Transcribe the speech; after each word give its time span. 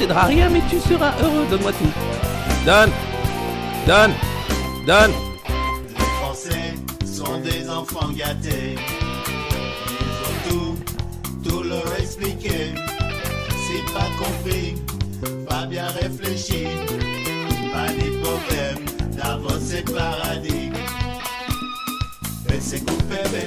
posséderas 0.00 0.26
rien, 0.26 0.48
mais 0.48 0.62
tu 0.70 0.80
seras 0.80 1.12
heureux. 1.22 1.46
Donne-moi 1.50 1.72
tout. 1.72 1.92
Donne 2.64 2.90
Donne 3.86 4.12
Donne 4.86 5.12
Les 5.98 6.04
Français 6.20 6.74
sont 7.04 7.38
des 7.40 7.68
enfants 7.68 8.10
gâtés. 8.10 8.76
Ils 10.00 10.16
ont 10.26 10.48
tout, 10.48 11.48
tout 11.48 11.62
leur 11.62 11.86
expliqué. 11.98 12.72
Si 13.66 13.92
pas 13.92 14.08
compris, 14.18 14.74
pas 15.46 15.66
bien 15.66 15.88
réfléchi, 15.88 16.66
pas 17.72 17.92
ni 17.92 18.16
problème 18.22 18.84
d'avancer 19.16 19.82
paradis. 19.82 20.70
Mais 22.48 22.58
c'est 22.60 22.84
coupé, 22.86 23.16
mais 23.32 23.46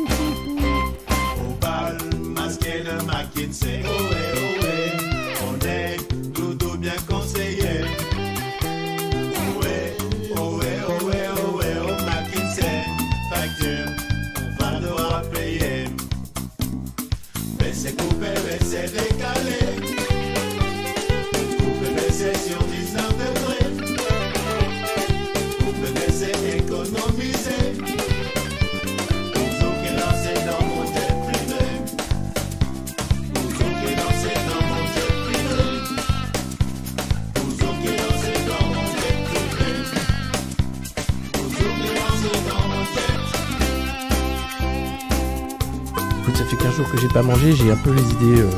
J'ai 47.01 47.07
pas 47.07 47.23
mangé, 47.23 47.53
j'ai 47.55 47.71
un 47.71 47.77
peu 47.77 47.91
les 47.93 48.01
idées. 48.03 48.41
euh, 48.41 48.49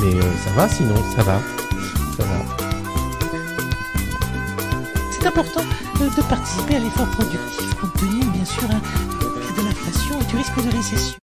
Mais 0.00 0.14
euh, 0.14 0.22
ça 0.44 0.50
va 0.50 0.68
sinon, 0.68 0.96
ça 1.14 1.22
va. 1.22 1.40
Ça 2.16 2.24
va. 2.24 2.56
C'est 5.12 5.26
important 5.26 5.62
de, 6.00 6.06
de 6.06 6.28
participer 6.28 6.74
à 6.76 6.78
l'effort 6.80 7.08
productif 7.10 7.74
compte 7.80 7.94
tenu, 7.94 8.24
bien 8.32 8.44
sûr, 8.44 8.64
hein, 8.70 8.82
de 9.56 9.62
l'inflation 9.64 10.20
et 10.20 10.24
du 10.24 10.36
risque 10.36 10.56
de 10.56 10.76
récession. 10.76 11.16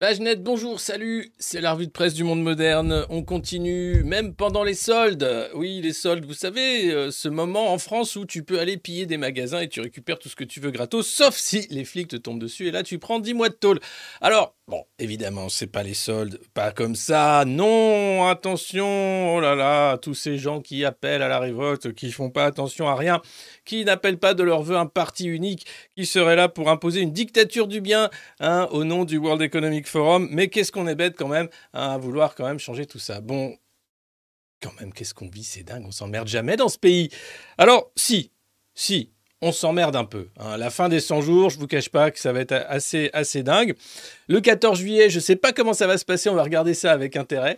Pagenette, 0.00 0.44
bonjour, 0.44 0.78
salut, 0.78 1.32
c'est 1.40 1.60
la 1.60 1.72
revue 1.72 1.88
de 1.88 1.90
presse 1.92 2.14
du 2.14 2.22
monde 2.22 2.40
moderne. 2.40 3.04
On 3.10 3.24
continue, 3.24 4.04
même 4.04 4.32
pendant 4.32 4.62
les 4.62 4.74
soldes. 4.74 5.50
Oui, 5.56 5.80
les 5.82 5.92
soldes, 5.92 6.24
vous 6.24 6.34
savez, 6.34 6.92
euh, 6.92 7.10
ce 7.10 7.28
moment 7.28 7.72
en 7.72 7.78
France 7.78 8.14
où 8.14 8.24
tu 8.24 8.44
peux 8.44 8.60
aller 8.60 8.76
piller 8.76 9.06
des 9.06 9.16
magasins 9.16 9.58
et 9.58 9.68
tu 9.68 9.80
récupères 9.80 10.20
tout 10.20 10.28
ce 10.28 10.36
que 10.36 10.44
tu 10.44 10.60
veux 10.60 10.70
gratos, 10.70 11.08
sauf 11.08 11.36
si 11.36 11.66
les 11.70 11.84
flics 11.84 12.06
te 12.06 12.14
tombent 12.16 12.38
dessus 12.38 12.68
et 12.68 12.70
là 12.70 12.84
tu 12.84 13.00
prends 13.00 13.18
10 13.18 13.34
mois 13.34 13.48
de 13.48 13.54
tôle. 13.54 13.80
Alors, 14.20 14.54
bon, 14.68 14.84
évidemment, 14.98 15.48
c'est 15.48 15.66
pas 15.66 15.82
les 15.82 15.94
soldes, 15.94 16.38
pas 16.54 16.70
comme 16.70 16.94
ça. 16.94 17.44
Non, 17.46 18.26
attention, 18.28 19.34
oh 19.34 19.40
là 19.40 19.54
là, 19.54 19.96
tous 19.96 20.14
ces 20.14 20.38
gens 20.38 20.60
qui 20.60 20.84
appellent 20.84 21.22
à 21.22 21.28
la 21.28 21.40
révolte, 21.40 21.94
qui 21.94 22.12
font 22.12 22.30
pas 22.30 22.44
attention 22.44 22.86
à 22.86 22.94
rien, 22.94 23.20
qui 23.64 23.84
n'appellent 23.84 24.18
pas 24.18 24.34
de 24.34 24.42
leur 24.42 24.62
vœu 24.62 24.76
un 24.76 24.86
parti 24.86 25.26
unique, 25.26 25.66
qui 25.96 26.06
serait 26.06 26.36
là 26.36 26.48
pour 26.48 26.68
imposer 26.68 27.00
une 27.00 27.12
dictature 27.12 27.66
du 27.66 27.80
bien 27.80 28.10
hein, 28.40 28.68
au 28.70 28.84
nom 28.84 29.04
du 29.04 29.16
World 29.16 29.42
Economic 29.42 29.88
Forum. 29.88 30.28
Mais 30.30 30.48
qu'est-ce 30.48 30.70
qu'on 30.70 30.86
est 30.86 30.94
bête 30.94 31.16
quand 31.16 31.28
même 31.28 31.48
hein, 31.72 31.90
à 31.90 31.98
vouloir 31.98 32.34
quand 32.34 32.46
même 32.46 32.58
changer 32.58 32.86
tout 32.86 32.98
ça? 32.98 33.20
Bon, 33.20 33.56
quand 34.60 34.78
même, 34.80 34.92
qu'est-ce 34.92 35.14
qu'on 35.14 35.28
vit, 35.28 35.44
c'est 35.44 35.62
dingue, 35.62 35.84
on 35.86 35.92
s'emmerde 35.92 36.28
jamais 36.28 36.56
dans 36.56 36.68
ce 36.68 36.78
pays. 36.78 37.08
Alors, 37.56 37.90
si, 37.96 38.32
si, 38.74 39.12
on 39.40 39.52
s'emmerde 39.52 39.96
un 39.96 40.04
peu. 40.04 40.28
hein. 40.38 40.56
La 40.56 40.70
fin 40.70 40.88
des 40.88 41.00
100 41.00 41.20
jours, 41.20 41.50
je 41.50 41.58
vous 41.58 41.66
cache 41.66 41.88
pas 41.90 42.10
que 42.10 42.18
ça 42.18 42.32
va 42.32 42.40
être 42.40 42.52
assez, 42.68 43.10
assez 43.12 43.42
dingue. 43.42 43.74
Le 44.28 44.40
14 44.40 44.78
juillet, 44.78 45.10
je 45.10 45.20
sais 45.20 45.36
pas 45.36 45.52
comment 45.52 45.74
ça 45.74 45.86
va 45.86 45.96
se 45.98 46.04
passer, 46.04 46.28
on 46.28 46.34
va 46.34 46.42
regarder 46.42 46.74
ça 46.74 46.92
avec 46.92 47.16
intérêt. 47.16 47.56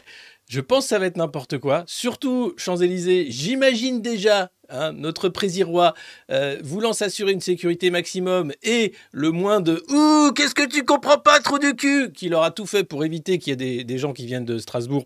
Je 0.49 0.61
pense 0.61 0.85
que 0.85 0.89
ça 0.89 0.99
va 0.99 1.07
être 1.07 1.17
n'importe 1.17 1.59
quoi. 1.59 1.85
Surtout, 1.87 2.55
Champs-Élysées, 2.57 3.27
j'imagine 3.31 4.03
déjà 4.03 4.51
hein, 4.69 4.93
notre 4.93 5.29
président 5.29 5.93
euh, 6.31 6.59
voulant 6.65 6.93
s'assurer 6.93 7.31
une 7.33 7.41
sécurité 7.41 7.91
maximum 7.91 8.53
et 8.65 8.93
le 9.13 9.31
moins 9.31 9.61
de 9.61 9.83
Ouh, 9.91 10.33
qu'est-ce 10.33 10.55
que 10.57 10.67
tu 10.67 10.85
comprends 10.85 11.19
pas, 11.19 11.39
trou 11.39 11.61
du 11.61 11.77
cul 11.77 12.11
qu'il 12.13 12.35
aura 12.35 12.51
tout 12.51 12.67
fait 12.67 12.83
pour 12.83 13.05
éviter 13.05 13.39
qu'il 13.39 13.51
y 13.51 13.55
ait 13.55 13.57
des, 13.57 13.85
des 13.85 13.99
gens 13.99 14.13
qui 14.13 14.27
viennent 14.27 14.45
de 14.45 14.59
Strasbourg, 14.59 15.05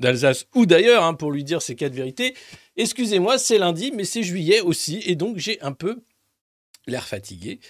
d'Alsace 0.00 0.46
ou 0.56 0.66
d'ailleurs 0.66 1.04
hein, 1.04 1.14
pour 1.14 1.30
lui 1.30 1.44
dire 1.44 1.62
ces 1.62 1.76
quatre 1.76 1.94
vérités. 1.94 2.34
Excusez-moi, 2.76 3.38
c'est 3.38 3.58
lundi, 3.58 3.92
mais 3.94 4.04
c'est 4.04 4.24
juillet 4.24 4.60
aussi 4.60 5.02
et 5.06 5.14
donc 5.14 5.36
j'ai 5.38 5.62
un 5.62 5.72
peu 5.72 6.02
l'air 6.90 7.06
fatigué. 7.06 7.60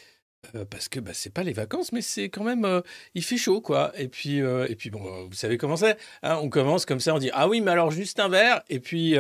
euh, 0.55 0.65
parce 0.65 0.89
que 0.89 1.01
bah, 1.01 1.13
c'est 1.15 1.33
pas 1.33 1.43
les 1.43 1.53
vacances, 1.53 1.93
mais 1.93 2.03
c'est 2.03 2.31
quand 2.31 2.45
même 2.45 2.65
euh, 2.65 2.81
il 3.15 3.23
fait 3.25 3.37
chaud 3.37 3.61
quoi. 3.61 3.93
Et 3.99 4.09
puis 4.09 4.41
euh, 4.43 4.67
et 4.69 4.77
puis 4.77 4.91
bon, 4.91 5.27
vous 5.27 5.35
savez 5.35 5.59
comment 5.59 5.77
c'est. 5.77 5.97
hein, 6.23 6.39
on 6.43 6.49
commence 6.51 6.87
comme 6.87 7.01
ça, 7.01 7.15
on 7.15 7.19
dit 7.19 7.31
ah 7.35 7.49
oui, 7.49 7.61
mais 7.61 7.71
alors 7.73 7.91
juste 7.91 8.21
un 8.21 8.29
verre 8.29 8.63
et 8.69 8.81
puis 8.81 9.17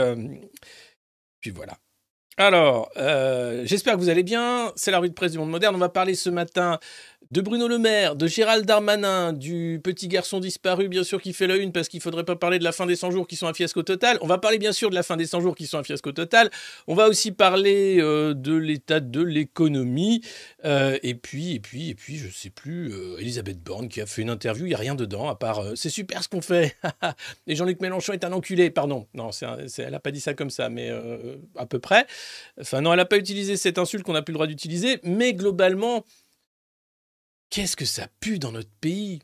puis 1.41 1.50
voilà. 1.50 1.79
Alors, 2.37 2.91
j'espère 3.67 3.94
que 3.94 4.00
vous 4.00 4.08
allez 4.08 4.23
bien. 4.23 4.73
C'est 4.76 4.91
la 4.91 4.99
rue 4.99 5.11
de 5.11 5.14
presse 5.14 5.32
du 5.32 5.38
monde 5.38 5.50
moderne. 5.50 5.75
On 5.75 5.79
va 5.79 5.91
parler 5.91 6.14
ce 6.14 6.31
matin 6.31 6.79
de 7.32 7.41
Bruno 7.43 7.69
Le 7.69 7.79
Maire, 7.79 8.17
de 8.17 8.27
Gérald 8.27 8.67
Darmanin, 8.67 9.32
du 9.32 9.81
petit 9.85 10.09
garçon 10.09 10.41
disparu, 10.41 10.88
bien 10.88 11.05
sûr, 11.05 11.23
qui 11.23 11.32
fait 11.32 11.47
la 11.47 11.55
une 11.55 11.71
parce 11.71 11.88
qu'il 11.88 12.00
faudrait 12.00 12.25
pas 12.25 12.35
parler 12.35 12.59
de 12.59 12.65
la 12.65 12.73
fin 12.73 12.87
des 12.87 12.97
100 12.97 13.12
jours 13.12 13.29
qui 13.29 13.37
sont 13.37 13.47
un 13.47 13.55
fiasco 13.55 13.85
total. 13.85 14.19
On 14.21 14.27
va 14.27 14.38
parler 14.38 14.59
bien 14.59 14.73
sûr 14.73 14.91
de 14.91 14.97
la 14.97 15.05
fin 15.05 15.17
des 15.17 15.27
100 15.27 15.41
jours 15.41 15.55
qui 15.55 15.69
sont 15.69 15.79
un 15.79 15.85
fiasco 15.85 16.11
total. 16.11 16.50
On 16.88 16.97
va 16.97 17.06
aussi 17.06 17.31
parler 17.31 17.99
euh, 18.00 18.35
de 18.35 18.56
l'état 18.56 18.99
de 18.99 19.23
l'économie. 19.23 20.23
Euh, 20.65 20.99
et 21.05 21.15
puis, 21.15 21.55
et 21.55 21.61
puis, 21.61 21.91
et 21.91 21.94
puis, 21.94 22.17
je 22.17 22.29
sais 22.29 22.50
plus, 22.50 22.93
euh, 22.93 23.17
Elisabeth 23.21 23.62
Borne 23.62 23.88
qui 23.88 24.00
a 24.00 24.06
fait 24.06 24.23
une 24.23 24.31
interview, 24.31 24.67
il 24.67 24.73
y 24.73 24.75
a 24.75 24.79
rien 24.79 24.97
dedans 24.97 25.29
à 25.29 25.37
part 25.37 25.62
c'est 25.77 25.88
super 25.88 26.25
ce 26.25 26.29
qu'on 26.29 26.43
fait. 26.43 26.77
et 27.47 27.55
Jean-Luc 27.55 27.81
Mélenchon 27.81 28.12
est 28.12 28.25
un 28.25 28.32
enculé, 28.32 28.71
pardon. 28.71 29.06
Non, 29.15 29.31
c'est 29.31 29.47
elle 29.79 29.93
n'a 29.93 30.00
pas 30.00 30.11
dit 30.11 30.21
ça 30.21 30.35
comme 30.35 30.50
ça, 30.50 30.69
mais 30.69 30.91
à 31.56 31.67
peu 31.67 31.79
près. 31.79 32.06
Enfin, 32.61 32.81
non, 32.81 32.93
elle 32.93 32.97
n'a 32.97 33.05
pas 33.05 33.19
utilisé 33.19 33.56
cette 33.56 33.79
insulte 33.79 34.03
qu'on 34.03 34.15
n'a 34.15 34.23
plus 34.23 34.32
le 34.32 34.37
droit 34.38 34.49
d'utiliser, 34.49 34.99
mais 35.05 35.32
globalement, 35.32 36.05
qu'est-ce 37.50 37.76
que 37.76 37.85
ça 37.85 38.08
pue 38.20 38.38
dans 38.38 38.52
notre 38.52 38.70
pays? 38.81 39.20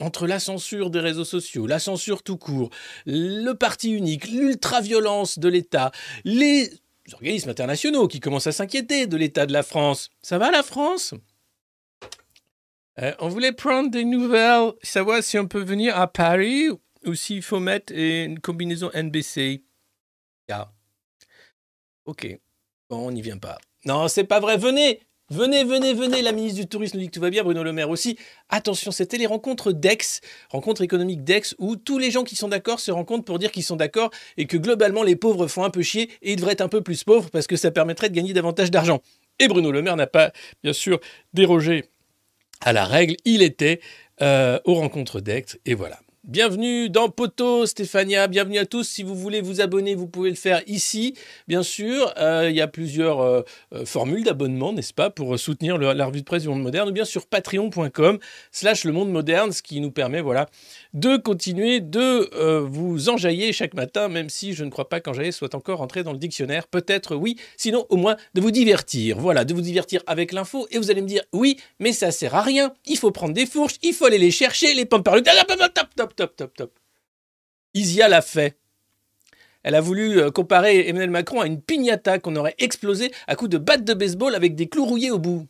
Entre 0.00 0.26
la 0.26 0.40
censure 0.40 0.90
des 0.90 0.98
réseaux 0.98 1.24
sociaux, 1.24 1.66
la 1.66 1.78
censure 1.78 2.24
tout 2.24 2.36
court, 2.36 2.70
le 3.06 3.52
parti 3.52 3.92
unique, 3.92 4.28
l'ultra-violence 4.28 5.38
de 5.38 5.48
l'État, 5.48 5.92
les 6.24 6.72
organismes 7.12 7.50
internationaux 7.50 8.08
qui 8.08 8.18
commencent 8.18 8.48
à 8.48 8.52
s'inquiéter 8.52 9.06
de 9.06 9.16
l'état 9.16 9.46
de 9.46 9.52
la 9.52 9.62
France. 9.62 10.10
Ça 10.22 10.38
va 10.38 10.50
la 10.50 10.64
France? 10.64 11.14
Euh, 13.00 13.14
On 13.20 13.28
voulait 13.28 13.52
prendre 13.52 13.90
des 13.90 14.04
nouvelles, 14.04 14.72
savoir 14.82 15.22
si 15.22 15.38
on 15.38 15.46
peut 15.46 15.62
venir 15.62 15.96
à 15.96 16.08
Paris 16.12 16.68
ou 17.04 17.14
s'il 17.14 17.42
faut 17.42 17.60
mettre 17.60 17.92
une 17.94 18.40
combinaison 18.40 18.90
NBC. 18.94 19.62
Ah. 20.50 20.72
Ok. 22.06 22.26
On 22.90 23.10
n'y 23.12 23.22
vient 23.22 23.38
pas. 23.38 23.58
Non, 23.84 24.08
c'est 24.08 24.24
pas 24.24 24.40
vrai. 24.40 24.56
Venez 24.58 25.00
Venez, 25.32 25.64
venez, 25.64 25.94
venez. 25.94 26.20
La 26.20 26.32
ministre 26.32 26.60
du 26.60 26.66
Tourisme 26.66 26.98
nous 26.98 27.04
dit 27.04 27.08
que 27.08 27.14
tout 27.14 27.20
va 27.20 27.30
bien. 27.30 27.42
Bruno 27.42 27.62
Le 27.62 27.72
Maire 27.72 27.88
aussi. 27.88 28.18
Attention, 28.50 28.90
c'était 28.90 29.16
les 29.16 29.24
rencontres 29.24 29.72
d'Aix, 29.72 30.20
rencontres 30.50 30.82
économiques 30.82 31.24
d'Aix, 31.24 31.54
où 31.56 31.76
tous 31.76 31.96
les 31.96 32.10
gens 32.10 32.22
qui 32.22 32.36
sont 32.36 32.48
d'accord 32.48 32.80
se 32.80 32.90
rencontrent 32.90 33.24
pour 33.24 33.38
dire 33.38 33.50
qu'ils 33.50 33.62
sont 33.62 33.76
d'accord 33.76 34.10
et 34.36 34.44
que 34.44 34.58
globalement, 34.58 35.02
les 35.02 35.16
pauvres 35.16 35.46
font 35.46 35.64
un 35.64 35.70
peu 35.70 35.80
chier 35.80 36.10
et 36.20 36.32
ils 36.32 36.36
devraient 36.36 36.52
être 36.52 36.60
un 36.60 36.68
peu 36.68 36.82
plus 36.82 37.02
pauvres 37.02 37.30
parce 37.30 37.46
que 37.46 37.56
ça 37.56 37.70
permettrait 37.70 38.10
de 38.10 38.14
gagner 38.14 38.34
davantage 38.34 38.70
d'argent. 38.70 39.00
Et 39.38 39.48
Bruno 39.48 39.72
Le 39.72 39.80
Maire 39.80 39.96
n'a 39.96 40.06
pas, 40.06 40.32
bien 40.62 40.74
sûr, 40.74 41.00
dérogé 41.32 41.86
à 42.60 42.74
la 42.74 42.84
règle. 42.84 43.16
Il 43.24 43.40
était 43.40 43.80
euh, 44.20 44.58
aux 44.66 44.74
rencontres 44.74 45.22
d'Aix 45.22 45.46
et 45.64 45.72
voilà. 45.72 45.98
Bienvenue 46.24 46.88
dans 46.88 47.08
Poto, 47.08 47.66
Stéphania. 47.66 48.28
Bienvenue 48.28 48.58
à 48.58 48.64
tous. 48.64 48.84
Si 48.84 49.02
vous 49.02 49.16
voulez 49.16 49.40
vous 49.40 49.60
abonner, 49.60 49.96
vous 49.96 50.06
pouvez 50.06 50.30
le 50.30 50.36
faire 50.36 50.62
ici. 50.68 51.14
Bien 51.48 51.64
sûr, 51.64 52.14
euh, 52.16 52.46
il 52.48 52.54
y 52.54 52.60
a 52.60 52.68
plusieurs 52.68 53.20
euh, 53.20 53.42
euh, 53.74 53.84
formules 53.84 54.22
d'abonnement, 54.22 54.72
n'est-ce 54.72 54.94
pas, 54.94 55.10
pour 55.10 55.36
soutenir 55.36 55.78
le- 55.78 55.92
la 55.92 56.06
revue 56.06 56.20
de 56.20 56.24
presse 56.24 56.42
du 56.44 56.48
monde 56.48 56.62
moderne, 56.62 56.90
ou 56.90 56.92
bien 56.92 57.04
sur 57.04 57.26
patreon.com 57.26 58.20
slash 58.52 58.84
le 58.84 58.92
monde 58.92 59.10
moderne, 59.10 59.50
ce 59.50 59.62
qui 59.62 59.80
nous 59.80 59.90
permet, 59.90 60.20
voilà, 60.20 60.46
de 60.94 61.16
continuer 61.16 61.80
de 61.80 62.30
vous 62.60 63.08
enjailler 63.08 63.52
chaque 63.52 63.74
matin, 63.74 64.06
même 64.08 64.28
si 64.28 64.52
je 64.52 64.62
ne 64.62 64.70
crois 64.70 64.88
pas 64.88 65.00
qu'enjailler 65.00 65.32
soit 65.32 65.56
encore 65.56 65.80
entré 65.80 66.04
dans 66.04 66.12
le 66.12 66.18
dictionnaire. 66.18 66.68
Peut-être 66.68 67.16
oui, 67.16 67.34
sinon 67.56 67.84
au 67.88 67.96
moins 67.96 68.16
de 68.34 68.40
vous 68.40 68.52
divertir. 68.52 69.18
Voilà, 69.18 69.44
de 69.44 69.52
vous 69.54 69.60
divertir 69.60 70.00
avec 70.06 70.30
l'info. 70.30 70.68
Et 70.70 70.78
vous 70.78 70.92
allez 70.92 71.02
me 71.02 71.08
dire, 71.08 71.24
oui, 71.32 71.56
mais 71.80 71.90
ça 71.92 72.12
sert 72.12 72.36
à 72.36 72.42
rien. 72.42 72.72
Il 72.86 72.96
faut 72.96 73.10
prendre 73.10 73.34
des 73.34 73.44
fourches, 73.46 73.74
il 73.82 73.92
faut 73.92 74.04
aller 74.04 74.18
les 74.18 74.30
chercher, 74.30 74.72
les 74.74 74.84
pommes 74.84 75.02
par 75.02 75.16
le... 75.16 75.22
top, 76.14 76.36
top, 76.36 76.54
top. 76.54 76.78
Isia 77.74 78.08
l'a 78.08 78.22
fait. 78.22 78.58
Elle 79.62 79.74
a 79.74 79.80
voulu 79.80 80.18
euh, 80.18 80.30
comparer 80.30 80.88
Emmanuel 80.88 81.10
Macron 81.10 81.40
à 81.40 81.46
une 81.46 81.60
piñata 81.60 82.18
qu'on 82.18 82.36
aurait 82.36 82.54
explosée 82.58 83.12
à 83.26 83.36
coups 83.36 83.50
de 83.50 83.58
batte 83.58 83.84
de 83.84 83.94
baseball 83.94 84.34
avec 84.34 84.54
des 84.54 84.68
clous 84.68 84.84
rouillés 84.84 85.10
au 85.10 85.18
bout. 85.18 85.46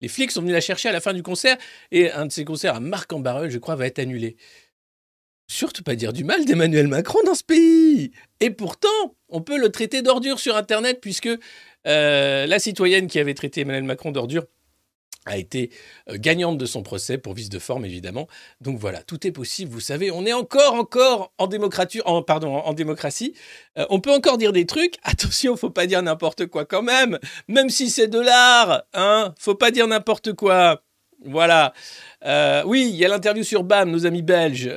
Les 0.00 0.08
flics 0.08 0.32
sont 0.32 0.40
venus 0.40 0.54
la 0.54 0.60
chercher 0.60 0.88
à 0.88 0.92
la 0.92 1.00
fin 1.00 1.14
du 1.14 1.22
concert 1.22 1.56
et 1.90 2.10
un 2.10 2.26
de 2.26 2.32
ces 2.32 2.44
concerts 2.44 2.74
à 2.74 2.80
Marc-en-Barœul, 2.80 3.50
je 3.50 3.58
crois, 3.58 3.76
va 3.76 3.86
être 3.86 3.98
annulé. 3.98 4.36
Surtout 5.46 5.82
pas 5.82 5.94
dire 5.94 6.12
du 6.12 6.24
mal 6.24 6.44
d'Emmanuel 6.44 6.88
Macron 6.88 7.20
dans 7.24 7.34
ce 7.34 7.44
pays. 7.44 8.10
Et 8.40 8.50
pourtant, 8.50 9.16
on 9.28 9.40
peut 9.40 9.58
le 9.58 9.70
traiter 9.70 10.02
d'ordure 10.02 10.40
sur 10.40 10.56
Internet 10.56 11.00
puisque 11.00 11.28
euh, 11.86 12.46
la 12.46 12.58
citoyenne 12.58 13.06
qui 13.06 13.18
avait 13.18 13.34
traité 13.34 13.60
Emmanuel 13.60 13.84
Macron 13.84 14.10
d'ordure 14.10 14.44
a 15.26 15.36
été 15.38 15.70
euh, 16.10 16.16
gagnante 16.18 16.58
de 16.58 16.66
son 16.66 16.82
procès 16.82 17.18
pour 17.18 17.34
vice 17.34 17.48
de 17.48 17.58
forme 17.58 17.84
évidemment. 17.84 18.28
Donc 18.60 18.78
voilà, 18.78 19.02
tout 19.02 19.26
est 19.26 19.32
possible, 19.32 19.70
vous 19.70 19.80
savez, 19.80 20.10
on 20.10 20.26
est 20.26 20.32
encore 20.32 20.74
encore 20.74 21.32
en 21.38 21.46
démocratie 21.46 22.00
en 22.04 22.22
pardon, 22.22 22.54
en, 22.56 22.72
démocratie. 22.74 23.34
Euh, 23.78 23.86
on 23.90 24.00
peut 24.00 24.12
encore 24.12 24.38
dire 24.38 24.52
des 24.52 24.66
trucs. 24.66 24.96
Attention, 25.02 25.56
faut 25.56 25.70
pas 25.70 25.86
dire 25.86 26.02
n'importe 26.02 26.46
quoi 26.46 26.64
quand 26.64 26.82
même, 26.82 27.18
même 27.48 27.70
si 27.70 27.90
c'est 27.90 28.08
de 28.08 28.20
l'art, 28.20 28.84
hein, 28.92 29.34
faut 29.38 29.54
pas 29.54 29.70
dire 29.70 29.86
n'importe 29.86 30.32
quoi. 30.34 30.82
Voilà. 31.26 31.72
Euh, 32.26 32.62
oui, 32.66 32.86
il 32.90 32.96
y 32.96 33.04
a 33.04 33.08
l'interview 33.08 33.44
sur 33.44 33.64
BAM, 33.64 33.90
nos 33.90 34.04
amis 34.04 34.20
belges, 34.20 34.70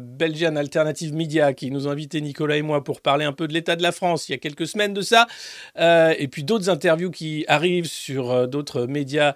Belgian 0.00 0.56
Alternative 0.56 1.14
Media, 1.14 1.52
qui 1.52 1.70
nous 1.70 1.86
ont 1.86 1.90
invités, 1.90 2.20
Nicolas 2.20 2.56
et 2.56 2.62
moi, 2.62 2.82
pour 2.82 3.00
parler 3.00 3.24
un 3.24 3.32
peu 3.32 3.46
de 3.46 3.52
l'état 3.52 3.76
de 3.76 3.82
la 3.82 3.92
France 3.92 4.28
il 4.28 4.32
y 4.32 4.34
a 4.34 4.38
quelques 4.38 4.66
semaines 4.66 4.92
de 4.92 5.02
ça. 5.02 5.28
Et 5.78 6.26
puis 6.26 6.42
d'autres 6.42 6.68
interviews 6.68 7.12
qui 7.12 7.44
arrivent 7.46 7.86
sur 7.86 8.48
d'autres 8.48 8.86
médias 8.86 9.34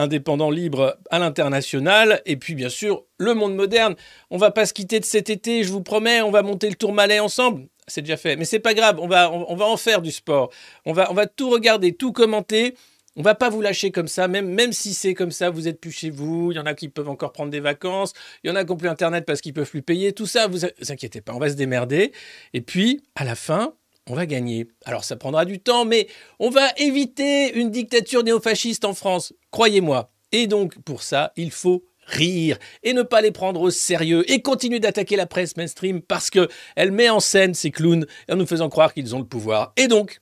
indépendants 0.00 0.50
libres 0.50 0.96
à 1.10 1.18
l'international. 1.18 2.22
Et 2.26 2.36
puis, 2.36 2.54
bien 2.54 2.68
sûr, 2.68 3.04
le 3.18 3.34
monde 3.34 3.54
moderne. 3.54 3.94
On 4.30 4.38
va 4.38 4.50
pas 4.50 4.66
se 4.66 4.72
quitter 4.72 5.00
de 5.00 5.04
cet 5.04 5.30
été, 5.30 5.62
je 5.62 5.70
vous 5.70 5.82
promets, 5.82 6.22
on 6.22 6.30
va 6.30 6.42
monter 6.42 6.68
le 6.68 6.74
Tourmalet 6.74 7.20
ensemble. 7.20 7.66
C'est 7.86 8.02
déjà 8.02 8.16
fait. 8.16 8.36
Mais 8.36 8.44
c'est 8.44 8.60
pas 8.60 8.74
grave, 8.74 8.98
on 9.00 9.08
va, 9.08 9.30
on, 9.30 9.56
va 9.56 9.66
en 9.66 9.76
faire 9.76 10.00
du 10.00 10.12
sport. 10.12 10.50
On 10.86 10.92
va, 10.92 11.10
on 11.10 11.14
va 11.14 11.26
tout 11.26 11.50
regarder, 11.50 11.92
tout 11.92 12.12
commenter. 12.12 12.74
On 13.16 13.22
va 13.22 13.34
pas 13.34 13.50
vous 13.50 13.60
lâcher 13.60 13.90
comme 13.90 14.06
ça, 14.06 14.28
même, 14.28 14.48
même 14.48 14.72
si 14.72 14.94
c'est 14.94 15.14
comme 15.14 15.32
ça, 15.32 15.50
vous 15.50 15.66
êtes 15.66 15.80
plus 15.80 15.90
chez 15.90 16.10
vous, 16.10 16.52
il 16.52 16.54
y 16.54 16.58
en 16.60 16.66
a 16.66 16.74
qui 16.74 16.88
peuvent 16.88 17.08
encore 17.08 17.32
prendre 17.32 17.50
des 17.50 17.58
vacances, 17.58 18.12
il 18.44 18.48
y 18.48 18.50
en 18.52 18.56
a 18.56 18.64
qui 18.64 18.70
n'ont 18.70 18.76
plus 18.76 18.88
Internet 18.88 19.26
parce 19.26 19.40
qu'ils 19.40 19.52
peuvent 19.52 19.68
plus 19.68 19.82
payer, 19.82 20.12
tout 20.12 20.26
ça, 20.26 20.46
vous, 20.46 20.58
vous 20.58 20.92
inquiétez 20.92 21.20
pas, 21.20 21.34
on 21.34 21.40
va 21.40 21.50
se 21.50 21.54
démerder. 21.54 22.12
Et 22.54 22.60
puis, 22.60 23.02
à 23.16 23.24
la 23.24 23.34
fin, 23.34 23.74
on 24.08 24.14
va 24.14 24.26
gagner. 24.26 24.68
Alors 24.84 25.04
ça 25.04 25.16
prendra 25.16 25.44
du 25.44 25.60
temps, 25.60 25.84
mais 25.84 26.08
on 26.38 26.50
va 26.50 26.68
éviter 26.76 27.52
une 27.58 27.70
dictature 27.70 28.22
néofasciste 28.22 28.84
en 28.84 28.94
France, 28.94 29.32
croyez-moi. 29.50 30.10
Et 30.32 30.46
donc, 30.46 30.78
pour 30.82 31.02
ça, 31.02 31.32
il 31.36 31.50
faut 31.50 31.84
rire 32.06 32.58
et 32.82 32.92
ne 32.92 33.02
pas 33.02 33.20
les 33.20 33.30
prendre 33.30 33.60
au 33.60 33.70
sérieux 33.70 34.28
et 34.30 34.42
continuer 34.42 34.80
d'attaquer 34.80 35.16
la 35.16 35.26
presse 35.26 35.56
mainstream 35.56 36.02
parce 36.02 36.30
que 36.30 36.48
elle 36.76 36.92
met 36.92 37.08
en 37.08 37.20
scène 37.20 37.54
ces 37.54 37.70
clowns 37.70 38.06
en 38.30 38.36
nous 38.36 38.46
faisant 38.46 38.68
croire 38.68 38.92
qu'ils 38.92 39.14
ont 39.14 39.20
le 39.20 39.26
pouvoir. 39.26 39.72
Et 39.76 39.86
donc, 39.86 40.20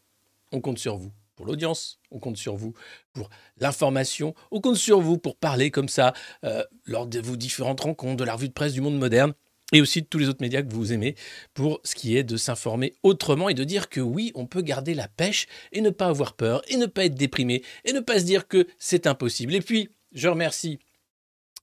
on 0.53 0.61
compte 0.61 0.79
sur 0.79 0.97
vous 0.97 1.13
pour 1.37 1.47
l'audience, 1.47 2.01
on 2.11 2.19
compte 2.19 2.37
sur 2.37 2.57
vous 2.57 2.75
pour 3.13 3.31
l'information, 3.59 4.35
on 4.51 4.61
compte 4.61 4.77
sur 4.77 5.01
vous 5.01 5.19
pour 5.19 5.37
parler 5.37 5.71
comme 5.71 5.89
ça 5.89 6.13
euh, 6.45 6.65
lors 6.85 7.07
de 7.07 7.21
vos 7.21 7.37
différentes 7.37 7.81
rencontres, 7.81 8.17
de 8.17 8.25
la 8.25 8.35
revue 8.35 8.49
de 8.49 8.53
presse 8.53 8.73
du 8.73 8.81
monde 8.81 8.99
moderne 8.99 9.35
et 9.73 9.81
aussi 9.81 10.03
de 10.03 10.07
tous 10.07 10.19
les 10.19 10.29
autres 10.29 10.41
médias 10.41 10.63
que 10.63 10.73
vous 10.73 10.93
aimez 10.93 11.15
pour 11.55 11.81
ce 11.85 11.95
qui 11.95 12.17
est 12.17 12.25
de 12.25 12.37
s'informer 12.37 12.95
autrement 13.03 13.49
et 13.49 13.55
de 13.55 13.65
dire 13.65 13.89
que 13.89 14.01
oui, 14.01 14.33
on 14.35 14.47
peut 14.47 14.63
garder 14.63 14.95
la 14.95 15.09
pêche 15.09 15.47
et 15.73 15.81
ne 15.81 15.91
pas 15.91 16.07
avoir 16.07 16.35
peur 16.35 16.63
et 16.69 16.77
ne 16.77 16.87
pas 16.87 17.05
être 17.05 17.15
déprimé 17.15 17.63
et 17.85 17.93
ne 17.93 18.01
pas 18.01 18.19
se 18.19 18.25
dire 18.25 18.49
que 18.49 18.67
c'est 18.79 19.07
impossible. 19.07 19.55
Et 19.55 19.61
puis, 19.61 19.91
je 20.13 20.29
remercie 20.29 20.79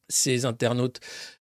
ces 0.07 0.45
internautes 0.45 0.99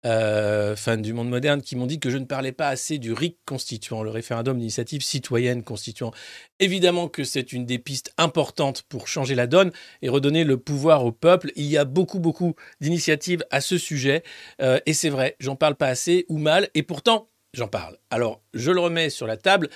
euh, 0.05 0.75
fans 0.75 0.97
du 0.97 1.13
monde 1.13 1.29
moderne 1.29 1.61
qui 1.61 1.75
m'ont 1.75 1.85
dit 1.85 1.99
que 1.99 2.09
je 2.09 2.17
ne 2.17 2.25
parlais 2.25 2.51
pas 2.51 2.69
assez 2.69 2.97
du 2.97 3.13
RIC 3.13 3.37
constituant, 3.45 4.03
le 4.03 4.09
référendum 4.09 4.57
d'initiative 4.57 5.01
citoyenne 5.01 5.63
constituant. 5.63 6.11
Évidemment 6.59 7.07
que 7.07 7.23
c'est 7.23 7.53
une 7.53 7.65
des 7.65 7.79
pistes 7.79 8.13
importantes 8.17 8.81
pour 8.83 9.07
changer 9.07 9.35
la 9.35 9.47
donne 9.47 9.71
et 10.01 10.09
redonner 10.09 10.43
le 10.43 10.57
pouvoir 10.57 11.05
au 11.05 11.11
peuple. 11.11 11.51
Il 11.55 11.65
y 11.65 11.77
a 11.77 11.85
beaucoup, 11.85 12.19
beaucoup 12.19 12.55
d'initiatives 12.79 13.45
à 13.51 13.61
ce 13.61 13.77
sujet. 13.77 14.23
Euh, 14.61 14.79
et 14.85 14.93
c'est 14.93 15.09
vrai, 15.09 15.35
j'en 15.39 15.55
parle 15.55 15.75
pas 15.75 15.87
assez 15.87 16.25
ou 16.29 16.37
mal. 16.37 16.69
Et 16.73 16.83
pourtant, 16.83 17.29
j'en 17.53 17.67
parle. 17.67 17.97
Alors, 18.09 18.41
je 18.53 18.71
le 18.71 18.79
remets 18.79 19.09
sur 19.09 19.27
la 19.27 19.37
table. 19.37 19.69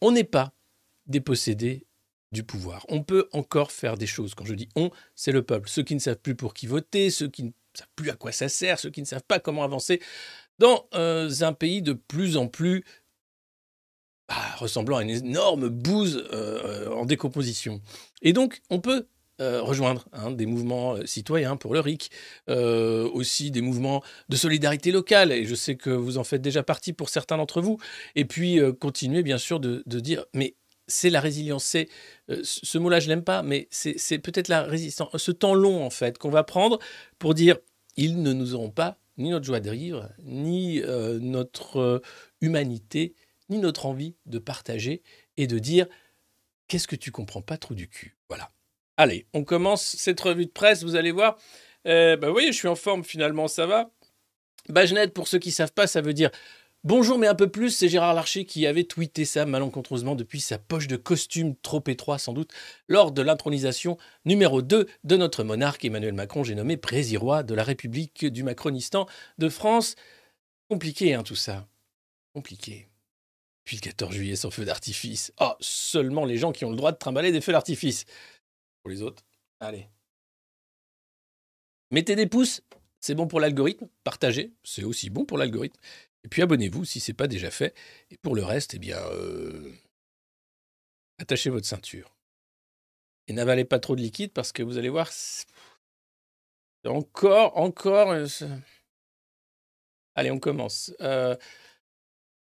On 0.00 0.12
n'est 0.12 0.24
pas 0.24 0.52
dépossédé 1.06 1.86
du 2.32 2.44
pouvoir. 2.44 2.86
On 2.88 3.02
peut 3.02 3.28
encore 3.32 3.70
faire 3.72 3.96
des 3.96 4.06
choses. 4.06 4.34
Quand 4.34 4.44
je 4.44 4.54
dis 4.54 4.68
on, 4.74 4.90
c'est 5.14 5.32
le 5.32 5.42
peuple. 5.42 5.68
Ceux 5.68 5.82
qui 5.82 5.94
ne 5.94 6.00
savent 6.00 6.18
plus 6.18 6.34
pour 6.34 6.54
qui 6.54 6.66
voter, 6.66 7.10
ceux 7.10 7.28
qui 7.28 7.44
ne 7.44 7.50
savent 7.78 7.88
plus 7.96 8.10
à 8.10 8.14
quoi 8.14 8.32
ça 8.32 8.48
sert, 8.48 8.78
ceux 8.78 8.90
qui 8.90 9.00
ne 9.00 9.06
savent 9.06 9.24
pas 9.26 9.38
comment 9.38 9.64
avancer 9.64 10.00
dans 10.58 10.86
euh, 10.94 11.30
un 11.40 11.52
pays 11.52 11.82
de 11.82 11.92
plus 11.92 12.36
en 12.36 12.46
plus 12.46 12.84
bah, 14.28 14.34
ressemblant 14.58 14.98
à 14.98 15.02
une 15.02 15.10
énorme 15.10 15.68
bouse 15.68 16.28
euh, 16.32 16.88
en 16.90 17.04
décomposition. 17.04 17.80
Et 18.22 18.32
donc, 18.32 18.60
on 18.70 18.80
peut 18.80 19.06
euh, 19.40 19.62
rejoindre 19.62 20.06
hein, 20.12 20.30
des 20.30 20.46
mouvements 20.46 20.94
euh, 20.94 21.06
citoyens 21.06 21.56
pour 21.56 21.74
le 21.74 21.80
RIC, 21.80 22.10
euh, 22.48 23.08
aussi 23.10 23.50
des 23.50 23.62
mouvements 23.62 24.02
de 24.28 24.36
solidarité 24.36 24.92
locale, 24.92 25.32
et 25.32 25.44
je 25.46 25.54
sais 25.54 25.74
que 25.76 25.90
vous 25.90 26.18
en 26.18 26.24
faites 26.24 26.42
déjà 26.42 26.62
partie 26.62 26.92
pour 26.92 27.08
certains 27.08 27.38
d'entre 27.38 27.60
vous, 27.60 27.78
et 28.14 28.24
puis 28.24 28.60
euh, 28.60 28.72
continuer 28.72 29.22
bien 29.22 29.38
sûr 29.38 29.58
de 29.58 29.82
dire, 29.86 30.24
mais 30.34 30.54
c'est 30.86 31.10
la 31.10 31.20
résilience, 31.20 31.64
c'est 31.64 31.88
euh, 32.30 32.40
ce 32.42 32.78
mot-là 32.78 33.00
je 33.00 33.08
l'aime 33.08 33.24
pas, 33.24 33.42
mais 33.42 33.68
c'est 33.70 34.18
peut-être 34.18 34.48
la 34.48 34.62
résistance, 34.62 35.16
ce 35.16 35.30
temps 35.30 35.54
long 35.54 35.84
en 35.84 35.90
fait 35.90 36.18
qu'on 36.18 36.30
va 36.30 36.44
prendre 36.44 36.78
pour 37.18 37.34
dire 37.34 37.58
ils 37.96 38.22
ne 38.22 38.32
nous 38.32 38.54
auront 38.54 38.70
pas 38.70 38.98
ni 39.18 39.30
notre 39.30 39.44
joie 39.44 39.60
de 39.60 39.70
vivre, 39.70 40.08
ni 40.22 40.80
euh, 40.82 41.18
notre 41.20 41.76
euh, 41.78 42.02
humanité, 42.40 43.14
ni 43.50 43.58
notre 43.58 43.86
envie 43.86 44.16
de 44.26 44.38
partager 44.38 45.02
et 45.36 45.46
de 45.46 45.58
dire 45.58 45.86
qu'est-ce 46.68 46.88
que 46.88 46.96
tu 46.96 47.10
comprends 47.10 47.42
pas 47.42 47.58
trop 47.58 47.74
du 47.74 47.88
cul? 47.88 48.16
Voilà. 48.28 48.50
Allez, 48.96 49.26
on 49.34 49.44
commence 49.44 49.82
cette 49.82 50.20
revue 50.20 50.46
de 50.46 50.50
presse. 50.50 50.82
Vous 50.82 50.96
allez 50.96 51.12
voir. 51.12 51.36
Bah, 51.84 52.16
vous 52.16 52.32
voyez, 52.32 52.52
je 52.52 52.56
suis 52.56 52.68
en 52.68 52.76
forme 52.76 53.04
finalement, 53.04 53.48
ça 53.48 53.66
va. 53.66 53.90
Bagenette, 54.68 55.12
pour 55.12 55.28
ceux 55.28 55.38
qui 55.38 55.50
savent 55.50 55.72
pas, 55.72 55.86
ça 55.86 56.00
veut 56.00 56.14
dire 56.14 56.30
bonjour, 56.84 57.18
mais 57.18 57.26
un 57.26 57.34
peu 57.34 57.50
plus. 57.50 57.70
C'est 57.70 57.88
Gérard 57.88 58.14
Larcher 58.14 58.44
qui 58.44 58.66
avait 58.66 58.84
tweeté 58.84 59.24
ça 59.24 59.46
malencontreusement 59.46 60.14
depuis 60.14 60.40
sa 60.40 60.58
poche 60.58 60.86
de 60.86 60.96
costume 60.96 61.56
trop 61.56 61.82
étroit, 61.86 62.18
sans 62.18 62.32
doute, 62.32 62.52
lors 62.88 63.12
de 63.12 63.22
l'intronisation 63.22 63.98
numéro 64.24 64.62
2 64.62 64.88
de 65.04 65.16
notre 65.16 65.44
monarque 65.44 65.84
Emmanuel 65.84 66.14
Macron. 66.14 66.44
J'ai 66.44 66.54
nommé 66.54 66.76
président 66.76 67.42
de 67.42 67.54
la 67.54 67.64
République 67.64 68.26
du 68.26 68.42
Macronistan 68.42 69.06
de 69.38 69.48
France. 69.48 69.96
Compliqué, 70.68 71.14
hein, 71.14 71.22
tout 71.22 71.36
ça. 71.36 71.66
Compliqué. 72.34 72.88
Puis 73.64 73.76
le 73.76 73.82
14 73.82 74.12
juillet 74.12 74.36
sans 74.36 74.50
feu 74.50 74.64
d'artifice. 74.64 75.32
Oh, 75.40 75.52
seulement 75.60 76.24
les 76.24 76.36
gens 76.36 76.52
qui 76.52 76.64
ont 76.64 76.70
le 76.70 76.76
droit 76.76 76.92
de 76.92 76.98
trimballer 76.98 77.32
des 77.32 77.40
feux 77.40 77.52
d'artifice. 77.52 78.04
Pour 78.82 78.90
les 78.90 79.02
autres, 79.02 79.22
allez. 79.60 79.88
Mettez 81.90 82.16
des 82.16 82.26
pouces, 82.26 82.62
c'est 83.00 83.14
bon 83.14 83.26
pour 83.26 83.38
l'algorithme. 83.38 83.86
Partagez, 84.02 84.52
c'est 84.64 84.82
aussi 84.82 85.10
bon 85.10 85.24
pour 85.24 85.38
l'algorithme. 85.38 85.78
Et 86.24 86.28
puis 86.28 86.42
abonnez-vous 86.42 86.84
si 86.84 87.00
ce 87.00 87.10
n'est 87.10 87.16
pas 87.16 87.28
déjà 87.28 87.50
fait. 87.50 87.74
Et 88.10 88.16
pour 88.16 88.34
le 88.34 88.44
reste, 88.44 88.74
eh 88.74 88.78
bien, 88.78 88.98
euh, 88.98 89.72
attachez 91.18 91.50
votre 91.50 91.66
ceinture. 91.66 92.16
Et 93.28 93.32
n'avalez 93.32 93.64
pas 93.64 93.78
trop 93.78 93.96
de 93.96 94.00
liquide 94.00 94.32
parce 94.32 94.52
que 94.52 94.62
vous 94.62 94.78
allez 94.78 94.88
voir, 94.88 95.10
encore, 96.86 97.56
encore. 97.56 98.10
euh, 98.10 98.26
Allez, 100.14 100.30
on 100.30 100.38
commence. 100.38 100.92
Euh, 101.00 101.36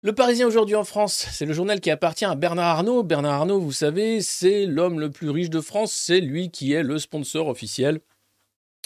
le 0.04 0.14
Parisien 0.16 0.48
aujourd'hui 0.48 0.76
en 0.76 0.84
France, 0.84 1.28
c'est 1.32 1.46
le 1.46 1.54
journal 1.54 1.80
qui 1.80 1.92
appartient 1.92 2.26
à 2.26 2.36
Bernard 2.36 2.78
Arnault. 2.78 3.04
Bernard 3.04 3.34
Arnault, 3.34 3.60
vous 3.60 3.72
savez, 3.72 4.22
c'est 4.22 4.66
l'homme 4.66 5.00
le 5.00 5.12
plus 5.12 5.30
riche 5.30 5.50
de 5.50 5.62
France. 5.62 5.94
C'est 5.94 6.22
lui 6.22 6.50
qui 6.50 6.74
est 6.74 6.84
le 6.84 6.98
sponsor 6.98 7.48
officiel 7.48 8.02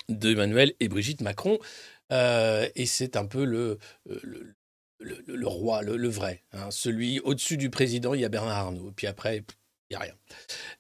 d'Emmanuel 0.10 0.74
et 0.80 0.90
Brigitte 0.90 1.22
Macron. 1.22 1.58
Et 2.12 2.86
c'est 2.86 3.16
un 3.16 3.26
peu 3.26 3.46
le, 3.46 3.80
le- 5.00 5.48
roi, 5.48 5.82
le, 5.82 6.08
vrai. 6.08 6.44
hein. 6.54 6.72
Celui 6.72 7.20
au-dessus 7.20 7.58
du 7.58 7.70
président, 7.70 8.14
il 8.14 8.22
y 8.22 8.26
a 8.26 8.30
Bernard 8.30 8.58
Arnault. 8.58 8.92
Puis 8.96 9.08
après, 9.08 9.38
il 9.38 9.44
n'y 9.92 9.96
a 9.96 10.00
rien. 10.00 10.14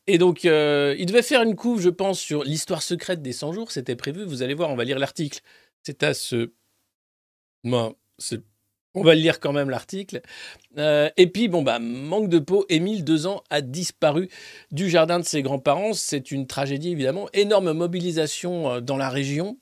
Et 0.07 0.17
donc, 0.17 0.45
euh, 0.45 0.95
il 0.97 1.05
devait 1.05 1.21
faire 1.21 1.41
une 1.43 1.55
couve, 1.55 1.81
je 1.81 1.89
pense, 1.89 2.19
sur 2.19 2.43
l'histoire 2.43 2.81
secrète 2.81 3.21
des 3.21 3.33
100 3.33 3.53
jours. 3.53 3.71
C'était 3.71 3.95
prévu. 3.95 4.23
Vous 4.23 4.41
allez 4.43 4.53
voir, 4.53 4.69
on 4.69 4.75
va 4.75 4.83
lire 4.83 4.99
l'article. 4.99 5.41
C'est 5.83 6.03
à 6.03 6.13
ce. 6.13 6.51
C'est 8.17 8.41
On 8.93 9.03
va 9.03 9.15
lire 9.15 9.39
quand 9.39 9.51
même 9.51 9.69
l'article. 9.69 10.21
Euh, 10.77 11.09
et 11.17 11.27
puis, 11.27 11.47
bon, 11.47 11.63
bah, 11.63 11.79
manque 11.79 12.29
de 12.29 12.39
peau, 12.39 12.65
Émile, 12.69 13.03
deux 13.03 13.27
ans, 13.27 13.43
a 13.49 13.61
disparu 13.61 14.29
du 14.71 14.89
jardin 14.89 15.19
de 15.19 15.25
ses 15.25 15.41
grands-parents. 15.41 15.93
C'est 15.93 16.31
une 16.31 16.47
tragédie, 16.47 16.91
évidemment. 16.91 17.27
Énorme 17.33 17.73
mobilisation 17.73 18.71
euh, 18.71 18.81
dans 18.81 18.97
la 18.97 19.09
région 19.09 19.57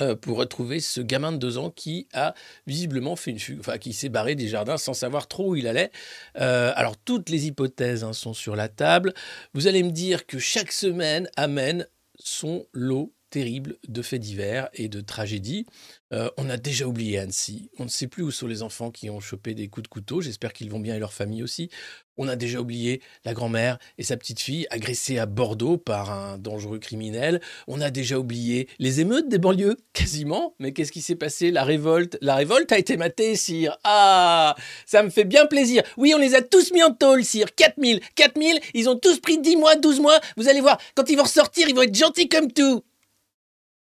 euh, 0.00 0.14
pour 0.14 0.36
retrouver 0.36 0.80
ce 0.80 1.00
gamin 1.00 1.32
de 1.32 1.38
deux 1.38 1.56
ans 1.58 1.70
qui 1.70 2.06
a 2.12 2.34
visiblement 2.66 3.16
fait 3.16 3.30
une 3.30 3.38
fugue, 3.38 3.60
enfin, 3.60 3.78
qui 3.78 3.92
s'est 3.92 4.08
barré 4.08 4.34
des 4.34 4.48
jardins 4.48 4.76
sans 4.76 4.94
savoir 4.94 5.26
trop 5.26 5.50
où 5.50 5.56
il 5.56 5.66
allait. 5.66 5.90
Euh, 6.38 6.72
alors, 6.76 6.96
toutes 6.98 7.30
les 7.30 7.46
hypothèses 7.46 8.04
hein, 8.04 8.12
sont 8.12 8.34
sur 8.34 8.56
la 8.56 8.68
table. 8.68 9.14
Vous 9.54 9.66
allez 9.66 9.82
me 9.82 9.90
dire 9.90 10.26
que 10.26 10.38
chaque 10.38 10.72
semaine 10.72 11.30
amène 11.36 11.86
son 12.18 12.66
lot 12.72 13.12
terrible 13.30 13.76
de 13.88 14.02
faits 14.02 14.20
divers 14.20 14.68
et 14.74 14.88
de 14.88 15.00
tragédies. 15.00 15.66
Euh, 16.12 16.30
on 16.36 16.48
a 16.48 16.56
déjà 16.56 16.86
oublié 16.86 17.18
Annecy. 17.18 17.70
On 17.78 17.84
ne 17.84 17.88
sait 17.88 18.06
plus 18.06 18.22
où 18.22 18.30
sont 18.30 18.46
les 18.46 18.62
enfants 18.62 18.90
qui 18.90 19.10
ont 19.10 19.20
chopé 19.20 19.54
des 19.54 19.68
coups 19.68 19.84
de 19.84 19.88
couteau. 19.88 20.20
J'espère 20.20 20.52
qu'ils 20.52 20.70
vont 20.70 20.78
bien 20.78 20.94
et 20.94 20.98
leur 21.00 21.12
famille 21.12 21.42
aussi. 21.42 21.68
On 22.16 22.28
a 22.28 22.36
déjà 22.36 22.60
oublié 22.60 23.02
la 23.24 23.34
grand-mère 23.34 23.78
et 23.98 24.02
sa 24.02 24.16
petite 24.16 24.40
fille 24.40 24.66
agressées 24.70 25.18
à 25.18 25.26
Bordeaux 25.26 25.76
par 25.76 26.10
un 26.10 26.38
dangereux 26.38 26.78
criminel. 26.78 27.40
On 27.66 27.80
a 27.80 27.90
déjà 27.90 28.18
oublié 28.18 28.68
les 28.78 29.00
émeutes 29.00 29.28
des 29.28 29.38
banlieues, 29.38 29.76
quasiment. 29.92 30.54
Mais 30.58 30.72
qu'est-ce 30.72 30.92
qui 30.92 31.02
s'est 31.02 31.16
passé? 31.16 31.50
La 31.50 31.64
révolte. 31.64 32.16
La 32.20 32.36
révolte 32.36 32.70
a 32.72 32.78
été 32.78 32.96
matée, 32.96 33.34
sire. 33.36 33.76
Ah, 33.84 34.54
ça 34.86 35.02
me 35.02 35.10
fait 35.10 35.24
bien 35.24 35.46
plaisir. 35.46 35.82
Oui, 35.96 36.12
on 36.14 36.18
les 36.18 36.34
a 36.34 36.42
tous 36.42 36.72
mis 36.72 36.82
en 36.82 36.92
tôle, 36.92 37.24
sire. 37.24 37.54
4000. 37.54 38.00
4000, 38.14 38.60
ils 38.74 38.88
ont 38.88 38.96
tous 38.96 39.18
pris 39.18 39.38
10 39.38 39.56
mois, 39.56 39.74
12 39.76 40.00
mois. 40.00 40.20
Vous 40.36 40.48
allez 40.48 40.60
voir, 40.60 40.78
quand 40.94 41.10
ils 41.10 41.16
vont 41.16 41.24
ressortir, 41.24 41.68
ils 41.68 41.74
vont 41.74 41.82
être 41.82 41.94
gentils 41.94 42.28
comme 42.28 42.52
tout. 42.52 42.82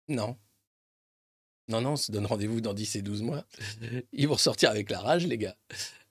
Non. 0.10 0.38
Non, 1.70 1.82
non, 1.82 1.92
on 1.92 1.96
se 1.96 2.12
donne 2.12 2.26
rendez-vous 2.26 2.62
dans 2.62 2.74
10 2.74 2.96
et 2.96 3.02
12 3.02 3.22
mois. 3.22 3.46
Ils 4.12 4.28
vont 4.28 4.34
ressortir 4.34 4.72
avec 4.72 4.90
la 4.90 5.00
rage, 5.00 5.28
les 5.28 5.38
gars. 5.38 5.56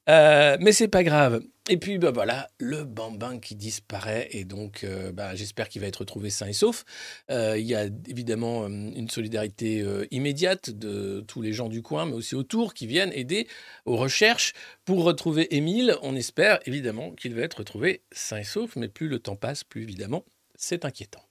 Euh, 0.09 0.57
mais 0.61 0.73
c'est 0.73 0.89
pas 0.89 1.05
grave. 1.05 1.43
Et 1.69 1.77
puis, 1.77 1.99
bah, 1.99 2.11
voilà, 2.11 2.49
le 2.59 2.85
bambin 2.85 3.39
qui 3.39 3.55
disparaît. 3.55 4.29
Et 4.31 4.45
donc, 4.45 4.85
euh, 4.85 5.13
bah, 5.13 5.35
j'espère 5.35 5.69
qu'il 5.69 5.83
va 5.83 5.89
être 5.89 5.99
retrouvé 5.99 6.31
sain 6.31 6.47
et 6.47 6.55
sauf. 6.55 6.85
Euh, 7.31 7.59
il 7.59 7.67
y 7.67 7.75
a 7.75 7.89
évidemment 8.09 8.65
euh, 8.65 8.69
une 8.69 9.11
solidarité 9.11 9.85
immédiate 10.11 10.71
de 10.71 11.25
tous 11.27 11.43
les 11.43 11.53
gens 11.53 11.69
du 11.69 11.83
coin, 11.83 12.07
mais 12.07 12.15
aussi 12.15 12.35
autour, 12.35 12.73
qui 12.73 12.87
viennent 12.87 13.13
aider 13.13 13.49
aux 13.85 13.97
recherches 13.97 14.55
pour 14.87 15.05
retrouver 15.05 15.55
Émile. 15.55 15.97
On 16.03 16.17
espère 16.17 16.61
évidemment 16.65 17.11
qu'il 17.13 17.35
va 17.35 17.43
être 17.43 17.59
retrouvé 17.59 18.03
sain 18.13 18.39
et 18.39 18.45
sauf. 18.45 18.77
Mais 18.77 18.89
plus 18.89 19.09
le 19.09 19.19
temps 19.19 19.37
passe, 19.37 19.63
plus 19.63 19.83
évidemment, 19.83 20.25
c'est 20.55 20.87
inquiétant. 20.87 21.28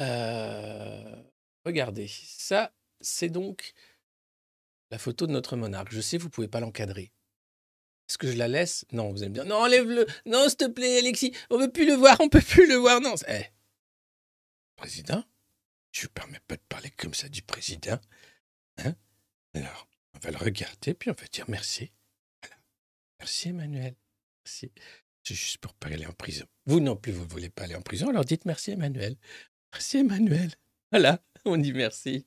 Euh, 0.00 1.22
regardez, 1.64 2.08
ça, 2.08 2.72
c'est 3.00 3.28
donc 3.28 3.72
la 4.90 4.98
photo 4.98 5.26
de 5.26 5.32
notre 5.32 5.56
monarque. 5.56 5.92
Je 5.92 6.00
sais, 6.00 6.18
vous 6.18 6.30
pouvez 6.30 6.48
pas 6.48 6.60
l'encadrer. 6.60 7.12
Est-ce 8.08 8.18
que 8.18 8.30
je 8.30 8.36
la 8.36 8.48
laisse? 8.48 8.84
Non, 8.92 9.12
vous 9.12 9.22
aimez 9.22 9.34
bien. 9.34 9.44
Non, 9.44 9.56
enlève-le. 9.56 10.06
Non, 10.26 10.48
s'il 10.48 10.56
te 10.56 10.68
plaît, 10.68 10.98
Alexis. 10.98 11.32
On 11.48 11.58
veut 11.58 11.70
plus 11.70 11.86
le 11.86 11.94
voir. 11.94 12.16
On 12.20 12.28
peut 12.28 12.40
plus 12.40 12.66
le 12.66 12.74
voir. 12.74 13.00
Non. 13.00 13.14
Eh. 13.28 13.44
Président, 14.74 15.22
je 15.92 16.06
ne 16.06 16.08
permets 16.08 16.40
pas 16.48 16.56
de 16.56 16.62
parler 16.68 16.90
comme 16.90 17.14
ça 17.14 17.28
du 17.28 17.42
président. 17.42 18.00
Hein? 18.78 18.94
Alors, 19.54 19.88
on 20.14 20.18
va 20.18 20.30
le 20.30 20.38
regarder, 20.38 20.94
puis 20.94 21.10
on 21.10 21.14
va 21.14 21.26
dire 21.26 21.44
merci. 21.48 21.92
Merci, 23.20 23.50
Emmanuel. 23.50 23.94
Merci. 24.44 24.72
C'est 25.22 25.34
juste 25.34 25.58
pour 25.58 25.74
pas 25.74 25.88
aller 25.88 26.06
en 26.06 26.12
prison. 26.12 26.46
Vous 26.66 26.80
non 26.80 26.96
plus, 26.96 27.12
vous 27.12 27.24
ne 27.24 27.30
voulez 27.30 27.50
pas 27.50 27.64
aller 27.64 27.74
en 27.74 27.82
prison, 27.82 28.08
alors 28.08 28.24
dites 28.24 28.46
merci, 28.46 28.70
Emmanuel. 28.70 29.16
Merci, 29.72 29.98
Emmanuel. 29.98 30.50
Voilà, 30.90 31.20
on 31.44 31.56
dit 31.56 31.72
merci. 31.72 32.26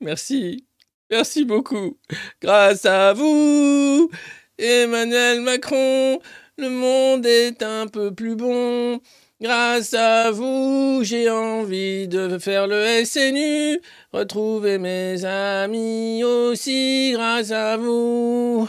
Merci. 0.00 0.66
Merci 1.10 1.44
beaucoup. 1.44 1.98
Grâce 2.42 2.84
à 2.84 3.14
vous, 3.14 4.10
Emmanuel 4.58 5.40
Macron, 5.40 6.20
le 6.58 6.68
monde 6.68 7.24
est 7.24 7.62
un 7.62 7.86
peu 7.86 8.14
plus 8.14 8.36
bon. 8.36 9.00
Grâce 9.40 9.94
à 9.94 10.30
vous, 10.32 11.00
j'ai 11.04 11.30
envie 11.30 12.08
de 12.08 12.38
faire 12.38 12.66
le 12.66 13.04
SNU, 13.04 13.80
retrouver 14.12 14.78
mes 14.78 15.24
amis 15.24 16.24
aussi 16.24 17.12
grâce 17.12 17.52
à 17.52 17.76
vous. 17.76 18.68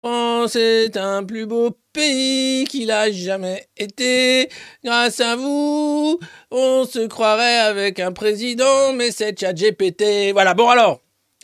France 0.00 0.54
est 0.54 0.96
un 0.96 1.24
plus 1.24 1.44
beau 1.46 1.76
pays 1.92 2.64
qu'il 2.66 2.92
a 2.92 3.10
jamais 3.10 3.66
été. 3.76 4.48
Grâce 4.84 5.18
à 5.18 5.34
vous, 5.34 6.20
on 6.52 6.84
se 6.84 7.04
croirait 7.08 7.58
avec 7.58 7.98
un 7.98 8.12
président, 8.12 8.92
mais 8.92 9.10
c'est 9.10 9.32
GPT. 9.32 10.32
Voilà, 10.32 10.54
bon 10.54 10.68
alors, 10.68 11.00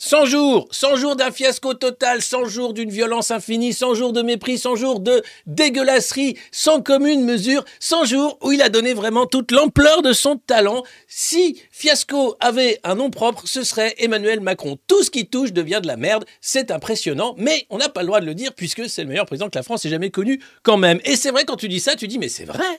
100 0.07 0.27
jours, 0.27 0.67
100 0.69 0.97
jours 0.97 1.15
d'un 1.15 1.31
fiasco 1.31 1.73
total, 1.73 2.21
100 2.21 2.45
jours 2.45 2.73
d'une 2.75 2.91
violence 2.91 3.31
infinie, 3.31 3.73
100 3.73 3.95
jours 3.95 4.13
de 4.13 4.21
mépris, 4.21 4.59
100 4.59 4.75
jours 4.75 4.99
de 4.99 5.23
dégueulasserie, 5.47 6.37
sans 6.51 6.79
commune 6.79 7.25
mesure, 7.25 7.65
100 7.79 8.05
jours 8.05 8.37
où 8.43 8.51
il 8.51 8.61
a 8.61 8.69
donné 8.69 8.93
vraiment 8.93 9.25
toute 9.25 9.49
l'ampleur 9.49 10.03
de 10.03 10.13
son 10.13 10.37
talent. 10.37 10.83
Si 11.07 11.59
fiasco 11.71 12.35
avait 12.39 12.79
un 12.83 12.93
nom 12.93 13.09
propre, 13.09 13.47
ce 13.47 13.63
serait 13.63 13.95
Emmanuel 13.97 14.41
Macron. 14.41 14.77
Tout 14.85 15.01
ce 15.01 15.09
qui 15.09 15.25
touche 15.25 15.53
devient 15.53 15.79
de 15.81 15.87
la 15.87 15.97
merde, 15.97 16.23
c'est 16.39 16.69
impressionnant, 16.69 17.33
mais 17.39 17.65
on 17.71 17.79
n'a 17.79 17.89
pas 17.89 18.01
le 18.01 18.07
droit 18.07 18.21
de 18.21 18.27
le 18.27 18.35
dire 18.35 18.53
puisque 18.53 18.87
c'est 18.87 19.01
le 19.01 19.09
meilleur 19.09 19.25
président 19.25 19.49
que 19.49 19.57
la 19.57 19.63
France 19.63 19.85
ait 19.85 19.89
jamais 19.89 20.11
connu 20.11 20.39
quand 20.61 20.77
même. 20.77 20.99
Et 21.03 21.15
c'est 21.15 21.31
vrai 21.31 21.45
quand 21.45 21.57
tu 21.57 21.67
dis 21.67 21.79
ça, 21.79 21.95
tu 21.95 22.07
dis 22.07 22.19
mais 22.19 22.29
c'est 22.29 22.45
vrai. 22.45 22.77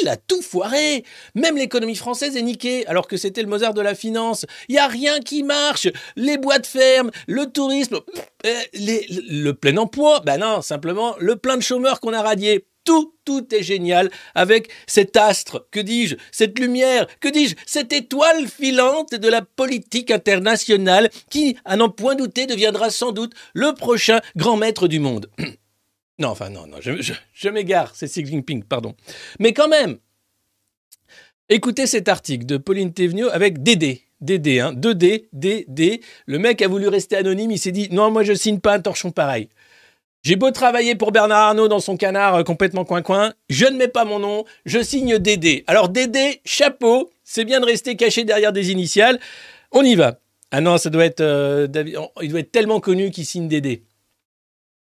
Il 0.00 0.08
a 0.08 0.16
tout 0.16 0.42
foiré. 0.42 1.04
Même 1.34 1.56
l'économie 1.56 1.96
française 1.96 2.36
est 2.36 2.42
niquée, 2.42 2.86
alors 2.86 3.08
que 3.08 3.16
c'était 3.16 3.42
le 3.42 3.48
Mozart 3.48 3.74
de 3.74 3.80
la 3.80 3.94
finance. 3.94 4.44
Il 4.68 4.74
y 4.74 4.78
a 4.78 4.86
rien 4.86 5.20
qui 5.20 5.42
marche. 5.42 5.88
Les 6.16 6.38
boîtes 6.38 6.66
ferment, 6.66 7.10
le 7.26 7.46
tourisme, 7.46 8.00
euh, 8.46 8.60
le 8.74 9.52
plein 9.52 9.76
emploi. 9.76 10.20
Ben 10.24 10.38
non, 10.38 10.62
simplement 10.62 11.14
le 11.18 11.36
plein 11.36 11.56
de 11.56 11.62
chômeurs 11.62 12.00
qu'on 12.00 12.12
a 12.12 12.22
radié. 12.22 12.66
Tout, 12.84 13.12
tout 13.26 13.54
est 13.54 13.62
génial 13.62 14.10
avec 14.34 14.70
cet 14.86 15.18
astre, 15.18 15.66
que 15.70 15.80
dis-je, 15.80 16.16
cette 16.32 16.58
lumière, 16.58 17.06
que 17.20 17.28
dis-je, 17.28 17.54
cette 17.66 17.92
étoile 17.92 18.48
filante 18.48 19.14
de 19.14 19.28
la 19.28 19.42
politique 19.42 20.10
internationale 20.10 21.10
qui, 21.28 21.58
à 21.66 21.76
n'en 21.76 21.90
point 21.90 22.14
douter, 22.14 22.46
deviendra 22.46 22.88
sans 22.88 23.12
doute 23.12 23.34
le 23.52 23.74
prochain 23.74 24.20
grand 24.36 24.56
maître 24.56 24.88
du 24.88 25.00
monde. 25.00 25.28
Non, 26.18 26.28
enfin, 26.28 26.50
non, 26.50 26.66
non, 26.66 26.78
je, 26.80 27.48
m'égare, 27.48 27.92
c'est 27.94 28.08
Xi 28.08 28.26
Jinping, 28.26 28.64
pardon. 28.64 28.94
Mais 29.38 29.52
quand 29.52 29.68
même, 29.68 29.98
écoutez 31.48 31.86
cet 31.86 32.08
article 32.08 32.44
de 32.44 32.56
Pauline 32.56 32.92
Thévenot 32.92 33.28
avec 33.30 33.62
Dédé. 33.62 34.02
Dédé, 34.20 34.58
hein, 34.58 34.72
2D, 34.72 35.28
DD. 35.32 36.00
Le 36.26 36.38
mec 36.40 36.60
a 36.60 36.66
voulu 36.66 36.88
rester 36.88 37.14
anonyme, 37.16 37.52
il 37.52 37.58
s'est 37.58 37.70
dit 37.70 37.88
non, 37.92 38.10
moi 38.10 38.24
je 38.24 38.32
signe 38.32 38.58
pas 38.58 38.74
un 38.74 38.80
torchon 38.80 39.12
pareil. 39.12 39.48
J'ai 40.24 40.34
beau 40.34 40.50
travailler 40.50 40.96
pour 40.96 41.12
Bernard 41.12 41.38
Arnault 41.50 41.68
dans 41.68 41.78
son 41.78 41.96
canard 41.96 42.34
euh, 42.34 42.42
complètement 42.42 42.84
coin-coin, 42.84 43.32
je 43.48 43.66
ne 43.66 43.76
mets 43.76 43.86
pas 43.86 44.04
mon 44.04 44.18
nom, 44.18 44.44
je 44.66 44.82
signe 44.82 45.18
Dédé. 45.20 45.62
Alors 45.68 45.88
Dédé, 45.88 46.40
chapeau, 46.44 47.12
c'est 47.22 47.44
bien 47.44 47.60
de 47.60 47.66
rester 47.66 47.94
caché 47.94 48.24
derrière 48.24 48.52
des 48.52 48.72
initiales. 48.72 49.20
On 49.70 49.84
y 49.84 49.94
va. 49.94 50.18
Ah 50.50 50.60
non, 50.60 50.78
ça 50.78 50.90
doit 50.90 51.04
être. 51.04 51.20
euh, 51.20 51.68
David- 51.68 51.98
il 52.22 52.30
doit 52.30 52.40
être 52.40 52.50
tellement 52.50 52.80
connu 52.80 53.12
qu'il 53.12 53.24
signe 53.24 53.46
Dédé. 53.46 53.84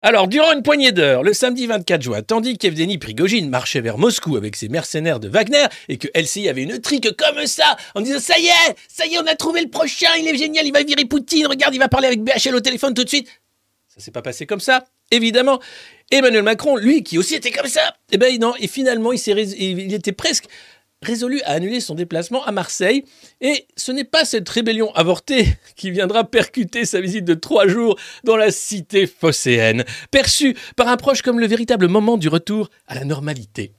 Alors, 0.04 0.27
durant 0.27 0.54
une 0.54 0.62
poignée 0.62 0.92
d'heures, 0.92 1.24
le 1.24 1.34
samedi 1.34 1.66
24 1.66 2.01
juin, 2.04 2.22
tandis 2.22 2.60
qu'Evgeny 2.60 3.00
Prigogine 3.00 3.50
marchait 3.50 3.82
vers 3.82 3.98
Moscou 3.98 4.38
avec 4.38 4.56
ses 4.56 4.70
mercenaires 4.70 5.20
de 5.20 5.27
Wagner 5.27 5.66
et 5.89 5.98
que 5.98 6.08
LCI 6.13 6.50
avait 6.50 6.62
une 6.62 6.80
trique 6.80 7.10
comme 7.18 7.48
ça, 7.48 7.75
en 7.96 8.01
disant 8.01 8.20
Ça 8.20 8.38
y 8.38 8.46
est, 8.46 8.75
ça 8.88 9.08
y 9.08 9.16
est, 9.16 9.18
on 9.18 9.25
a 9.25 9.36
trouvé 9.36 9.62
le 9.62 9.70
prochain, 9.70 10.10
il 10.20 10.27
est 10.27 10.38
génial, 10.38 10.68
il 10.68 10.72
va 10.72 10.84
virer 10.84 11.06
Poutine, 11.06 11.48
regarde, 11.48 11.74
il 11.74 11.80
va 11.80 11.88
parler 11.88 12.08
avec 12.08 12.22
BHL 12.22 12.54
au 12.56 12.60
téléphone 12.60 12.94
tout 12.94 13.04
de 13.04 13.10
suite. 13.10 13.27
Ça 13.88 14.00
s'est 14.00 14.12
pas 14.12 14.22
passé 14.22 14.46
comme 14.46 14.60
ça, 14.60 14.86
évidemment. 15.10 15.60
Emmanuel 16.12 16.44
Macron, 16.44 16.77
lui, 16.77 17.01
qui 17.01 17.18
aussi 17.18 17.34
était 17.34 17.50
comme 17.50 17.68
ça, 17.68 17.96
eh 18.12 18.20
ben 18.20 18.39
non, 18.39 18.54
et 18.60 18.68
finalement, 18.68 19.12
il, 19.13 19.94
était 19.94 20.12
presque 20.12 20.46
résolu 21.01 21.42
à 21.44 21.54
annuler 21.54 21.80
son 21.80 21.96
déplacement 21.96 22.44
à 22.46 22.51
Marseille. 22.51 23.04
Et 23.42 23.68
ce 23.75 23.92
n'est 23.92 24.04
pas 24.04 24.25
cette 24.25 24.48
rébellion 24.50 24.92
avortée 24.94 25.48
qui 25.75 25.92
viendra 25.92 26.24
percuter 26.24 26.86
sa 26.86 27.01
visite 27.01 27.25
de 27.25 27.34
trois 27.34 27.68
jours 27.68 27.98
dans 28.24 28.38
la 28.38 28.51
cité 28.51 29.08
phocéenne, 29.08 29.84
perçue 30.12 30.56
par 30.75 30.88
un 30.88 30.98
proche 30.98 31.22
comme 31.22 31.39
le 31.39 31.48
véritable 31.48 31.88
moment 31.88 32.18
du 32.18 32.27
retour 32.27 32.70
à 32.88 32.96
la 32.96 33.06
normalité. 33.06 33.74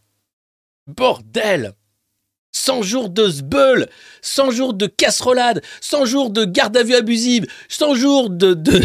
Bordel 0.87 1.75
100 2.53 2.83
jours 2.83 3.11
de 3.11 3.29
sbeul, 3.29 3.89
100 4.23 4.51
jours 4.51 4.75
de 4.75 4.87
casserolade, 4.87 5.63
100 5.81 6.05
jours 6.07 6.31
de 6.31 6.45
garde 6.45 6.77
à 6.77 6.83
vue 6.83 6.95
abusive, 6.95 7.47
100 7.69 7.95
jours 7.95 8.31
de, 8.31 8.55
de 8.55 8.81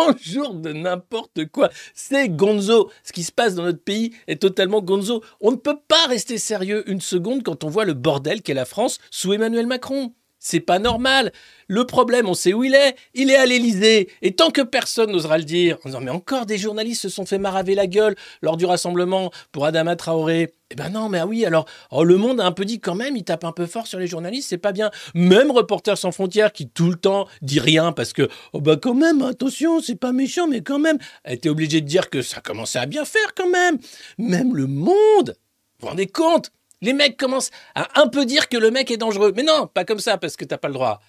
100 0.00 0.18
jours 0.18 0.54
de 0.54 0.72
n'importe 0.72 1.46
quoi. 1.46 1.70
C'est 1.94 2.28
gonzo. 2.28 2.90
Ce 3.04 3.12
qui 3.12 3.22
se 3.22 3.32
passe 3.32 3.54
dans 3.54 3.64
notre 3.64 3.82
pays 3.82 4.12
est 4.26 4.40
totalement 4.40 4.80
gonzo. 4.80 5.22
On 5.40 5.50
ne 5.50 5.56
peut 5.56 5.78
pas 5.88 6.06
rester 6.08 6.38
sérieux 6.38 6.88
une 6.90 7.00
seconde 7.00 7.42
quand 7.42 7.64
on 7.64 7.68
voit 7.68 7.84
le 7.84 7.94
bordel 7.94 8.42
qu'est 8.42 8.54
la 8.54 8.64
France 8.64 8.98
sous 9.10 9.32
Emmanuel 9.32 9.66
Macron. 9.66 10.14
C'est 10.42 10.60
pas 10.60 10.78
normal. 10.78 11.32
Le 11.68 11.84
problème, 11.84 12.26
on 12.26 12.34
sait 12.34 12.54
où 12.54 12.64
il 12.64 12.74
est. 12.74 12.96
Il 13.12 13.30
est 13.30 13.36
à 13.36 13.44
l'Élysée. 13.44 14.08
Et 14.22 14.32
tant 14.32 14.50
que 14.50 14.62
personne 14.62 15.12
n'osera 15.12 15.36
le 15.36 15.44
dire, 15.44 15.76
en 15.84 15.90
disant 15.90 16.00
mais 16.00 16.10
encore 16.10 16.46
des 16.46 16.56
journalistes 16.56 17.02
se 17.02 17.08
sont 17.10 17.26
fait 17.26 17.38
maraver 17.38 17.74
la 17.74 17.86
gueule 17.86 18.16
lors 18.40 18.56
du 18.56 18.64
rassemblement 18.64 19.30
pour 19.52 19.66
Adama 19.66 19.96
Traoré. 19.96 20.54
Eh 20.70 20.76
ben 20.76 20.88
non, 20.88 21.10
mais 21.10 21.18
ah 21.18 21.26
oui, 21.26 21.44
alors 21.44 21.66
oh, 21.90 22.04
le 22.04 22.16
monde 22.16 22.40
a 22.40 22.46
un 22.46 22.52
peu 22.52 22.64
dit 22.64 22.80
quand 22.80 22.94
même, 22.94 23.16
il 23.16 23.24
tape 23.24 23.44
un 23.44 23.52
peu 23.52 23.66
fort 23.66 23.86
sur 23.86 23.98
les 23.98 24.06
journalistes, 24.06 24.48
c'est 24.48 24.56
pas 24.56 24.72
bien. 24.72 24.90
Même 25.14 25.50
Reporters 25.50 25.98
sans 25.98 26.12
frontières 26.12 26.52
qui 26.52 26.68
tout 26.68 26.88
le 26.88 26.96
temps 26.96 27.26
dit 27.42 27.60
rien 27.60 27.92
parce 27.92 28.12
que 28.12 28.28
oh 28.52 28.60
bah 28.60 28.76
quand 28.80 28.94
même, 28.94 29.20
attention, 29.22 29.80
c'est 29.80 29.96
pas 29.96 30.12
méchant, 30.12 30.46
mais 30.48 30.62
quand 30.62 30.78
même, 30.78 30.98
a 31.24 31.34
été 31.34 31.50
obligé 31.50 31.80
de 31.82 31.86
dire 31.86 32.08
que 32.08 32.22
ça 32.22 32.40
commençait 32.40 32.78
à 32.78 32.86
bien 32.86 33.04
faire 33.04 33.34
quand 33.36 33.50
même. 33.50 33.78
Même 34.16 34.56
le 34.56 34.66
monde, 34.66 35.36
vous 35.80 35.82
vous 35.82 35.88
rendez 35.88 36.06
compte? 36.06 36.50
Les 36.80 36.92
mecs 36.92 37.16
commencent 37.16 37.50
à 37.74 38.00
un 38.00 38.08
peu 38.08 38.24
dire 38.26 38.48
que 38.48 38.56
le 38.56 38.70
mec 38.70 38.90
est 38.90 38.96
dangereux. 38.96 39.32
Mais 39.36 39.42
non, 39.42 39.66
pas 39.66 39.84
comme 39.84 39.98
ça, 40.00 40.18
parce 40.18 40.36
que 40.36 40.44
t'as 40.44 40.58
pas 40.58 40.68
le 40.68 40.74
droit. 40.74 41.00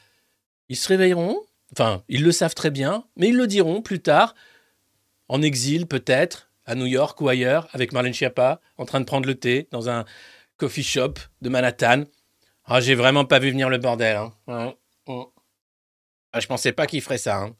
Ils 0.69 0.75
se 0.77 0.87
réveilleront, 0.87 1.39
enfin, 1.73 2.03
ils 2.07 2.23
le 2.23 2.31
savent 2.31 2.55
très 2.55 2.71
bien, 2.71 3.05
mais 3.15 3.29
ils 3.29 3.35
le 3.37 3.47
diront 3.47 3.81
plus 3.81 4.01
tard, 4.01 4.35
en 5.27 5.41
exil 5.41 5.87
peut-être, 5.87 6.49
à 6.65 6.75
New 6.75 6.85
York 6.85 7.19
ou 7.21 7.27
ailleurs, 7.29 7.67
avec 7.73 7.91
Marlène 7.93 8.13
Schiappa, 8.13 8.61
en 8.77 8.85
train 8.85 8.99
de 8.99 9.05
prendre 9.05 9.27
le 9.27 9.35
thé 9.35 9.67
dans 9.71 9.89
un 9.89 10.05
coffee 10.57 10.83
shop 10.83 11.15
de 11.41 11.49
Manhattan. 11.49 12.03
Ah, 12.65 12.79
j'ai 12.79 12.95
vraiment 12.95 13.25
pas 13.25 13.39
vu 13.39 13.49
venir 13.49 13.69
le 13.69 13.77
bordel. 13.79 14.17
Hein. 14.47 14.75
Ah, 16.33 16.39
je 16.39 16.47
pensais 16.47 16.71
pas 16.71 16.85
qu'il 16.87 17.01
ferait 17.01 17.17
ça. 17.17 17.37
hein. 17.39 17.55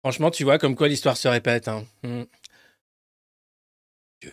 Franchement, 0.00 0.30
tu 0.30 0.44
vois 0.44 0.58
comme 0.58 0.76
quoi 0.76 0.86
l'histoire 0.86 1.16
se 1.16 1.26
répète. 1.26 1.66
Hein. 1.66 1.84
Mm. 2.04 2.22
Dieu. 4.20 4.32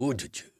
Oh 0.00 0.12
de 0.14 0.26
Dieu. 0.26 0.52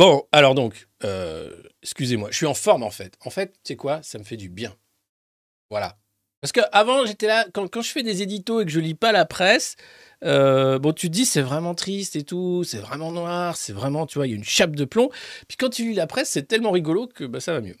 Bon, 0.00 0.26
alors 0.32 0.54
donc, 0.54 0.88
euh, 1.04 1.50
excusez-moi, 1.82 2.30
je 2.30 2.36
suis 2.36 2.46
en 2.46 2.54
forme 2.54 2.82
en 2.82 2.90
fait. 2.90 3.18
En 3.22 3.28
fait, 3.28 3.52
tu 3.52 3.58
sais 3.64 3.76
quoi 3.76 4.02
Ça 4.02 4.18
me 4.18 4.24
fait 4.24 4.38
du 4.38 4.48
bien. 4.48 4.74
Voilà. 5.68 5.98
Parce 6.40 6.52
que 6.52 6.62
avant, 6.72 7.04
j'étais 7.04 7.26
là, 7.26 7.44
quand, 7.52 7.68
quand 7.68 7.82
je 7.82 7.90
fais 7.90 8.02
des 8.02 8.22
éditos 8.22 8.62
et 8.62 8.64
que 8.64 8.70
je 8.70 8.80
lis 8.80 8.94
pas 8.94 9.12
la 9.12 9.26
presse, 9.26 9.76
euh, 10.24 10.78
bon, 10.78 10.94
tu 10.94 11.08
te 11.08 11.12
dis 11.12 11.26
c'est 11.26 11.42
vraiment 11.42 11.74
triste 11.74 12.16
et 12.16 12.22
tout, 12.22 12.64
c'est 12.64 12.78
vraiment 12.78 13.12
noir, 13.12 13.58
c'est 13.58 13.74
vraiment, 13.74 14.06
tu 14.06 14.16
vois, 14.16 14.26
il 14.26 14.30
y 14.30 14.32
a 14.32 14.36
une 14.36 14.42
chape 14.42 14.74
de 14.74 14.86
plomb. 14.86 15.10
Puis 15.48 15.58
quand 15.58 15.68
tu 15.68 15.82
lis 15.82 15.94
la 15.94 16.06
presse, 16.06 16.30
c'est 16.30 16.48
tellement 16.48 16.70
rigolo 16.70 17.06
que 17.06 17.24
bah, 17.24 17.40
ça 17.40 17.52
va 17.52 17.60
mieux. 17.60 17.76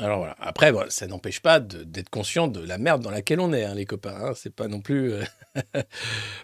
Alors 0.00 0.16
voilà. 0.18 0.34
Après, 0.40 0.72
ça 0.88 1.06
n'empêche 1.06 1.40
pas 1.40 1.60
d'être 1.60 2.08
conscient 2.08 2.48
de 2.48 2.60
la 2.60 2.78
merde 2.78 3.02
dans 3.02 3.10
laquelle 3.10 3.38
on 3.38 3.52
est, 3.52 3.64
hein, 3.64 3.74
les 3.74 3.84
copains. 3.84 4.16
hein. 4.18 4.32
C'est 4.34 4.54
pas 4.54 4.66
non 4.66 4.80
plus. 4.80 5.12
euh, 5.12 5.22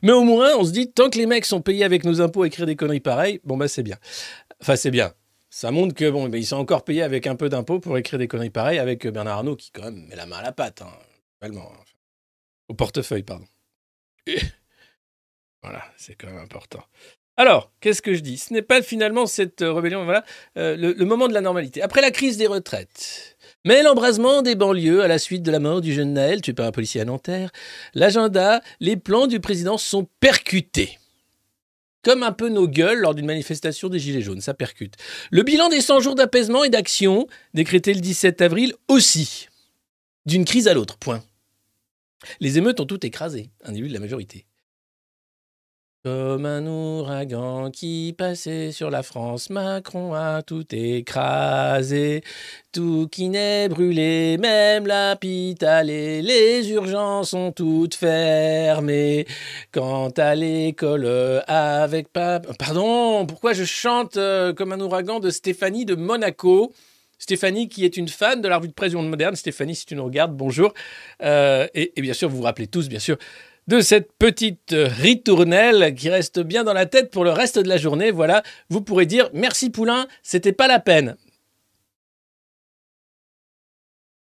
Mais 0.03 0.13
au 0.13 0.25
moins, 0.25 0.55
on 0.57 0.65
se 0.65 0.73
dit, 0.73 0.93
tant 0.93 1.09
que 1.09 1.17
les 1.17 1.25
mecs 1.25 1.47
sont 1.47 1.63
payés 1.63 1.83
avec 1.85 2.05
nos 2.05 2.21
impôts 2.21 2.43
à 2.43 2.49
écrire 2.49 2.67
des 2.67 2.77
conneries 2.77 3.01
pareilles, 3.01 3.41
bon 3.45 3.57
bah 3.57 3.67
c'est 3.67 3.83
bien. 3.83 3.97
Enfin, 4.61 4.77
c'est 4.77 4.91
bien. 4.91 5.15
Ça 5.49 5.71
montre 5.71 5.95
que 5.95 6.11
bon, 6.11 6.29
ben, 6.29 6.37
ils 6.39 6.45
sont 6.45 6.57
encore 6.57 6.85
payés 6.85 7.03
avec 7.03 7.27
un 7.27 7.35
peu 7.35 7.49
d'impôts 7.49 7.81
pour 7.81 7.97
écrire 7.97 8.19
des 8.19 8.29
conneries 8.29 8.51
pareilles 8.51 8.79
avec 8.79 9.07
euh, 9.07 9.11
Bernard 9.11 9.39
Arnault 9.39 9.57
qui 9.57 9.71
quand 9.71 9.85
même 9.85 10.07
met 10.07 10.17
la 10.17 10.27
main 10.27 10.37
à 10.37 10.43
la 10.43 10.53
pâte, 10.53 10.83
hein, 10.83 10.93
hein. 11.43 11.51
Au 12.69 12.75
portefeuille, 12.75 13.23
pardon. 13.23 13.47
Voilà, 15.63 15.83
c'est 15.97 16.15
quand 16.15 16.29
même 16.29 16.39
important. 16.39 16.85
Alors, 17.37 17.73
qu'est-ce 17.81 18.01
que 18.01 18.15
je 18.15 18.21
dis? 18.21 18.39
Ce 18.39 18.53
n'est 18.53 18.63
pas 18.63 18.83
finalement 18.83 19.27
cette 19.27 19.63
euh, 19.63 19.73
rébellion, 19.73 20.05
voilà, 20.05 20.25
le 20.55 21.05
moment 21.05 21.27
de 21.27 21.35
la 21.35 21.41
normalité. 21.41 21.83
Après 21.83 22.01
la 22.01 22.13
crise 22.13 22.37
des 22.37 22.47
retraites, 22.47 23.36
mais 23.67 23.83
l'embrasement 23.83 24.43
des 24.43 24.55
banlieues 24.55 25.03
à 25.03 25.09
la 25.09 25.19
suite 25.19 25.43
de 25.43 25.51
la 25.51 25.59
mort 25.59 25.81
du 25.81 25.93
jeune 25.93 26.13
Naël, 26.13 26.41
tué 26.41 26.53
par 26.53 26.67
un 26.67 26.71
policier 26.71 27.01
à 27.01 27.05
Nanterre, 27.05 27.51
l'agenda, 27.95 28.63
les 28.79 28.97
plans 28.97 29.27
du 29.27 29.41
président 29.41 29.77
sont 29.77 30.07
percutés. 30.21 31.01
Comme 32.05 32.23
un 32.23 32.31
peu 32.31 32.49
nos 32.49 32.69
gueules 32.69 33.01
lors 33.01 33.17
d'une 33.17 33.27
manifestation 33.27 33.89
des 33.89 33.99
Gilets 33.99 34.23
jaunes, 34.23 34.41
ça 34.41 34.55
percute. 34.55 34.95
Le 35.33 35.43
bilan 35.43 35.69
des 35.69 35.81
100 35.81 35.99
jours 35.99 36.15
d'apaisement 36.15 36.63
et 36.63 36.71
d'action, 36.71 37.27
décrété 37.55 37.93
le 37.93 38.01
17 38.01 38.41
avril, 38.41 38.73
aussi. 38.87 39.49
D'une 40.27 40.45
crise 40.45 40.69
à 40.69 40.75
l'autre, 40.75 40.97
point. 40.97 41.25
Les 42.39 42.59
émeutes 42.59 42.79
ont 42.79 42.87
tout 42.87 43.05
écrasé, 43.05 43.51
un 43.65 43.73
début 43.73 43.89
de 43.89 43.95
la 43.95 44.01
majorité. 44.01 44.46
Comme 46.07 46.47
un 46.47 46.65
ouragan 46.65 47.73
qui 47.73 48.15
passait 48.17 48.71
sur 48.71 48.91
la 48.91 49.03
France, 49.03 49.51
Macron 49.51 50.15
a 50.15 50.41
tout 50.43 50.65
écrasé. 50.71 52.23
Tout 52.71 53.09
qui 53.11 53.29
n'est 53.29 53.69
brûlé, 53.69 54.39
même 54.39 54.87
l'hôpital 54.87 55.91
et 55.91 56.23
les 56.23 56.71
urgences 56.71 57.31
sont 57.31 57.51
toutes 57.51 57.97
fermées. 57.97 59.27
Quant 59.73 60.11
à 60.11 60.37
l'école 60.37 61.43
avec 61.49 62.13
pas... 62.13 62.39
Pardon, 62.57 63.27
pourquoi 63.27 63.53
je 63.53 63.65
chante 63.65 64.17
euh, 64.17 64.53
comme 64.53 64.71
un 64.71 64.81
ouragan 64.81 65.19
de 65.19 65.31
Stéphanie 65.31 65.87
de 65.87 65.97
Monaco? 65.97 66.73
Stéphanie, 67.19 67.69
qui 67.69 67.85
est 67.85 67.97
une 67.97 68.07
fan 68.07 68.41
de 68.41 68.47
la 68.47 68.59
revue 68.59 68.69
de 68.69 68.75
presse 68.75 68.93
moderne. 68.93 69.35
Stéphanie, 69.35 69.75
si 69.75 69.87
tu 69.87 69.97
nous 69.97 70.05
regardes, 70.05 70.37
bonjour. 70.37 70.73
Euh, 71.25 71.67
et 71.75 72.01
bien 72.01 72.13
sûr, 72.13 72.29
vous 72.29 72.37
vous 72.37 72.43
rappelez 72.45 72.69
tous, 72.69 72.89
bien 72.89 73.01
sûr, 73.01 73.17
de 73.67 73.81
cette 73.81 74.13
petite 74.13 74.73
ritournelle 74.73 75.95
qui 75.95 76.09
reste 76.09 76.41
bien 76.41 76.65
dans 76.65 76.73
la 76.73 76.87
tête 76.87 77.11
pour 77.11 77.25
le 77.25 77.31
reste 77.31 77.59
de 77.59 77.69
la 77.69 77.77
journée. 77.77 78.11
Voilà, 78.11 78.43
vous 78.71 78.81
pourrez 78.81 79.07
dire 79.07 79.29
merci 79.33 79.71
Poulain, 79.71 80.07
c'était 80.23 80.53
pas 80.53 80.69
la 80.69 80.81
peine. 80.81 81.17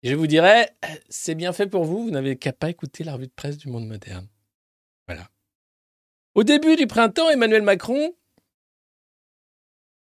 Je 0.02 0.14
vous 0.14 0.26
dirais, 0.26 0.76
c'est 1.08 1.36
bien 1.36 1.52
fait 1.52 1.68
pour 1.68 1.84
vous, 1.84 2.04
vous 2.04 2.10
n'avez 2.10 2.36
qu'à 2.36 2.52
pas 2.52 2.70
écouter 2.70 3.04
la 3.04 3.14
revue 3.14 3.28
de 3.28 3.32
presse 3.32 3.56
du 3.56 3.68
monde 3.68 3.86
moderne. 3.86 4.26
Voilà. 5.06 5.28
Au 6.34 6.42
début 6.42 6.76
du 6.76 6.86
printemps, 6.86 7.30
Emmanuel 7.30 7.62
Macron 7.62 8.14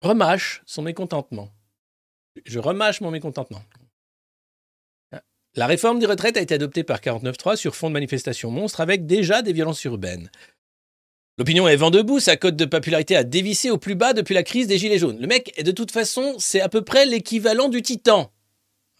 remâche 0.01 0.61
son 0.65 0.83
mécontentement. 0.83 1.49
Je 2.45 2.59
remâche 2.59 3.01
mon 3.01 3.11
mécontentement. 3.11 3.63
La 5.55 5.67
réforme 5.67 5.99
des 5.99 6.05
retraites 6.05 6.37
a 6.37 6.41
été 6.41 6.53
adoptée 6.53 6.83
par 6.83 6.99
49.3 6.99 7.55
sur 7.55 7.75
fond 7.75 7.89
de 7.89 7.93
manifestation 7.93 8.51
monstre 8.51 8.81
avec 8.81 9.05
déjà 9.05 9.41
des 9.41 9.53
violences 9.53 9.83
urbaines. 9.83 10.29
L'opinion 11.37 11.67
est 11.67 11.75
vent 11.75 11.89
debout, 11.89 12.19
sa 12.19 12.35
cote 12.35 12.55
de 12.55 12.65
popularité 12.65 13.15
a 13.15 13.23
dévissé 13.23 13.71
au 13.71 13.77
plus 13.77 13.95
bas 13.95 14.13
depuis 14.13 14.33
la 14.33 14.43
crise 14.43 14.67
des 14.67 14.77
Gilets 14.77 14.99
jaunes. 14.99 15.19
Le 15.19 15.27
mec, 15.27 15.63
de 15.63 15.71
toute 15.71 15.91
façon, 15.91 16.35
c'est 16.37 16.59
à 16.59 16.69
peu 16.69 16.81
près 16.81 17.05
l'équivalent 17.05 17.69
du 17.69 17.81
Titan. 17.81 18.31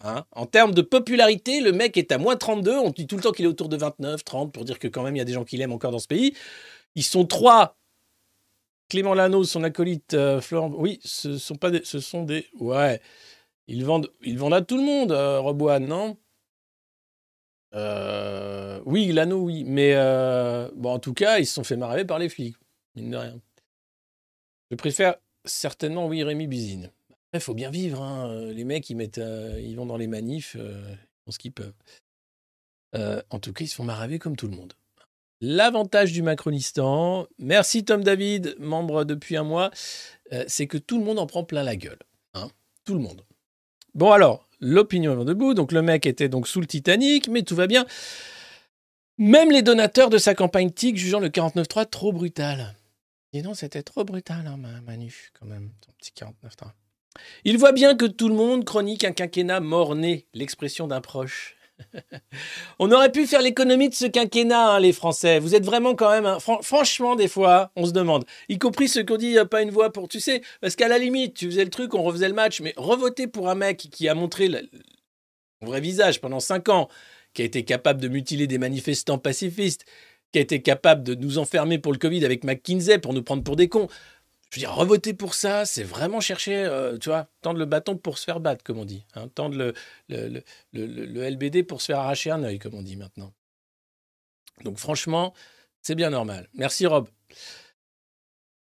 Hein? 0.04 0.24
En 0.32 0.46
termes 0.46 0.74
de 0.74 0.82
popularité, 0.82 1.60
le 1.60 1.74
mec 1.74 1.98
est 1.98 2.12
à 2.12 2.18
moins 2.18 2.38
32. 2.38 2.78
On 2.78 2.92
dit 2.92 3.08
tout 3.08 3.18
le 3.18 3.22
temps 3.22 3.32
qu'il 3.32 3.46
est 3.46 3.50
autour 3.50 3.68
de 3.68 3.76
29, 3.76 4.24
30 4.24 4.54
pour 4.54 4.64
dire 4.64 4.80
que 4.80 4.88
quand 4.88 5.04
même 5.04 5.16
il 5.16 5.20
y 5.20 5.22
a 5.22 5.26
des 5.26 5.34
gens 5.34 5.44
qui 5.44 5.58
l'aiment 5.58 5.74
encore 5.74 5.92
dans 5.92 6.00
ce 6.00 6.08
pays. 6.08 6.34
Ils 6.96 7.04
sont 7.04 7.26
trois. 7.26 7.76
Clément 8.88 9.14
Lano, 9.14 9.44
son 9.44 9.64
acolyte, 9.64 10.14
euh, 10.14 10.42
Florent. 10.42 10.72
Oui, 10.76 11.00
ce 11.04 11.38
sont 11.38 11.56
pas 11.56 11.70
des, 11.70 11.82
ce 11.84 12.00
sont 12.00 12.24
des. 12.24 12.48
Ouais. 12.60 13.02
Ils 13.68 13.86
vendent, 13.86 14.10
ils 14.24 14.38
vendent 14.40 14.54
à 14.54 14.62
tout 14.62 14.78
le 14.78 14.84
monde, 14.84 15.12
euh, 15.12 15.80
non? 15.80 16.18
Euh, 17.76 18.82
Oui, 18.86 19.12
Lano, 19.12 19.38
oui. 19.44 19.64
Mais 19.66 19.94
euh, 19.96 20.70
en 20.84 21.00
tout 21.00 21.14
cas, 21.14 21.40
ils 21.40 21.46
se 21.46 21.54
sont 21.54 21.64
fait 21.64 21.78
marrer 21.78 22.06
par 22.06 22.20
les 22.20 22.30
flics, 22.30 22.56
mine 22.96 23.12
de 23.12 23.18
rien. 23.18 23.40
Je 24.72 24.76
préfère 24.76 25.16
certainement, 25.46 26.08
oui, 26.08 26.24
Rémi 26.24 26.48
Bizine. 26.48 26.92
Il 27.34 27.40
faut 27.40 27.54
bien 27.54 27.70
vivre. 27.70 28.02
hein. 28.02 28.30
Euh, 28.30 28.54
Les 28.54 28.64
mecs, 28.64 28.90
ils, 28.90 28.96
mettent, 28.96 29.20
vont 29.20 29.86
dans 29.86 29.98
les 29.98 30.08
manifs, 30.08 30.56
ils 30.60 30.98
font 31.26 31.32
ce 31.32 31.40
qu'ils 31.40 31.52
peuvent. 31.54 31.74
En 33.30 33.40
tout 33.40 33.54
cas, 33.54 33.64
ils 33.64 33.68
se 33.68 33.76
font 33.76 33.84
maraver 33.84 34.18
comme 34.20 34.36
tout 34.36 34.48
le 34.48 34.56
monde. 34.56 34.74
L'avantage 35.42 36.12
du 36.12 36.22
Macronistan, 36.22 37.26
merci 37.38 37.86
Tom 37.86 38.04
David, 38.04 38.56
membre 38.60 39.06
depuis 39.06 39.38
un 39.38 39.44
mois, 39.44 39.72
c'est 40.48 40.68
que 40.68 40.78
tout 40.78 40.98
le 40.98 41.06
monde 41.06 41.18
en 41.20 41.28
prend 41.28 41.44
plein 41.46 41.64
la 41.64 41.76
gueule. 41.78 42.00
hein. 42.34 42.50
tout 42.84 42.94
le 42.94 43.00
monde. 43.00 43.22
Bon 43.96 44.12
alors, 44.12 44.48
l'opinion 44.60 45.14
est 45.14 45.16
vent 45.16 45.26
debout, 45.26 45.54
donc 45.54 45.72
le 45.72 45.82
mec 45.82 46.06
était 46.06 46.30
donc 46.30 46.48
sous 46.48 46.62
le 46.62 46.68
Titanic, 46.68 47.28
mais 47.28 47.44
tout 47.44 47.56
va 47.56 47.68
bien. 47.68 47.86
Même 49.18 49.52
les 49.52 49.62
donateurs 49.62 50.10
de 50.10 50.18
sa 50.18 50.34
campagne 50.34 50.72
TIC 50.72 50.98
jugeant 50.98 51.20
le 51.20 51.30
49.3 51.30 51.90
trop 51.90 52.14
brutal. 52.14 52.76
Dis 53.34 53.42
donc, 53.42 53.58
c'était 53.58 53.84
trop 53.84 54.04
brutal, 54.04 54.48
hein, 54.48 54.58
ma 54.58 54.82
Manu, 54.82 55.32
quand 55.40 55.46
même, 55.46 55.72
ton 55.82 55.92
petit 55.98 56.12
49.3. 56.16 56.72
Il 57.44 57.58
voit 57.58 57.74
bien 57.74 57.96
que 57.96 58.06
tout 58.06 58.30
le 58.30 58.36
monde 58.36 58.66
chronique 58.66 59.04
un 59.04 59.12
quinquennat 59.12 59.60
mort-né, 59.60 60.26
l'expression 60.34 60.88
d'un 60.88 61.02
proche. 61.02 61.56
On 62.80 62.92
aurait 62.92 63.12
pu 63.12 63.28
faire 63.28 63.42
l'économie 63.42 63.90
de 63.90 63.94
ce 63.94 64.06
quinquennat, 64.06 64.76
hein, 64.76 64.80
les 64.80 64.94
Français. 64.94 65.40
Vous 65.40 65.56
êtes 65.56 65.66
vraiment 65.66 65.96
quand 65.96 66.10
même... 66.10 66.38
franchement, 66.62 67.16
des 67.16 67.28
fois, 67.28 67.72
on 67.76 67.86
se 67.86 67.92
demande. 67.92 68.26
Y 68.48 68.58
compris 68.58 68.88
ceux 68.88 69.04
qui 69.04 69.14
ont 69.14 69.18
dit 69.18 69.38
euh, 69.38 69.46
pas 69.46 69.62
une 69.62 69.72
voix 69.72 69.92
pour... 69.92 70.08
Tu 70.08 70.20
sais, 70.20 70.42
parce 70.62 70.76
qu'à 70.76 70.88
la 70.88 70.98
limite, 70.98 71.36
tu 71.36 71.46
faisais 71.46 71.64
le 71.64 71.70
truc, 71.70 71.94
on 71.94 72.04
refaisait 72.04 72.30
le 72.30 72.34
match, 72.34 72.62
mais 72.62 72.74
revoter 72.78 73.28
pour 73.28 73.50
un 73.50 73.56
mec 73.56 73.88
qui 73.92 74.08
a 74.08 74.16
montré 74.16 74.48
le, 74.48 74.62
vrai 75.62 75.82
visage 75.82 76.22
pendant 76.22 76.40
cinq 76.40 76.70
ans, 76.70 76.90
qui 77.34 77.42
a 77.42 77.46
été 77.46 77.64
capable 77.64 78.02
de 78.02 78.08
mutiler 78.08 78.48
des 78.48 78.58
manifestants 78.58 79.18
pacifistes, 79.18 79.86
qui 80.32 80.40
a 80.40 80.42
été 80.42 80.62
capable 80.62 81.04
de 81.04 81.16
nous 81.16 81.38
enfermer 81.38 81.80
pour 81.80 81.92
le 81.92 81.98
Covid 81.98 82.24
avec 82.24 82.44
McKinsey 82.44 83.00
pour 83.00 83.14
nous 83.14 83.24
prendre 83.24 83.44
pour 83.44 83.56
des 83.56 83.68
cons. 83.68 83.88
Je 84.50 84.56
veux 84.56 84.62
dire, 84.62 84.74
revoter 84.74 85.14
pour 85.14 85.36
ça, 85.36 85.66
c'est 85.66 85.84
vraiment 85.84 86.20
chercher, 86.22 86.56
euh, 86.56 86.98
tu 86.98 87.10
vois, 87.10 87.28
tendre 87.42 87.60
le 87.60 87.66
bâton 87.66 87.98
pour 87.98 88.18
se 88.18 88.24
faire 88.24 88.40
battre, 88.40 88.64
comme 88.64 88.80
on 88.80 88.86
dit. 88.86 89.06
Hein, 89.14 89.28
tendre 89.28 89.56
le, 89.56 90.44
LBD 91.30 91.64
pour 91.64 91.82
se 91.82 91.88
faire 91.88 92.00
arracher 92.00 92.32
un 92.32 92.44
œil, 92.44 92.58
comme 92.58 92.74
on 92.74 92.82
dit 92.82 92.96
maintenant. 92.96 93.32
Donc 94.64 94.78
franchement, 94.78 95.34
c'est 95.82 95.96
bien 95.96 96.10
normal. 96.10 96.50
Merci 96.54 96.88
Rob. 96.88 97.08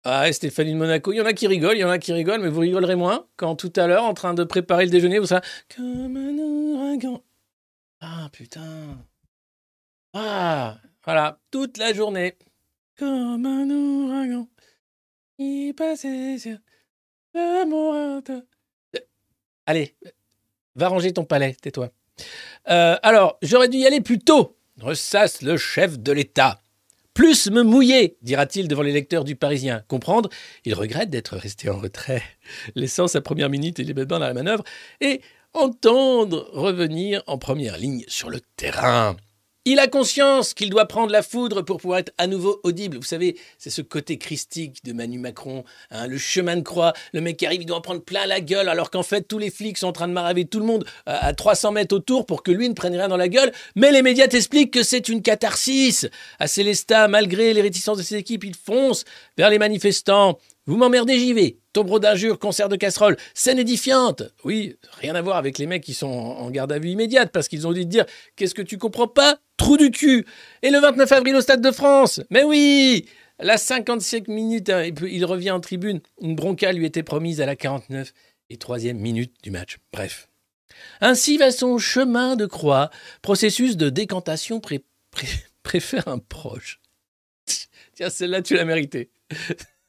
Ah, 0.03 0.33
Stéphanie 0.33 0.73
de 0.73 0.79
Monaco, 0.79 1.13
il 1.13 1.17
y 1.17 1.21
en 1.21 1.27
a 1.27 1.35
qui 1.35 1.47
rigolent, 1.47 1.77
il 1.77 1.81
y 1.81 1.85
en 1.85 1.91
a 1.91 1.99
qui 1.99 2.13
rigolent, 2.13 2.41
mais 2.41 2.49
vous 2.49 2.61
rigolerez 2.61 2.97
moins 2.97 3.27
quand 3.37 3.55
tout 3.55 3.73
à 3.77 3.87
l'heure, 3.87 4.05
en 4.05 4.15
train 4.15 4.35
de 4.35 4.45
préparer 4.45 4.87
le 4.87 4.91
déjeuner, 4.91 5.19
vous 5.19 5.27
serez 5.27 5.43
comme 5.77 6.17
un 6.17 6.39
ouragan. 6.39 7.23
Ah, 8.01 8.29
putain. 8.33 8.99
Ah, 10.15 10.79
voilà, 11.05 11.39
toute 11.51 11.77
la 11.77 11.93
journée. 11.93 12.37
Comme 12.99 13.47
un 13.47 13.71
ouragan. 13.71 14.49
Allez, 19.67 19.95
va 20.75 20.89
ranger 20.89 21.13
ton 21.13 21.25
palais, 21.25 21.57
tais-toi. 21.61 21.91
Euh, 22.69 22.97
alors, 23.03 23.39
j'aurais 23.41 23.69
dû 23.69 23.79
y 23.79 23.87
aller 23.87 24.01
plus 24.01 24.19
tôt, 24.19 24.59
ressasse 24.81 25.43
le 25.43 25.57
chef 25.57 25.99
de 25.99 26.13
l'État. 26.13 26.61
Plus 27.15 27.51
me 27.51 27.63
mouiller, 27.63 28.17
dira-t-il 28.23 28.69
devant 28.69 28.83
les 28.83 28.93
lecteurs 28.93 29.25
du 29.25 29.35
Parisien. 29.35 29.83
Comprendre, 29.89 30.29
il 30.65 30.75
regrette 30.75 31.11
d'être 31.11 31.37
resté 31.37 31.71
en 31.71 31.79
retrait, 31.79 32.23
laissant 32.75 33.09
sa 33.09 33.21
première 33.21 33.49
minute 33.49 33.79
et 33.79 33.85
les 33.85 33.95
bains 33.95 34.05
dans 34.05 34.19
la 34.19 34.35
manœuvre, 34.35 34.65
et 35.01 35.23
entendre 35.55 36.51
revenir 36.53 37.23
en 37.27 37.39
première 37.39 37.79
ligne 37.79 38.05
sur 38.09 38.29
le 38.29 38.41
terrain. 38.57 39.17
Il 39.67 39.79
a 39.79 39.89
conscience 39.89 40.55
qu'il 40.55 40.71
doit 40.71 40.87
prendre 40.87 41.13
la 41.13 41.21
foudre 41.21 41.61
pour 41.61 41.77
pouvoir 41.77 41.99
être 41.99 42.15
à 42.17 42.27
nouveau 42.27 42.61
audible. 42.63 42.97
Vous 42.97 43.03
savez, 43.03 43.37
c'est 43.59 43.69
ce 43.69 43.83
côté 43.83 44.17
christique 44.17 44.83
de 44.85 44.95
Manu 44.95 45.19
Macron, 45.19 45.65
hein, 45.91 46.07
le 46.07 46.17
chemin 46.17 46.57
de 46.57 46.63
croix. 46.63 46.95
Le 47.13 47.21
mec 47.21 47.37
qui 47.37 47.45
arrive, 47.45 47.61
il 47.61 47.67
doit 47.67 47.77
en 47.77 47.83
prendre 47.83 48.01
plein 48.01 48.25
la 48.25 48.41
gueule, 48.41 48.71
alors 48.71 48.91
qu'en 48.91 49.03
fait, 49.03 49.29
tous 49.29 49.37
les 49.37 49.51
flics 49.51 49.77
sont 49.77 49.89
en 49.89 49.93
train 49.93 50.09
de 50.09 50.15
maraver 50.15 50.47
tout 50.47 50.61
le 50.61 50.65
monde 50.65 50.87
euh, 51.11 51.19
à 51.21 51.35
300 51.35 51.73
mètres 51.73 51.95
autour 51.95 52.25
pour 52.25 52.43
que 52.43 52.51
lui 52.51 52.71
ne 52.71 52.75
prenne 52.75 52.97
rien 52.97 53.09
dans 53.09 53.19
la 53.19 53.29
gueule. 53.29 53.53
Mais 53.77 53.93
les 53.93 54.01
médias 54.01 54.29
t'expliquent 54.29 54.73
que 54.73 54.83
c'est 54.83 55.11
une 55.11 55.21
catharsis. 55.21 56.09
À 56.39 56.47
Célestat, 56.47 57.09
malgré 57.09 57.53
les 57.53 57.61
réticences 57.61 57.99
de 57.99 58.03
ses 58.03 58.17
équipes, 58.17 58.45
il 58.45 58.55
fonce 58.57 59.05
vers 59.37 59.51
les 59.51 59.59
manifestants. 59.59 60.39
Vous 60.67 60.77
m'emmerdez, 60.77 61.19
j'y 61.19 61.33
vais. 61.33 61.59
Tombereau 61.73 61.99
d'injures, 61.99 62.39
concert 62.39 62.69
de 62.69 62.77
casseroles, 62.77 63.17
scène 63.35 63.59
édifiante. 63.59 64.23
Oui, 64.45 64.77
rien 65.01 65.15
à 65.15 65.23
voir 65.23 65.37
avec 65.37 65.59
les 65.59 65.67
mecs 65.67 65.83
qui 65.83 65.95
sont 65.95 66.07
en 66.09 66.51
garde 66.51 66.73
à 66.73 66.79
vue 66.79 66.91
immédiate 66.91 67.31
parce 67.33 67.49
qu'ils 67.49 67.67
ont 67.67 67.73
dû 67.73 67.83
te 67.83 67.89
dire 67.89 68.05
Qu'est-ce 68.37 68.55
que 68.55 68.63
tu 68.63 68.77
comprends 68.79 69.09
pas? 69.09 69.39
Trou 69.57 69.77
du 69.77 69.91
cul 69.91 70.27
Et 70.63 70.71
le 70.71 70.79
29 70.81 71.11
avril 71.13 71.35
au 71.37 71.41
Stade 71.41 71.61
de 71.63 71.71
France 71.71 72.21
Mais 72.31 72.43
oui 72.45 73.07
La 73.39 73.57
55 73.57 74.29
minute, 74.29 74.69
hein, 74.71 74.91
il 75.09 75.25
revient 75.25 75.51
en 75.53 75.61
tribune. 75.61 76.01
Une 76.21 76.35
bronca 76.35 76.73
lui 76.73 76.87
était 76.87 77.03
promise 77.03 77.41
à 77.41 77.47
la 77.47 77.57
49 77.57 78.13
et 78.51 78.57
troisième 78.57 78.99
minute 78.99 79.35
du 79.43 79.51
match. 79.51 79.79
Bref. 79.93 80.29
Ainsi 81.01 81.37
va 81.39 81.51
son 81.53 81.79
chemin 81.79 82.37
de 82.37 82.47
croix, 82.47 82.91
processus 83.23 83.77
de 83.77 83.91
décantation 83.91 84.61
pré- 84.61 84.85
pré- 85.11 85.27
préfère 85.63 86.09
un 86.09 86.19
proche. 86.19 86.81
Tiens, 87.95 88.11
celle-là, 88.11 88.43
tu 88.43 88.55
l'as 88.55 88.65
méritée. 88.65 89.11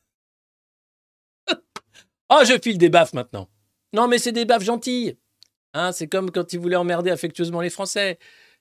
Oh, 2.34 2.44
je 2.46 2.58
file 2.64 2.78
des 2.78 2.90
baffes 2.90 3.12
maintenant. 3.12 3.50
Non, 3.92 4.08
mais 4.08 4.18
c'est 4.18 4.32
des 4.32 4.46
baffes 4.46 4.64
gentilles. 4.64 5.18
Hein, 5.74 5.92
c'est 5.92 6.08
comme 6.08 6.32
quand 6.32 6.54
ils 6.54 6.60
voulaient 6.60 6.78
emmerder 6.78 7.12
affectueusement 7.12 7.60
les 7.60 7.70
Français. 7.70 8.20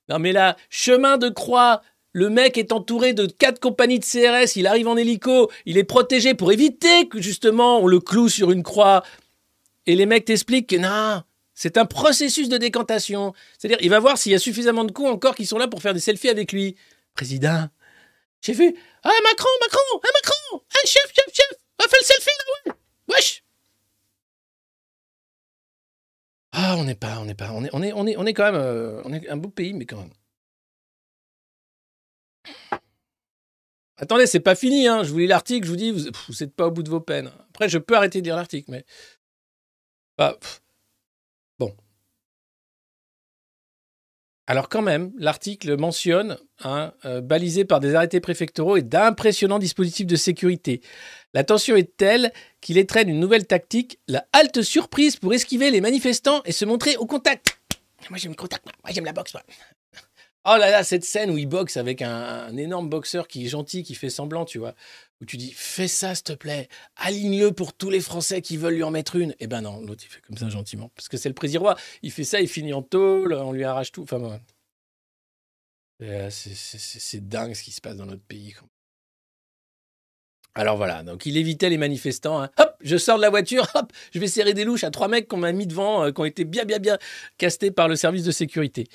Non, 0.09 0.19
mais 0.19 0.33
là, 0.33 0.57
chemin 0.69 1.19
de 1.19 1.29
croix. 1.29 1.83
Le 2.13 2.29
mec 2.29 2.59
est 2.59 2.73
entouré 2.73 3.13
de 3.13 3.27
quatre 3.27 3.61
compagnies 3.61 4.01
de 4.01 4.05
CRS. 4.05 4.57
Il 4.57 4.67
arrive 4.67 4.89
en 4.89 4.97
hélico. 4.97 5.49
Il 5.67 5.79
est 5.79 5.85
protégé 5.85 6.35
pour 6.35 6.51
éviter 6.51 7.07
que 7.09 7.23
justement 7.23 7.79
on 7.79 7.87
le 7.87 8.01
cloue 8.01 8.29
sur 8.29 8.51
une 8.51 8.65
croix. 8.65 9.05
Et 9.87 9.95
les 9.95 10.07
mecs 10.07 10.25
t'expliquent 10.25 10.71
que 10.71 10.77
non, 10.77 11.23
c'est 11.55 11.79
un 11.79 11.87
processus 11.87 12.49
de 12.49 12.59
décantation. 12.59 13.33
C'est-à-dire, 13.57 13.79
il 13.81 13.91
va 13.91 14.01
voir 14.01 14.19
s'il 14.19 14.33
y 14.33 14.35
a 14.35 14.41
suffisamment 14.41 14.83
de 14.83 14.91
cons 14.91 15.09
encore 15.09 15.37
qui 15.37 15.47
sont 15.47 15.59
là 15.59 15.69
pour 15.69 15.81
faire 15.81 15.95
des 15.95 16.01
selfies 16.01 16.29
avec 16.29 16.51
lui. 16.51 16.75
Président, 17.15 17.69
j'ai 18.43 18.53
vu. 18.53 18.75
Ah, 19.05 19.11
Macron, 19.23 19.49
Macron, 19.61 20.01
ah, 20.03 20.09
Macron, 20.13 20.65
ah, 20.75 20.87
chef, 20.87 21.13
chef, 21.15 21.33
chef, 21.33 21.53
on 21.79 21.89
fait 21.89 21.97
le 22.01 22.07
selfie 22.07 22.31
là, 22.67 22.73
ouais. 22.73 23.15
Wesh. 23.15 23.45
Ah, 26.53 26.77
on 26.79 26.85
n'est 26.85 26.95
pas, 26.95 27.19
on 27.21 27.25
n'est 27.25 27.35
pas, 27.35 27.53
on 27.53 27.65
est, 27.65 27.71
on 27.73 27.83
est, 27.83 27.93
on 27.93 28.07
est, 28.07 28.17
on 28.17 28.27
est 28.27 28.35
quand 28.35 28.45
même, 28.45 28.61
euh, 28.61 29.01
on 29.05 29.13
est 29.13 29.29
un 29.29 29.37
beau 29.37 29.49
pays, 29.51 29.73
mais 29.73 29.87
quand 29.87 29.99
même. 29.99 30.13
Attendez, 33.97 34.27
c'est 34.27 34.41
pas 34.41 34.55
fini, 34.55 34.89
hein. 34.89 35.05
Je 35.05 35.11
vous 35.11 35.19
lis 35.19 35.27
l'article, 35.27 35.67
je 35.67 35.71
vous 35.71 35.77
dis, 35.77 35.91
vous, 35.93 36.11
pff, 36.11 36.27
vous 36.29 36.43
êtes 36.43 36.55
pas 36.55 36.67
au 36.67 36.71
bout 36.71 36.83
de 36.83 36.91
vos 36.91 37.01
peines. 37.01 37.31
Après, 37.51 37.69
je 37.69 37.79
peux 37.79 37.95
arrêter 37.95 38.21
de 38.21 38.27
lire 38.27 38.37
l'article, 38.37 38.71
mais. 38.71 38.85
Bah. 40.19 40.39
Alors 44.51 44.69
quand 44.69 44.83
même, 44.83 45.13
l'article 45.17 45.77
mentionne, 45.77 46.37
hein, 46.65 46.93
euh, 47.05 47.21
balisé 47.21 47.65
par 47.65 47.79
des 47.79 47.95
arrêtés 47.95 48.19
préfectoraux 48.19 48.77
et 48.77 48.83
d'impressionnants 48.83 49.61
dispositifs 49.61 50.09
de 50.09 50.17
sécurité. 50.17 50.81
La 51.35 51.45
tension 51.45 51.77
est 51.77 51.97
telle 51.97 52.33
qu'il 52.61 52.77
étraîne 52.77 53.09
une 53.09 53.21
nouvelle 53.21 53.47
tactique, 53.47 54.01
la 54.09 54.27
halte 54.33 54.63
surprise 54.63 55.15
pour 55.15 55.33
esquiver 55.33 55.71
les 55.71 55.81
manifestants 55.81 56.43
et 56.47 56.51
se 56.51 56.65
montrer 56.65 56.97
au 56.97 57.07
contact. 57.07 57.61
Moi 58.09 58.19
j'aime 58.19 58.33
le 58.33 58.37
contact, 58.37 58.65
moi, 58.65 58.91
j'aime 58.93 59.05
la 59.05 59.13
boxe. 59.13 59.35
moi. 59.35 59.43
Oh 60.47 60.57
là 60.59 60.71
là, 60.71 60.85
cette 60.85 61.05
scène 61.05 61.31
où 61.31 61.37
il 61.37 61.47
boxe 61.47 61.77
avec 61.77 62.01
un, 62.01 62.57
énorme 62.57 62.89
boxeur 62.89 63.29
qui 63.29 63.45
est 63.45 63.49
gentil, 63.49 63.83
qui 63.83 63.95
fait 63.95 64.09
semblant, 64.09 64.47
tu 64.47 64.59
vois. 64.59 64.75
Où 65.21 65.27
tu 65.27 65.37
dis, 65.37 65.53
fais 65.53 65.87
ça 65.89 66.15
s'il 66.15 66.25
te 66.25 66.33
plaît, 66.33 66.69
aligne-le 66.97 67.53
pour 67.53 67.75
tous 67.75 67.91
les 67.91 68.01
Français 68.01 68.41
qui 68.41 68.57
veulent 68.57 68.75
lui 68.75 68.83
en 68.83 68.91
mettre 68.91 69.17
une. 69.17 69.35
Eh 69.39 69.47
ben 69.47 69.61
non, 69.61 69.81
l'autre 69.83 70.03
il 70.07 70.11
fait 70.11 70.23
comme 70.23 70.39
ça 70.39 70.49
gentiment. 70.49 70.91
Parce 70.95 71.09
que 71.09 71.19
c'est 71.19 71.29
le 71.29 71.35
président 71.35 71.61
roi. 71.61 71.77
Il 72.03 72.11
fait 72.11 72.25
ça, 72.25 72.41
il 72.41 72.49
finit 72.49 72.73
en 72.73 72.83
tôle, 72.83 73.35
on 73.35 73.53
lui 73.53 73.65
arrache 73.65 73.93
tout. 73.93 74.03
Enfin. 74.03 74.41
Et, 76.01 76.09
euh, 76.09 76.31
c'est 76.31 77.29
dingue 77.29 77.55
ce 77.55 77.63
qui 77.63 77.73
se 77.73 77.83
passe 77.83 77.97
dans 77.97 78.07
notre 78.07 78.23
pays. 78.23 78.55
Alors 80.55 80.77
voilà, 80.77 81.03
donc 81.03 81.27
il 81.27 81.37
évitait 81.37 81.71
les 81.71 81.79
manifestants. 81.79 82.43
hein. 82.43 82.51
Hop, 82.59 82.75
je 82.81 82.97
sors 82.97 83.17
de 83.17 83.23
la 83.23 83.31
voiture, 83.31 83.69
hop, 83.75 83.93
je 84.13 84.19
vais 84.19 84.27
serrer 84.27 84.53
des 84.53 84.65
louches 84.65 84.85
à 84.85 84.91
trois 84.91 85.09
mecs 85.09 85.29
qu'on 85.29 85.37
m'a 85.37 85.53
mis 85.53 85.67
devant, 85.67 86.05
euh, 86.05 86.11
qui 86.11 86.21
ont 86.21 86.25
été 86.25 86.45
bien, 86.45 86.65
bien, 86.65 86.79
bien 86.79 86.99
castés 87.39 87.71
par 87.71 87.89
le 87.89 87.97
service 87.97 88.25
de 88.25 88.33
sécurité. 88.33 88.87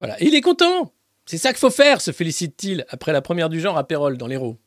Voilà, 0.00 0.16
il 0.22 0.34
est 0.34 0.40
content. 0.42 0.92
C'est 1.24 1.38
ça 1.38 1.50
qu'il 1.50 1.58
faut 1.58 1.70
faire, 1.70 2.00
se 2.00 2.10
félicite-t-il 2.10 2.84
après 2.88 3.12
la 3.12 3.20
première 3.22 3.48
du 3.48 3.60
genre 3.60 3.76
à 3.76 3.86
Pérol, 3.86 4.16
dans 4.16 4.26
l'Hérault. 4.26 4.58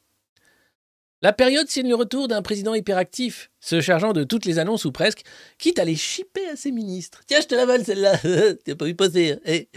La 1.23 1.33
période 1.33 1.69
signe 1.69 1.87
le 1.87 1.93
retour 1.93 2.27
d'un 2.27 2.41
président 2.41 2.73
hyperactif, 2.73 3.51
se 3.59 3.79
chargeant 3.79 4.11
de 4.11 4.23
toutes 4.23 4.45
les 4.45 4.57
annonces 4.57 4.85
ou 4.85 4.91
presque, 4.91 5.21
quitte 5.59 5.77
à 5.77 5.85
les 5.85 5.95
chipper 5.95 6.47
à 6.51 6.55
ses 6.55 6.71
ministres. 6.71 7.21
Tiens, 7.27 7.41
je 7.41 7.45
te 7.45 7.53
la 7.53 7.67
vole 7.67 7.85
celle-là, 7.85 8.17
t'as 8.65 8.75
pas 8.75 8.85
vu 8.85 8.95
passer. 8.95 9.33
hein. 9.33 9.39
Eh, 9.45 9.69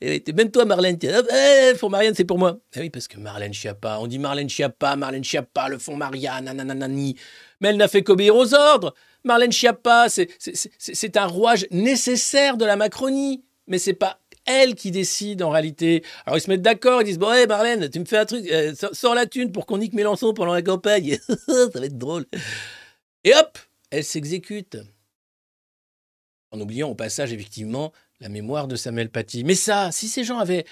eh, 0.00 0.32
même 0.32 0.52
toi, 0.52 0.64
Marlène, 0.64 0.98
eh, 1.02 1.74
fond 1.74 1.88
Marianne, 1.88 2.14
c'est 2.14 2.24
pour 2.24 2.38
moi. 2.38 2.60
Ah 2.76 2.80
oui, 2.80 2.88
parce 2.88 3.08
que 3.08 3.18
Marlène 3.18 3.52
Schiappa, 3.52 3.98
on 4.00 4.06
dit 4.06 4.20
Marlène 4.20 4.48
Schiappa, 4.48 4.94
Marlène 4.94 5.24
Schiappa, 5.24 5.68
le 5.68 5.78
fond 5.78 5.96
Marianne, 5.96 6.44
nananani. 6.44 7.16
Mais 7.60 7.70
elle 7.70 7.78
n'a 7.78 7.88
fait 7.88 8.04
qu'obéir 8.04 8.36
aux 8.36 8.54
ordres. 8.54 8.94
Marlène 9.24 9.50
Schiappa, 9.50 10.06
c'est 10.08 11.16
un 11.16 11.26
rouage 11.26 11.66
nécessaire 11.72 12.56
de 12.56 12.64
la 12.64 12.76
Macronie. 12.76 13.42
Mais 13.66 13.78
c'est 13.78 13.94
pas 13.94 14.21
elle 14.44 14.74
qui 14.74 14.90
décide 14.90 15.42
en 15.42 15.50
réalité. 15.50 16.04
Alors 16.26 16.38
ils 16.38 16.40
se 16.40 16.50
mettent 16.50 16.62
d'accord, 16.62 17.02
ils 17.02 17.04
disent 17.06 17.18
Bon, 17.18 17.32
hé 17.32 17.46
Marlène, 17.46 17.88
tu 17.90 18.00
me 18.00 18.04
fais 18.04 18.18
un 18.18 18.24
truc, 18.26 18.46
euh, 18.50 18.74
sors- 18.92 19.14
la 19.14 19.26
thune 19.26 19.52
pour 19.52 19.66
qu'on 19.66 19.78
nique 19.78 19.92
Mélenchon 19.94 20.34
pendant 20.34 20.52
la 20.52 20.62
campagne. 20.62 21.18
Ça 21.46 21.68
va 21.74 21.86
être 21.86 21.98
drôle. 21.98 22.26
Et 23.24 23.34
hop, 23.34 23.58
elle 23.90 24.04
s'exécute. 24.04 24.78
En 26.50 26.60
oubliant 26.60 26.90
au 26.90 26.94
passage, 26.94 27.32
effectivement, 27.32 27.92
la 28.20 28.28
mémoire 28.28 28.68
de 28.68 28.76
Samuel 28.76 29.10
Paty. 29.10 29.42
Mais 29.44 29.54
ça, 29.54 29.90
si 29.90 30.08
ces 30.08 30.22
gens 30.24 30.38
avaient 30.38 30.66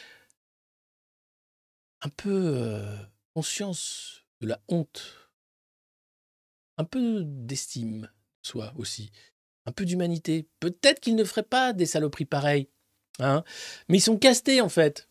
un 2.03 2.09
peu 2.09 2.53
euh, 2.57 2.97
conscience 3.35 4.25
de 4.41 4.47
la 4.49 4.61
honte, 4.69 5.31
un 6.79 6.85
peu 6.85 7.23
d'estime 7.25 8.03
de 8.03 8.49
soi 8.49 8.73
aussi, 8.77 9.11
un 9.67 9.73
peu 9.73 9.85
d'humanité, 9.85 10.49
peut-être 10.61 11.01
qu'ils 11.01 11.17
ne 11.17 11.25
feraient 11.25 11.43
pas 11.43 11.73
des 11.73 11.87
saloperies 11.87 12.25
pareilles. 12.25 12.69
Hein 13.21 13.45
Mais 13.89 13.99
ils 13.99 14.03
sont 14.03 14.17
castés, 14.17 14.61
en 14.61 14.69
fait, 14.69 15.09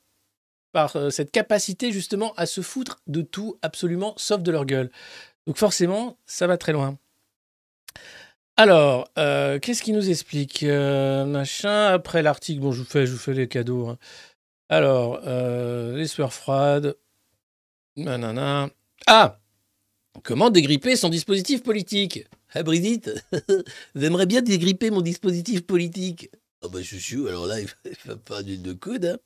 par 0.71 0.95
euh, 0.95 1.09
cette 1.09 1.31
capacité, 1.31 1.91
justement, 1.91 2.33
à 2.35 2.45
se 2.45 2.61
foutre 2.61 3.01
de 3.07 3.21
tout, 3.21 3.57
absolument, 3.61 4.13
sauf 4.17 4.41
de 4.41 4.51
leur 4.51 4.65
gueule. 4.65 4.91
Donc 5.47 5.57
forcément, 5.57 6.17
ça 6.25 6.47
va 6.47 6.57
très 6.57 6.73
loin. 6.73 6.97
Alors, 8.57 9.09
euh, 9.17 9.57
qu'est-ce 9.59 9.81
qu'il 9.81 9.95
nous 9.95 10.09
explique 10.09 10.63
Euh, 10.63 11.23
Machin, 11.25 11.87
après 11.87 12.21
l'article, 12.21 12.59
bon, 12.61 12.71
je 12.71 12.79
vous 12.79 12.85
fais, 12.85 13.05
je 13.05 13.13
vous 13.13 13.17
fais 13.17 13.33
les 13.33 13.47
cadeaux. 13.47 13.87
hein. 13.87 13.97
Alors, 14.69 15.19
les 15.25 16.05
sueurs 16.07 16.33
froides. 16.33 16.95
Nanana. 17.95 18.69
Ah 19.07 19.39
Comment 20.23 20.49
dégripper 20.49 20.95
son 20.95 21.09
dispositif 21.09 21.63
politique? 21.63 22.25
Brigitte, 22.63 23.09
j'aimerais 23.95 24.25
bien 24.27 24.41
dégripper 24.41 24.91
mon 24.91 25.01
dispositif 25.01 25.65
politique? 25.65 26.29
Ah 26.61 26.67
bah 26.67 26.83
chouchou, 26.83 27.27
alors 27.27 27.45
là, 27.47 27.59
il 27.85 27.95
va 28.05 28.17
pas 28.17 28.43
d'une 28.43 28.61
de 28.61 28.73
coude. 28.73 29.05
hein. 29.05 29.17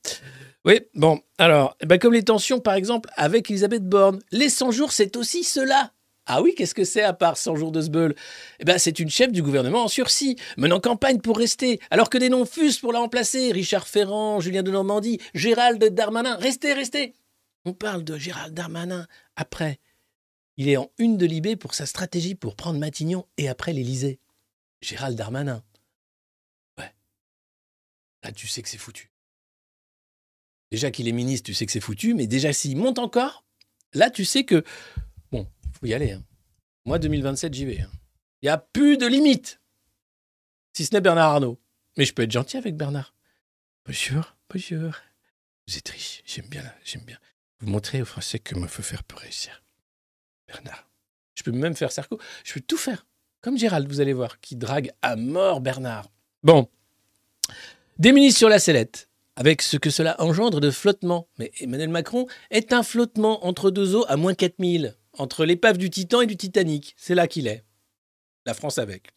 Oui, 0.64 0.80
bon, 0.94 1.20
alors, 1.38 1.76
eh 1.80 1.86
ben, 1.86 1.98
comme 1.98 2.12
les 2.12 2.22
tensions, 2.22 2.60
par 2.60 2.74
exemple, 2.74 3.10
avec 3.16 3.50
Elisabeth 3.50 3.84
Borne, 3.84 4.20
les 4.30 4.48
100 4.48 4.70
jours, 4.70 4.92
c'est 4.92 5.16
aussi 5.16 5.42
cela. 5.42 5.92
Ah 6.26 6.40
oui, 6.40 6.54
qu'est-ce 6.56 6.74
que 6.74 6.84
c'est 6.84 7.02
à 7.02 7.12
part 7.12 7.36
100 7.36 7.56
jours 7.56 7.72
de 7.72 7.82
Sbeul 7.82 8.14
Eh 8.60 8.64
ben, 8.64 8.78
c'est 8.78 8.98
une 8.98 9.10
chef 9.10 9.30
du 9.32 9.42
gouvernement 9.42 9.84
en 9.84 9.88
sursis, 9.88 10.36
menant 10.56 10.80
campagne 10.80 11.18
pour 11.18 11.36
rester, 11.36 11.80
alors 11.90 12.08
que 12.08 12.16
des 12.16 12.28
noms 12.30 12.46
fusent 12.46 12.78
pour 12.78 12.92
la 12.92 13.00
remplacer. 13.00 13.50
Richard 13.52 13.88
Ferrand, 13.88 14.40
Julien 14.40 14.62
de 14.62 14.70
Normandie, 14.70 15.20
Gérald 15.34 15.84
Darmanin. 15.84 16.36
Restez, 16.36 16.72
restez 16.72 17.14
On 17.66 17.74
parle 17.74 18.04
de 18.04 18.16
Gérald 18.16 18.54
Darmanin 18.54 19.06
après 19.36 19.80
Il 20.56 20.68
est 20.68 20.78
en 20.78 20.88
une 20.98 21.18
de 21.18 21.26
Libé 21.26 21.56
pour 21.56 21.74
sa 21.74 21.84
stratégie 21.84 22.36
pour 22.36 22.56
prendre 22.56 22.78
Matignon 22.78 23.26
et 23.36 23.48
après 23.48 23.72
l'Élysée. 23.74 24.18
Gérald 24.80 25.18
Darmanin. 25.18 25.62
Là, 28.24 28.32
tu 28.32 28.48
sais 28.48 28.62
que 28.62 28.68
c'est 28.68 28.78
foutu. 28.78 29.10
Déjà 30.72 30.90
qu'il 30.90 31.06
est 31.06 31.12
ministre, 31.12 31.46
tu 31.46 31.54
sais 31.54 31.66
que 31.66 31.72
c'est 31.72 31.80
foutu, 31.80 32.14
mais 32.14 32.26
déjà 32.26 32.52
s'il 32.52 32.76
monte 32.76 32.98
encore, 32.98 33.44
là, 33.92 34.10
tu 34.10 34.24
sais 34.24 34.44
que. 34.44 34.64
Bon, 35.30 35.46
faut 35.78 35.86
y 35.86 35.94
aller. 35.94 36.12
hein. 36.12 36.24
Moi, 36.86 36.98
2027, 36.98 37.54
j'y 37.54 37.66
vais. 37.66 37.80
hein. 37.80 37.90
Il 38.42 38.46
n'y 38.46 38.50
a 38.50 38.58
plus 38.58 38.96
de 38.98 39.06
limite. 39.06 39.60
Si 40.72 40.84
ce 40.84 40.92
n'est 40.94 41.00
Bernard 41.00 41.32
Arnault. 41.34 41.60
Mais 41.96 42.04
je 42.04 42.12
peux 42.12 42.22
être 42.22 42.32
gentil 42.32 42.56
avec 42.56 42.76
Bernard. 42.76 43.14
Bonjour, 43.86 44.34
bonjour. 44.50 44.92
Vous 45.68 45.76
êtes 45.78 45.88
riche, 45.88 46.22
j'aime 46.26 46.48
bien, 46.48 46.64
j'aime 46.84 47.04
bien. 47.04 47.18
Vous 47.60 47.68
montrez 47.70 48.02
aux 48.02 48.06
Français 48.06 48.38
comment 48.40 48.64
il 48.66 48.68
faut 48.68 48.82
faire 48.82 49.04
pour 49.04 49.20
réussir. 49.20 49.62
Bernard. 50.48 50.88
Je 51.36 51.42
peux 51.42 51.52
même 51.52 51.76
faire 51.76 51.92
Sarko. 51.92 52.18
Je 52.42 52.54
peux 52.54 52.60
tout 52.60 52.76
faire. 52.76 53.06
Comme 53.42 53.56
Gérald, 53.58 53.86
vous 53.86 54.00
allez 54.00 54.12
voir, 54.12 54.40
qui 54.40 54.56
drague 54.56 54.92
à 55.02 55.14
mort 55.16 55.60
Bernard. 55.60 56.10
Bon. 56.42 56.68
Ministres 58.02 58.38
sur 58.38 58.48
la 58.48 58.58
sellette, 58.58 59.08
avec 59.36 59.62
ce 59.62 59.76
que 59.76 59.90
cela 59.90 60.20
engendre 60.20 60.60
de 60.60 60.70
flottement. 60.70 61.28
Mais 61.38 61.52
Emmanuel 61.60 61.88
Macron 61.88 62.26
est 62.50 62.72
un 62.72 62.82
flottement 62.82 63.46
entre 63.46 63.70
deux 63.70 63.94
eaux 63.94 64.04
à 64.08 64.16
moins 64.16 64.34
4000, 64.34 64.96
entre 65.18 65.44
l'épave 65.44 65.78
du 65.78 65.90
Titan 65.90 66.20
et 66.20 66.26
du 66.26 66.36
Titanic. 66.36 66.94
C'est 66.96 67.14
là 67.14 67.26
qu'il 67.26 67.46
est. 67.46 67.64
La 68.46 68.54
France 68.54 68.78
avec. 68.78 69.12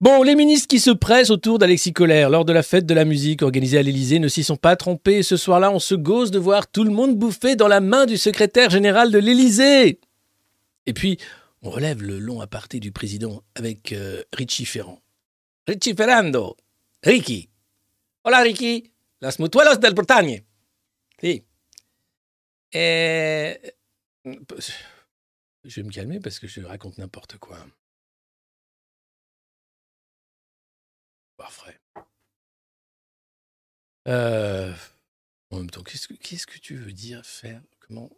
Bon, 0.00 0.22
les 0.22 0.34
ministres 0.34 0.68
qui 0.68 0.80
se 0.80 0.90
pressent 0.90 1.30
autour 1.30 1.58
d'Alexis 1.58 1.92
Collère 1.94 2.28
lors 2.28 2.44
de 2.44 2.52
la 2.52 2.62
fête 2.62 2.84
de 2.84 2.92
la 2.92 3.06
musique 3.06 3.40
organisée 3.40 3.78
à 3.78 3.82
l'Élysée 3.82 4.18
ne 4.18 4.28
s'y 4.28 4.44
sont 4.44 4.56
pas 4.56 4.76
trompés. 4.76 5.22
Ce 5.22 5.36
soir-là, 5.36 5.70
on 5.70 5.78
se 5.78 5.94
gauze 5.94 6.30
de 6.30 6.38
voir 6.38 6.70
tout 6.70 6.84
le 6.84 6.90
monde 6.90 7.16
bouffer 7.16 7.56
dans 7.56 7.68
la 7.68 7.80
main 7.80 8.04
du 8.04 8.18
secrétaire 8.18 8.68
général 8.68 9.10
de 9.10 9.18
l'Élysée. 9.18 10.00
Et 10.86 10.92
puis, 10.92 11.18
on 11.62 11.70
relève 11.70 12.02
le 12.02 12.18
long 12.18 12.42
aparté 12.42 12.80
du 12.80 12.92
président 12.92 13.42
avec 13.54 13.92
euh, 13.92 14.22
Richie 14.34 14.66
Ferrand. 14.66 15.00
Richie 15.66 15.94
Ferrando. 15.94 16.56
Ricky. 17.04 17.50
Hola, 18.22 18.42
Ricky. 18.42 18.94
Las 19.20 19.38
mutuelas 19.38 19.78
del 19.78 19.94
Bretagne. 19.94 20.46
Si. 21.20 21.46
Et... 22.72 23.74
Je 24.24 25.80
vais 25.80 25.82
me 25.82 25.90
calmer 25.90 26.18
parce 26.18 26.38
que 26.38 26.46
je 26.46 26.62
raconte 26.62 26.98
n'importe 26.98 27.36
quoi. 27.38 27.58
Vrai. 31.38 31.78
Euh, 34.08 34.72
en 35.50 35.58
même 35.58 35.70
temps, 35.70 35.82
qu'est-ce 35.82 36.46
que, 36.46 36.58
tu 36.58 36.74
veux 36.76 36.92
dire, 36.92 37.24
faire? 37.24 37.60
Comment 37.80 38.10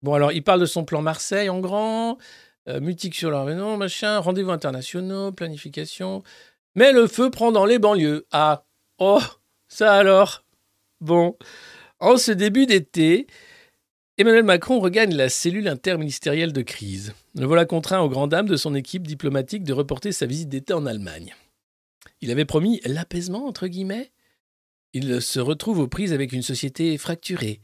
Bon, 0.00 0.14
alors, 0.14 0.30
il 0.30 0.44
parle 0.44 0.60
de 0.60 0.66
son 0.66 0.84
plan 0.84 1.02
Marseille 1.02 1.48
en 1.48 1.58
grand, 1.60 2.18
euh, 2.68 2.80
mutique 2.80 3.14
sur 3.14 3.30
leur 3.30 3.44
machin, 3.76 4.18
rendez-vous 4.18 4.50
internationaux, 4.50 5.32
planification. 5.32 6.22
Mais 6.74 6.92
le 6.92 7.06
feu 7.06 7.30
prend 7.30 7.52
dans 7.52 7.66
les 7.66 7.78
banlieues. 7.78 8.26
Ah, 8.32 8.64
oh, 8.98 9.22
ça 9.68 9.94
alors? 9.94 10.44
Bon, 11.00 11.36
en 12.00 12.16
ce 12.16 12.32
début 12.32 12.66
d'été, 12.66 13.26
Emmanuel 14.16 14.44
Macron 14.44 14.80
regagne 14.80 15.14
la 15.14 15.28
cellule 15.28 15.68
interministérielle 15.68 16.52
de 16.52 16.62
crise. 16.62 17.14
Le 17.34 17.46
voilà 17.46 17.64
contraint 17.64 18.00
aux 18.00 18.08
grandes 18.08 18.30
dames 18.30 18.48
de 18.48 18.56
son 18.56 18.74
équipe 18.74 19.06
diplomatique 19.06 19.64
de 19.64 19.72
reporter 19.72 20.12
sa 20.12 20.26
visite 20.26 20.48
d'été 20.48 20.72
en 20.72 20.86
Allemagne. 20.86 21.34
Il 22.20 22.30
avait 22.30 22.44
promis 22.44 22.80
l'apaisement, 22.84 23.46
entre 23.46 23.66
guillemets? 23.66 24.12
Il 24.92 25.20
se 25.20 25.40
retrouve 25.40 25.80
aux 25.80 25.88
prises 25.88 26.12
avec 26.12 26.32
une 26.32 26.42
société 26.42 26.96
fracturée. 26.96 27.60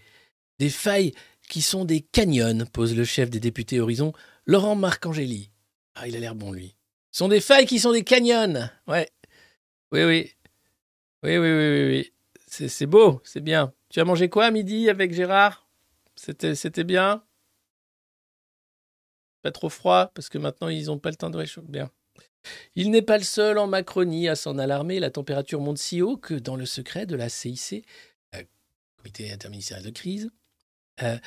Des 0.59 0.71
failles 0.71 1.13
qui 1.49 1.63
sont 1.63 1.85
des 1.85 2.01
canyons, 2.01 2.65
pose 2.73 2.97
le 2.97 3.05
chef 3.05 3.31
des 3.31 3.41
députés 3.41 3.81
Horizon, 3.81 4.13
Laurent 4.47 4.75
Marcangeli. 4.75 5.51
Ah, 5.95 6.09
il 6.09 6.17
a 6.17 6.21
l'air 6.21 6.35
bon, 6.35 6.53
lui. 6.53 6.77
Ce 7.11 7.19
sont 7.19 7.29
des 7.29 7.41
failles 7.41 7.67
qui 7.67 7.79
sont 7.79 7.93
des 7.93 8.05
canyons. 8.05 8.69
Ouais. 8.87 9.11
Oui, 9.93 10.05
oui. 10.05 10.33
Oui, 11.23 11.37
oui, 11.37 11.53
oui, 11.53 11.85
oui. 11.85 11.87
oui. 11.89 12.13
C'est, 12.47 12.87
beau, 12.87 13.21
c'est 13.25 13.41
bien. 13.41 13.73
Tu 13.91 14.01
as 14.01 14.05
mangé 14.05 14.29
quoi 14.29 14.47
à 14.47 14.51
midi 14.51 14.91
avec 14.91 15.13
Gérard? 15.13 15.69
C'était, 16.17 16.55
c'était 16.55 16.85
bien? 16.85 17.25
Pas 19.43 19.53
trop 19.53 19.69
froid, 19.69 20.11
parce 20.15 20.29
que 20.29 20.39
maintenant, 20.39 20.69
ils 20.69 20.87
n'ont 20.87 20.99
pas 20.99 21.11
le 21.11 21.17
temps 21.17 21.31
de 21.31 21.37
réchauffer. 21.37 21.69
Bien. 21.69 21.91
Il 22.75 22.91
n'est 22.91 23.03
pas 23.03 23.19
le 23.19 23.25
seul 23.25 23.59
en 23.59 23.67
Macronie 23.67 24.29
à 24.29 24.35
s'en 24.35 24.59
alarmer. 24.59 25.01
La 25.01 25.11
température 25.11 25.61
monte 25.61 25.79
si 25.79 26.03
haut 26.03 26.17
que 26.17 26.35
dans 26.35 26.57
le 26.57 26.67
secret 26.67 27.07
de 27.07 27.17
la 27.17 27.29
CIC, 27.29 27.85
euh, 28.35 28.43
Comité 28.97 29.33
interministériel 29.33 29.87
de 29.87 29.91
crise, 29.91 30.31
euh, 31.03 31.19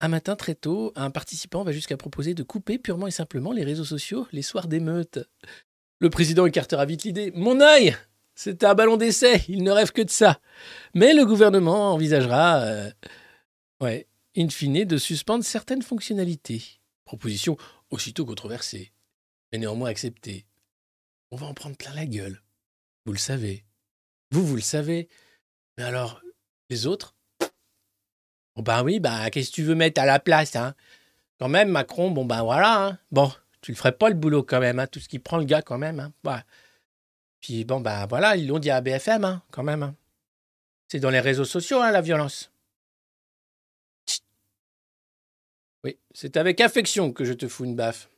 un 0.00 0.08
matin 0.08 0.36
très 0.36 0.54
tôt, 0.54 0.92
un 0.96 1.10
participant 1.10 1.62
va 1.62 1.72
jusqu'à 1.72 1.96
proposer 1.96 2.34
de 2.34 2.42
couper 2.42 2.78
purement 2.78 3.06
et 3.06 3.10
simplement 3.10 3.52
les 3.52 3.64
réseaux 3.64 3.84
sociaux 3.84 4.26
les 4.32 4.42
soirs 4.42 4.66
d'émeute. 4.68 5.18
Le 5.98 6.10
président 6.10 6.46
écartera 6.46 6.86
vite 6.86 7.04
l'idée. 7.04 7.30
Mon 7.34 7.60
œil 7.60 7.96
C'est 8.34 8.64
un 8.64 8.74
ballon 8.74 8.96
d'essai, 8.96 9.44
il 9.48 9.62
ne 9.62 9.70
rêve 9.70 9.92
que 9.92 10.00
de 10.02 10.10
ça. 10.10 10.40
Mais 10.94 11.12
le 11.12 11.26
gouvernement 11.26 11.92
envisagera, 11.92 12.62
euh, 12.62 12.90
ouais, 13.82 14.08
in 14.36 14.48
fine, 14.48 14.84
de 14.84 14.96
suspendre 14.96 15.44
certaines 15.44 15.82
fonctionnalités. 15.82 16.80
Proposition 17.04 17.58
aussitôt 17.90 18.24
controversée, 18.24 18.92
mais 19.52 19.58
néanmoins 19.58 19.90
acceptée. 19.90 20.46
On 21.30 21.36
va 21.36 21.46
en 21.46 21.54
prendre 21.54 21.76
plein 21.76 21.92
la 21.94 22.06
gueule. 22.06 22.42
Vous 23.04 23.12
le 23.12 23.18
savez. 23.18 23.64
Vous, 24.30 24.46
vous 24.46 24.56
le 24.56 24.62
savez. 24.62 25.08
Mais 25.76 25.84
alors, 25.84 26.22
les 26.70 26.86
autres? 26.86 27.14
Ben 28.62 28.82
oui, 28.84 29.00
bah, 29.00 29.30
qu'est-ce 29.30 29.50
que 29.50 29.54
tu 29.56 29.62
veux 29.62 29.74
mettre 29.74 30.00
à 30.00 30.06
la 30.06 30.18
place, 30.18 30.56
hein? 30.56 30.74
Quand 31.38 31.48
même, 31.48 31.70
Macron, 31.70 32.10
bon, 32.10 32.24
ben 32.24 32.42
voilà, 32.42 32.86
hein. 32.86 32.98
Bon, 33.12 33.32
tu 33.62 33.72
le 33.72 33.76
ferais 33.76 33.92
pas 33.92 34.08
le 34.08 34.14
boulot 34.14 34.42
quand 34.42 34.60
même, 34.60 34.78
hein, 34.78 34.86
tout 34.86 35.00
ce 35.00 35.08
qui 35.08 35.18
prend 35.18 35.38
le 35.38 35.44
gars 35.44 35.62
quand 35.62 35.78
même, 35.78 36.00
hein. 36.00 36.12
Ouais. 36.24 36.40
Puis 37.40 37.64
bon, 37.64 37.80
ben 37.80 38.06
voilà, 38.06 38.36
ils 38.36 38.46
l'ont 38.46 38.58
dit 38.58 38.70
à 38.70 38.80
BFM, 38.80 39.24
hein, 39.24 39.42
quand 39.50 39.62
même. 39.62 39.82
hein. 39.82 39.94
C'est 40.88 41.00
dans 41.00 41.10
les 41.10 41.20
réseaux 41.20 41.44
sociaux, 41.44 41.80
hein, 41.80 41.90
la 41.90 42.00
violence. 42.02 42.50
Oui, 45.84 45.98
c'est 46.12 46.36
avec 46.36 46.60
affection 46.60 47.12
que 47.12 47.24
je 47.24 47.32
te 47.32 47.48
fous 47.48 47.64
une 47.64 47.76
baffe. 47.76 48.10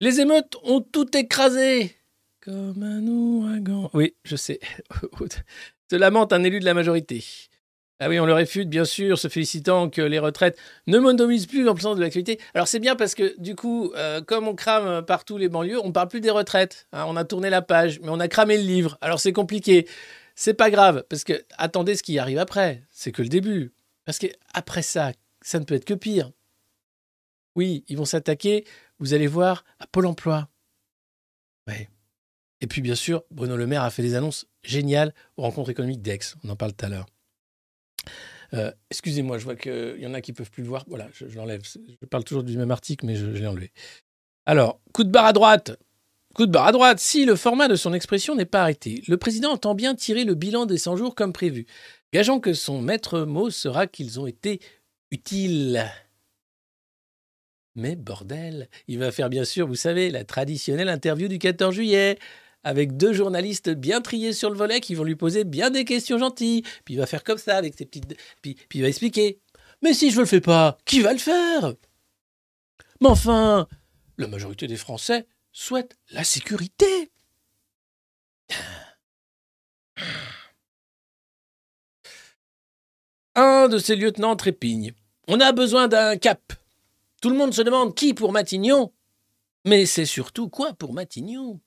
Les 0.00 0.20
émeutes 0.20 0.56
ont 0.62 0.80
tout 0.80 1.16
écrasé. 1.16 1.96
Comme 2.40 2.82
un 2.82 3.04
ouragan. 3.06 3.90
Oui, 3.94 4.14
je 4.24 4.36
sais. 4.36 4.60
Se 5.90 5.96
lamente 5.96 6.32
un 6.32 6.44
élu 6.44 6.60
de 6.60 6.64
la 6.64 6.74
majorité. 6.74 7.24
Ah 8.00 8.08
oui, 8.08 8.20
on 8.20 8.26
le 8.26 8.32
réfute, 8.32 8.68
bien 8.68 8.84
sûr, 8.84 9.18
se 9.18 9.26
félicitant 9.26 9.90
que 9.90 10.00
les 10.00 10.20
retraites 10.20 10.56
ne 10.86 11.00
monopolisent 11.00 11.46
plus 11.46 11.64
l'ampleur 11.64 11.96
de 11.96 12.00
l'actualité. 12.00 12.38
Alors 12.54 12.68
c'est 12.68 12.78
bien 12.78 12.94
parce 12.94 13.16
que 13.16 13.34
du 13.40 13.56
coup, 13.56 13.92
euh, 13.96 14.22
comme 14.22 14.46
on 14.46 14.54
crame 14.54 15.04
partout 15.04 15.36
les 15.36 15.48
banlieues, 15.48 15.80
on 15.82 15.90
parle 15.90 16.06
plus 16.06 16.20
des 16.20 16.30
retraites. 16.30 16.86
hein. 16.92 17.06
on 17.08 17.16
a 17.16 17.24
tourné 17.24 17.50
la 17.50 17.60
page, 17.60 17.98
mais 18.00 18.10
on 18.10 18.20
a 18.20 18.28
cramé 18.28 18.56
le 18.56 18.62
livre. 18.62 18.98
Alors 19.00 19.18
c'est 19.18 19.32
compliqué. 19.32 19.88
C'est 20.36 20.54
pas 20.54 20.70
grave, 20.70 21.04
parce 21.08 21.24
que 21.24 21.44
attendez 21.56 21.96
ce 21.96 22.04
qui 22.04 22.20
arrive 22.20 22.38
après. 22.38 22.84
C'est 22.92 23.10
que 23.10 23.22
le 23.22 23.28
début. 23.28 23.72
Parce 24.04 24.18
que 24.18 24.28
après 24.54 24.82
ça, 24.82 25.10
ça 25.42 25.58
ne 25.58 25.64
peut 25.64 25.74
être 25.74 25.84
que 25.84 25.94
pire. 25.94 26.30
Oui, 27.56 27.84
ils 27.88 27.96
vont 27.96 28.04
s'attaquer, 28.04 28.64
vous 29.00 29.12
allez 29.14 29.26
voir, 29.26 29.64
à 29.80 29.88
Pôle 29.88 30.06
emploi. 30.06 30.48
Ouais. 31.66 31.88
Et 32.60 32.68
puis 32.68 32.80
bien 32.80 32.94
sûr, 32.94 33.24
Bruno 33.32 33.56
Le 33.56 33.66
Maire 33.66 33.82
a 33.82 33.90
fait 33.90 34.02
des 34.02 34.14
annonces 34.14 34.46
géniales 34.62 35.12
aux 35.36 35.42
rencontres 35.42 35.70
économiques 35.70 36.02
d'Aix. 36.02 36.20
On 36.44 36.50
en 36.50 36.56
parle 36.56 36.72
tout 36.74 36.86
à 36.86 36.88
l'heure. 36.88 37.06
Euh, 38.54 38.72
Excusez-moi, 38.90 39.38
je 39.38 39.44
vois 39.44 39.56
qu'il 39.56 39.98
y 39.98 40.06
en 40.06 40.14
a 40.14 40.20
qui 40.20 40.32
peuvent 40.32 40.50
plus 40.50 40.62
le 40.62 40.68
voir. 40.68 40.84
Voilà, 40.88 41.08
je, 41.12 41.26
l'enlève. 41.26 41.62
Je 41.64 42.06
parle 42.06 42.24
toujours 42.24 42.42
du 42.42 42.56
même 42.56 42.70
article, 42.70 43.06
mais 43.06 43.14
je, 43.14 43.34
je 43.34 43.40
l'ai 43.40 43.46
enlevé. 43.46 43.72
Alors, 44.46 44.80
coup 44.92 45.04
de 45.04 45.10
barre 45.10 45.26
à 45.26 45.32
droite. 45.32 45.78
Coup 46.34 46.46
de 46.46 46.52
barre 46.52 46.68
à 46.68 46.72
droite. 46.72 46.98
Si 47.00 47.24
le 47.24 47.36
format 47.36 47.68
de 47.68 47.76
son 47.76 47.92
expression 47.92 48.34
n'est 48.34 48.46
pas 48.46 48.62
arrêté, 48.62 49.02
le 49.08 49.16
président 49.16 49.52
entend 49.52 49.74
bien 49.74 49.94
tirer 49.94 50.24
le 50.24 50.34
bilan 50.34 50.66
des 50.66 50.78
100 50.78 50.96
jours 50.96 51.14
comme 51.14 51.32
prévu. 51.32 51.66
Gageons 52.12 52.40
que 52.40 52.54
son 52.54 52.80
maître 52.80 53.20
mot 53.20 53.50
sera 53.50 53.86
qu'ils 53.86 54.18
ont 54.18 54.26
été 54.26 54.60
utiles. 55.10 55.84
Mais 57.74 57.94
bordel, 57.94 58.68
il 58.88 58.98
va 58.98 59.12
faire 59.12 59.28
bien 59.30 59.44
sûr, 59.44 59.66
vous 59.66 59.76
savez, 59.76 60.10
la 60.10 60.24
traditionnelle 60.24 60.88
interview 60.88 61.28
du 61.28 61.38
14 61.38 61.74
juillet 61.74 62.18
avec 62.68 62.98
deux 62.98 63.14
journalistes 63.14 63.70
bien 63.70 64.02
triés 64.02 64.34
sur 64.34 64.50
le 64.50 64.56
volet 64.58 64.80
qui 64.80 64.94
vont 64.94 65.02
lui 65.02 65.16
poser 65.16 65.44
bien 65.44 65.70
des 65.70 65.86
questions 65.86 66.18
gentilles. 66.18 66.60
Puis 66.84 66.92
il 66.94 66.98
va 66.98 67.06
faire 67.06 67.24
comme 67.24 67.38
ça 67.38 67.56
avec 67.56 67.72
ses 67.74 67.86
petites. 67.86 68.14
Puis, 68.42 68.58
il 68.74 68.82
va 68.82 68.88
expliquer. 68.88 69.40
Mais 69.80 69.94
si 69.94 70.10
je 70.10 70.20
le 70.20 70.26
fais 70.26 70.42
pas, 70.42 70.76
qui 70.84 71.00
va 71.00 71.14
le 71.14 71.18
faire? 71.18 71.72
Mais 73.00 73.08
enfin, 73.08 73.66
la 74.18 74.26
majorité 74.26 74.66
des 74.66 74.76
Français 74.76 75.26
souhaitent 75.50 75.96
la 76.10 76.24
sécurité. 76.24 77.10
Un 83.34 83.68
de 83.68 83.78
ses 83.78 83.96
lieutenants 83.96 84.36
trépigne. 84.36 84.92
On 85.26 85.40
a 85.40 85.52
besoin 85.52 85.88
d'un 85.88 86.18
cap. 86.18 86.52
Tout 87.22 87.30
le 87.30 87.36
monde 87.36 87.54
se 87.54 87.62
demande 87.62 87.94
qui 87.94 88.12
pour 88.12 88.32
Matignon. 88.32 88.92
Mais 89.64 89.86
c'est 89.86 90.04
surtout 90.04 90.50
quoi 90.50 90.74
pour 90.74 90.92
Matignon? 90.92 91.60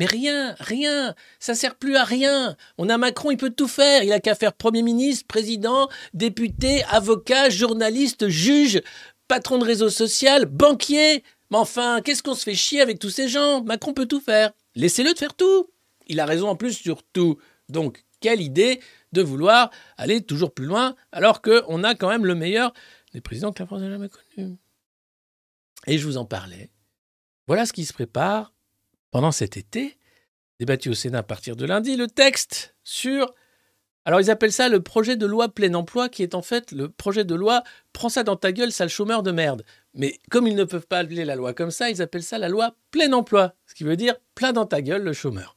Mais 0.00 0.06
rien, 0.06 0.54
rien, 0.60 1.14
ça 1.40 1.54
sert 1.54 1.74
plus 1.74 1.94
à 1.96 2.04
rien. 2.04 2.56
On 2.78 2.88
a 2.88 2.96
Macron, 2.96 3.32
il 3.32 3.36
peut 3.36 3.50
tout 3.50 3.68
faire. 3.68 4.02
Il 4.02 4.12
a 4.12 4.18
qu'à 4.18 4.34
faire 4.34 4.54
Premier 4.54 4.80
ministre, 4.80 5.26
président, 5.26 5.90
député, 6.14 6.82
avocat, 6.84 7.50
journaliste, 7.50 8.30
juge, 8.30 8.80
patron 9.28 9.58
de 9.58 9.64
réseau 9.66 9.90
social, 9.90 10.46
banquier. 10.46 11.22
Mais 11.50 11.58
enfin, 11.58 12.00
qu'est-ce 12.02 12.22
qu'on 12.22 12.32
se 12.32 12.44
fait 12.44 12.54
chier 12.54 12.80
avec 12.80 12.98
tous 12.98 13.10
ces 13.10 13.28
gens? 13.28 13.62
Macron 13.62 13.92
peut 13.92 14.06
tout 14.06 14.20
faire. 14.20 14.52
Laissez-le 14.74 15.12
de 15.12 15.18
faire 15.18 15.34
tout. 15.34 15.68
Il 16.06 16.18
a 16.18 16.24
raison 16.24 16.48
en 16.48 16.56
plus 16.56 16.72
sur 16.72 17.02
tout. 17.02 17.36
Donc, 17.68 18.02
quelle 18.20 18.40
idée 18.40 18.80
de 19.12 19.20
vouloir 19.20 19.70
aller 19.98 20.22
toujours 20.22 20.54
plus 20.54 20.64
loin 20.64 20.96
alors 21.12 21.42
qu'on 21.42 21.84
a 21.84 21.94
quand 21.94 22.08
même 22.08 22.24
le 22.24 22.34
meilleur 22.34 22.72
des 23.12 23.20
présidents 23.20 23.52
que 23.52 23.62
la 23.62 23.66
France 23.66 23.82
n'a 23.82 23.90
jamais 23.90 24.08
connu. 24.08 24.56
Et 25.86 25.98
je 25.98 26.06
vous 26.06 26.16
en 26.16 26.24
parlais. 26.24 26.70
Voilà 27.46 27.66
ce 27.66 27.74
qui 27.74 27.84
se 27.84 27.92
prépare 27.92 28.54
pendant 29.10 29.32
cet 29.32 29.56
été, 29.56 29.96
débattu 30.58 30.90
au 30.90 30.94
Sénat 30.94 31.18
à 31.18 31.22
partir 31.22 31.56
de 31.56 31.64
lundi, 31.64 31.96
le 31.96 32.06
texte 32.06 32.74
sur... 32.84 33.34
Alors 34.06 34.20
ils 34.20 34.30
appellent 34.30 34.52
ça 34.52 34.68
le 34.68 34.82
projet 34.82 35.16
de 35.16 35.26
loi 35.26 35.48
plein 35.48 35.74
emploi, 35.74 36.08
qui 36.08 36.22
est 36.22 36.34
en 36.34 36.42
fait 36.42 36.72
le 36.72 36.88
projet 36.88 37.24
de 37.24 37.34
loi 37.34 37.62
Prends 37.92 38.08
ça 38.08 38.22
dans 38.22 38.36
ta 38.36 38.50
gueule, 38.50 38.72
sale 38.72 38.88
chômeur 38.88 39.22
de 39.22 39.30
merde. 39.30 39.62
Mais 39.94 40.18
comme 40.30 40.46
ils 40.46 40.56
ne 40.56 40.64
peuvent 40.64 40.86
pas 40.86 40.98
appeler 40.98 41.24
la 41.24 41.36
loi 41.36 41.52
comme 41.52 41.70
ça, 41.70 41.90
ils 41.90 42.00
appellent 42.00 42.22
ça 42.22 42.38
la 42.38 42.48
loi 42.48 42.74
plein 42.90 43.12
emploi, 43.12 43.54
ce 43.66 43.74
qui 43.74 43.84
veut 43.84 43.96
dire 43.96 44.14
plein 44.34 44.52
dans 44.52 44.66
ta 44.66 44.80
gueule 44.80 45.02
le 45.02 45.12
chômeur. 45.12 45.56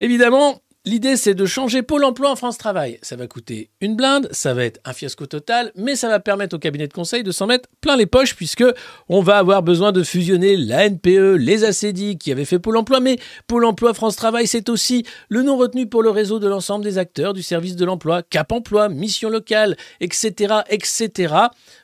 Évidemment, 0.00 0.62
L'idée, 0.86 1.18
c'est 1.18 1.34
de 1.34 1.44
changer 1.44 1.82
Pôle 1.82 2.04
emploi 2.04 2.30
en 2.30 2.36
France 2.36 2.56
Travail. 2.56 2.98
Ça 3.02 3.14
va 3.14 3.26
coûter 3.26 3.68
une 3.82 3.96
blinde, 3.96 4.30
ça 4.30 4.54
va 4.54 4.64
être 4.64 4.80
un 4.86 4.94
fiasco 4.94 5.26
total, 5.26 5.72
mais 5.76 5.94
ça 5.94 6.08
va 6.08 6.20
permettre 6.20 6.56
au 6.56 6.58
cabinet 6.58 6.88
de 6.88 6.94
conseil 6.94 7.22
de 7.22 7.32
s'en 7.32 7.46
mettre 7.46 7.68
plein 7.82 7.98
les 7.98 8.06
poches, 8.06 8.34
puisque 8.34 8.64
on 9.10 9.20
va 9.20 9.36
avoir 9.36 9.62
besoin 9.62 9.92
de 9.92 10.02
fusionner 10.02 10.56
la 10.56 10.88
NPE, 10.88 11.36
les 11.36 11.64
ACDI 11.64 12.16
qui 12.16 12.32
avaient 12.32 12.46
fait 12.46 12.58
Pôle 12.58 12.78
emploi, 12.78 13.00
mais 13.00 13.18
Pôle 13.46 13.66
emploi 13.66 13.92
France 13.92 14.16
Travail, 14.16 14.46
c'est 14.46 14.70
aussi 14.70 15.04
le 15.28 15.42
nom 15.42 15.58
retenu 15.58 15.86
pour 15.86 16.02
le 16.02 16.08
réseau 16.08 16.38
de 16.38 16.48
l'ensemble 16.48 16.82
des 16.82 16.96
acteurs 16.96 17.34
du 17.34 17.42
service 17.42 17.76
de 17.76 17.84
l'emploi, 17.84 18.22
Cap 18.22 18.50
emploi, 18.50 18.88
mission 18.88 19.28
locale, 19.28 19.76
etc., 20.00 20.60
etc. 20.70 21.34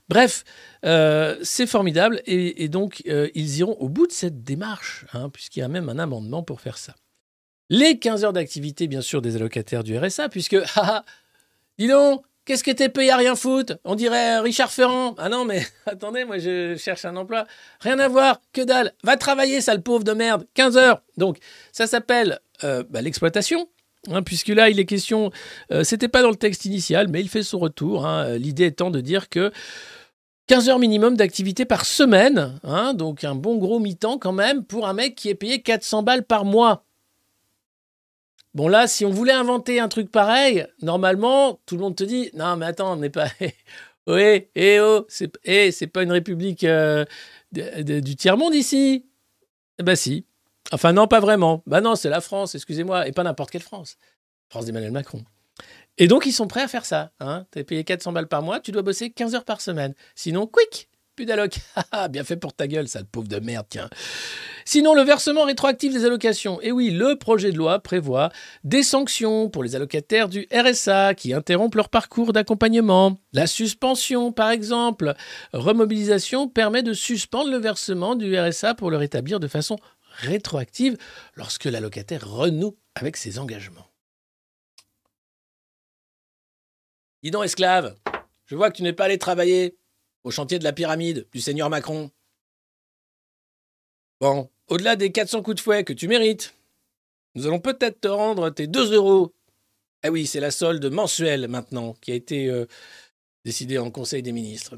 Bref, 0.08 0.42
euh, 0.86 1.36
c'est 1.42 1.66
formidable, 1.66 2.22
et, 2.24 2.70
donc 2.70 3.02
euh, 3.08 3.28
ils 3.34 3.58
iront 3.58 3.76
au 3.78 3.90
bout 3.90 4.06
de 4.06 4.12
cette 4.12 4.42
démarche, 4.42 5.04
hein, 5.12 5.28
puisqu'il 5.28 5.60
y 5.60 5.62
a 5.62 5.68
même 5.68 5.90
un 5.90 5.98
amendement 5.98 6.42
pour 6.42 6.62
faire 6.62 6.78
ça 6.78 6.94
les 7.70 7.98
15 7.98 8.24
heures 8.24 8.32
d'activité, 8.32 8.86
bien 8.86 9.00
sûr, 9.00 9.22
des 9.22 9.36
allocataires 9.36 9.84
du 9.84 9.96
RSA, 9.96 10.28
puisque, 10.28 10.54
haha, 10.74 11.04
dis 11.78 11.88
donc, 11.88 12.24
qu'est-ce 12.44 12.64
que 12.64 12.70
t'es 12.70 12.88
payé 12.88 13.10
à 13.10 13.16
rien 13.16 13.34
foutre? 13.34 13.74
On 13.84 13.94
dirait 13.94 14.38
Richard 14.38 14.70
Ferrand. 14.72 15.14
Ah 15.18 15.28
non, 15.28 15.44
mais 15.44 15.66
attendez, 15.86 16.24
moi 16.24 16.38
je 16.38 16.76
cherche 16.76 17.04
un 17.04 17.16
emploi. 17.16 17.46
Rien 17.80 17.98
à 17.98 18.08
voir, 18.08 18.40
que 18.52 18.62
dalle. 18.62 18.92
Va 19.02 19.16
travailler, 19.16 19.60
sale 19.60 19.82
pauvre 19.82 20.04
de 20.04 20.12
merde, 20.12 20.46
15 20.54 20.76
heures. 20.76 21.02
Donc, 21.16 21.38
ça 21.72 21.86
s'appelle 21.86 22.38
euh, 22.64 22.84
bah, 22.88 23.02
l'exploitation. 23.02 23.68
Hein, 24.08 24.22
puisque 24.22 24.48
là, 24.48 24.70
il 24.70 24.78
est 24.78 24.84
question, 24.84 25.32
euh, 25.72 25.82
c'était 25.82 26.06
pas 26.06 26.22
dans 26.22 26.30
le 26.30 26.36
texte 26.36 26.64
initial, 26.64 27.08
mais 27.08 27.20
il 27.20 27.28
fait 27.28 27.42
son 27.42 27.58
retour. 27.58 28.06
Hein, 28.06 28.36
L'idée 28.36 28.66
étant 28.66 28.90
de 28.90 29.00
dire 29.00 29.28
que 29.28 29.50
15 30.46 30.68
heures 30.68 30.78
minimum 30.78 31.16
d'activité 31.16 31.64
par 31.64 31.84
semaine, 31.84 32.60
hein, 32.62 32.94
donc 32.94 33.24
un 33.24 33.34
bon 33.34 33.56
gros 33.56 33.80
mi-temps 33.80 34.18
quand 34.18 34.32
même 34.32 34.64
pour 34.64 34.86
un 34.86 34.92
mec 34.92 35.16
qui 35.16 35.28
est 35.28 35.34
payé 35.34 35.60
400 35.60 36.04
balles 36.04 36.22
par 36.24 36.44
mois. 36.44 36.85
Bon 38.56 38.68
là, 38.68 38.88
si 38.88 39.04
on 39.04 39.10
voulait 39.10 39.34
inventer 39.34 39.80
un 39.80 39.88
truc 39.88 40.10
pareil, 40.10 40.66
normalement, 40.80 41.60
tout 41.66 41.74
le 41.74 41.82
monde 41.82 41.94
te 41.94 42.04
dit 42.04 42.30
non 42.32 42.56
mais 42.56 42.64
attends, 42.64 42.94
on 42.94 42.96
n'est 42.96 43.10
pas 43.10 43.28
oui, 44.06 44.48
eh 44.54 44.80
oh, 44.80 45.04
c'est 45.10 45.30
eh, 45.44 45.70
c'est 45.72 45.86
pas 45.86 46.02
une 46.02 46.10
république 46.10 46.64
euh, 46.64 47.04
du 47.52 48.16
tiers 48.16 48.38
monde 48.38 48.54
ici. 48.54 49.04
Eh 49.78 49.82
ben 49.82 49.94
si. 49.94 50.24
Enfin 50.72 50.94
non, 50.94 51.06
pas 51.06 51.20
vraiment. 51.20 51.62
Bah 51.66 51.82
non, 51.82 51.96
c'est 51.96 52.08
la 52.08 52.22
France, 52.22 52.54
excusez-moi, 52.54 53.06
et 53.06 53.12
pas 53.12 53.24
n'importe 53.24 53.50
quelle 53.50 53.60
France. 53.60 53.98
France 54.48 54.64
d'Emmanuel 54.64 54.90
Macron. 54.90 55.22
Et 55.98 56.08
donc 56.08 56.24
ils 56.24 56.32
sont 56.32 56.48
prêts 56.48 56.62
à 56.62 56.68
faire 56.68 56.86
ça. 56.86 57.12
Hein. 57.20 57.44
Tu 57.52 57.58
es 57.58 57.64
payé 57.64 57.84
400 57.84 58.12
balles 58.12 58.26
par 58.26 58.40
mois, 58.40 58.60
tu 58.60 58.72
dois 58.72 58.80
bosser 58.80 59.10
15 59.10 59.34
heures 59.34 59.44
par 59.44 59.60
semaine. 59.60 59.94
Sinon, 60.14 60.46
quick, 60.46 60.88
plus 61.16 61.26
d'alloc. 61.26 61.58
Ah, 61.92 62.08
bien 62.08 62.24
fait 62.24 62.36
pour 62.36 62.52
ta 62.52 62.66
gueule, 62.66 62.88
sale 62.88 63.06
pauvre 63.06 63.28
de 63.28 63.38
merde, 63.38 63.66
tiens. 63.70 63.88
Sinon, 64.64 64.94
le 64.94 65.02
versement 65.02 65.44
rétroactif 65.44 65.92
des 65.92 66.04
allocations. 66.04 66.60
Et 66.60 66.72
oui, 66.72 66.90
le 66.90 67.16
projet 67.16 67.52
de 67.52 67.56
loi 67.56 67.78
prévoit 67.78 68.30
des 68.64 68.82
sanctions 68.82 69.48
pour 69.48 69.64
les 69.64 69.76
allocataires 69.76 70.28
du 70.28 70.46
RSA 70.52 71.14
qui 71.14 71.32
interrompent 71.32 71.76
leur 71.76 71.88
parcours 71.88 72.32
d'accompagnement. 72.32 73.18
La 73.32 73.46
suspension, 73.46 74.32
par 74.32 74.50
exemple. 74.50 75.14
Remobilisation 75.52 76.48
permet 76.48 76.82
de 76.82 76.92
suspendre 76.92 77.50
le 77.50 77.58
versement 77.58 78.14
du 78.14 78.38
RSA 78.38 78.74
pour 78.74 78.90
le 78.90 78.96
rétablir 78.96 79.40
de 79.40 79.48
façon 79.48 79.78
rétroactive 80.18 80.96
lorsque 81.34 81.64
l'allocataire 81.64 82.28
renoue 82.28 82.76
avec 82.94 83.16
ses 83.16 83.38
engagements. 83.38 83.86
Dis 87.22 87.30
donc, 87.30 87.44
esclave, 87.44 87.96
je 88.46 88.56
vois 88.56 88.70
que 88.70 88.76
tu 88.76 88.82
n'es 88.82 88.92
pas 88.92 89.04
allé 89.04 89.18
travailler 89.18 89.76
au 90.26 90.32
chantier 90.32 90.58
de 90.58 90.64
la 90.64 90.72
pyramide 90.72 91.24
du 91.32 91.40
seigneur 91.40 91.70
Macron. 91.70 92.10
Bon, 94.20 94.50
au-delà 94.66 94.96
des 94.96 95.12
400 95.12 95.42
coups 95.42 95.54
de 95.56 95.60
fouet 95.60 95.84
que 95.84 95.92
tu 95.92 96.08
mérites, 96.08 96.56
nous 97.36 97.46
allons 97.46 97.60
peut-être 97.60 98.00
te 98.00 98.08
rendre 98.08 98.50
tes 98.50 98.66
2 98.66 98.92
euros. 98.94 99.32
Ah 100.02 100.10
oui, 100.10 100.26
c'est 100.26 100.40
la 100.40 100.50
solde 100.50 100.84
mensuelle 100.86 101.46
maintenant 101.46 101.94
qui 102.00 102.10
a 102.10 102.16
été 102.16 102.48
euh, 102.48 102.66
décidée 103.44 103.78
en 103.78 103.92
Conseil 103.92 104.20
des 104.24 104.32
ministres. 104.32 104.76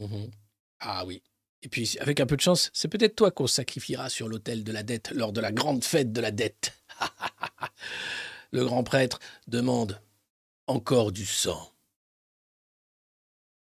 Mhm. 0.00 0.30
Ah 0.80 1.04
oui. 1.04 1.22
Et 1.60 1.68
puis, 1.68 1.98
avec 2.00 2.18
un 2.20 2.26
peu 2.26 2.36
de 2.36 2.40
chance, 2.40 2.70
c'est 2.72 2.88
peut-être 2.88 3.16
toi 3.16 3.30
qu'on 3.30 3.46
sacrifiera 3.46 4.08
sur 4.08 4.28
l'autel 4.28 4.64
de 4.64 4.72
la 4.72 4.82
dette 4.82 5.10
lors 5.10 5.32
de 5.32 5.42
la 5.42 5.52
grande 5.52 5.84
fête 5.84 6.12
de 6.12 6.22
la 6.22 6.30
dette. 6.30 6.72
Le 8.50 8.64
grand 8.64 8.82
prêtre 8.82 9.18
demande 9.46 10.00
encore 10.66 11.12
du 11.12 11.26
sang. 11.26 11.75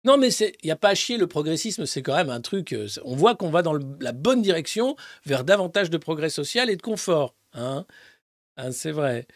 Non, 0.05 0.19
mais 0.19 0.29
il 0.29 0.53
n'y 0.65 0.71
a 0.71 0.77
pas 0.77 0.91
à 0.91 0.95
chier, 0.95 1.17
le 1.17 1.27
progressisme, 1.27 1.87
c'est 1.87 2.03
quand 2.03 2.15
même 2.15 2.31
un 2.31 2.41
truc. 2.41 2.73
Euh, 2.73 2.87
on 3.05 3.17
voit 3.17 3.35
qu'on 3.35 3.51
va 3.51 3.63
dans 3.63 3.75
la 4.01 4.13
bonne 4.13 4.43
direction 4.43 4.97
vers 5.25 5.45
davantage 5.45 5.91
de 5.91 5.97
progrès 5.97 6.31
social 6.31 6.69
et 6.71 6.77
de 6.77 6.83
confort. 6.83 7.35
Hein, 7.55 7.87
hein 8.57 8.73
c'est 8.73 8.93
vrai. 8.93 9.27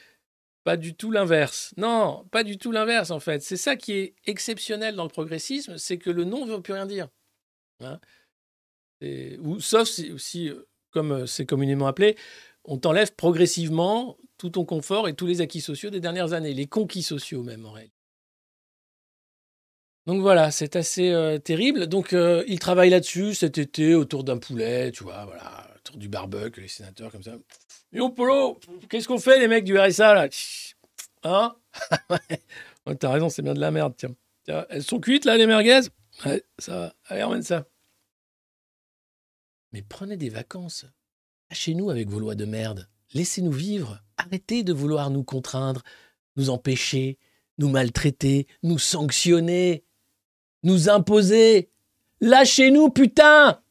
Pas 0.64 0.76
du 0.76 0.94
tout 0.94 1.10
l'inverse. 1.10 1.72
Non, 1.78 2.26
pas 2.30 2.44
du 2.44 2.58
tout 2.58 2.72
l'inverse, 2.72 3.10
en 3.10 3.20
fait. 3.20 3.42
C'est 3.42 3.56
ça 3.56 3.76
qui 3.76 3.92
est 3.92 4.14
exceptionnel 4.26 4.94
dans 4.94 5.04
le 5.04 5.08
progressisme, 5.08 5.78
c'est 5.78 5.98
que 5.98 6.10
le 6.10 6.24
non 6.24 6.44
ne 6.44 6.52
veut 6.52 6.60
plus 6.60 6.74
rien 6.74 6.86
dire. 6.86 7.08
Hein 7.80 7.98
sauf 9.60 9.88
si, 9.88 10.48
euh, 10.48 10.68
comme 10.90 11.12
euh, 11.12 11.26
c'est 11.26 11.46
communément 11.46 11.86
appelé, 11.86 12.16
on 12.64 12.78
t'enlève 12.78 13.14
progressivement 13.14 14.16
tout 14.36 14.50
ton 14.50 14.64
confort 14.64 15.08
et 15.08 15.14
tous 15.14 15.26
les 15.26 15.40
acquis 15.40 15.60
sociaux 15.60 15.90
des 15.90 16.00
dernières 16.00 16.32
années, 16.32 16.54
les 16.54 16.66
conquis 16.66 17.02
sociaux 17.02 17.42
même 17.42 17.66
en 17.66 17.72
réalité. 17.72 17.97
Donc 20.08 20.22
voilà, 20.22 20.50
c'est 20.50 20.74
assez 20.74 21.10
euh, 21.10 21.36
terrible. 21.36 21.86
Donc 21.86 22.14
euh, 22.14 22.42
il 22.48 22.58
travaille 22.58 22.88
là-dessus 22.88 23.34
cet 23.34 23.58
été 23.58 23.94
autour 23.94 24.24
d'un 24.24 24.38
poulet, 24.38 24.90
tu 24.90 25.04
vois, 25.04 25.26
voilà, 25.26 25.70
autour 25.76 25.98
du 25.98 26.08
barbecue, 26.08 26.62
les 26.62 26.68
sénateurs 26.68 27.12
comme 27.12 27.22
ça. 27.22 27.36
Yo 27.92 28.08
Polo, 28.08 28.58
qu'est-ce 28.88 29.06
qu'on 29.06 29.18
fait 29.18 29.38
les 29.38 29.48
mecs 29.48 29.64
du 29.64 29.78
RSA 29.78 30.14
là? 30.14 30.28
Hein? 31.24 31.54
T'as 32.98 33.12
raison, 33.12 33.28
c'est 33.28 33.42
bien 33.42 33.52
de 33.52 33.60
la 33.60 33.70
merde, 33.70 33.92
tiens. 33.98 34.14
tiens. 34.44 34.64
Elles 34.70 34.82
sont 34.82 34.98
cuites 34.98 35.26
là 35.26 35.36
les 35.36 35.46
merguez? 35.46 35.82
Ouais, 36.24 36.42
ça 36.58 36.72
va. 36.72 36.94
Allez, 37.08 37.22
emmène 37.24 37.42
ça. 37.42 37.66
Mais 39.72 39.82
prenez 39.82 40.16
des 40.16 40.30
vacances. 40.30 40.86
Chez 41.50 41.74
nous 41.74 41.90
avec 41.90 42.08
vos 42.08 42.18
lois 42.18 42.34
de 42.34 42.46
merde. 42.46 42.88
Laissez-nous 43.12 43.52
vivre. 43.52 44.02
Arrêtez 44.16 44.62
de 44.62 44.72
vouloir 44.72 45.10
nous 45.10 45.22
contraindre, 45.22 45.82
nous 46.36 46.48
empêcher, 46.48 47.18
nous 47.58 47.68
maltraiter, 47.68 48.46
nous 48.62 48.78
sanctionner 48.78 49.84
nous 50.62 50.88
imposer. 50.88 51.70
Lâchez-nous, 52.20 52.90
putain 52.90 53.62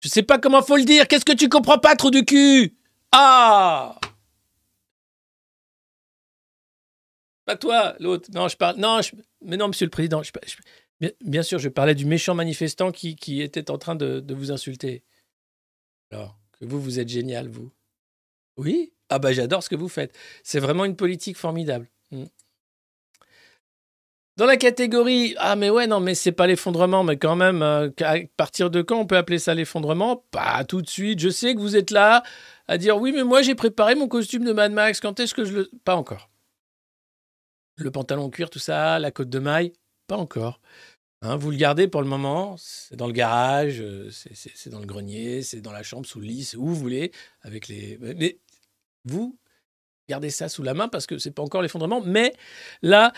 Je 0.00 0.08
sais 0.08 0.22
pas 0.22 0.38
comment 0.38 0.62
faut 0.62 0.76
le 0.76 0.84
dire. 0.84 1.08
Qu'est-ce 1.08 1.24
que 1.24 1.32
tu 1.32 1.48
comprends 1.48 1.78
pas, 1.78 1.96
trou 1.96 2.10
du 2.10 2.24
cul? 2.24 2.76
Ah 3.12 3.98
Pas 7.46 7.56
toi, 7.56 7.94
l'autre. 8.00 8.28
Non, 8.34 8.48
je 8.48 8.56
parle. 8.56 8.76
Non, 8.76 9.00
mais 9.40 9.56
non, 9.56 9.68
monsieur 9.68 9.86
le 9.86 9.90
président. 9.90 10.20
bien, 11.20 11.42
sûr, 11.42 11.58
je 11.58 11.68
parlais 11.68 11.94
du 11.94 12.04
méchant 12.04 12.34
manifestant 12.34 12.90
qui, 12.90 13.40
était 13.40 13.70
en 13.70 13.78
train 13.78 13.94
de, 13.94 14.24
vous 14.34 14.50
insulter. 14.50 15.04
Alors, 16.10 16.38
que 16.58 16.64
vous, 16.64 16.80
vous 16.80 16.98
êtes 16.98 17.08
génial, 17.08 17.48
vous. 17.48 17.70
Oui? 18.56 18.92
Ah, 19.08 19.20
bah, 19.20 19.32
j'adore 19.32 19.62
ce 19.62 19.68
que 19.68 19.76
vous 19.76 19.88
faites. 19.88 20.16
C'est 20.42 20.58
vraiment 20.58 20.84
une 20.84 20.96
politique 20.96 21.36
formidable. 21.36 21.88
Dans 24.36 24.44
la 24.44 24.58
catégorie 24.58 25.34
ah 25.38 25.56
mais 25.56 25.70
ouais 25.70 25.86
non 25.86 25.98
mais 26.00 26.14
c'est 26.14 26.32
pas 26.32 26.46
l'effondrement 26.46 27.02
mais 27.04 27.16
quand 27.16 27.36
même 27.36 27.62
euh, 27.62 27.88
à 28.00 28.16
partir 28.36 28.68
de 28.68 28.82
quand 28.82 28.98
on 28.98 29.06
peut 29.06 29.16
appeler 29.16 29.38
ça 29.38 29.54
l'effondrement? 29.54 30.24
Pas 30.30 30.62
tout 30.64 30.82
de 30.82 30.88
suite. 30.88 31.20
Je 31.20 31.30
sais 31.30 31.54
que 31.54 31.60
vous 31.60 31.74
êtes 31.74 31.90
là 31.90 32.22
à 32.68 32.76
dire 32.76 32.98
oui 32.98 33.12
mais 33.12 33.24
moi 33.24 33.40
j'ai 33.40 33.54
préparé 33.54 33.94
mon 33.94 34.08
costume 34.08 34.44
de 34.44 34.52
Mad 34.52 34.72
Max. 34.72 35.00
Quand 35.00 35.18
est-ce 35.20 35.34
que 35.34 35.44
je 35.44 35.52
le 35.54 35.70
pas 35.84 35.96
encore. 35.96 36.28
Le 37.76 37.90
pantalon 37.90 38.28
cuir 38.30 38.50
tout 38.50 38.58
ça, 38.58 38.98
la 38.98 39.10
côte 39.10 39.30
de 39.30 39.38
maille, 39.38 39.72
pas 40.06 40.16
encore. 40.16 40.60
Hein, 41.22 41.36
vous 41.36 41.50
le 41.50 41.56
gardez 41.56 41.88
pour 41.88 42.02
le 42.02 42.08
moment, 42.08 42.56
c'est 42.58 42.96
dans 42.96 43.06
le 43.06 43.12
garage, 43.12 43.80
euh, 43.80 44.10
c'est 44.10 44.68
dans 44.70 44.80
le 44.80 44.86
grenier, 44.86 45.42
c'est 45.42 45.60
dans 45.60 45.72
la 45.72 45.82
chambre, 45.82 46.06
sous 46.06 46.20
le 46.20 46.26
lit, 46.26 46.44
c'est 46.44 46.56
où 46.56 46.66
vous 46.66 46.74
voulez, 46.74 47.10
avec 47.42 47.68
les. 47.68 47.98
Mais 48.00 48.38
vous 49.04 49.38
gardez 50.08 50.30
ça 50.30 50.48
sous 50.48 50.62
la 50.62 50.74
main 50.74 50.88
parce 50.88 51.06
que 51.06 51.18
c'est 51.18 51.30
pas 51.30 51.42
encore 51.42 51.62
l'effondrement. 51.62 52.00
Mais 52.00 52.34
là, 52.82 53.12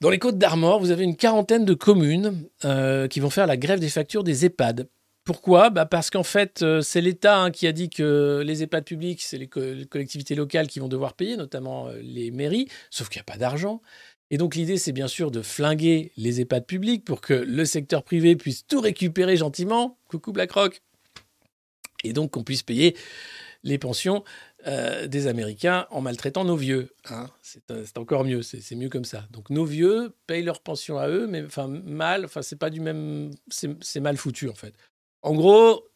dans 0.00 0.10
les 0.10 0.18
Côtes 0.18 0.38
d'Armor, 0.38 0.80
vous 0.80 0.90
avez 0.90 1.04
une 1.04 1.16
quarantaine 1.16 1.64
de 1.64 1.74
communes 1.74 2.44
euh, 2.64 3.08
qui 3.08 3.20
vont 3.20 3.30
faire 3.30 3.46
la 3.46 3.56
grève 3.56 3.80
des 3.80 3.88
factures 3.88 4.24
des 4.24 4.44
EHPAD. 4.44 4.88
Pourquoi? 5.24 5.68
Bah 5.70 5.84
Parce 5.84 6.08
qu'en 6.08 6.22
fait, 6.22 6.62
euh, 6.62 6.80
c'est 6.80 7.00
l'État 7.00 7.38
hein, 7.38 7.50
qui 7.50 7.66
a 7.66 7.72
dit 7.72 7.90
que 7.90 8.42
les 8.44 8.62
EHPAD 8.62 8.84
publics, 8.84 9.20
c'est 9.22 9.36
les, 9.36 9.46
co- 9.48 9.60
les 9.60 9.84
collectivités 9.86 10.34
locales 10.34 10.68
qui 10.68 10.78
vont 10.80 10.88
devoir 10.88 11.14
payer, 11.14 11.36
notamment 11.36 11.88
euh, 11.88 11.98
les 12.00 12.30
mairies, 12.30 12.68
sauf 12.90 13.08
qu'il 13.08 13.18
n'y 13.18 13.22
a 13.28 13.32
pas 13.32 13.38
d'argent. 13.38 13.82
Et 14.30 14.38
donc 14.38 14.54
l'idée, 14.54 14.78
c'est 14.78 14.92
bien 14.92 15.08
sûr 15.08 15.30
de 15.30 15.42
flinguer 15.42 16.12
les 16.16 16.40
EHPAD 16.40 16.64
publics 16.66 17.04
pour 17.04 17.20
que 17.20 17.34
le 17.34 17.64
secteur 17.64 18.02
privé 18.04 18.36
puisse 18.36 18.66
tout 18.66 18.80
récupérer 18.80 19.36
gentiment. 19.36 19.98
Coucou 20.08 20.32
BlackRock. 20.32 20.80
Et 22.04 22.12
donc 22.12 22.30
qu'on 22.30 22.44
puisse 22.44 22.62
payer 22.62 22.96
les 23.64 23.78
pensions 23.78 24.22
euh, 24.68 25.06
des 25.06 25.26
Américains 25.28 25.86
en 25.90 26.02
maltraitant 26.02 26.44
nos 26.44 26.56
vieux. 26.56 26.94
hein. 27.08 27.30
C'est 27.40 27.70
euh, 27.70 27.84
c'est 27.86 27.96
encore 27.96 28.24
mieux, 28.24 28.42
c'est 28.42 28.74
mieux 28.76 28.90
comme 28.90 29.06
ça. 29.06 29.26
Donc 29.30 29.48
nos 29.48 29.64
vieux 29.64 30.14
payent 30.26 30.42
leur 30.42 30.60
pension 30.60 30.98
à 30.98 31.08
eux, 31.08 31.26
mais 31.26 31.42
enfin 31.42 31.68
mal, 31.68 32.26
enfin 32.26 32.42
c'est 32.42 32.56
pas 32.56 32.68
du 32.68 32.80
même, 32.80 33.30
c'est 33.48 34.00
mal 34.00 34.18
foutu 34.18 34.48
en 34.50 34.54
fait. 34.54 34.74
En 35.22 35.34
gros, 35.34 35.88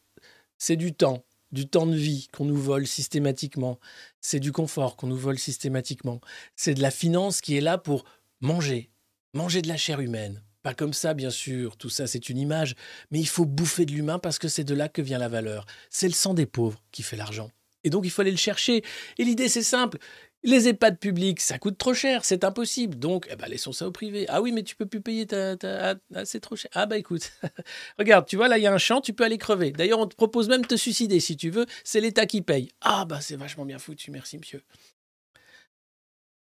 c'est 0.56 0.76
du 0.76 0.94
temps, 0.94 1.22
du 1.50 1.68
temps 1.68 1.86
de 1.86 1.94
vie 1.94 2.28
qu'on 2.32 2.46
nous 2.46 2.56
vole 2.56 2.86
systématiquement. 2.86 3.78
C'est 4.22 4.40
du 4.40 4.52
confort 4.52 4.96
qu'on 4.96 5.08
nous 5.08 5.18
vole 5.18 5.38
systématiquement. 5.38 6.20
C'est 6.56 6.74
de 6.74 6.80
la 6.82 6.90
finance 6.90 7.42
qui 7.42 7.56
est 7.56 7.60
là 7.60 7.76
pour 7.76 8.04
manger, 8.40 8.90
manger 9.34 9.60
de 9.60 9.68
la 9.68 9.76
chair 9.76 10.00
humaine. 10.00 10.42
Pas 10.62 10.72
comme 10.74 10.94
ça, 10.94 11.12
bien 11.12 11.30
sûr, 11.30 11.76
tout 11.76 11.90
ça 11.90 12.06
c'est 12.06 12.30
une 12.30 12.38
image, 12.38 12.74
mais 13.10 13.20
il 13.20 13.28
faut 13.28 13.44
bouffer 13.44 13.84
de 13.84 13.92
l'humain 13.92 14.18
parce 14.18 14.38
que 14.38 14.48
c'est 14.48 14.64
de 14.64 14.74
là 14.74 14.88
que 14.88 15.02
vient 15.02 15.18
la 15.18 15.28
valeur. 15.28 15.66
C'est 15.90 16.08
le 16.08 16.14
sang 16.14 16.32
des 16.32 16.46
pauvres 16.46 16.80
qui 16.90 17.02
fait 17.02 17.16
l'argent. 17.16 17.50
Et 17.84 17.90
donc 17.90 18.04
il 18.04 18.10
faut 18.10 18.22
aller 18.22 18.30
le 18.30 18.36
chercher. 18.36 18.82
Et 19.18 19.24
l'idée 19.24 19.48
c'est 19.48 19.62
simple. 19.62 19.98
Les 20.44 20.66
EHPAD 20.66 20.98
publics, 20.98 21.40
ça 21.40 21.56
coûte 21.58 21.78
trop 21.78 21.94
cher, 21.94 22.24
c'est 22.24 22.42
impossible. 22.42 22.98
Donc, 22.98 23.28
eh 23.30 23.36
ben, 23.36 23.46
laissons 23.46 23.70
ça 23.70 23.86
au 23.86 23.92
privé. 23.92 24.26
Ah 24.28 24.42
oui, 24.42 24.50
mais 24.50 24.64
tu 24.64 24.74
peux 24.74 24.86
plus 24.86 25.00
payer 25.00 25.24
ta... 25.24 25.56
ta- 25.56 25.92
ah, 25.92 25.94
ah, 26.16 26.24
c'est 26.24 26.40
trop 26.40 26.56
cher. 26.56 26.68
Ah 26.74 26.86
bah 26.86 26.98
écoute, 26.98 27.30
regarde, 27.98 28.26
tu 28.26 28.34
vois, 28.34 28.48
là, 28.48 28.58
il 28.58 28.62
y 28.62 28.66
a 28.66 28.72
un 28.74 28.78
champ, 28.78 29.00
tu 29.00 29.12
peux 29.12 29.22
aller 29.22 29.38
crever. 29.38 29.70
D'ailleurs, 29.70 30.00
on 30.00 30.08
te 30.08 30.16
propose 30.16 30.48
même 30.48 30.62
de 30.62 30.66
te 30.66 30.74
suicider 30.74 31.20
si 31.20 31.36
tu 31.36 31.50
veux. 31.50 31.66
C'est 31.84 32.00
l'État 32.00 32.26
qui 32.26 32.42
paye. 32.42 32.70
Ah 32.80 33.04
bah 33.04 33.20
c'est 33.20 33.36
vachement 33.36 33.64
bien 33.64 33.78
foutu, 33.78 34.10
merci 34.10 34.36
monsieur. 34.36 34.62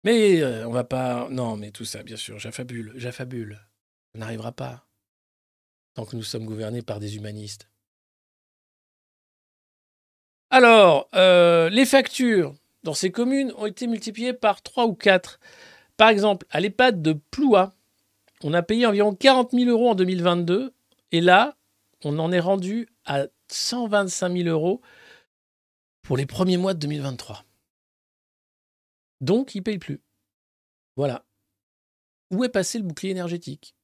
Mais 0.04 0.42
euh, 0.42 0.68
on 0.68 0.72
va 0.72 0.84
pas... 0.84 1.30
Non, 1.32 1.56
mais 1.56 1.72
tout 1.72 1.86
ça, 1.86 2.04
bien 2.04 2.18
sûr, 2.18 2.38
j'affabule, 2.38 2.92
j'affabule. 2.96 3.62
Ça 4.14 4.20
n'arrivera 4.20 4.52
pas. 4.52 4.86
Tant 5.94 6.06
que 6.06 6.18
nous 6.18 6.24
sommes 6.24 6.46
gouvernés 6.46 6.82
par 6.82 7.00
des 7.00 7.16
humanistes. 7.16 7.70
Alors, 10.56 11.10
euh, 11.16 11.70
les 11.70 11.86
factures 11.86 12.56
dans 12.84 12.94
ces 12.94 13.12
communes 13.12 13.52
ont 13.58 13.66
été 13.66 13.88
multipliées 13.88 14.32
par 14.32 14.62
3 14.62 14.86
ou 14.86 14.94
4. 14.94 15.42
Par 15.98 16.08
exemple, 16.08 16.46
à 16.50 16.62
l'EHPAD 16.62 17.02
de 17.02 17.12
Ploua, 17.12 17.76
on 18.42 18.54
a 18.54 18.64
payé 18.64 18.86
environ 18.86 19.14
40 19.14 19.52
000 19.52 19.70
euros 19.70 19.90
en 19.90 19.96
2022. 19.96 20.74
Et 21.12 21.20
là, 21.20 21.58
on 22.06 22.18
en 22.20 22.32
est 22.32 22.40
rendu 22.40 22.88
à 23.04 23.26
125 23.52 24.32
000 24.32 24.48
euros 24.48 24.80
pour 26.04 26.16
les 26.16 26.26
premiers 26.26 26.56
mois 26.56 26.74
de 26.74 26.80
2023. 26.80 27.44
Donc, 29.20 29.56
ils 29.56 29.60
ne 29.60 29.64
payent 29.64 29.78
plus. 29.78 30.00
Voilà. 30.96 31.26
Où 32.32 32.46
est 32.46 32.50
passé 32.50 32.78
le 32.78 32.86
bouclier 32.86 33.12
énergétique? 33.12 33.76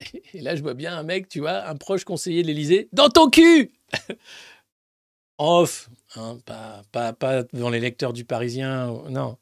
Et 0.32 0.42
là, 0.42 0.54
je 0.54 0.62
vois 0.62 0.74
bien 0.74 0.96
un 0.96 1.02
mec, 1.02 1.28
tu 1.28 1.40
vois, 1.40 1.66
un 1.66 1.74
proche 1.74 2.04
conseiller 2.04 2.42
de 2.42 2.46
l'Élysée, 2.46 2.88
dans 2.92 3.08
ton 3.08 3.28
cul 3.28 3.72
Off, 5.42 5.88
hein, 6.16 6.36
pas, 6.44 7.42
devant 7.54 7.70
les 7.70 7.80
lecteurs 7.80 8.12
du 8.12 8.26
Parisien, 8.26 8.92
non. 9.08 9.38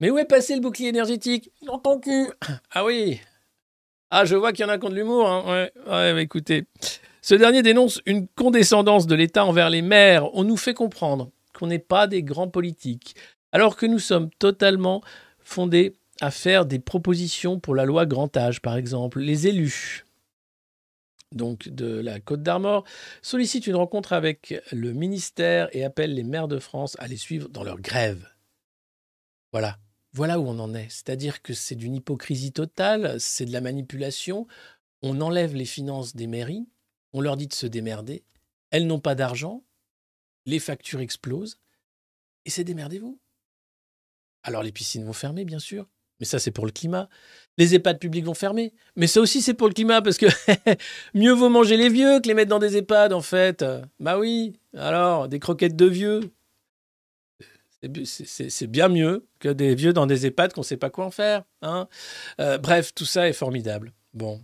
Mais 0.00 0.10
où 0.10 0.18
est 0.18 0.24
passé 0.24 0.56
le 0.56 0.60
bouclier 0.60 0.88
énergétique? 0.88 1.52
Dans 1.62 1.78
ton 1.78 2.00
cul 2.00 2.26
Ah 2.72 2.84
oui 2.84 3.20
Ah, 4.10 4.24
je 4.24 4.34
vois 4.34 4.52
qu'il 4.52 4.64
y 4.64 4.68
en 4.68 4.72
a 4.72 4.78
qui 4.78 4.86
ont 4.86 4.90
de 4.90 4.96
l'humour, 4.96 5.28
hein. 5.28 5.44
ouais, 5.46 5.72
ouais, 5.86 6.22
écoutez. 6.22 6.64
Ce 7.22 7.36
dernier 7.36 7.62
dénonce 7.62 8.00
une 8.06 8.26
condescendance 8.26 9.06
de 9.06 9.14
l'État 9.14 9.44
envers 9.44 9.70
les 9.70 9.82
maires. 9.82 10.34
On 10.34 10.42
nous 10.42 10.56
fait 10.56 10.74
comprendre 10.74 11.30
qu'on 11.56 11.68
n'est 11.68 11.78
pas 11.78 12.08
des 12.08 12.24
grands 12.24 12.48
politiques, 12.48 13.14
alors 13.52 13.76
que 13.76 13.86
nous 13.86 14.00
sommes 14.00 14.30
totalement 14.40 15.00
fondés 15.38 15.94
à 16.20 16.32
faire 16.32 16.66
des 16.66 16.80
propositions 16.80 17.60
pour 17.60 17.76
la 17.76 17.84
loi 17.84 18.04
grand 18.04 18.36
âge, 18.36 18.60
par 18.60 18.76
exemple. 18.76 19.20
Les 19.20 19.46
élus 19.46 20.04
donc 21.32 21.68
de 21.68 21.86
la 22.00 22.20
Côte 22.20 22.42
d'Armor 22.42 22.84
sollicitent 23.22 23.66
une 23.66 23.76
rencontre 23.76 24.12
avec 24.12 24.54
le 24.72 24.92
ministère 24.92 25.68
et 25.72 25.84
appellent 25.84 26.14
les 26.14 26.24
maires 26.24 26.48
de 26.48 26.58
France 26.58 26.96
à 26.98 27.06
les 27.06 27.16
suivre 27.16 27.48
dans 27.48 27.62
leur 27.62 27.80
grève. 27.80 28.28
Voilà. 29.52 29.78
Voilà 30.12 30.40
où 30.40 30.46
on 30.48 30.58
en 30.58 30.74
est. 30.74 30.88
C'est-à-dire 30.90 31.40
que 31.40 31.54
c'est 31.54 31.76
d'une 31.76 31.94
hypocrisie 31.94 32.52
totale, 32.52 33.20
c'est 33.20 33.44
de 33.44 33.52
la 33.52 33.60
manipulation. 33.60 34.46
On 35.02 35.20
enlève 35.20 35.54
les 35.54 35.64
finances 35.64 36.16
des 36.16 36.26
mairies, 36.26 36.68
on 37.12 37.20
leur 37.20 37.36
dit 37.36 37.46
de 37.46 37.54
se 37.54 37.66
démerder. 37.66 38.24
Elles 38.70 38.86
n'ont 38.86 39.00
pas 39.00 39.14
d'argent, 39.14 39.64
les 40.46 40.58
factures 40.58 41.00
explosent, 41.00 41.60
et 42.44 42.50
c'est 42.50 42.64
démerdez-vous. 42.64 43.20
Alors 44.42 44.62
les 44.62 44.72
piscines 44.72 45.04
vont 45.04 45.12
fermer, 45.12 45.44
bien 45.44 45.58
sûr, 45.58 45.88
mais 46.20 46.26
ça 46.26 46.38
c'est 46.38 46.50
pour 46.50 46.66
le 46.66 46.72
climat. 46.72 47.08
Les 47.58 47.74
EHPAD 47.74 47.98
publics 47.98 48.24
vont 48.24 48.34
fermer, 48.34 48.72
mais 48.96 49.06
ça 49.06 49.20
aussi 49.20 49.42
c'est 49.42 49.54
pour 49.54 49.66
le 49.68 49.74
climat, 49.74 50.00
parce 50.02 50.18
que 50.18 50.26
mieux 51.14 51.32
vaut 51.32 51.48
manger 51.48 51.76
les 51.76 51.88
vieux 51.88 52.20
que 52.20 52.28
les 52.28 52.34
mettre 52.34 52.48
dans 52.50 52.58
des 52.60 52.76
EHPAD, 52.76 53.12
en 53.12 53.20
fait. 53.22 53.64
Bah 53.98 54.18
oui, 54.18 54.54
alors, 54.76 55.28
des 55.28 55.38
croquettes 55.40 55.76
de 55.76 55.86
vieux. 55.86 56.20
C'est- 58.04 58.66
bien 58.66 58.88
mieux 58.88 59.26
que 59.38 59.48
des 59.48 59.74
vieux 59.74 59.92
dans 59.94 60.06
des 60.06 60.26
EHPAD 60.26 60.52
qu'on 60.52 60.60
ne 60.60 60.66
sait 60.66 60.76
pas 60.76 60.90
quoi 60.90 61.06
en 61.06 61.10
faire. 61.10 61.44
Hein 61.62 61.88
Euh, 62.40 62.58
bref, 62.58 62.94
tout 62.94 63.06
ça 63.06 63.28
est 63.28 63.32
formidable. 63.32 63.92
Bon. 64.14 64.40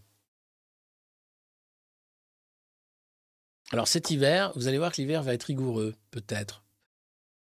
Alors 3.72 3.89
cet 3.89 4.11
hiver, 4.11 4.53
vous 4.57 4.68
allez 4.68 4.79
voir 4.79 4.93
que 4.93 5.01
l'hiver 5.01 5.22
va 5.22 5.35
être 5.35 5.45
rigoureux, 5.45 5.95
peut-être. 6.11 6.64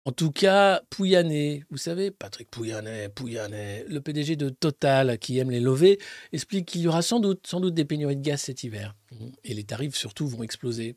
En 0.04 0.10
tout 0.10 0.32
cas, 0.32 0.82
Pouyanné, 0.90 1.64
vous 1.70 1.76
savez, 1.76 2.10
Patrick 2.10 2.50
Pouyanné, 2.50 3.08
Pouyanné, 3.08 3.84
le 3.84 4.00
PDG 4.00 4.34
de 4.34 4.48
Total 4.48 5.16
qui 5.18 5.38
aime 5.38 5.50
les 5.50 5.60
lovés, 5.60 6.00
explique 6.32 6.66
qu'il 6.66 6.80
y 6.80 6.88
aura 6.88 7.02
sans 7.02 7.20
doute, 7.20 7.46
sans 7.46 7.60
doute 7.60 7.74
des 7.74 7.84
pénuries 7.84 8.16
de 8.16 8.22
gaz 8.22 8.40
cet 8.40 8.64
hiver. 8.64 8.96
Et 9.44 9.54
les 9.54 9.62
tarifs 9.62 9.94
surtout 9.94 10.26
vont 10.26 10.42
exploser. 10.42 10.96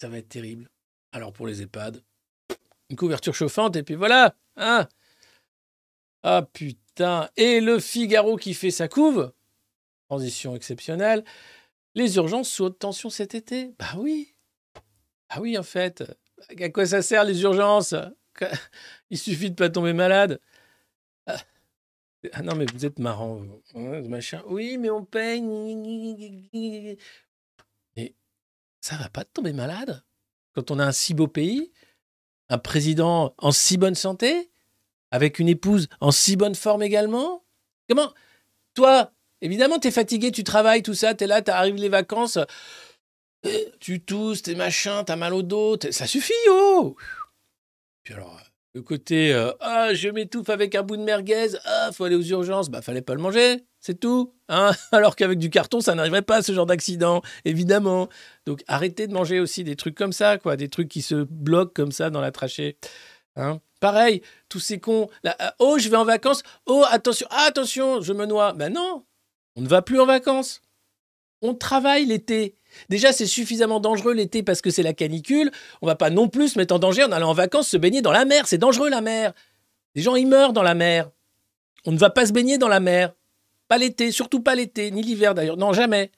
Ça 0.00 0.08
va 0.08 0.18
être 0.18 0.28
terrible. 0.28 0.68
Alors 1.12 1.32
pour 1.32 1.46
les 1.46 1.62
EHPAD, 1.62 2.02
une 2.90 2.96
couverture 2.96 3.34
chauffante 3.34 3.76
et 3.76 3.84
puis 3.84 3.94
voilà. 3.94 4.34
Hein 4.56 4.88
ah 6.24 6.42
putain. 6.52 7.30
Et 7.36 7.60
le 7.60 7.78
Figaro 7.78 8.36
qui 8.36 8.54
fait 8.54 8.72
sa 8.72 8.88
couve. 8.88 9.32
Transition 10.08 10.56
exceptionnelle. 10.56 11.24
Les 11.94 12.16
urgences 12.16 12.48
sous 12.48 12.64
haute 12.64 12.80
tension 12.80 13.10
cet 13.10 13.36
été. 13.36 13.72
Bah 13.78 13.94
oui. 13.96 14.34
Ah 15.28 15.40
oui 15.40 15.56
en 15.56 15.62
fait. 15.62 16.02
À 16.60 16.68
quoi 16.70 16.86
ça 16.86 17.02
sert 17.02 17.24
les 17.24 17.42
urgences? 17.42 17.94
Il 19.10 19.18
suffit 19.18 19.50
de 19.50 19.54
pas 19.56 19.70
tomber 19.70 19.92
malade? 19.92 20.40
Ah 22.32 22.42
non, 22.42 22.54
mais 22.56 22.66
vous 22.72 22.84
êtes 22.84 22.98
marrant. 22.98 23.40
Ouais, 23.74 24.02
Machin. 24.02 24.42
Oui, 24.46 24.78
mais 24.78 24.90
on 24.90 25.04
paye. 25.04 25.40
Mais 27.96 28.14
ça 28.80 28.96
va 28.96 29.08
pas 29.08 29.24
de 29.24 29.28
tomber 29.32 29.52
malade? 29.52 30.02
Quand 30.54 30.70
on 30.70 30.78
a 30.78 30.86
un 30.86 30.92
si 30.92 31.14
beau 31.14 31.28
pays, 31.28 31.72
un 32.48 32.58
président 32.58 33.34
en 33.38 33.52
si 33.52 33.76
bonne 33.76 33.94
santé, 33.94 34.50
avec 35.10 35.38
une 35.38 35.48
épouse 35.48 35.88
en 36.00 36.10
si 36.10 36.36
bonne 36.36 36.54
forme 36.54 36.82
également? 36.82 37.44
Comment? 37.88 38.12
Toi, 38.74 39.12
évidemment, 39.40 39.78
t'es 39.78 39.90
fatigué, 39.90 40.32
tu 40.32 40.44
travailles, 40.44 40.82
tout 40.82 40.94
ça, 40.94 41.14
t'es 41.14 41.26
là, 41.26 41.42
t'arrives 41.42 41.76
les 41.76 41.88
vacances, 41.88 42.38
tu 43.80 44.00
tousses, 44.00 44.42
t'es 44.42 44.54
machin, 44.54 45.04
t'as 45.04 45.16
mal 45.16 45.34
au 45.34 45.42
dos, 45.42 45.76
ça 45.90 46.06
suffit, 46.06 46.32
oh! 46.48 46.96
Puis 48.02 48.14
alors, 48.14 48.40
le 48.76 48.82
côté 48.82 49.32
euh, 49.32 49.52
ah 49.60 49.94
je 49.94 50.10
m'étouffe 50.10 50.50
avec 50.50 50.74
un 50.74 50.82
bout 50.82 50.98
de 50.98 51.02
merguez, 51.02 51.56
ah 51.64 51.90
faut 51.92 52.04
aller 52.04 52.14
aux 52.14 52.20
urgences, 52.22 52.68
bah 52.68 52.82
fallait 52.82 53.00
pas 53.00 53.14
le 53.14 53.22
manger, 53.22 53.64
c'est 53.80 53.98
tout, 53.98 54.34
hein. 54.50 54.70
Alors 54.92 55.16
qu'avec 55.16 55.38
du 55.38 55.48
carton 55.48 55.80
ça 55.80 55.94
n'arriverait 55.94 56.20
pas 56.20 56.42
ce 56.42 56.52
genre 56.52 56.66
d'accident, 56.66 57.22
évidemment. 57.46 58.10
Donc 58.44 58.62
arrêtez 58.68 59.06
de 59.06 59.14
manger 59.14 59.40
aussi 59.40 59.64
des 59.64 59.76
trucs 59.76 59.94
comme 59.94 60.12
ça, 60.12 60.36
quoi, 60.36 60.56
des 60.56 60.68
trucs 60.68 60.88
qui 60.88 61.00
se 61.00 61.14
bloquent 61.14 61.72
comme 61.74 61.90
ça 61.90 62.10
dans 62.10 62.20
la 62.20 62.32
trachée, 62.32 62.76
hein. 63.36 63.60
Pareil, 63.80 64.20
tous 64.50 64.60
ces 64.60 64.78
cons, 64.78 65.08
ah, 65.24 65.54
oh 65.58 65.78
je 65.78 65.88
vais 65.88 65.96
en 65.96 66.04
vacances, 66.04 66.42
oh 66.66 66.84
attention, 66.90 67.26
ah, 67.30 67.46
attention, 67.48 68.02
je 68.02 68.12
me 68.12 68.26
noie, 68.26 68.52
ben 68.52 68.70
non, 68.70 69.06
on 69.54 69.62
ne 69.62 69.68
va 69.68 69.80
plus 69.80 69.98
en 69.98 70.06
vacances, 70.06 70.60
on 71.40 71.54
travaille 71.54 72.04
l'été. 72.04 72.56
Déjà, 72.88 73.12
c'est 73.12 73.26
suffisamment 73.26 73.80
dangereux 73.80 74.14
l'été 74.14 74.42
parce 74.42 74.60
que 74.60 74.70
c'est 74.70 74.82
la 74.82 74.94
canicule. 74.94 75.50
On 75.82 75.86
va 75.86 75.96
pas 75.96 76.10
non 76.10 76.28
plus 76.28 76.50
se 76.50 76.58
mettre 76.58 76.74
en 76.74 76.78
danger 76.78 77.04
en 77.04 77.12
allant 77.12 77.30
en 77.30 77.34
vacances 77.34 77.68
se 77.68 77.76
baigner 77.76 78.02
dans 78.02 78.12
la 78.12 78.24
mer. 78.24 78.46
C'est 78.46 78.58
dangereux 78.58 78.90
la 78.90 79.00
mer. 79.00 79.32
Les 79.94 80.02
gens, 80.02 80.16
ils 80.16 80.26
meurent 80.26 80.52
dans 80.52 80.62
la 80.62 80.74
mer. 80.74 81.10
On 81.84 81.92
ne 81.92 81.98
va 81.98 82.10
pas 82.10 82.26
se 82.26 82.32
baigner 82.32 82.58
dans 82.58 82.68
la 82.68 82.80
mer. 82.80 83.14
Pas 83.68 83.78
l'été, 83.78 84.12
surtout 84.12 84.40
pas 84.40 84.54
l'été, 84.54 84.90
ni 84.90 85.02
l'hiver 85.02 85.34
d'ailleurs. 85.34 85.56
Non, 85.56 85.72
jamais. 85.72 86.10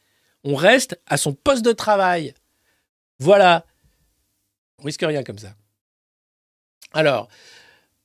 On 0.44 0.54
reste 0.54 1.00
à 1.06 1.16
son 1.16 1.32
poste 1.32 1.64
de 1.64 1.72
travail. 1.72 2.34
Voilà. 3.18 3.66
On 4.78 4.84
risque 4.84 5.02
rien 5.02 5.22
comme 5.22 5.38
ça. 5.38 5.54
Alors, 6.92 7.28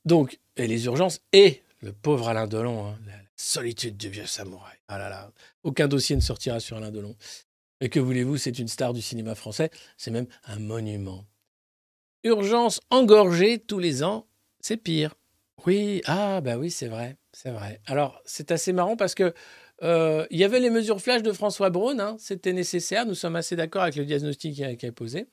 donc, 0.04 0.38
et 0.56 0.66
les 0.66 0.84
urgences 0.86 1.20
et 1.32 1.62
le 1.80 1.92
pauvre 1.92 2.28
Alain 2.28 2.46
Delon, 2.46 2.88
hein, 2.88 2.98
la 3.06 3.14
solitude 3.36 3.96
du 3.96 4.08
vieux 4.08 4.26
samouraï. 4.26 4.76
Ah 4.88 4.98
là 4.98 5.08
là, 5.08 5.30
aucun 5.62 5.88
dossier 5.88 6.16
ne 6.16 6.20
sortira 6.20 6.60
sur 6.60 6.76
Alain 6.76 6.90
Delon. 6.90 7.16
Et 7.80 7.88
que 7.88 8.00
voulez-vous, 8.00 8.36
c'est 8.36 8.58
une 8.58 8.68
star 8.68 8.92
du 8.92 9.02
cinéma 9.02 9.34
français, 9.34 9.70
c'est 9.96 10.10
même 10.10 10.26
un 10.44 10.58
monument. 10.58 11.26
Urgence 12.22 12.80
engorgée 12.90 13.58
tous 13.58 13.78
les 13.78 14.02
ans, 14.02 14.26
c'est 14.60 14.76
pire. 14.76 15.14
Oui, 15.66 16.02
ah 16.06 16.40
bah 16.40 16.56
oui, 16.56 16.70
c'est 16.70 16.88
vrai, 16.88 17.16
c'est 17.32 17.50
vrai. 17.50 17.80
Alors, 17.86 18.20
c'est 18.24 18.50
assez 18.50 18.72
marrant 18.72 18.96
parce 18.96 19.14
que 19.14 19.34
euh, 19.82 20.26
il 20.30 20.38
y 20.38 20.44
avait 20.44 20.60
les 20.60 20.70
mesures 20.70 21.00
flash 21.00 21.22
de 21.22 21.32
François 21.32 21.70
Braun, 21.70 22.00
hein, 22.00 22.16
c'était 22.18 22.52
nécessaire, 22.52 23.06
nous 23.06 23.14
sommes 23.14 23.36
assez 23.36 23.56
d'accord 23.56 23.82
avec 23.82 23.96
le 23.96 24.04
diagnostic 24.04 24.54
qui 24.54 24.64
a, 24.64 24.76
qui 24.76 24.86
a 24.86 24.92
posé. 24.92 25.26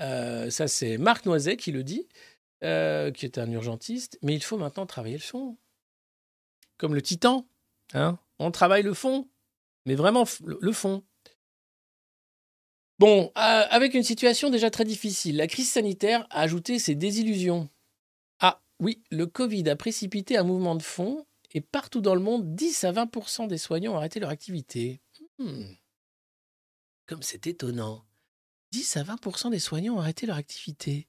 Euh, 0.00 0.50
ça, 0.50 0.68
c'est 0.68 0.98
Marc 0.98 1.26
Noiset 1.26 1.56
qui 1.56 1.72
le 1.72 1.82
dit, 1.82 2.08
euh, 2.62 3.10
qui 3.10 3.24
est 3.26 3.38
un 3.38 3.50
urgentiste, 3.50 4.18
mais 4.22 4.34
il 4.34 4.42
faut 4.42 4.58
maintenant 4.58 4.86
travailler 4.86 5.16
le 5.16 5.22
fond. 5.22 5.56
Comme 6.78 6.94
le 6.94 7.02
titan, 7.02 7.46
hein, 7.92 8.18
on 8.38 8.50
travaille 8.50 8.82
le 8.82 8.94
fond, 8.94 9.28
mais 9.86 9.94
vraiment 9.94 10.24
le 10.44 10.72
fond. 10.72 11.02
Bon, 13.00 13.32
euh, 13.34 13.64
avec 13.70 13.94
une 13.94 14.02
situation 14.02 14.50
déjà 14.50 14.70
très 14.70 14.84
difficile, 14.84 15.38
la 15.38 15.46
crise 15.46 15.70
sanitaire 15.70 16.26
a 16.28 16.42
ajouté 16.42 16.78
ses 16.78 16.94
désillusions. 16.94 17.70
Ah 18.40 18.60
oui, 18.78 19.02
le 19.10 19.26
Covid 19.26 19.66
a 19.70 19.74
précipité 19.74 20.36
un 20.36 20.42
mouvement 20.42 20.74
de 20.74 20.82
fond 20.82 21.26
et 21.52 21.62
partout 21.62 22.02
dans 22.02 22.14
le 22.14 22.20
monde, 22.20 22.54
10 22.54 22.84
à 22.84 22.92
20% 22.92 23.48
des 23.48 23.56
soignants 23.56 23.94
ont 23.94 23.96
arrêté 23.96 24.20
leur 24.20 24.28
activité. 24.28 25.00
Hmm. 25.38 25.64
Comme 27.06 27.22
c'est 27.22 27.46
étonnant. 27.46 28.04
10 28.72 28.98
à 28.98 29.04
20% 29.04 29.50
des 29.50 29.60
soignants 29.60 29.94
ont 29.94 30.00
arrêté 30.00 30.26
leur 30.26 30.36
activité. 30.36 31.08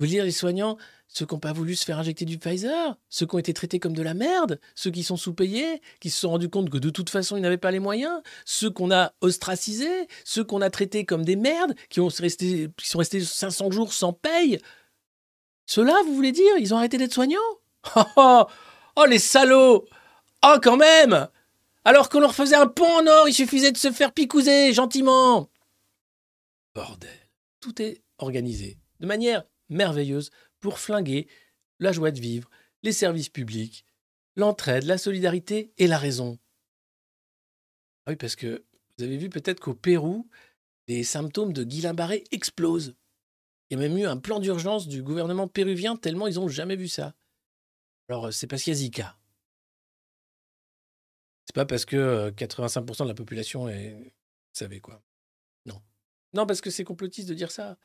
Vous 0.00 0.06
dire 0.06 0.24
les 0.24 0.32
soignants, 0.32 0.76
ceux 1.06 1.24
qui 1.24 1.34
n'ont 1.34 1.40
pas 1.40 1.52
voulu 1.52 1.76
se 1.76 1.84
faire 1.84 2.00
injecter 2.00 2.24
du 2.24 2.38
Pfizer, 2.38 2.96
ceux 3.08 3.26
qui 3.26 3.34
ont 3.36 3.38
été 3.38 3.54
traités 3.54 3.78
comme 3.78 3.94
de 3.94 4.02
la 4.02 4.14
merde, 4.14 4.58
ceux 4.74 4.90
qui 4.90 5.04
sont 5.04 5.16
sous-payés, 5.16 5.80
qui 6.00 6.10
se 6.10 6.20
sont 6.20 6.30
rendus 6.30 6.48
compte 6.48 6.68
que 6.70 6.78
de 6.78 6.90
toute 6.90 7.10
façon 7.10 7.36
ils 7.36 7.40
n'avaient 7.40 7.56
pas 7.56 7.70
les 7.70 7.78
moyens, 7.78 8.20
ceux 8.44 8.70
qu'on 8.70 8.90
a 8.90 9.12
ostracisés, 9.20 10.08
ceux 10.24 10.42
qu'on 10.42 10.60
a 10.60 10.70
traités 10.70 11.04
comme 11.04 11.24
des 11.24 11.36
merdes, 11.36 11.74
qui, 11.88 12.00
qui 12.00 12.88
sont 12.88 12.98
restés 12.98 13.20
500 13.20 13.70
jours 13.70 13.92
sans 13.92 14.12
paye. 14.12 14.58
Ceux-là, 15.66 16.02
vous 16.04 16.14
voulez 16.14 16.32
dire, 16.32 16.58
ils 16.58 16.74
ont 16.74 16.78
arrêté 16.78 16.98
d'être 16.98 17.14
soignants? 17.14 17.38
Oh, 17.96 18.02
oh, 18.16 18.44
oh, 18.96 19.04
les 19.04 19.18
salauds 19.18 19.84
Oh, 20.42 20.56
quand 20.62 20.76
même 20.76 21.28
Alors 21.84 22.08
qu'on 22.08 22.20
leur 22.20 22.34
faisait 22.34 22.56
un 22.56 22.66
pont 22.66 23.00
en 23.00 23.06
or, 23.06 23.28
il 23.28 23.34
suffisait 23.34 23.72
de 23.72 23.78
se 23.78 23.92
faire 23.92 24.12
picouser 24.12 24.72
gentiment. 24.72 25.50
Bordel. 26.74 27.10
Tout 27.60 27.80
est 27.80 28.02
organisé 28.18 28.78
de 29.00 29.06
manière 29.06 29.44
merveilleuse 29.68 30.30
pour 30.60 30.78
flinguer 30.78 31.28
la 31.78 31.92
joie 31.92 32.10
de 32.10 32.20
vivre, 32.20 32.50
les 32.82 32.92
services 32.92 33.28
publics, 33.28 33.84
l'entraide, 34.36 34.84
la 34.84 34.98
solidarité 34.98 35.72
et 35.78 35.86
la 35.86 35.98
raison. 35.98 36.38
Ah 38.06 38.10
oui, 38.10 38.16
parce 38.16 38.36
que 38.36 38.64
vous 38.96 39.04
avez 39.04 39.16
vu 39.16 39.28
peut-être 39.28 39.60
qu'au 39.60 39.74
Pérou, 39.74 40.28
les 40.88 41.04
symptômes 41.04 41.52
de 41.52 41.64
Guillain-Barré 41.64 42.24
explosent. 42.30 42.94
Il 43.70 43.78
y 43.78 43.84
a 43.84 43.88
même 43.88 43.96
eu 43.96 44.04
un 44.06 44.18
plan 44.18 44.40
d'urgence 44.40 44.86
du 44.86 45.02
gouvernement 45.02 45.48
péruvien 45.48 45.96
tellement 45.96 46.26
ils 46.26 46.34
n'ont 46.34 46.48
jamais 46.48 46.76
vu 46.76 46.88
ça. 46.88 47.14
Alors, 48.08 48.26
euh, 48.26 48.30
c'est 48.30 48.46
parce 48.46 48.62
qu'il 48.62 48.72
y 48.72 48.76
a 48.76 48.78
Zika. 48.78 49.18
C'est 51.46 51.54
pas 51.54 51.64
parce 51.64 51.84
que 51.84 51.96
euh, 51.96 52.30
85% 52.30 53.04
de 53.04 53.08
la 53.08 53.14
population 53.14 53.68
est. 53.68 53.94
Vous 53.94 54.58
savez 54.58 54.80
quoi. 54.80 55.02
Non. 55.66 55.80
Non, 56.34 56.46
parce 56.46 56.60
que 56.60 56.70
c'est 56.70 56.84
complotiste 56.84 57.28
de 57.28 57.34
dire 57.34 57.50
ça. 57.50 57.78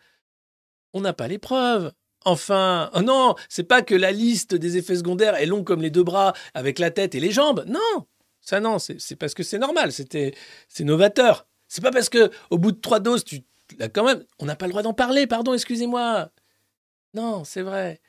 On 0.94 1.02
n'a 1.02 1.14
pas 1.14 1.28
les 1.28 1.38
preuves. 1.38 1.92
Enfin, 2.26 2.90
oh 2.94 3.02
non, 3.02 3.36
c'est 3.48 3.64
pas 3.64 3.82
que 3.82 3.96
la 3.96 4.12
liste 4.12 4.54
des 4.54 4.78
effets 4.78 4.98
secondaires 4.98 5.36
est 5.36 5.46
longue 5.46 5.66
comme 5.66 5.82
les 5.82 5.90
deux 5.90 6.04
bras 6.04 6.34
avec 6.54 6.80
la 6.80 6.92
tête 6.92 7.16
et 7.16 7.20
les 7.20 7.32
jambes. 7.32 7.64
Non, 7.68 8.08
ça 8.42 8.60
non, 8.60 8.78
c'est 8.80 9.16
parce 9.16 9.34
que 9.34 9.44
c'est 9.44 9.58
normal, 9.58 9.92
c'était 9.92 10.34
c'est 10.68 10.84
novateur. 10.84 11.48
C'est 11.68 11.82
pas 11.82 11.92
parce 11.92 12.10
que 12.10 12.30
au 12.50 12.58
bout 12.58 12.72
de 12.72 12.80
trois 12.80 13.00
doses, 13.00 13.24
tu 13.24 13.44
quand 13.94 14.04
même, 14.04 14.26
on 14.40 14.46
n'a 14.46 14.56
pas 14.56 14.66
le 14.66 14.72
droit 14.72 14.82
d'en 14.82 14.94
parler. 14.94 15.28
Pardon, 15.28 15.54
excusez-moi. 15.54 16.32
Non, 17.14 17.44
c'est 17.44 17.62
vrai. 17.62 18.02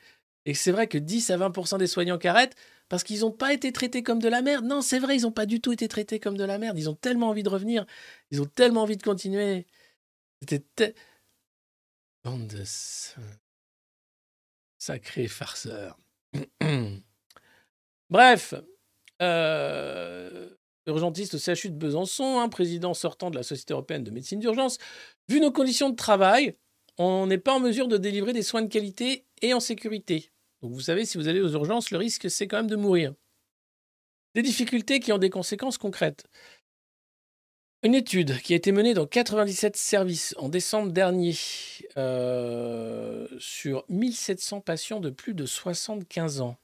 Et 0.45 0.53
c'est 0.55 0.71
vrai 0.71 0.87
que 0.87 0.97
10 0.97 1.29
à 1.29 1.37
20% 1.37 1.77
des 1.77 1.87
soignants 1.87 2.17
qui 2.17 2.27
arrêtent 2.27 2.55
parce 2.89 3.03
qu'ils 3.03 3.21
n'ont 3.21 3.31
pas 3.31 3.53
été 3.53 3.71
traités 3.71 4.03
comme 4.03 4.19
de 4.19 4.27
la 4.27 4.41
merde. 4.41 4.65
Non, 4.65 4.81
c'est 4.81 4.99
vrai, 4.99 5.15
ils 5.15 5.21
n'ont 5.21 5.31
pas 5.31 5.45
du 5.45 5.61
tout 5.61 5.71
été 5.71 5.87
traités 5.87 6.19
comme 6.19 6.37
de 6.37 6.43
la 6.43 6.57
merde. 6.57 6.77
Ils 6.77 6.89
ont 6.89 6.95
tellement 6.95 7.29
envie 7.29 7.43
de 7.43 7.49
revenir. 7.49 7.85
Ils 8.31 8.41
ont 8.41 8.45
tellement 8.45 8.81
envie 8.81 8.97
de 8.97 9.03
continuer. 9.03 9.67
C'était 10.41 10.95
Bande 12.23 12.47
de 12.47 12.61
s- 12.61 13.15
sacrés 14.77 15.27
farceurs. 15.27 15.97
Bref, 18.09 18.53
euh, 19.21 20.49
urgentiste 20.87 21.35
au 21.35 21.37
CHU 21.37 21.69
de 21.69 21.75
Besançon, 21.77 22.39
hein, 22.39 22.49
président 22.49 22.93
sortant 22.93 23.31
de 23.31 23.35
la 23.37 23.43
Société 23.43 23.73
européenne 23.73 24.03
de 24.03 24.11
médecine 24.11 24.39
d'urgence. 24.39 24.77
Vu 25.29 25.39
nos 25.39 25.51
conditions 25.51 25.89
de 25.89 25.95
travail, 25.95 26.57
on 26.97 27.27
n'est 27.27 27.37
pas 27.37 27.53
en 27.53 27.59
mesure 27.59 27.87
de 27.87 27.97
délivrer 27.97 28.33
des 28.33 28.43
soins 28.43 28.61
de 28.61 28.67
qualité 28.67 29.25
et 29.41 29.53
en 29.53 29.59
sécurité. 29.59 30.31
Donc 30.61 30.73
vous 30.73 30.81
savez, 30.81 31.05
si 31.05 31.17
vous 31.17 31.27
allez 31.27 31.41
aux 31.41 31.51
urgences, 31.53 31.91
le 31.91 31.97
risque, 31.97 32.29
c'est 32.29 32.47
quand 32.47 32.57
même 32.57 32.67
de 32.69 32.75
mourir. 32.75 33.13
Des 34.35 34.41
difficultés 34.41 34.99
qui 34.99 35.11
ont 35.11 35.17
des 35.17 35.29
conséquences 35.29 35.77
concrètes. 35.77 36.25
Une 37.83 37.95
étude 37.95 38.39
qui 38.41 38.53
a 38.53 38.55
été 38.55 38.71
menée 38.71 38.93
dans 38.93 39.07
97 39.07 39.75
services 39.75 40.35
en 40.37 40.49
décembre 40.49 40.91
dernier 40.91 41.33
euh, 41.97 43.27
sur 43.39 43.85
1700 43.89 44.61
patients 44.61 44.99
de 44.99 45.09
plus 45.09 45.33
de 45.33 45.47
75 45.47 46.41
ans 46.41 46.57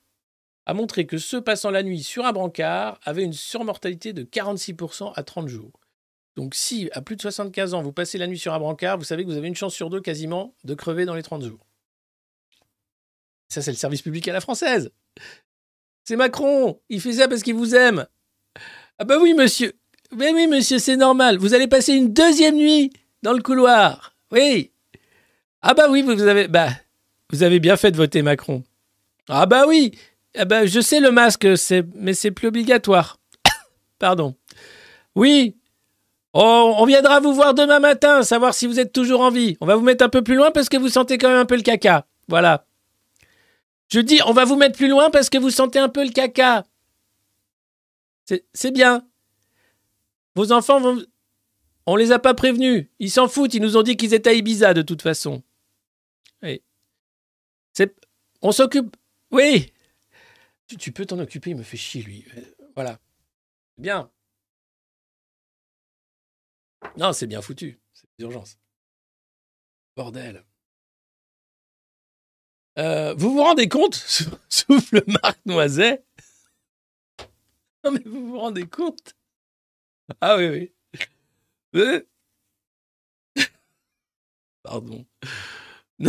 a 0.68 0.76
montré 0.76 1.08
que 1.08 1.18
ceux 1.18 1.42
passant 1.42 1.72
la 1.72 1.82
nuit 1.82 2.04
sur 2.04 2.28
un 2.28 2.34
brancard 2.34 3.00
avaient 3.04 3.24
une 3.24 3.34
surmortalité 3.34 4.14
de 4.14 4.24
46% 4.24 5.14
à 5.16 5.24
30 5.24 5.48
jours. 5.48 5.80
Donc 6.36 6.54
si 6.54 6.88
à 6.92 7.02
plus 7.02 7.16
de 7.16 7.22
75 7.22 7.74
ans 7.74 7.82
vous 7.82 7.94
passez 7.94 8.20
la 8.20 8.28
nuit 8.28 8.38
sur 8.38 8.54
un 8.54 8.60
brancard, 8.60 9.00
vous 9.00 9.04
savez 9.04 9.24
que 9.24 9.30
vous 9.30 9.38
avez 9.38 9.48
une 9.48 9.56
chance 9.56 9.74
sur 9.74 9.90
deux 9.90 10.02
quasiment 10.02 10.54
de 10.66 10.76
crever 10.76 11.06
dans 11.06 11.16
les 11.16 11.24
30 11.24 11.42
jours. 11.42 11.66
Ça 13.50 13.64
c'est 13.64 13.72
le 13.72 13.78
service 13.78 14.04
public 14.04 14.28
à 14.28 14.34
la 14.34 14.42
française. 14.42 14.92
C'est 16.04 16.16
Macron, 16.16 16.80
il 16.90 17.02
fait 17.02 17.14
ça 17.14 17.28
parce 17.28 17.42
qu'il 17.42 17.56
vous 17.56 17.74
aime. 17.74 18.06
Ah 19.00 19.04
bah 19.04 19.18
oui 19.20 19.34
monsieur, 19.34 19.74
mais 20.16 20.32
oui, 20.32 20.48
monsieur, 20.48 20.80
c'est 20.80 20.98
normal. 20.98 21.38
Vous 21.38 21.54
allez 21.54 21.68
passer 21.68 21.94
une 21.94 22.14
deuxième 22.14 22.56
nuit 22.56 22.92
dans 23.24 23.34
le 23.34 23.42
couloir. 23.42 24.14
Oui. 24.32 24.72
Ah 25.62 25.74
bah 25.74 25.88
oui, 25.90 26.02
vous 26.02 26.22
avez, 26.22 26.48
bah, 26.48 26.70
vous 27.32 27.44
avez 27.44 27.60
bien 27.60 27.78
fait 27.78 27.92
de 27.92 27.98
voter 27.98 28.22
Macron. 28.22 28.64
Ah 29.28 29.46
bah 29.46 29.66
oui. 29.68 29.98
Ah 30.38 30.46
bah, 30.46 30.66
je 30.66 30.80
sais 30.80 31.00
le 31.00 31.12
masque, 31.12 31.58
c'est, 31.58 31.86
mais 31.96 32.14
c'est 32.14 32.32
plus 32.32 32.48
obligatoire. 32.48 33.20
Pardon. 34.00 34.36
Oui. 35.16 35.56
Oh, 36.34 36.76
on 36.78 36.86
viendra 36.86 37.20
vous 37.20 37.34
voir 37.34 37.54
demain 37.54 37.80
matin, 37.80 38.22
savoir 38.22 38.54
si 38.54 38.68
vous 38.68 38.80
êtes 38.80 38.94
toujours 38.94 39.22
en 39.22 39.32
vie. 39.32 39.58
On 39.60 39.66
va 39.66 39.76
vous 39.76 39.82
mettre 39.82 40.06
un 40.06 40.10
peu 40.10 40.22
plus 40.22 40.36
loin 40.36 40.52
parce 40.52 40.70
que 40.70 40.78
vous 40.78 40.90
sentez 40.90 41.18
quand 41.18 41.30
même 41.30 41.40
un 41.40 41.46
peu 41.46 41.56
le 41.56 41.64
caca. 41.64 42.06
Voilà. 42.28 42.66
Je 43.90 44.00
dis, 44.00 44.20
on 44.26 44.34
va 44.34 44.46
vous 44.46 44.58
mettre 44.58 44.78
plus 44.78 44.90
loin 44.90 45.10
parce 45.10 45.30
que 45.30 45.38
vous 45.38 45.50
sentez 45.50 45.80
un 45.80 45.90
peu 45.90 46.04
le 46.04 46.12
caca. 46.12 46.66
C'est, 48.26 48.46
c'est 48.54 48.72
bien. 48.72 49.07
Vos 50.38 50.52
enfants 50.52 50.80
vont. 50.80 51.04
On 51.88 51.96
les 51.96 52.12
a 52.12 52.20
pas 52.20 52.36
prévenus. 52.36 52.86
Ils 53.00 53.10
s'en 53.10 53.28
foutent. 53.28 53.56
Ils 53.56 53.62
nous 53.62 53.76
ont 53.76 53.82
dit 53.82 53.98
qu'ils 53.98 54.14
étaient 54.14 54.30
à 54.30 54.34
Ibiza 54.34 54.76
de 54.76 54.84
toute 54.84 55.02
façon. 55.02 55.42
Oui. 56.44 56.62
C'est. 57.74 57.96
On 58.44 58.52
s'occupe. 58.52 58.96
Oui. 59.32 59.74
Tu, 60.68 60.78
tu 60.78 60.92
peux 60.92 61.08
t'en 61.08 61.18
occuper. 61.18 61.50
Il 61.50 61.58
me 61.58 61.64
fait 61.64 61.76
chier 61.76 62.04
lui. 62.04 62.24
Euh, 62.38 62.42
Voilà. 62.76 63.00
Bien. 63.80 64.12
Non, 66.98 67.14
c'est 67.14 67.26
bien 67.26 67.42
foutu. 67.42 67.80
C'est 67.94 68.06
d'urgence. 68.20 68.60
Bordel. 69.96 70.46
Euh, 72.78 73.16
vous 73.16 73.34
vous 73.34 73.42
rendez 73.42 73.68
compte 73.68 73.96
Souffle 74.50 75.04
Marc 75.08 75.40
Noiset? 75.48 76.06
Non 77.84 77.90
mais 77.90 78.04
vous 78.06 78.28
vous 78.28 78.38
rendez 78.40 78.68
compte? 78.68 79.16
Ah 80.22 80.38
oui, 80.38 80.48
oui. 80.48 80.72
Euh. 81.76 82.02
Pardon. 84.64 85.06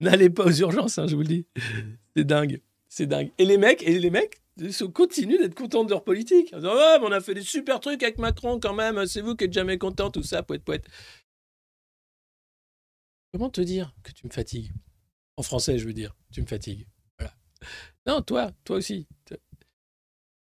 N'allez 0.00 0.30
pas 0.30 0.46
aux 0.46 0.52
urgences, 0.52 0.98
hein, 0.98 1.06
je 1.06 1.14
vous 1.14 1.22
le 1.22 1.28
dis. 1.28 1.46
C'est 2.16 2.24
dingue. 2.24 2.60
C'est 2.88 3.06
dingue. 3.06 3.30
Et 3.38 3.44
les 3.44 3.58
mecs, 3.58 3.82
et 3.82 3.98
les 3.98 4.10
mecs 4.10 4.40
continuent 4.94 5.38
d'être 5.38 5.54
contents 5.54 5.84
de 5.84 5.90
leur 5.90 6.04
politique. 6.04 6.52
Mais 6.52 6.68
on 6.68 7.12
a 7.12 7.20
fait 7.20 7.34
des 7.34 7.42
super 7.42 7.80
trucs 7.80 8.02
avec 8.02 8.18
Macron 8.18 8.58
quand 8.60 8.74
même. 8.74 9.06
C'est 9.06 9.20
vous 9.20 9.36
qui 9.36 9.44
êtes 9.44 9.52
jamais 9.52 9.78
content, 9.78 10.10
tout 10.10 10.22
ça, 10.22 10.42
poète, 10.42 10.64
poète. 10.64 10.86
Comment 13.32 13.50
te 13.50 13.60
dire 13.60 13.94
que 14.02 14.12
tu 14.12 14.26
me 14.26 14.32
fatigues? 14.32 14.72
En 15.36 15.42
français, 15.42 15.78
je 15.78 15.86
veux 15.86 15.92
dire. 15.92 16.16
Tu 16.32 16.42
me 16.42 16.46
fatigues. 16.46 16.86
Voilà. 17.18 17.34
Non, 18.06 18.22
toi, 18.22 18.52
toi 18.64 18.76
aussi. 18.76 19.06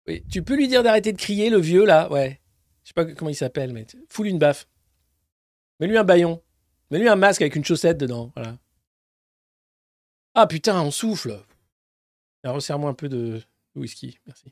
Oui, 0.07 0.23
tu 0.29 0.43
peux 0.43 0.55
lui 0.55 0.67
dire 0.67 0.83
d'arrêter 0.83 1.13
de 1.13 1.17
crier, 1.17 1.49
le 1.49 1.59
vieux, 1.59 1.85
là 1.85 2.11
Ouais. 2.11 2.39
Je 2.83 2.89
sais 2.89 2.93
pas 2.93 3.05
comment 3.05 3.29
il 3.29 3.35
s'appelle, 3.35 3.73
mais 3.73 3.85
foule 4.09 4.27
une 4.27 4.39
baffe. 4.39 4.67
Mets-lui 5.79 5.97
un 5.97 6.03
baillon. 6.03 6.41
Mets-lui 6.89 7.07
un 7.07 7.15
masque 7.15 7.41
avec 7.41 7.55
une 7.55 7.63
chaussette 7.63 7.97
dedans. 7.97 8.31
Voilà. 8.35 8.57
Ah 10.33 10.47
putain, 10.47 10.81
on 10.81 10.91
souffle. 10.91 11.39
Resserre-moi 12.43 12.89
un 12.89 12.95
peu 12.95 13.09
de 13.09 13.41
whisky. 13.75 14.19
Merci. 14.25 14.51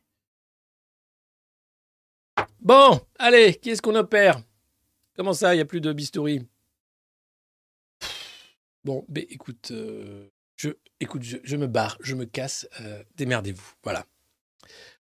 Bon, 2.59 2.99
allez, 3.17 3.55
qui 3.55 3.71
est-ce 3.71 3.81
qu'on 3.81 3.95
opère? 3.95 4.41
Comment 5.15 5.33
ça, 5.33 5.53
il 5.53 5.57
n'y 5.57 5.61
a 5.61 5.65
plus 5.65 5.81
de 5.81 5.91
bistouri? 5.91 6.47
Bon, 8.83 9.05
ben 9.09 9.25
écoute, 9.29 9.71
euh, 9.71 10.29
je, 10.55 10.69
écoute 10.99 11.23
je, 11.23 11.37
je 11.43 11.55
me 11.57 11.67
barre, 11.67 11.97
je 12.01 12.15
me 12.15 12.25
casse, 12.25 12.67
euh, 12.81 13.03
démerdez-vous. 13.15 13.73
Voilà. 13.83 14.05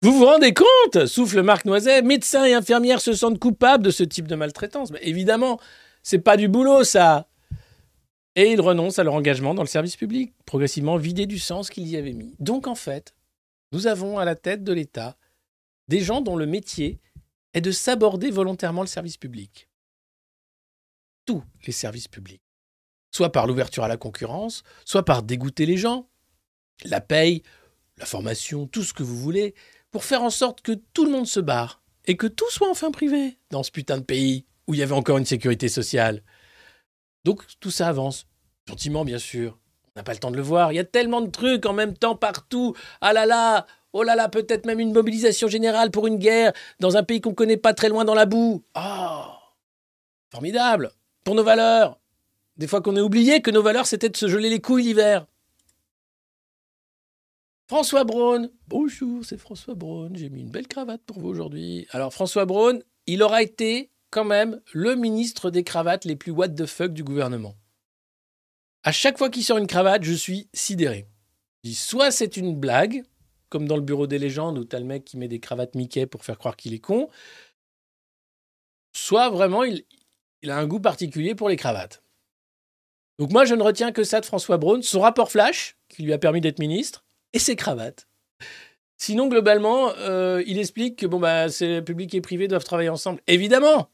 Vous 0.00 0.12
vous 0.12 0.26
rendez 0.26 0.54
compte 0.54 1.06
souffle 1.06 1.42
Marc 1.42 1.64
Noiset. 1.64 2.02
Médecins 2.02 2.44
et 2.44 2.54
infirmières 2.54 3.00
se 3.00 3.14
sentent 3.14 3.40
coupables 3.40 3.84
de 3.84 3.90
ce 3.90 4.04
type 4.04 4.28
de 4.28 4.36
maltraitance. 4.36 4.92
Mais 4.92 5.00
évidemment, 5.02 5.58
c'est 6.04 6.20
pas 6.20 6.36
du 6.36 6.46
boulot, 6.46 6.84
ça. 6.84 7.28
Et 8.36 8.52
ils 8.52 8.60
renoncent 8.60 9.00
à 9.00 9.04
leur 9.04 9.14
engagement 9.14 9.54
dans 9.54 9.62
le 9.62 9.68
service 9.68 9.96
public, 9.96 10.32
progressivement 10.46 10.96
vidé 10.96 11.26
du 11.26 11.40
sens 11.40 11.68
qu'ils 11.68 11.88
y 11.88 11.96
avaient 11.96 12.12
mis. 12.12 12.36
Donc, 12.38 12.68
en 12.68 12.76
fait, 12.76 13.12
nous 13.72 13.88
avons 13.88 14.20
à 14.20 14.24
la 14.24 14.36
tête 14.36 14.62
de 14.62 14.72
l'État 14.72 15.16
des 15.88 15.98
gens 15.98 16.20
dont 16.20 16.36
le 16.36 16.46
métier 16.46 17.00
est 17.54 17.60
de 17.60 17.72
s'aborder 17.72 18.30
volontairement 18.30 18.82
le 18.82 18.86
service 18.86 19.16
public. 19.16 19.68
Tous 21.26 21.42
les 21.66 21.72
services 21.72 22.06
publics. 22.06 22.42
Soit 23.10 23.32
par 23.32 23.48
l'ouverture 23.48 23.82
à 23.82 23.88
la 23.88 23.96
concurrence, 23.96 24.62
soit 24.84 25.04
par 25.04 25.24
dégoûter 25.24 25.66
les 25.66 25.76
gens. 25.76 26.08
La 26.84 27.00
paye, 27.00 27.42
la 27.96 28.06
formation, 28.06 28.68
tout 28.68 28.84
ce 28.84 28.94
que 28.94 29.02
vous 29.02 29.16
voulez, 29.16 29.54
pour 29.90 30.04
faire 30.04 30.22
en 30.22 30.30
sorte 30.30 30.60
que 30.60 30.72
tout 30.72 31.04
le 31.04 31.10
monde 31.10 31.26
se 31.26 31.40
barre 31.40 31.82
et 32.06 32.16
que 32.16 32.26
tout 32.26 32.50
soit 32.50 32.70
enfin 32.70 32.90
privé 32.90 33.38
dans 33.50 33.62
ce 33.62 33.70
putain 33.70 33.98
de 33.98 34.02
pays 34.02 34.44
où 34.66 34.74
il 34.74 34.80
y 34.80 34.82
avait 34.82 34.94
encore 34.94 35.18
une 35.18 35.26
sécurité 35.26 35.68
sociale. 35.68 36.22
Donc 37.24 37.42
tout 37.60 37.70
ça 37.70 37.88
avance. 37.88 38.26
Gentiment, 38.66 39.04
bien 39.04 39.18
sûr. 39.18 39.58
On 39.86 40.00
n'a 40.00 40.02
pas 40.02 40.12
le 40.12 40.18
temps 40.18 40.30
de 40.30 40.36
le 40.36 40.42
voir. 40.42 40.72
Il 40.72 40.76
y 40.76 40.80
a 40.80 40.84
tellement 40.84 41.20
de 41.20 41.30
trucs 41.30 41.66
en 41.66 41.72
même 41.72 41.96
temps 41.96 42.16
partout. 42.16 42.74
Ah 43.00 43.12
là 43.12 43.26
là 43.26 43.66
Oh 43.94 44.02
là 44.02 44.14
là, 44.14 44.28
peut-être 44.28 44.66
même 44.66 44.80
une 44.80 44.92
mobilisation 44.92 45.48
générale 45.48 45.90
pour 45.90 46.06
une 46.06 46.18
guerre 46.18 46.52
dans 46.78 46.96
un 46.98 47.02
pays 47.02 47.22
qu'on 47.22 47.30
ne 47.30 47.34
connaît 47.34 47.56
pas 47.56 47.72
très 47.72 47.88
loin 47.88 48.04
dans 48.04 48.14
la 48.14 48.26
boue. 48.26 48.62
Oh 48.76 49.22
Formidable 50.30 50.92
Pour 51.24 51.34
nos 51.34 51.42
valeurs 51.42 51.98
Des 52.58 52.66
fois 52.66 52.82
qu'on 52.82 52.96
ait 52.96 53.00
oublié 53.00 53.40
que 53.40 53.50
nos 53.50 53.62
valeurs, 53.62 53.86
c'était 53.86 54.10
de 54.10 54.16
se 54.16 54.28
geler 54.28 54.50
les 54.50 54.60
couilles 54.60 54.84
l'hiver. 54.84 55.26
François 57.68 58.04
Braun. 58.04 58.48
Bonjour, 58.66 59.22
c'est 59.26 59.36
François 59.36 59.74
Braun. 59.74 60.12
J'ai 60.14 60.30
mis 60.30 60.40
une 60.40 60.48
belle 60.48 60.66
cravate 60.66 61.02
pour 61.04 61.20
vous 61.20 61.28
aujourd'hui. 61.28 61.86
Alors, 61.90 62.14
François 62.14 62.46
Braun, 62.46 62.82
il 63.06 63.22
aura 63.22 63.42
été 63.42 63.90
quand 64.08 64.24
même 64.24 64.62
le 64.72 64.94
ministre 64.94 65.50
des 65.50 65.64
cravates 65.64 66.06
les 66.06 66.16
plus 66.16 66.32
what 66.32 66.48
the 66.48 66.64
fuck 66.64 66.94
du 66.94 67.04
gouvernement. 67.04 67.56
À 68.84 68.92
chaque 68.92 69.18
fois 69.18 69.28
qu'il 69.28 69.44
sort 69.44 69.58
une 69.58 69.66
cravate, 69.66 70.02
je 70.02 70.14
suis 70.14 70.48
sidéré. 70.54 71.08
Dis, 71.62 71.74
soit 71.74 72.10
c'est 72.10 72.38
une 72.38 72.58
blague, 72.58 73.04
comme 73.50 73.68
dans 73.68 73.76
le 73.76 73.82
bureau 73.82 74.06
des 74.06 74.18
légendes 74.18 74.56
où 74.56 74.64
t'as 74.64 74.78
le 74.78 74.86
mec 74.86 75.04
qui 75.04 75.18
met 75.18 75.28
des 75.28 75.38
cravates 75.38 75.74
Mickey 75.74 76.06
pour 76.06 76.24
faire 76.24 76.38
croire 76.38 76.56
qu'il 76.56 76.72
est 76.72 76.78
con, 76.78 77.10
soit 78.94 79.28
vraiment 79.28 79.62
il, 79.62 79.84
il 80.40 80.50
a 80.50 80.56
un 80.56 80.66
goût 80.66 80.80
particulier 80.80 81.34
pour 81.34 81.50
les 81.50 81.56
cravates. 81.56 82.02
Donc 83.18 83.30
moi, 83.30 83.44
je 83.44 83.54
ne 83.54 83.62
retiens 83.62 83.92
que 83.92 84.04
ça 84.04 84.22
de 84.22 84.26
François 84.26 84.56
Braun, 84.56 84.80
son 84.80 85.00
rapport 85.00 85.30
flash, 85.30 85.76
qui 85.90 86.02
lui 86.02 86.14
a 86.14 86.18
permis 86.18 86.40
d'être 86.40 86.60
ministre, 86.60 87.04
et 87.32 87.38
ses 87.38 87.56
cravates. 87.56 88.08
Sinon, 88.96 89.28
globalement, 89.28 89.92
euh, 89.98 90.42
il 90.46 90.58
explique 90.58 90.96
que 90.96 91.06
bon, 91.06 91.20
bah, 91.20 91.48
c'est 91.48 91.82
public 91.82 92.14
et 92.14 92.20
privé 92.20 92.48
doivent 92.48 92.64
travailler 92.64 92.88
ensemble. 92.88 93.20
Évidemment 93.26 93.90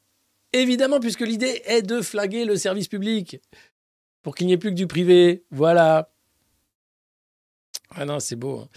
Évidemment, 0.55 1.01
puisque 1.01 1.21
l'idée 1.23 1.63
est 1.67 1.83
de 1.83 2.01
flaguer 2.01 2.45
le 2.45 2.57
service 2.57 2.87
public 2.87 3.41
pour 4.23 4.37
qu'il 4.37 4.47
n'y 4.47 4.53
ait 4.53 4.57
plus 4.57 4.71
que 4.71 4.77
du 4.77 4.87
privé. 4.87 5.45
Voilà. 5.51 6.11
Ah 7.97 8.05
non, 8.05 8.21
c'est 8.21 8.37
beau. 8.37 8.61
hein. 8.61 8.69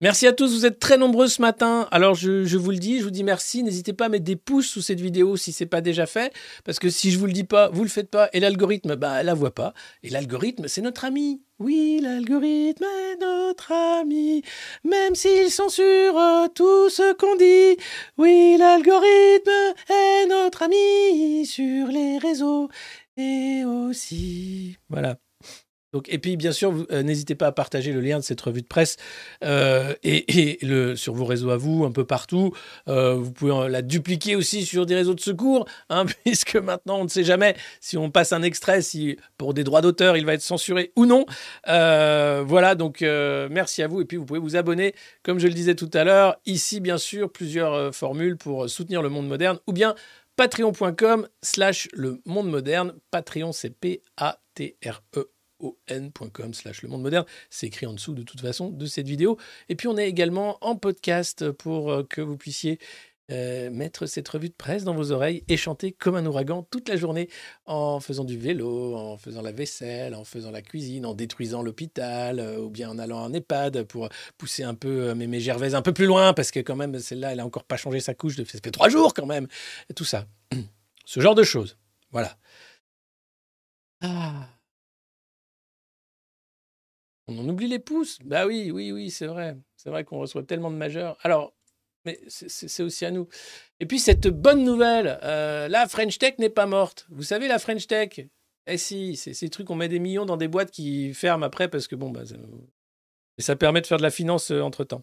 Merci 0.00 0.26
à 0.26 0.32
tous, 0.32 0.52
vous 0.52 0.66
êtes 0.66 0.78
très 0.80 0.98
nombreux 0.98 1.28
ce 1.28 1.40
matin. 1.40 1.88
Alors 1.92 2.14
je, 2.14 2.56
vous 2.56 2.70
le 2.70 2.78
dis, 2.78 2.98
je 2.98 3.04
vous 3.04 3.10
dis 3.10 3.24
merci. 3.24 3.62
N'hésitez 3.62 3.92
pas 3.92 4.06
à 4.06 4.08
mettre 4.08 4.24
des 4.24 4.36
pouces 4.36 4.68
sous 4.68 4.82
cette 4.82 5.00
vidéo 5.00 5.36
si 5.36 5.52
c'est 5.52 5.66
pas 5.66 5.80
déjà 5.80 6.06
fait, 6.06 6.32
parce 6.64 6.78
que 6.78 6.90
si 6.90 7.10
je 7.10 7.18
vous 7.18 7.26
le 7.26 7.32
dis 7.32 7.44
pas, 7.44 7.68
vous 7.70 7.82
le 7.84 7.88
faites 7.88 8.10
pas, 8.10 8.28
et 8.32 8.40
l'algorithme, 8.40 8.96
bah, 8.96 9.22
la 9.22 9.34
voit 9.34 9.54
pas. 9.54 9.72
Et 10.02 10.10
l'algorithme, 10.10 10.68
c'est 10.68 10.82
notre 10.82 11.04
ami. 11.04 11.42
Oui, 11.60 12.00
l'algorithme 12.02 12.84
est 12.84 13.20
notre 13.20 13.70
ami, 13.72 14.42
même 14.82 15.14
s'il 15.14 15.50
censure 15.50 16.18
tout 16.54 16.88
ce 16.88 17.12
qu'on 17.12 17.36
dit. 17.36 17.76
Oui, 18.16 18.56
l'algorithme 18.58 19.50
est 19.90 20.26
notre 20.26 20.62
ami 20.62 21.44
sur 21.44 21.88
les 21.88 22.16
réseaux 22.16 22.70
et 23.18 23.62
aussi. 23.66 24.78
Voilà. 24.88 25.18
Donc, 25.92 26.06
et 26.08 26.18
puis, 26.18 26.36
bien 26.36 26.52
sûr, 26.52 26.86
euh, 26.92 27.02
n'hésitez 27.02 27.34
pas 27.34 27.48
à 27.48 27.52
partager 27.52 27.92
le 27.92 28.00
lien 28.00 28.18
de 28.18 28.24
cette 28.24 28.40
revue 28.40 28.62
de 28.62 28.66
presse 28.66 28.96
euh, 29.44 29.94
et, 30.04 30.58
sur 30.94 31.14
vos 31.14 31.24
réseaux 31.24 31.50
à 31.50 31.56
vous, 31.56 31.84
un 31.84 31.90
peu 31.90 32.04
partout. 32.04 32.52
Euh, 32.88 33.14
vous 33.14 33.32
pouvez 33.32 33.68
la 33.68 33.82
dupliquer 33.82 34.36
aussi 34.36 34.64
sur 34.64 34.86
des 34.86 34.94
réseaux 34.94 35.14
de 35.14 35.20
secours, 35.20 35.66
hein, 35.88 36.06
puisque 36.24 36.56
maintenant, 36.56 37.00
on 37.00 37.04
ne 37.04 37.08
sait 37.08 37.24
jamais 37.24 37.56
si 37.80 37.96
on 37.96 38.10
passe 38.10 38.32
un 38.32 38.42
extrait, 38.42 38.82
si 38.82 39.16
pour 39.36 39.52
des 39.52 39.64
droits 39.64 39.80
d'auteur, 39.80 40.16
il 40.16 40.24
va 40.24 40.34
être 40.34 40.42
censuré 40.42 40.92
ou 40.96 41.06
non. 41.06 41.26
Voilà, 41.66 42.74
donc 42.74 43.00
merci 43.00 43.82
à 43.82 43.88
vous. 43.88 44.00
Et 44.00 44.04
puis, 44.04 44.16
vous 44.16 44.24
pouvez 44.24 44.40
vous 44.40 44.56
abonner, 44.56 44.94
comme 45.22 45.38
je 45.38 45.48
le 45.48 45.54
disais 45.54 45.74
tout 45.74 45.90
à 45.92 46.04
l'heure. 46.04 46.36
Ici, 46.46 46.80
bien 46.80 46.98
sûr, 46.98 47.30
plusieurs 47.30 47.94
formules 47.94 48.36
pour 48.36 48.70
soutenir 48.70 49.02
le 49.02 49.08
monde 49.08 49.26
moderne, 49.26 49.58
ou 49.66 49.72
bien 49.72 49.94
patreon.com 50.36 51.26
slash 51.42 51.88
le 51.92 52.20
monde 52.24 52.48
moderne. 52.48 52.94
Patreon, 53.10 53.52
c'est 53.52 53.70
P-A-T-R-E 53.70 55.39
on.com 55.60 56.54
slash 56.54 56.82
le 56.82 56.88
monde 56.88 57.02
moderne. 57.02 57.24
C'est 57.50 57.66
écrit 57.66 57.86
en 57.86 57.92
dessous 57.92 58.14
de 58.14 58.22
toute 58.22 58.40
façon 58.40 58.70
de 58.70 58.86
cette 58.86 59.06
vidéo. 59.06 59.38
Et 59.68 59.76
puis 59.76 59.88
on 59.88 59.96
est 59.96 60.08
également 60.08 60.58
en 60.60 60.76
podcast 60.76 61.50
pour 61.52 61.90
euh, 61.90 62.02
que 62.02 62.20
vous 62.20 62.36
puissiez 62.36 62.78
euh, 63.30 63.70
mettre 63.70 64.06
cette 64.06 64.28
revue 64.28 64.48
de 64.48 64.54
presse 64.54 64.82
dans 64.82 64.94
vos 64.94 65.12
oreilles 65.12 65.44
et 65.46 65.56
chanter 65.56 65.92
comme 65.92 66.16
un 66.16 66.26
ouragan 66.26 66.66
toute 66.68 66.88
la 66.88 66.96
journée 66.96 67.28
en 67.64 68.00
faisant 68.00 68.24
du 68.24 68.36
vélo, 68.36 68.96
en 68.96 69.18
faisant 69.18 69.40
la 69.40 69.52
vaisselle, 69.52 70.16
en 70.16 70.24
faisant 70.24 70.50
la 70.50 70.62
cuisine, 70.62 71.06
en 71.06 71.14
détruisant 71.14 71.62
l'hôpital 71.62 72.40
euh, 72.40 72.58
ou 72.58 72.70
bien 72.70 72.90
en 72.90 72.98
allant 72.98 73.20
en 73.20 73.32
EHPAD 73.32 73.84
pour 73.84 74.08
pousser 74.36 74.64
un 74.64 74.74
peu 74.74 75.10
euh, 75.10 75.14
Mémé 75.14 75.38
Gervais 75.38 75.74
un 75.74 75.82
peu 75.82 75.92
plus 75.92 76.06
loin 76.06 76.32
parce 76.32 76.50
que 76.50 76.58
quand 76.58 76.74
même 76.74 76.98
celle-là 76.98 77.32
elle 77.32 77.40
a 77.40 77.46
encore 77.46 77.64
pas 77.64 77.76
changé 77.76 78.00
sa 78.00 78.14
couche, 78.14 78.34
de... 78.34 78.44
ça 78.44 78.58
fait 78.64 78.72
trois 78.72 78.88
jours 78.88 79.14
quand 79.14 79.26
même. 79.26 79.46
Et 79.88 79.94
tout 79.94 80.04
ça. 80.04 80.26
Ce 81.04 81.20
genre 81.20 81.36
de 81.36 81.44
choses. 81.44 81.76
Voilà. 82.10 82.36
Ah. 84.02 84.48
On 87.38 87.48
oublie 87.48 87.68
les 87.68 87.78
pouces. 87.78 88.18
Bah 88.24 88.46
oui, 88.46 88.70
oui, 88.70 88.92
oui, 88.92 89.10
c'est 89.10 89.26
vrai. 89.26 89.56
C'est 89.76 89.90
vrai 89.90 90.04
qu'on 90.04 90.18
reçoit 90.18 90.42
tellement 90.42 90.70
de 90.70 90.76
majeurs. 90.76 91.16
Alors, 91.22 91.54
mais 92.04 92.18
c'est- 92.28 92.82
aussi 92.82 93.04
à 93.04 93.10
nous. 93.10 93.28
Et 93.78 93.86
puis 93.86 93.98
cette 93.98 94.26
bonne 94.28 94.64
nouvelle, 94.64 95.18
euh, 95.22 95.68
la 95.68 95.86
French 95.86 96.18
Tech 96.18 96.34
n'est 96.38 96.50
pas 96.50 96.66
morte. 96.66 97.06
Vous 97.10 97.22
savez, 97.22 97.46
la 97.46 97.58
French 97.58 97.86
Tech, 97.86 98.20
eh 98.66 98.78
si, 98.78 99.16
c'est 99.16 99.34
ces 99.34 99.48
trucs, 99.48 99.70
on 99.70 99.74
met 99.74 99.88
des 99.88 99.98
millions 99.98 100.24
dans 100.24 100.36
des 100.36 100.48
boîtes 100.48 100.70
qui 100.70 101.14
ferment 101.14 101.44
après 101.44 101.68
parce 101.68 101.86
que 101.88 101.94
bon, 101.94 102.10
bah, 102.10 102.24
ça, 102.24 102.36
et 103.38 103.42
ça 103.42 103.56
permet 103.56 103.80
de 103.80 103.86
faire 103.86 103.98
de 103.98 104.02
la 104.02 104.10
finance 104.10 104.50
entre 104.50 104.84
temps. 104.84 105.02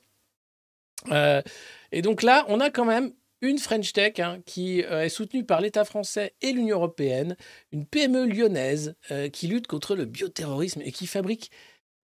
et 1.92 2.02
donc 2.02 2.24
là, 2.24 2.46
on 2.50 2.60
a 2.60 2.70
quand 2.70 2.86
même 2.86 3.14
une 3.42 3.60
French 3.60 3.94
Tech 3.94 4.20
hein, 4.20 4.42
qui 4.46 4.84
euh, 4.84 5.04
est 5.04 5.10
soutenue 5.10 5.46
par 5.46 5.62
l'État 5.62 5.86
français 5.86 6.34
et 6.42 6.52
l'Union 6.52 6.78
européenne, 6.78 7.36
une 7.72 7.86
PME 7.86 8.26
lyonnaise 8.26 8.96
euh, 9.12 9.30
qui 9.30 9.48
lutte 9.48 9.68
contre 9.68 9.96
le 9.96 10.06
bioterrorisme 10.06 10.82
et 10.84 10.92
qui 10.92 11.06
fabrique 11.08 11.52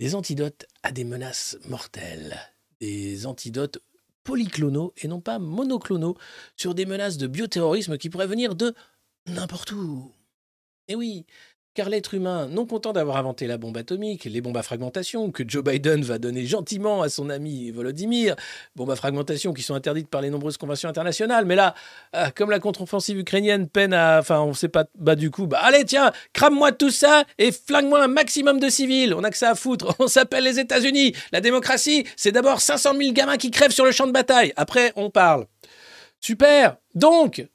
des 0.03 0.15
antidotes 0.15 0.65
à 0.83 0.91
des 0.91 1.05
menaces 1.05 1.57
mortelles, 1.69 2.37
des 2.81 3.25
antidotes 3.25 3.79
polyclonaux 4.25 4.93
et 4.97 5.07
non 5.07 5.21
pas 5.21 5.39
monoclonaux 5.39 6.17
sur 6.57 6.75
des 6.75 6.85
menaces 6.85 7.15
de 7.15 7.25
bioterrorisme 7.25 7.97
qui 7.97 8.09
pourraient 8.09 8.27
venir 8.27 8.53
de 8.53 8.75
n'importe 9.27 9.71
où. 9.71 10.11
Et 10.89 10.95
oui, 10.95 11.25
car 11.74 11.89
l'être 11.89 12.13
humain, 12.13 12.47
non 12.47 12.65
content 12.65 12.93
d'avoir 12.93 13.17
inventé 13.17 13.47
la 13.47 13.57
bombe 13.57 13.78
atomique, 13.78 14.26
les 14.26 14.41
bombes 14.41 14.57
à 14.57 14.63
fragmentation 14.63 15.32
que 15.32 15.43
Joe 15.47 15.63
Biden 15.63 16.03
va 16.03 16.19
donner 16.19 16.45
gentiment 16.45 17.01
à 17.01 17.09
son 17.09 17.30
ami 17.30 17.71
Volodymyr, 17.71 18.36
bombes 18.76 18.91
à 18.91 18.95
fragmentation 18.95 19.53
qui 19.53 19.63
sont 19.63 19.74
interdites 19.74 20.07
par 20.07 20.21
les 20.21 20.30
nombreuses 20.30 20.57
conventions 20.57 20.89
internationales, 20.89 21.45
mais 21.45 21.55
là, 21.55 21.74
ah, 22.13 22.32
comme 22.32 22.51
la 22.51 22.59
contre-offensive 22.59 23.17
ukrainienne 23.17 23.67
peine 23.67 23.93
à... 23.93 24.19
Enfin, 24.19 24.41
on 24.41 24.53
sait 24.53 24.69
pas... 24.69 24.86
Bah 24.95 25.15
du 25.15 25.32
coup, 25.32 25.47
bah 25.47 25.59
allez 25.61 25.86
tiens, 25.86 26.11
crame-moi 26.34 26.71
tout 26.71 26.91
ça 26.91 27.24
et 27.38 27.51
flingue-moi 27.51 28.03
un 28.03 28.07
maximum 28.07 28.59
de 28.59 28.69
civils. 28.69 29.13
On 29.13 29.24
a 29.24 29.32
que 29.32 29.38
ça 29.38 29.51
à 29.51 29.55
foutre. 29.55 29.95
On 29.99 30.07
s'appelle 30.07 30.43
les 30.43 30.59
États-Unis. 30.59 31.13
La 31.32 31.41
démocratie, 31.41 32.05
c'est 32.15 32.32
d'abord 32.32 32.61
500 32.61 32.93
000 32.97 33.13
gamins 33.13 33.38
qui 33.38 33.51
crèvent 33.51 33.71
sur 33.71 33.86
le 33.86 33.91
champ 33.91 34.07
de 34.07 34.11
bataille. 34.11 34.53
Après, 34.55 34.93
on 34.95 35.09
parle. 35.09 35.45
Super. 36.19 36.78
Donc, 36.95 37.45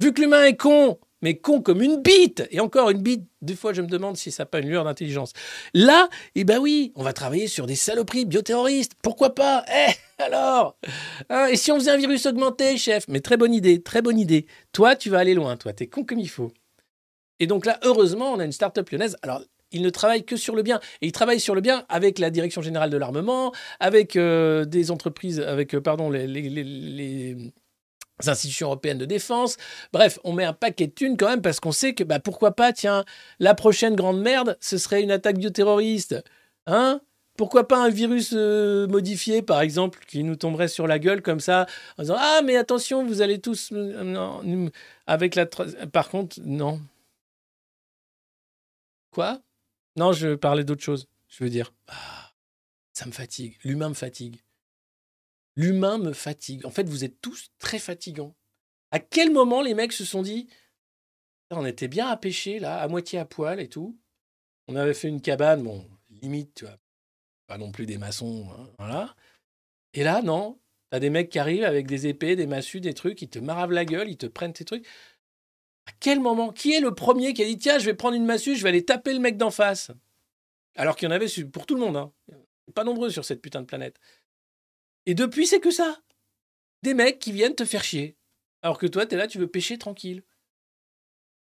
vu 0.00 0.12
que 0.12 0.20
l'humain 0.20 0.44
est 0.44 0.56
con, 0.56 0.98
mais 1.22 1.36
con 1.36 1.60
comme 1.60 1.82
une 1.82 2.02
bite. 2.02 2.46
Et 2.50 2.60
encore 2.60 2.90
une 2.90 3.02
bite, 3.02 3.24
des 3.42 3.54
fois 3.54 3.72
je 3.72 3.82
me 3.82 3.86
demande 3.86 4.16
si 4.16 4.30
ça 4.30 4.42
n'a 4.42 4.46
pas 4.46 4.60
une 4.60 4.68
lueur 4.68 4.84
d'intelligence. 4.84 5.32
Là, 5.74 6.08
eh 6.34 6.44
ben 6.44 6.58
oui, 6.58 6.92
on 6.94 7.02
va 7.02 7.12
travailler 7.12 7.46
sur 7.46 7.66
des 7.66 7.76
saloperies 7.76 8.24
bioterroristes. 8.24 8.92
Pourquoi 9.02 9.34
pas? 9.34 9.64
Eh, 9.68 10.22
alors? 10.22 10.76
Hein, 11.30 11.46
Et 11.46 11.56
si 11.56 11.72
on 11.72 11.76
faisait 11.76 11.90
un 11.90 11.96
virus 11.96 12.26
augmenté, 12.26 12.76
chef? 12.76 13.06
Mais 13.08 13.20
très 13.20 13.36
bonne 13.36 13.54
idée, 13.54 13.82
très 13.82 14.02
bonne 14.02 14.18
idée. 14.18 14.46
Toi, 14.72 14.96
tu 14.96 15.10
vas 15.10 15.18
aller 15.18 15.34
loin, 15.34 15.56
toi, 15.56 15.72
t'es 15.72 15.86
con 15.86 16.04
comme 16.04 16.18
il 16.18 16.28
faut. 16.28 16.52
Et 17.40 17.46
donc 17.46 17.66
là, 17.66 17.78
heureusement, 17.82 18.32
on 18.32 18.38
a 18.38 18.44
une 18.44 18.52
start-up 18.52 18.90
lyonnaise. 18.90 19.16
Alors, 19.22 19.42
ils 19.70 19.82
ne 19.82 19.90
travaillent 19.90 20.24
que 20.24 20.36
sur 20.36 20.56
le 20.56 20.62
bien. 20.62 20.80
Et 21.02 21.06
ils 21.06 21.12
travaillent 21.12 21.40
sur 21.40 21.54
le 21.54 21.60
bien 21.60 21.84
avec 21.88 22.18
la 22.18 22.30
Direction 22.30 22.62
Générale 22.62 22.90
de 22.90 22.96
l'Armement, 22.96 23.52
avec 23.80 24.16
euh, 24.16 24.64
des 24.64 24.90
entreprises, 24.90 25.40
avec, 25.40 25.74
euh, 25.74 25.80
pardon, 25.80 26.10
les 26.10 27.36
institutions 28.26 28.66
européennes 28.66 28.98
de 28.98 29.04
défense. 29.04 29.56
Bref, 29.92 30.18
on 30.24 30.32
met 30.32 30.44
un 30.44 30.52
paquet 30.52 30.88
de 30.88 30.92
thunes 30.92 31.16
quand 31.16 31.28
même 31.28 31.42
parce 31.42 31.60
qu'on 31.60 31.72
sait 31.72 31.94
que, 31.94 32.04
bah, 32.04 32.18
pourquoi 32.18 32.52
pas, 32.52 32.72
tiens, 32.72 33.04
la 33.38 33.54
prochaine 33.54 33.94
grande 33.94 34.20
merde, 34.20 34.56
ce 34.60 34.78
serait 34.78 35.02
une 35.02 35.10
attaque 35.10 35.38
bioterroriste. 35.38 36.22
Hein? 36.66 37.00
Pourquoi 37.36 37.68
pas 37.68 37.78
un 37.84 37.88
virus 37.88 38.32
euh, 38.34 38.88
modifié, 38.88 39.42
par 39.42 39.60
exemple, 39.60 40.00
qui 40.08 40.24
nous 40.24 40.34
tomberait 40.34 40.66
sur 40.66 40.88
la 40.88 40.98
gueule 40.98 41.22
comme 41.22 41.38
ça, 41.38 41.66
en 41.96 42.02
disant 42.02 42.16
Ah, 42.18 42.40
mais 42.44 42.56
attention, 42.56 43.06
vous 43.06 43.22
allez 43.22 43.40
tous. 43.40 43.70
euh, 43.72 44.02
non, 44.02 44.42
avec 45.06 45.36
la. 45.36 45.46
Par 45.46 46.08
contre, 46.08 46.40
non. 46.44 46.80
Quoi? 49.12 49.40
Non, 49.96 50.12
je 50.12 50.34
parlais 50.34 50.64
d'autre 50.64 50.82
chose. 50.82 51.06
Je 51.28 51.44
veux 51.44 51.50
dire, 51.50 51.72
ah, 51.86 52.32
ça 52.92 53.06
me 53.06 53.12
fatigue. 53.12 53.56
L'humain 53.62 53.90
me 53.90 53.94
fatigue. 53.94 54.40
L'humain 55.58 55.98
me 55.98 56.12
fatigue. 56.12 56.64
En 56.64 56.70
fait, 56.70 56.88
vous 56.88 57.02
êtes 57.02 57.20
tous 57.20 57.50
très 57.58 57.80
fatigants. 57.80 58.36
À 58.92 59.00
quel 59.00 59.32
moment 59.32 59.60
les 59.60 59.74
mecs 59.74 59.92
se 59.92 60.04
sont 60.04 60.22
dit 60.22 60.48
on 61.50 61.66
était 61.66 61.88
bien 61.88 62.06
à 62.06 62.16
pêcher, 62.16 62.58
là, 62.58 62.80
à 62.80 62.86
moitié 62.88 63.18
à 63.18 63.24
poil 63.24 63.58
et 63.58 63.68
tout. 63.68 63.98
On 64.68 64.76
avait 64.76 64.94
fait 64.94 65.08
une 65.08 65.20
cabane, 65.20 65.62
bon, 65.62 65.84
limite, 66.22 66.54
tu 66.54 66.64
vois, 66.64 66.76
pas 67.46 67.58
non 67.58 67.72
plus 67.72 67.86
des 67.86 67.98
maçons, 67.98 68.48
hein, 68.52 68.68
voilà. 68.78 69.16
Et 69.94 70.04
là, 70.04 70.22
non, 70.22 70.60
t'as 70.90 71.00
des 71.00 71.10
mecs 71.10 71.30
qui 71.30 71.38
arrivent 71.38 71.64
avec 71.64 71.86
des 71.86 72.06
épées, 72.06 72.36
des 72.36 72.46
massues, 72.46 72.80
des 72.80 72.94
trucs, 72.94 73.20
ils 73.22 73.30
te 73.30 73.38
maravent 73.38 73.72
la 73.72 73.84
gueule, 73.84 74.08
ils 74.08 74.18
te 74.18 74.26
prennent 74.26 74.52
tes 74.52 74.64
trucs. 74.64 74.86
À 75.86 75.92
quel 76.00 76.20
moment 76.20 76.52
Qui 76.52 76.74
est 76.74 76.80
le 76.80 76.94
premier 76.94 77.32
qui 77.32 77.42
a 77.42 77.46
dit 77.46 77.56
tiens, 77.56 77.78
je 77.78 77.86
vais 77.86 77.94
prendre 77.94 78.14
une 78.14 78.26
massue, 78.26 78.54
je 78.54 78.62
vais 78.62 78.68
aller 78.68 78.84
taper 78.84 79.14
le 79.14 79.20
mec 79.20 79.38
d'en 79.38 79.50
face 79.50 79.90
Alors 80.76 80.96
qu'il 80.96 81.08
y 81.08 81.10
en 81.10 81.14
avait 81.14 81.28
pour 81.50 81.64
tout 81.64 81.74
le 81.74 81.80
monde, 81.80 81.96
hein. 81.96 82.12
Pas 82.74 82.84
nombreux 82.84 83.08
sur 83.08 83.24
cette 83.24 83.40
putain 83.40 83.62
de 83.62 83.66
planète. 83.66 83.98
Et 85.08 85.14
depuis, 85.14 85.46
c'est 85.46 85.58
que 85.58 85.70
ça. 85.70 86.02
Des 86.82 86.92
mecs 86.92 87.18
qui 87.18 87.32
viennent 87.32 87.54
te 87.54 87.64
faire 87.64 87.82
chier. 87.82 88.18
Alors 88.60 88.76
que 88.76 88.86
toi, 88.86 89.06
t'es 89.06 89.16
là, 89.16 89.26
tu 89.26 89.38
veux 89.38 89.46
pêcher 89.46 89.78
tranquille. 89.78 90.22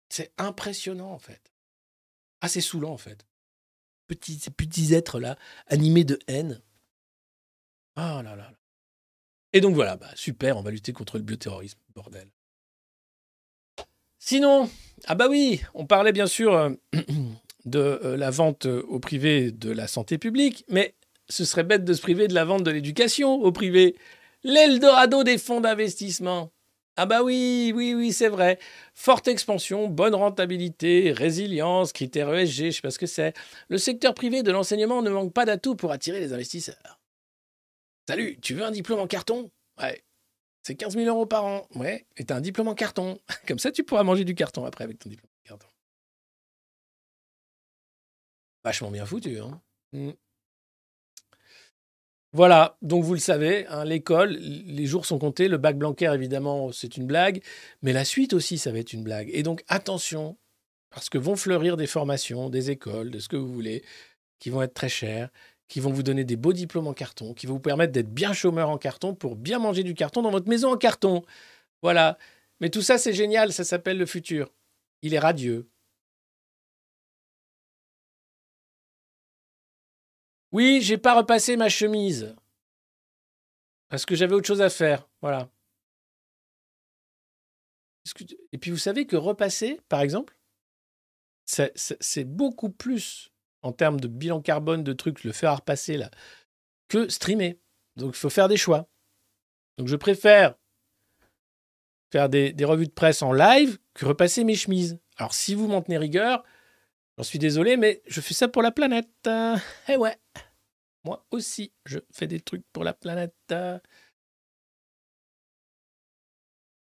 C'est 0.07 0.31
impressionnant, 0.37 1.11
en 1.11 1.17
fait. 1.17 1.51
C'est 2.47 2.61
saoulant, 2.61 2.91
en 2.91 2.99
fait. 2.99 3.25
Petits, 4.05 4.37
ces 4.37 4.51
petits 4.51 4.93
êtres 4.93 5.19
là, 5.19 5.35
animés 5.65 6.03
de 6.03 6.19
haine. 6.27 6.61
Ah 7.95 8.21
là 8.23 8.35
là 8.35 8.51
là. 8.51 8.59
Et 9.51 9.61
donc 9.61 9.73
voilà, 9.73 9.97
bah, 9.97 10.11
super, 10.13 10.55
on 10.57 10.61
va 10.61 10.69
lutter 10.69 10.93
contre 10.93 11.17
le 11.17 11.23
bioterrorisme, 11.23 11.79
bordel. 11.95 12.29
Sinon, 14.19 14.69
ah 15.05 15.15
bah 15.15 15.27
oui, 15.27 15.61
on 15.73 15.87
parlait 15.87 16.11
bien 16.11 16.27
sûr 16.27 16.53
euh, 16.53 16.69
de 17.65 17.79
euh, 17.79 18.15
la 18.15 18.29
vente 18.29 18.67
euh, 18.67 18.83
au 18.83 18.99
privé 18.99 19.51
de 19.51 19.71
la 19.71 19.87
santé 19.87 20.19
publique, 20.19 20.65
mais 20.69 20.93
ce 21.29 21.45
serait 21.45 21.63
bête 21.63 21.85
de 21.85 21.93
se 21.93 22.01
priver 22.01 22.27
de 22.27 22.33
la 22.33 22.45
vente 22.45 22.63
de 22.63 22.71
l'éducation 22.71 23.33
au 23.35 23.51
privé. 23.51 23.95
L'Eldorado 24.43 25.23
des 25.23 25.37
fonds 25.37 25.61
d'investissement. 25.61 26.51
Ah 26.95 27.05
bah 27.05 27.23
oui, 27.23 27.71
oui, 27.73 27.93
oui, 27.93 28.11
c'est 28.11 28.27
vrai. 28.27 28.59
Forte 28.93 29.27
expansion, 29.27 29.87
bonne 29.87 30.15
rentabilité, 30.15 31.13
résilience, 31.13 31.93
critères 31.93 32.33
ESG, 32.33 32.65
je 32.65 32.71
sais 32.71 32.81
pas 32.81 32.91
ce 32.91 32.99
que 32.99 33.05
c'est. 33.05 33.33
Le 33.69 33.77
secteur 33.77 34.13
privé 34.13 34.43
de 34.43 34.51
l'enseignement 34.51 35.01
ne 35.01 35.09
manque 35.09 35.33
pas 35.33 35.45
d'atouts 35.45 35.75
pour 35.75 35.91
attirer 35.91 36.19
les 36.19 36.33
investisseurs. 36.33 36.99
Salut, 38.09 38.37
tu 38.41 38.53
veux 38.53 38.63
un 38.63 38.71
diplôme 38.71 38.99
en 38.99 39.07
carton? 39.07 39.49
Ouais. 39.81 40.03
C'est 40.63 40.75
15 40.75 40.95
000 40.95 41.05
euros 41.07 41.25
par 41.25 41.45
an. 41.45 41.67
Ouais. 41.75 42.05
Et 42.17 42.25
t'as 42.25 42.35
un 42.35 42.41
diplôme 42.41 42.67
en 42.67 42.75
carton. 42.75 43.17
Comme 43.47 43.59
ça, 43.59 43.71
tu 43.71 43.83
pourras 43.83 44.03
manger 44.03 44.25
du 44.25 44.35
carton 44.35 44.65
après 44.65 44.83
avec 44.83 44.99
ton 44.99 45.09
diplôme 45.09 45.29
en 45.45 45.47
carton. 45.47 45.67
Vachement 48.63 48.91
bien 48.91 49.05
foutu, 49.05 49.39
hein 49.39 49.61
Mm. 49.91 50.11
Voilà, 52.31 52.77
donc 52.83 53.03
vous 53.03 53.15
le 53.15 53.19
savez, 53.19 53.65
hein, 53.67 53.83
l'école, 53.85 54.33
les 54.37 54.85
jours 54.85 55.05
sont 55.07 55.17
comptés. 55.17 55.47
Le 55.47 55.57
bac 55.57 55.77
Blanquer, 55.77 56.11
évidemment, 56.13 56.71
c'est 56.71 56.95
une 56.95 57.07
blague, 57.07 57.41
mais 57.81 57.91
la 57.91 58.05
suite 58.05 58.33
aussi, 58.33 58.59
ça 58.59 58.71
va 58.71 58.77
être 58.77 58.93
une 58.93 59.03
blague. 59.03 59.29
Et 59.33 59.41
donc, 59.41 59.63
attention, 59.67 60.37
parce 60.91 61.09
que 61.09 61.17
vont 61.17 61.35
fleurir 61.35 61.75
des 61.75 61.87
formations, 61.87 62.49
des 62.49 62.69
écoles, 62.71 63.09
de 63.09 63.19
ce 63.19 63.29
que 63.29 63.35
vous 63.35 63.51
voulez, 63.51 63.83
qui 64.39 64.51
vont 64.51 64.61
être 64.61 64.75
très 64.75 64.89
chères, 64.89 65.29
qui 65.67 65.79
vont 65.79 65.91
vous 65.91 66.03
donner 66.03 66.23
des 66.23 66.35
beaux 66.35 66.53
diplômes 66.53 66.87
en 66.87 66.93
carton, 66.93 67.33
qui 67.33 67.47
vont 67.47 67.55
vous 67.55 67.59
permettre 67.59 67.93
d'être 67.93 68.13
bien 68.13 68.33
chômeur 68.33 68.69
en 68.69 68.77
carton 68.77 69.15
pour 69.15 69.35
bien 69.35 69.59
manger 69.59 69.83
du 69.83 69.95
carton 69.95 70.21
dans 70.21 70.31
votre 70.31 70.49
maison 70.49 70.71
en 70.73 70.77
carton. 70.77 71.23
Voilà. 71.81 72.17
Mais 72.59 72.69
tout 72.69 72.81
ça, 72.81 72.97
c'est 72.97 73.13
génial, 73.13 73.53
ça 73.53 73.63
s'appelle 73.63 73.97
le 73.97 74.05
futur. 74.05 74.51
Il 75.01 75.13
est 75.13 75.19
radieux. 75.19 75.67
Oui, 80.51 80.79
j'ai 80.81 80.97
pas 80.97 81.15
repassé 81.15 81.57
ma 81.57 81.69
chemise. 81.69 82.35
Parce 83.89 84.05
que 84.05 84.15
j'avais 84.15 84.33
autre 84.33 84.47
chose 84.47 84.61
à 84.61 84.69
faire. 84.69 85.07
Voilà. 85.21 85.49
Et 88.51 88.57
puis 88.57 88.71
vous 88.71 88.77
savez 88.77 89.05
que 89.05 89.15
repasser, 89.15 89.79
par 89.89 90.01
exemple, 90.01 90.37
c'est- 91.45 92.23
beaucoup 92.23 92.69
plus 92.69 93.31
en 93.61 93.71
termes 93.71 93.99
de 93.99 94.07
bilan 94.07 94.41
carbone, 94.41 94.83
de 94.83 94.93
trucs, 94.93 95.23
le 95.23 95.31
faire 95.31 95.55
repasser 95.57 95.97
là, 95.97 96.09
que 96.87 97.09
streamer. 97.09 97.59
Donc 97.95 98.15
il 98.15 98.19
faut 98.19 98.29
faire 98.29 98.47
des 98.47 98.57
choix. 98.57 98.87
Donc 99.77 99.87
je 99.87 99.95
préfère 99.95 100.55
faire 102.11 102.29
des, 102.29 102.53
revues 102.65 102.87
de 102.87 102.91
presse 102.91 103.21
en 103.21 103.33
live 103.33 103.79
que 103.93 104.05
repasser 104.05 104.43
mes 104.43 104.55
chemises. 104.55 104.99
Alors 105.17 105.33
si 105.33 105.55
vous 105.55 105.67
m'en 105.67 105.81
tenez 105.81 105.97
rigueur, 105.97 106.43
j'en 107.19 107.23
suis 107.23 107.37
désolé, 107.37 107.75
mais 107.75 108.01
je 108.07 108.21
fais 108.21 108.33
ça 108.33 108.47
pour 108.47 108.61
la 108.61 108.71
planète. 108.71 109.09
Euh, 109.27 109.57
eh 109.89 109.97
ouais. 109.97 110.17
Moi 111.03 111.25
aussi, 111.31 111.73
je 111.85 111.99
fais 112.11 112.27
des 112.27 112.39
trucs 112.39 112.65
pour 112.71 112.85
la 112.85 112.93
planète. 112.93 113.35
euh. 113.51 113.77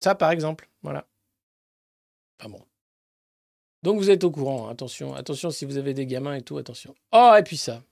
Ça, 0.04 0.16
par 0.16 0.32
exemple, 0.32 0.70
voilà. 0.82 1.08
Pas 2.38 2.50
bon. 2.50 2.62
Donc 3.84 3.98
vous 4.00 4.10
êtes 4.10 4.26
au 4.26 4.32
courant, 4.32 4.68
hein, 4.68 4.72
attention, 4.72 5.14
attention 5.16 5.50
si 5.50 5.64
vous 5.64 5.78
avez 5.78 5.94
des 5.94 6.06
gamins 6.06 6.36
et 6.36 6.42
tout, 6.42 6.58
attention. 6.58 6.94
Oh, 7.14 7.34
et 7.40 7.44
puis 7.44 7.56
ça. 7.58 7.84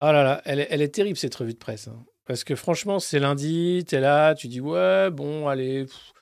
Oh 0.00 0.06
là 0.12 0.22
là, 0.22 0.42
elle 0.44 0.60
est, 0.60 0.66
elle 0.70 0.82
est 0.82 0.94
terrible 0.94 1.18
cette 1.18 1.34
revue 1.34 1.52
de 1.54 1.58
presse. 1.58 1.88
hein. 1.88 2.04
Parce 2.24 2.44
que 2.44 2.54
franchement, 2.56 2.98
c'est 2.98 3.18
lundi, 3.18 3.84
t'es 3.86 4.00
là, 4.00 4.34
tu 4.34 4.48
dis 4.48 4.60
ouais, 4.60 5.10
bon, 5.10 5.48
allez, 5.48 5.84
pff, 5.84 6.12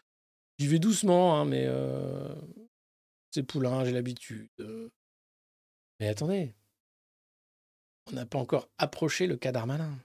j'y 0.59 0.67
vais 0.67 0.79
doucement, 0.79 1.39
hein, 1.39 1.45
mais 1.45 1.65
euh, 1.67 2.35
c'est 3.31 3.43
poulain, 3.43 3.85
j'ai 3.85 3.93
l'habitude. 3.93 4.49
euh. 4.61 4.91
Mais 6.01 6.09
attendez, 6.09 6.55
on 8.11 8.13
n'a 8.13 8.27
pas 8.27 8.39
encore 8.39 8.69
approché 8.79 9.27
le 9.27 9.37
cas 9.37 9.53
Darmanin. 9.53 9.99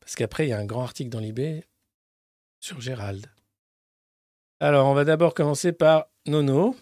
Parce 0.00 0.16
qu'après, 0.16 0.46
il 0.46 0.50
y 0.50 0.52
a 0.52 0.58
un 0.58 0.66
grand 0.66 0.82
article 0.82 1.08
dans 1.10 1.20
l'IB 1.20 1.64
sur 2.60 2.80
Gérald. 2.80 3.26
Alors, 4.60 4.86
on 4.86 4.94
va 4.94 5.04
d'abord 5.04 5.34
commencer 5.34 5.72
par 5.72 6.06
Nono. 6.26 6.76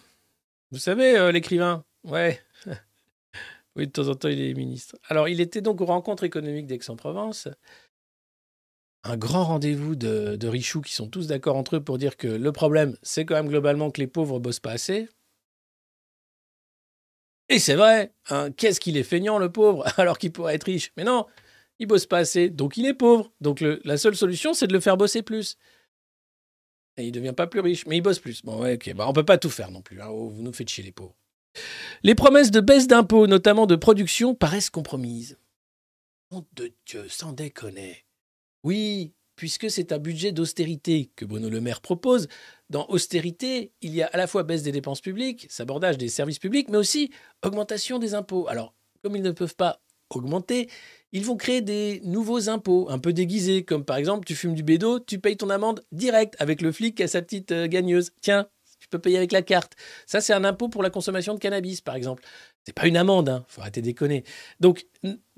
Vous 0.71 0.77
savez, 0.77 1.17
euh, 1.17 1.31
l'écrivain? 1.31 1.85
Ouais. 2.03 2.41
oui, 3.75 3.87
de 3.87 3.91
temps 3.91 4.07
en 4.09 4.15
temps, 4.15 4.27
il 4.27 4.41
est 4.41 4.53
ministre. 4.53 4.97
Alors, 5.07 5.29
il 5.29 5.39
était 5.39 5.61
donc 5.61 5.81
aux 5.81 5.85
rencontres 5.85 6.23
économiques 6.23 6.67
d'Aix-en-Provence. 6.67 7.47
Un 9.03 9.17
grand 9.17 9.43
rendez-vous 9.43 9.95
de, 9.95 10.37
de 10.37 10.49
qui 10.81 10.93
sont 10.93 11.09
tous 11.09 11.27
d'accord 11.27 11.57
entre 11.57 11.75
eux 11.75 11.83
pour 11.83 11.97
dire 11.97 12.15
que 12.15 12.27
le 12.27 12.51
problème, 12.53 12.95
c'est 13.01 13.25
quand 13.25 13.35
même 13.35 13.49
globalement 13.49 13.91
que 13.91 13.99
les 13.99 14.07
pauvres 14.07 14.39
bossent 14.39 14.61
pas 14.61 14.71
assez. 14.71 15.09
Et 17.49 17.59
c'est 17.59 17.75
vrai, 17.75 18.13
hein, 18.29 18.51
qu'est-ce 18.51 18.79
qu'il 18.79 18.95
est 18.95 19.03
feignant, 19.03 19.37
le 19.39 19.51
pauvre, 19.51 19.85
alors 19.99 20.17
qu'il 20.17 20.31
pourrait 20.31 20.55
être 20.55 20.63
riche. 20.63 20.91
Mais 20.95 21.03
non, 21.03 21.25
il 21.79 21.87
bosse 21.87 22.05
pas 22.05 22.19
assez, 22.19 22.49
donc 22.49 22.77
il 22.77 22.85
est 22.85 22.93
pauvre. 22.93 23.31
Donc 23.41 23.61
la 23.61 23.97
seule 23.97 24.15
solution, 24.15 24.53
c'est 24.53 24.67
de 24.67 24.73
le 24.73 24.79
faire 24.79 24.95
bosser 24.95 25.21
plus. 25.21 25.57
Et 26.95 27.05
il 27.07 27.11
devient 27.11 27.33
pas 27.35 27.47
plus 27.47 27.59
riche, 27.59 27.85
mais 27.87 27.97
il 27.97 28.01
bosse 28.01 28.19
plus. 28.19 28.41
Bon, 28.43 28.61
ouais, 28.61 28.75
ok, 28.75 28.93
bah, 28.93 29.05
on 29.07 29.13
peut 29.13 29.25
pas 29.25 29.37
tout 29.37 29.49
faire 29.49 29.71
non 29.71 29.81
plus. 29.81 30.01
hein. 30.01 30.07
Oh, 30.09 30.29
vous 30.29 30.41
nous 30.43 30.53
faites 30.53 30.69
chier, 30.69 30.83
les 30.83 30.91
pauvres. 30.91 31.17
Les 32.03 32.15
promesses 32.15 32.51
de 32.51 32.61
baisse 32.61 32.87
d'impôts, 32.87 33.27
notamment 33.27 33.65
de 33.65 33.75
production, 33.75 34.33
paraissent 34.33 34.69
compromises. 34.69 35.37
Honte 36.31 36.47
de 36.53 36.71
Dieu, 36.85 37.07
sans 37.09 37.33
déconner. 37.33 38.02
Oui, 38.63 39.13
puisque 39.35 39.69
c'est 39.69 39.91
un 39.91 39.99
budget 39.99 40.31
d'austérité 40.31 41.11
que 41.15 41.25
Bruno 41.25 41.49
Le 41.49 41.61
Maire 41.61 41.81
propose, 41.81 42.27
dans 42.69 42.87
austérité, 42.87 43.71
il 43.81 43.93
y 43.93 44.01
a 44.01 44.07
à 44.07 44.17
la 44.17 44.27
fois 44.27 44.43
baisse 44.43 44.63
des 44.63 44.71
dépenses 44.71 45.01
publiques, 45.01 45.47
sabordage 45.49 45.97
des 45.97 46.09
services 46.09 46.39
publics, 46.39 46.69
mais 46.69 46.77
aussi 46.77 47.11
augmentation 47.43 47.99
des 47.99 48.13
impôts. 48.13 48.47
Alors, 48.47 48.73
comme 49.03 49.15
ils 49.15 49.21
ne 49.21 49.31
peuvent 49.31 49.55
pas 49.55 49.81
augmenter, 50.09 50.69
ils 51.11 51.25
vont 51.25 51.35
créer 51.35 51.61
des 51.61 52.01
nouveaux 52.03 52.49
impôts 52.49 52.87
un 52.89 52.99
peu 52.99 53.13
déguisés, 53.13 53.63
comme 53.63 53.83
par 53.83 53.97
exemple, 53.97 54.25
tu 54.25 54.35
fumes 54.35 54.55
du 54.55 54.63
bédo, 54.63 54.99
tu 54.99 55.19
payes 55.19 55.37
ton 55.37 55.49
amende 55.49 55.83
direct 55.91 56.35
avec 56.39 56.61
le 56.61 56.71
flic 56.71 57.01
a 57.01 57.07
sa 57.07 57.21
petite 57.21 57.51
euh, 57.51 57.67
gagneuse. 57.67 58.11
Tiens, 58.21 58.47
tu 58.79 58.87
peux 58.87 58.99
payer 58.99 59.17
avec 59.17 59.31
la 59.31 59.41
carte. 59.41 59.73
Ça, 60.05 60.21
c'est 60.21 60.33
un 60.33 60.43
impôt 60.43 60.69
pour 60.69 60.83
la 60.83 60.89
consommation 60.89 61.33
de 61.33 61.39
cannabis, 61.39 61.81
par 61.81 61.95
exemple. 61.95 62.23
C'est 62.65 62.73
pas 62.73 62.87
une 62.87 62.97
amende, 62.97 63.29
hein. 63.29 63.45
faut 63.47 63.61
arrêter 63.61 63.81
de 63.81 63.85
déconner. 63.85 64.23
Donc, 64.59 64.85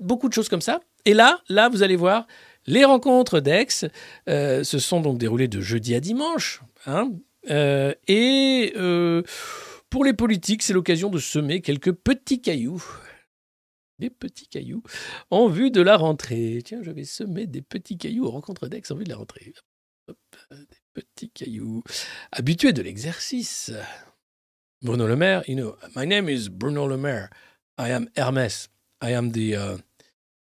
beaucoup 0.00 0.28
de 0.28 0.34
choses 0.34 0.48
comme 0.48 0.60
ça. 0.60 0.80
Et 1.04 1.14
là, 1.14 1.40
là, 1.48 1.68
vous 1.68 1.82
allez 1.82 1.96
voir, 1.96 2.26
les 2.66 2.84
rencontres 2.84 3.40
d'Aix 3.40 3.86
euh, 4.28 4.64
se 4.64 4.78
sont 4.78 5.00
donc 5.00 5.18
déroulées 5.18 5.48
de 5.48 5.60
jeudi 5.60 5.94
à 5.94 6.00
dimanche. 6.00 6.62
hein. 6.86 7.12
Euh, 7.50 7.94
et 8.08 8.72
euh, 8.76 9.22
pour 9.88 10.04
les 10.04 10.12
politiques, 10.12 10.62
c'est 10.62 10.72
l'occasion 10.72 11.10
de 11.10 11.18
semer 11.18 11.60
quelques 11.60 11.92
petits 11.92 12.40
cailloux. 12.40 12.82
Des 13.98 14.10
petits 14.10 14.48
cailloux 14.48 14.82
en 15.30 15.48
vue 15.48 15.70
de 15.70 15.80
la 15.80 15.96
rentrée. 15.96 16.60
Tiens, 16.64 16.82
je 16.82 16.90
vais 16.90 17.04
semer 17.04 17.46
des 17.46 17.62
petits 17.62 17.96
cailloux 17.96 18.26
aux 18.26 18.30
rencontres 18.30 18.68
d'Aix 18.68 18.82
en 18.90 18.96
vue 18.96 19.04
de 19.04 19.10
la 19.10 19.16
rentrée. 19.16 19.54
Des 20.50 20.56
petits 20.92 21.30
cailloux. 21.30 21.82
Habitués 22.32 22.72
de 22.72 22.82
l'exercice. 22.82 23.72
Bruno 24.82 25.06
Le 25.06 25.16
Maire, 25.16 25.42
you 25.48 25.56
know, 25.56 25.76
my 25.96 26.06
name 26.06 26.28
is 26.28 26.48
Bruno 26.50 26.86
Le 26.86 26.98
Maire. 26.98 27.30
I 27.78 27.90
am 27.90 28.08
Hermès. 28.16 28.68
I 29.02 29.14
am 29.14 29.32
the, 29.32 29.56
uh, 29.56 29.78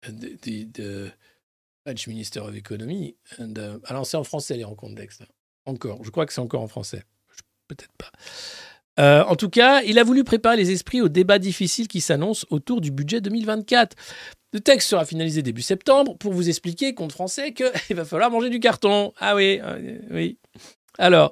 the, 0.03 0.66
the 0.74 1.14
French 1.88 2.07
Minister 2.07 2.41
of 2.41 2.53
Economy. 2.53 3.15
And, 3.39 3.53
uh, 3.55 3.79
alors, 3.85 4.05
c'est 4.05 4.17
en 4.17 4.25
français 4.25 4.57
les 4.57 4.65
rencontres 4.65 4.95
d'Aix. 4.95 5.07
Encore. 5.65 6.03
Je 6.03 6.09
crois 6.09 6.25
que 6.25 6.33
c'est 6.33 6.41
encore 6.41 6.61
en 6.61 6.67
français. 6.67 7.03
Peut-être 7.69 7.93
pas. 7.97 8.11
Euh, 8.99 9.23
en 9.23 9.38
tout 9.38 9.49
cas, 9.49 9.81
il 9.83 9.97
a 9.97 10.03
voulu 10.03 10.25
préparer 10.25 10.57
les 10.57 10.71
esprits 10.71 10.99
au 10.99 11.07
débat 11.07 11.39
difficile 11.39 11.88
qui 11.88 12.01
s'annonce 12.01 12.45
autour 12.49 12.81
du 12.81 12.91
budget 12.91 13.21
2024. 13.21 13.95
Le 14.51 14.59
texte 14.59 14.89
sera 14.89 15.05
finalisé 15.05 15.41
début 15.41 15.61
septembre 15.61 16.17
pour 16.17 16.33
vous 16.33 16.49
expliquer, 16.49 16.93
compte 16.93 17.13
français, 17.13 17.53
qu'il 17.53 17.71
va 17.95 18.03
falloir 18.03 18.31
manger 18.31 18.49
du 18.49 18.59
carton. 18.59 19.13
Ah 19.19 19.35
oui, 19.35 19.61
euh, 19.63 19.99
oui. 20.11 20.38
Alors, 20.97 21.31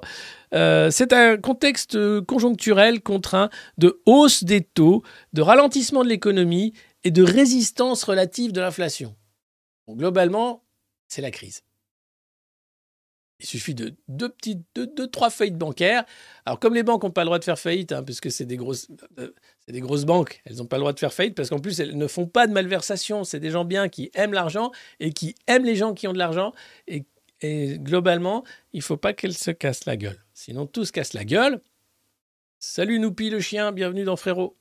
euh, 0.54 0.90
c'est 0.90 1.12
un 1.12 1.36
contexte 1.36 1.98
conjoncturel 2.24 3.02
contraint 3.02 3.50
de 3.76 4.00
hausse 4.06 4.42
des 4.42 4.62
taux, 4.62 5.02
de 5.34 5.42
ralentissement 5.42 6.02
de 6.02 6.08
l'économie 6.08 6.72
et 7.04 7.10
de 7.10 7.22
résistance 7.22 8.04
relative 8.04 8.52
de 8.52 8.60
l'inflation. 8.62 9.14
Globalement, 9.88 10.64
c'est 11.08 11.22
la 11.22 11.30
crise. 11.30 11.62
Il 13.38 13.44
suffit 13.44 13.74
de 13.74 13.94
deux 14.08 14.30
petites, 14.30 14.64
deux, 14.74 15.08
trois 15.08 15.28
faillites 15.28 15.58
bancaires. 15.58 16.04
Alors, 16.46 16.58
comme 16.58 16.74
les 16.74 16.82
banques 16.82 17.02
n'ont 17.02 17.10
pas 17.10 17.20
le 17.20 17.26
droit 17.26 17.38
de 17.38 17.44
faire 17.44 17.58
faillite, 17.58 17.92
hein, 17.92 18.02
puisque 18.02 18.30
c'est 18.30 18.46
des 18.46 18.56
grosses, 18.56 18.88
euh, 19.18 19.30
c'est 19.66 19.72
des 19.72 19.80
grosses 19.80 20.06
banques, 20.06 20.40
elles 20.46 20.56
n'ont 20.56 20.66
pas 20.66 20.76
le 20.76 20.80
droit 20.80 20.94
de 20.94 20.98
faire 20.98 21.12
faillite 21.12 21.34
parce 21.34 21.50
qu'en 21.50 21.58
plus, 21.58 21.78
elles 21.78 21.98
ne 21.98 22.06
font 22.06 22.26
pas 22.26 22.46
de 22.46 22.52
malversation. 22.52 23.24
C'est 23.24 23.40
des 23.40 23.50
gens 23.50 23.66
bien 23.66 23.90
qui 23.90 24.10
aiment 24.14 24.32
l'argent 24.32 24.72
et 25.00 25.12
qui 25.12 25.34
aiment 25.46 25.66
les 25.66 25.76
gens 25.76 25.92
qui 25.92 26.08
ont 26.08 26.14
de 26.14 26.18
l'argent. 26.18 26.54
Et, 26.88 27.04
globalement, 27.78 28.42
il 28.72 28.80
faut 28.80 28.96
pas 28.96 29.12
qu'elles 29.12 29.34
se 29.34 29.50
cassent 29.50 29.84
la 29.84 29.98
gueule. 29.98 30.18
Sinon, 30.32 30.66
tout 30.66 30.86
se 30.86 30.92
casse 30.92 31.12
la 31.12 31.24
gueule. 31.24 31.60
Salut 32.58 32.98
Noupi 32.98 33.28
le 33.28 33.40
chien, 33.40 33.70
bienvenue 33.72 34.04
dans 34.04 34.16
Frérot. 34.16 34.56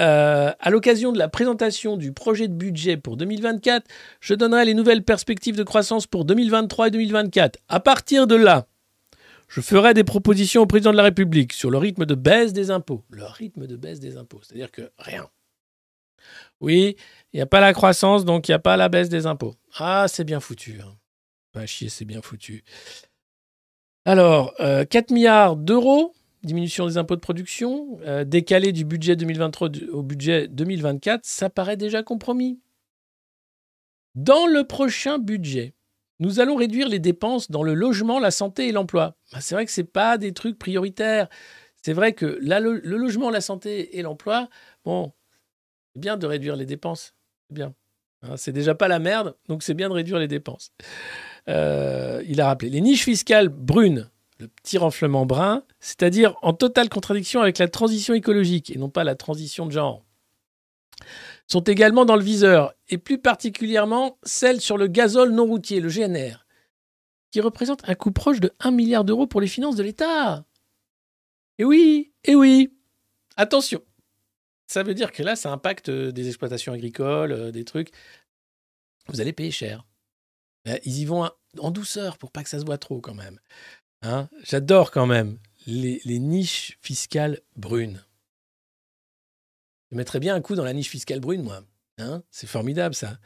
Euh, 0.00 0.52
à 0.58 0.70
l'occasion 0.70 1.12
de 1.12 1.18
la 1.18 1.28
présentation 1.28 1.96
du 1.96 2.12
projet 2.12 2.48
de 2.48 2.54
budget 2.54 2.96
pour 2.96 3.16
2024, 3.16 3.86
je 4.20 4.34
donnerai 4.34 4.64
les 4.64 4.74
nouvelles 4.74 5.04
perspectives 5.04 5.56
de 5.56 5.62
croissance 5.62 6.06
pour 6.06 6.24
2023 6.24 6.88
et 6.88 6.90
2024. 6.90 7.58
À 7.68 7.80
partir 7.80 8.26
de 8.26 8.34
là, 8.34 8.66
je 9.48 9.60
ferai 9.60 9.92
des 9.92 10.04
propositions 10.04 10.62
au 10.62 10.66
président 10.66 10.92
de 10.92 10.96
la 10.96 11.02
République 11.02 11.52
sur 11.52 11.70
le 11.70 11.76
rythme 11.76 12.06
de 12.06 12.14
baisse 12.14 12.54
des 12.54 12.70
impôts. 12.70 13.04
Le 13.10 13.24
rythme 13.24 13.66
de 13.66 13.76
baisse 13.76 14.00
des 14.00 14.16
impôts, 14.16 14.40
c'est-à-dire 14.42 14.70
que 14.70 14.90
rien. 14.98 15.28
Oui, 16.60 16.96
il 17.32 17.36
n'y 17.36 17.42
a 17.42 17.46
pas 17.46 17.60
la 17.60 17.74
croissance, 17.74 18.24
donc 18.24 18.48
il 18.48 18.52
n'y 18.52 18.54
a 18.54 18.60
pas 18.60 18.78
la 18.78 18.88
baisse 18.88 19.10
des 19.10 19.26
impôts. 19.26 19.54
Ah, 19.76 20.06
c'est 20.08 20.24
bien 20.24 20.40
foutu. 20.40 20.78
Hein. 20.82 20.94
Pas 21.52 21.66
chier, 21.66 21.90
c'est 21.90 22.06
bien 22.06 22.22
foutu. 22.22 22.64
Alors, 24.06 24.54
euh, 24.60 24.84
4 24.84 25.10
milliards 25.10 25.56
d'euros, 25.56 26.14
diminution 26.42 26.86
des 26.86 26.98
impôts 26.98 27.14
de 27.16 27.20
production, 27.20 27.98
euh, 28.02 28.24
décalé 28.24 28.72
du 28.72 28.84
budget 28.84 29.16
2023 29.16 29.68
du- 29.68 29.88
au 29.88 30.02
budget 30.02 30.48
2024, 30.48 31.24
ça 31.24 31.50
paraît 31.50 31.76
déjà 31.76 32.02
compromis. 32.02 32.60
Dans 34.14 34.46
le 34.46 34.64
prochain 34.64 35.18
budget, 35.18 35.74
nous 36.18 36.40
allons 36.40 36.56
réduire 36.56 36.88
les 36.88 36.98
dépenses 36.98 37.50
dans 37.50 37.62
le 37.62 37.74
logement, 37.74 38.18
la 38.20 38.30
santé 38.30 38.68
et 38.68 38.72
l'emploi. 38.72 39.16
Bah, 39.32 39.40
c'est 39.40 39.54
vrai 39.54 39.64
que 39.64 39.72
ce 39.72 39.80
pas 39.82 40.18
des 40.18 40.32
trucs 40.32 40.58
prioritaires. 40.58 41.28
C'est 41.82 41.94
vrai 41.94 42.12
que 42.12 42.38
le 42.40 42.96
logement, 42.96 43.30
la 43.30 43.40
santé 43.40 43.98
et 43.98 44.02
l'emploi, 44.02 44.48
bon, 44.84 45.12
c'est 45.94 46.00
bien 46.00 46.16
de 46.16 46.26
réduire 46.26 46.56
les 46.56 46.66
dépenses. 46.66 47.14
C'est 47.48 47.54
bien. 47.54 47.74
Hein, 48.22 48.36
c'est 48.36 48.52
déjà 48.52 48.74
pas 48.74 48.86
la 48.86 49.00
merde, 49.00 49.34
donc 49.48 49.62
c'est 49.64 49.74
bien 49.74 49.88
de 49.88 49.94
réduire 49.94 50.18
les 50.18 50.28
dépenses. 50.28 50.70
Euh, 51.48 52.22
il 52.28 52.40
a 52.40 52.46
rappelé 52.46 52.70
les 52.70 52.80
niches 52.80 53.02
fiscales 53.04 53.48
brunes, 53.48 54.08
le 54.42 54.48
petit 54.48 54.76
renflement 54.78 55.24
brun, 55.24 55.62
c'est-à-dire 55.78 56.36
en 56.42 56.52
totale 56.52 56.88
contradiction 56.88 57.40
avec 57.40 57.58
la 57.58 57.68
transition 57.68 58.12
écologique 58.12 58.70
et 58.70 58.78
non 58.78 58.90
pas 58.90 59.04
la 59.04 59.14
transition 59.14 59.66
de 59.66 59.72
genre, 59.72 60.04
sont 61.46 61.62
également 61.62 62.04
dans 62.04 62.16
le 62.16 62.24
viseur, 62.24 62.74
et 62.88 62.98
plus 62.98 63.18
particulièrement 63.18 64.18
celle 64.22 64.60
sur 64.60 64.76
le 64.76 64.88
gazole 64.88 65.30
non 65.30 65.46
routier, 65.46 65.80
le 65.80 65.88
GNR, 65.88 66.46
qui 67.30 67.40
représente 67.40 67.88
un 67.88 67.94
coût 67.94 68.10
proche 68.10 68.40
de 68.40 68.52
1 68.60 68.72
milliard 68.72 69.04
d'euros 69.04 69.26
pour 69.26 69.40
les 69.40 69.46
finances 69.46 69.76
de 69.76 69.82
l'État. 69.82 70.44
Et 71.58 71.64
oui, 71.64 72.12
et 72.24 72.34
oui, 72.34 72.74
attention. 73.36 73.80
Ça 74.66 74.82
veut 74.82 74.94
dire 74.94 75.12
que 75.12 75.22
là, 75.22 75.36
ça 75.36 75.52
impacte 75.52 75.88
euh, 75.88 76.12
des 76.12 76.28
exploitations 76.28 76.72
agricoles, 76.72 77.32
euh, 77.32 77.50
des 77.52 77.64
trucs. 77.64 77.90
Vous 79.08 79.20
allez 79.20 79.32
payer 79.32 79.50
cher. 79.50 79.86
Euh, 80.66 80.78
Ils 80.84 81.00
y 81.00 81.04
vont 81.04 81.28
en 81.58 81.70
douceur 81.70 82.16
pour 82.16 82.32
pas 82.32 82.42
que 82.42 82.48
ça 82.48 82.58
se 82.58 82.64
voit 82.64 82.78
trop 82.78 83.00
quand 83.00 83.14
même. 83.14 83.38
Hein 84.02 84.28
J'adore 84.42 84.90
quand 84.90 85.06
même 85.06 85.38
les, 85.66 86.00
niches 86.18 86.76
fiscales 86.80 87.40
brunes. 87.56 88.04
Je 89.90 89.96
mettrais 89.96 90.20
bien 90.20 90.34
un 90.34 90.40
coup 90.40 90.54
dans 90.54 90.64
la 90.64 90.72
niche 90.72 90.88
fiscale 90.88 91.20
brune, 91.20 91.42
moi. 91.42 91.62
Hein 91.98 92.22
C'est 92.30 92.46
formidable, 92.46 92.94
ça. 92.94 93.18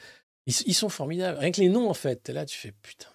Ils, 0.46 0.74
sont 0.74 0.88
formidables. 0.88 1.38
Rien 1.38 1.50
que 1.50 1.60
les 1.60 1.68
noms, 1.68 1.88
en 1.88 1.94
fait. 1.94 2.28
Là, 2.28 2.44
tu 2.44 2.56
fais 2.58 2.72
putain. 2.72 3.08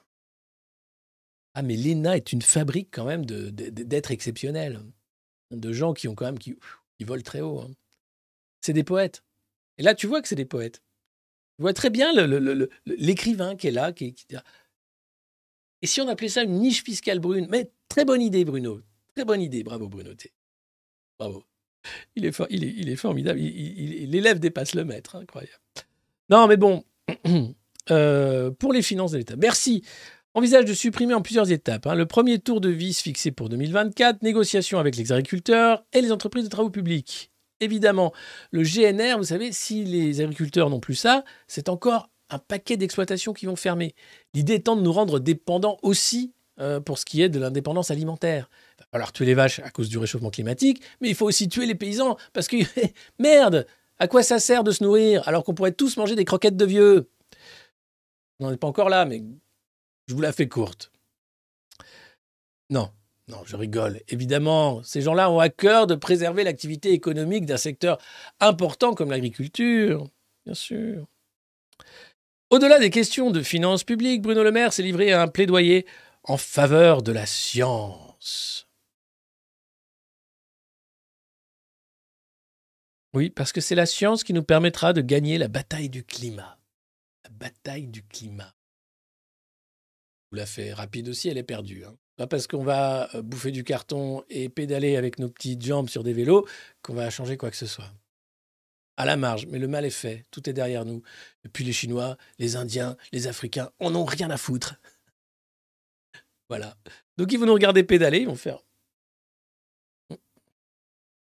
Ah, 1.54 1.62
mais 1.62 1.76
l'ENA 1.78 2.18
est 2.18 2.34
une 2.34 2.42
fabrique 2.42 2.90
quand 2.92 3.06
même 3.06 3.26
de- 3.26 3.50
de- 3.50 3.70
d'êtres 3.70 4.12
exceptionnels. 4.12 4.82
De 5.52 5.74
gens 5.74 5.94
qui 5.94 6.08
ont 6.08 6.16
quand 6.16 6.26
même 6.26 6.40
qui, 6.40 6.56
volent 7.02 7.22
très 7.24 7.42
haut. 7.42 7.60
hein. 7.62 7.72
C'est 8.62 8.74
des 8.74 8.84
poètes. 8.84 9.24
Et 9.78 9.84
là, 9.84 9.96
tu 9.96 10.08
vois 10.08 10.22
que 10.22 10.28
c'est 10.28 10.36
des 10.36 10.46
poètes. 10.46 10.82
Tu 11.58 11.62
vois 11.64 11.74
très 11.74 11.90
bien 11.90 12.12
l'écrivain 12.86 13.56
qui 13.56 13.68
est 13.68 13.72
là. 13.72 13.92
Qui, 13.92 14.14
qui- 14.14 14.28
Et 15.82 15.88
si 15.88 16.02
on 16.02 16.08
appelait 16.08 16.30
ça 16.30 16.44
une 16.44 16.60
niche 16.60 16.84
fiscale 16.84 17.20
brune 17.20 17.48
Mais 17.50 17.72
très 17.90 18.06
bonne 18.06 18.22
idée, 18.22 18.46
Bruno. 18.46 18.82
Très 19.16 19.26
bonne 19.26 19.42
idée. 19.42 19.64
Bravo, 19.64 19.88
Bruno. 19.90 20.14
T. 20.14 20.32
Bravo. 21.20 21.44
Il 22.16 22.26
est, 22.26 22.38
il 22.50 22.64
est, 22.64 22.74
il 22.78 22.98
formidable. 22.98 23.40
L'élève 23.40 24.40
dépasse 24.40 24.76
le 24.76 24.86
maître. 24.86 25.16
Incroyable. 25.16 25.62
Non, 26.30 26.48
mais 26.48 26.58
bon. 26.58 26.84
Euh, 27.90 28.52
pour 28.52 28.74
les 28.74 28.84
finances 28.84 29.12
de 29.12 29.18
l'État. 29.18 29.36
Bercy 29.36 29.84
envisage 30.36 30.66
de 30.66 30.74
supprimer 30.74 31.16
en 31.16 31.24
plusieurs 31.24 31.52
étapes. 31.52 31.88
hein. 31.88 31.96
Le 31.96 32.06
premier 32.06 32.38
tour 32.38 32.62
de 32.62 32.70
vis 32.70 33.02
fixé 33.02 33.32
pour 33.32 33.50
2024, 33.50 34.22
négociation 34.22 34.78
avec 34.78 34.96
les 34.96 35.12
agriculteurs 35.12 35.84
et 35.92 36.02
les 36.02 36.12
entreprises 36.12 36.44
de 36.44 36.50
travaux 36.50 36.70
publics. 36.70 37.32
Évidemment, 37.60 38.14
le 38.52 38.62
GNR, 38.62 39.18
vous 39.18 39.26
savez, 39.26 39.52
si 39.52 39.84
les 39.84 40.22
agriculteurs 40.22 40.70
n'ont 40.70 40.80
plus 40.80 40.96
ça, 40.96 41.24
c'est 41.48 41.70
encore 41.70 42.10
un 42.32 42.40
paquet 42.40 42.78
d'exploitations 42.78 43.34
qui 43.34 43.46
vont 43.46 43.56
fermer. 43.56 43.94
L'idée 44.34 44.56
étant 44.56 44.76
de 44.76 44.82
nous 44.82 44.94
rendre 44.94 45.20
dépendants 45.20 45.78
aussi 45.84 46.34
euh, 46.60 46.80
pour 46.80 46.98
ce 46.98 47.06
qui 47.06 47.22
est 47.22 47.30
de 47.30 47.40
l'indépendance 47.40 47.92
alimentaire. 47.92 48.50
Il 48.94 49.00
va 49.00 49.06
tuer 49.08 49.26
les 49.26 49.34
vaches 49.34 49.60
à 49.60 49.70
cause 49.70 49.90
du 49.90 49.98
réchauffement 49.98 50.30
climatique, 50.30 50.82
mais 51.00 51.10
il 51.10 51.16
faut 51.16 51.26
aussi 51.28 51.48
tuer 51.48 51.66
les 51.66 51.76
paysans 51.76 52.18
parce 52.34 52.48
que 52.48 52.58
merde, 53.20 53.68
à 54.00 54.08
quoi 54.08 54.24
ça 54.24 54.40
sert 54.40 54.64
de 54.64 54.72
se 54.72 54.84
nourrir 54.84 55.28
alors 55.28 55.44
qu'on 55.44 55.54
pourrait 55.54 55.72
tous 55.72 55.98
manger 55.98 56.16
des 56.16 56.26
croquettes 56.26 56.58
de 56.58 56.66
vieux? 56.66 57.10
On 58.40 58.46
n'en 58.46 58.54
est 58.54 58.58
pas 58.58 58.68
encore 58.68 58.90
là, 58.90 59.06
mais 59.06 59.24
je 60.08 60.14
vous 60.14 60.22
la 60.22 60.32
fais 60.32 60.48
courte. 60.48 60.92
Non, 62.70 62.90
non, 63.28 63.44
je 63.46 63.56
rigole. 63.56 64.02
Évidemment, 64.10 64.84
ces 64.84 65.02
gens-là 65.02 65.32
ont 65.32 65.40
à 65.40 65.50
cœur 65.50 65.88
de 65.88 65.96
préserver 65.96 66.44
l'activité 66.44 66.92
économique 66.92 67.46
d'un 67.46 67.58
secteur 67.58 67.98
important 68.40 68.94
comme 68.94 69.12
l'agriculture, 69.12 70.08
bien 70.46 70.54
sûr. 70.54 71.08
Au-delà 72.52 72.80
des 72.80 72.90
questions 72.90 73.32
de 73.32 73.42
finances 73.44 73.86
publiques, 73.86 74.22
Bruno 74.22 74.44
Le 74.44 74.52
Maire 74.52 74.74
s'est 74.74 74.84
livré 74.84 75.14
à 75.14 75.22
un 75.22 75.30
plaidoyer 75.30 75.86
en 76.24 76.36
faveur 76.36 77.02
de 77.02 77.14
la 77.14 77.26
science. 77.26 78.68
Oui, 83.14 83.30
parce 83.30 83.54
que 83.54 83.62
c'est 83.62 83.76
la 83.76 83.86
science 83.86 84.26
qui 84.26 84.34
nous 84.34 84.44
permettra 84.44 84.92
de 84.92 85.00
gagner 85.02 85.38
la 85.38 85.48
bataille 85.48 85.90
du 85.90 86.04
climat. 86.04 86.60
La 87.24 87.30
bataille 87.30 87.88
du 87.88 88.04
climat. 88.04 88.54
Vous 90.32 90.38
la 90.38 90.46
fait 90.46 90.74
rapide 90.74 91.08
aussi, 91.08 91.30
elle 91.30 91.38
est 91.38 91.44
perdue. 91.44 91.86
hein. 91.86 91.96
Pas 92.18 92.28
parce 92.28 92.48
qu'on 92.48 92.64
va 92.64 93.10
euh, 93.16 93.22
bouffer 93.22 93.52
du 93.52 93.64
carton 93.64 94.24
et 94.30 94.50
pédaler 94.50 94.98
avec 94.98 95.20
nos 95.20 95.30
petites 95.30 95.62
jambes 95.62 95.90
sur 95.90 96.04
des 96.04 96.14
vélos 96.14 96.46
qu'on 96.82 96.94
va 96.96 97.10
changer 97.10 97.38
quoi 97.38 97.50
que 97.50 97.58
ce 97.58 97.66
soit. 97.66 97.92
À 99.02 99.06
la 99.06 99.18
marge, 99.18 99.48
mais 99.48 99.58
le 99.58 99.68
mal 99.68 99.84
est 99.84 99.90
fait, 99.90 100.28
tout 100.30 100.48
est 100.48 100.54
derrière 100.54 100.86
nous. 100.86 101.02
Et 101.44 101.50
puis 101.50 101.64
les 101.64 101.74
Chinois, 101.74 102.18
les 102.38 102.56
Indiens, 102.56 102.96
les 103.12 103.26
Africains, 103.26 103.72
en 103.80 103.96
ont 103.96 104.06
rien 104.06 104.30
à 104.30 104.38
foutre. 104.38 104.76
Voilà. 106.50 106.78
Donc 107.18 107.34
ils 107.34 107.40
vont 107.40 107.48
nous 107.48 107.54
regarder 107.54 107.84
pédaler, 107.84 108.20
ils 108.20 108.28
vont 108.28 108.36
faire. 108.36 108.60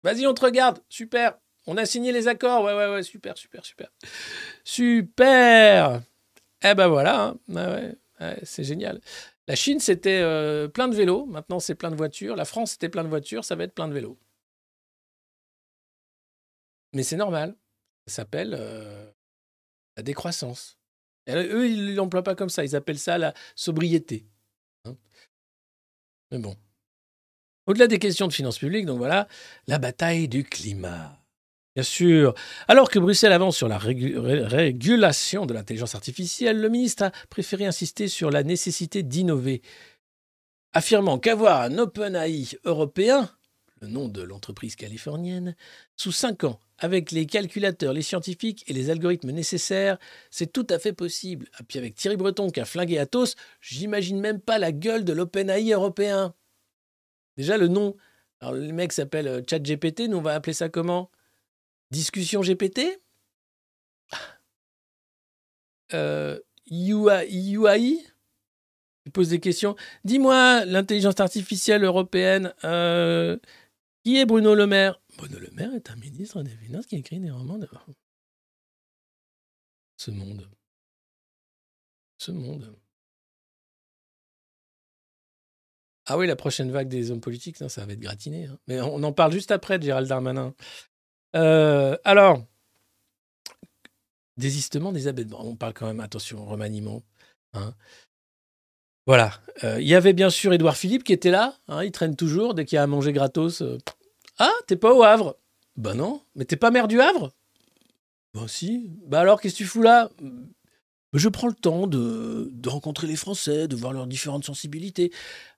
Vas-y, 0.04 0.28
on 0.28 0.34
te 0.34 0.44
regarde, 0.44 0.78
super. 0.88 1.38
On 1.66 1.76
a 1.76 1.86
signé 1.86 2.12
les 2.12 2.28
accords, 2.28 2.62
ouais, 2.62 2.72
ouais, 2.72 2.88
ouais, 2.88 3.02
super, 3.02 3.36
super, 3.36 3.64
super. 3.64 3.90
Super 4.62 6.02
Eh 6.62 6.74
ben 6.74 6.86
voilà, 6.86 7.24
hein. 7.24 7.38
Ouais, 7.48 7.96
ouais, 8.20 8.38
c'est 8.44 8.62
génial. 8.62 9.00
La 9.48 9.56
Chine, 9.56 9.80
c'était 9.80 10.20
euh, 10.20 10.68
plein 10.68 10.86
de 10.86 10.94
vélos, 10.94 11.26
maintenant 11.26 11.58
c'est 11.58 11.74
plein 11.74 11.90
de 11.90 11.96
voitures. 11.96 12.36
La 12.36 12.44
France, 12.44 12.72
c'était 12.72 12.88
plein 12.88 13.02
de 13.02 13.08
voitures, 13.08 13.44
ça 13.44 13.56
va 13.56 13.64
être 13.64 13.74
plein 13.74 13.88
de 13.88 13.94
vélos. 13.94 14.16
Mais 16.92 17.02
c'est 17.02 17.16
normal. 17.16 17.54
Ça 18.06 18.16
s'appelle 18.16 18.56
euh, 18.58 19.10
la 19.96 20.02
décroissance. 20.02 20.78
Eux, 21.28 21.68
ils 21.68 21.86
ne 21.86 21.94
l'emploient 21.94 22.22
pas 22.22 22.36
comme 22.36 22.48
ça. 22.48 22.64
Ils 22.64 22.76
appellent 22.76 22.98
ça 22.98 23.18
la 23.18 23.34
sobriété. 23.56 24.26
hein. 24.84 24.96
Mais 26.30 26.38
bon. 26.38 26.56
Au-delà 27.66 27.88
des 27.88 27.98
questions 27.98 28.28
de 28.28 28.32
finances 28.32 28.58
publiques, 28.58 28.86
donc 28.86 28.98
voilà, 28.98 29.26
la 29.66 29.78
bataille 29.78 30.28
du 30.28 30.44
climat. 30.44 31.20
Bien 31.74 31.82
sûr. 31.82 32.32
Alors 32.68 32.88
que 32.90 32.98
Bruxelles 33.00 33.32
avance 33.32 33.56
sur 33.56 33.66
la 33.68 33.76
régu- 33.76 34.16
ré- 34.16 34.44
régulation 34.46 35.46
de 35.46 35.52
l'intelligence 35.52 35.96
artificielle, 35.96 36.60
le 36.60 36.68
ministre 36.68 37.02
a 37.02 37.10
préféré 37.28 37.66
insister 37.66 38.06
sur 38.06 38.30
la 38.30 38.44
nécessité 38.44 39.02
d'innover, 39.02 39.62
affirmant 40.72 41.18
qu'avoir 41.18 41.60
un 41.62 41.76
OpenAI 41.78 42.56
européen, 42.64 43.36
le 43.80 43.88
nom 43.88 44.08
de 44.08 44.22
l'entreprise 44.22 44.76
californienne, 44.76 45.56
sous 45.96 46.12
cinq 46.12 46.44
ans, 46.44 46.60
avec 46.78 47.10
les 47.10 47.26
calculateurs, 47.26 47.92
les 47.92 48.02
scientifiques 48.02 48.64
et 48.68 48.72
les 48.72 48.90
algorithmes 48.90 49.30
nécessaires, 49.30 49.98
c'est 50.30 50.52
tout 50.52 50.66
à 50.70 50.78
fait 50.78 50.92
possible. 50.92 51.46
Et 51.60 51.62
puis 51.64 51.78
avec 51.78 51.94
Thierry 51.94 52.16
Breton 52.16 52.50
qui 52.50 52.60
a 52.60 52.64
flingué 52.64 52.98
Atos, 52.98 53.34
j'imagine 53.60 54.20
même 54.20 54.40
pas 54.40 54.58
la 54.58 54.72
gueule 54.72 55.04
de 55.04 55.12
l'OpenAI 55.12 55.72
européen. 55.72 56.34
Déjà 57.36 57.56
le 57.56 57.68
nom, 57.68 57.96
alors 58.40 58.54
le 58.54 58.72
mec 58.72 58.92
s'appelle 58.92 59.28
euh, 59.28 59.42
ChatGPT, 59.48 60.08
nous 60.08 60.18
on 60.18 60.22
va 60.22 60.34
appeler 60.34 60.52
ça 60.52 60.68
comment? 60.68 61.10
Discussion 61.90 62.40
GPT 62.40 63.00
euh, 65.94 66.38
UI, 66.70 67.54
UI 67.54 68.04
Il 69.04 69.12
pose 69.12 69.28
des 69.28 69.40
questions. 69.40 69.76
Dis-moi, 70.04 70.64
l'intelligence 70.64 71.20
artificielle 71.20 71.84
européenne, 71.84 72.52
euh, 72.64 73.36
qui 74.04 74.18
est 74.18 74.26
Bruno 74.26 74.54
Le 74.54 74.66
Maire? 74.66 75.00
Bruno 75.16 75.38
Le 75.38 75.48
est 75.76 75.90
un 75.90 75.96
ministre 75.96 76.42
des 76.42 76.50
Finances 76.56 76.86
qui 76.86 76.96
écrit 76.96 77.18
des 77.20 77.30
romans 77.30 77.58
de... 77.58 77.68
Ce 79.96 80.10
monde. 80.10 80.48
Ce 82.18 82.30
monde. 82.30 82.76
Ah 86.06 86.16
oui, 86.18 86.26
la 86.26 86.36
prochaine 86.36 86.70
vague 86.70 86.88
des 86.88 87.10
hommes 87.10 87.20
politiques, 87.20 87.56
ça, 87.56 87.84
va 87.84 87.92
être 87.92 88.00
gratiné. 88.00 88.46
hein. 88.46 88.58
Mais 88.68 88.80
on 88.80 89.02
en 89.02 89.12
parle 89.12 89.32
juste 89.32 89.50
après 89.50 89.78
de 89.78 89.84
Gérald 89.84 90.08
Darmanin. 90.08 90.54
Euh, 91.34 91.96
alors, 92.04 92.44
désistement 94.36 94.92
d'Elisabeth 94.92 95.26
Borne. 95.28 95.48
On 95.48 95.56
parle 95.56 95.74
quand 95.74 95.86
même, 95.86 96.00
attention, 96.00 96.44
remaniement. 96.44 97.02
hein. 97.54 97.74
Voilà. 99.06 99.40
Euh, 99.64 99.80
Il 99.80 99.86
y 99.88 99.94
avait 99.94 100.12
bien 100.12 100.30
sûr 100.30 100.52
Édouard 100.52 100.76
Philippe 100.76 101.04
qui 101.04 101.12
était 101.12 101.30
là. 101.30 101.58
hein, 101.68 101.82
il 101.84 101.92
traîne 101.92 102.16
toujours 102.16 102.54
dès 102.54 102.64
qu'il 102.64 102.78
a 102.78 102.82
à 102.82 102.86
manger 102.86 103.12
gratos. 103.12 103.62
euh, 103.62 103.78
ah, 104.38 104.52
t'es 104.66 104.76
pas 104.76 104.92
au 104.94 105.02
Havre 105.02 105.36
Bah 105.76 105.94
non. 105.94 106.22
Mais 106.34 106.44
t'es 106.44 106.56
pas 106.56 106.70
maire 106.70 106.88
du 106.88 107.00
Havre? 107.00 107.32
Bah 108.34 108.46
si. 108.48 108.90
Bah 109.06 109.20
alors, 109.20 109.40
qu'est-ce 109.40 109.54
que 109.54 109.58
tu 109.58 109.64
fous 109.64 109.82
là? 109.82 110.10
Je 111.12 111.28
prends 111.28 111.46
le 111.48 111.54
temps 111.54 111.86
de, 111.86 112.50
de 112.52 112.68
rencontrer 112.68 113.06
les 113.06 113.16
Français, 113.16 113.68
de 113.68 113.76
voir 113.76 113.92
leurs 113.92 114.06
différentes 114.06 114.44
sensibilités. 114.44 115.12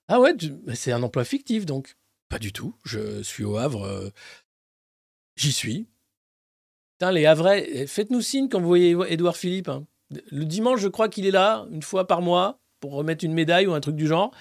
Ah 0.07 0.19
ouais, 0.21 0.33
bah, 0.33 0.75
c'est 0.75 0.91
un 0.91 1.03
emploi 1.03 1.25
fictif 1.25 1.65
donc. 1.65 1.95
Pas 2.29 2.39
du 2.39 2.53
tout. 2.53 2.75
Je 2.85 3.21
suis 3.23 3.43
au 3.43 3.57
Havre. 3.57 3.83
euh, 3.83 4.09
J'y 5.35 5.51
suis. 5.51 5.87
Putain, 6.97 7.11
les 7.11 7.25
Havrais, 7.25 7.65
eh, 7.69 7.87
faites-nous 7.87 8.21
signe 8.21 8.49
quand 8.49 8.59
vous 8.59 8.67
voyez 8.67 8.95
Édouard 9.07 9.37
Philippe. 9.37 9.69
hein. 9.69 9.85
Le 10.31 10.45
dimanche, 10.45 10.79
je 10.81 10.87
crois 10.87 11.07
qu'il 11.09 11.25
est 11.25 11.31
là, 11.31 11.65
une 11.71 11.81
fois 11.83 12.07
par 12.07 12.21
mois, 12.21 12.59
pour 12.79 12.93
remettre 12.93 13.23
une 13.25 13.33
médaille 13.33 13.67
ou 13.67 13.73
un 13.73 13.79
truc 13.79 13.95
du 13.95 14.07
genre. 14.07 14.31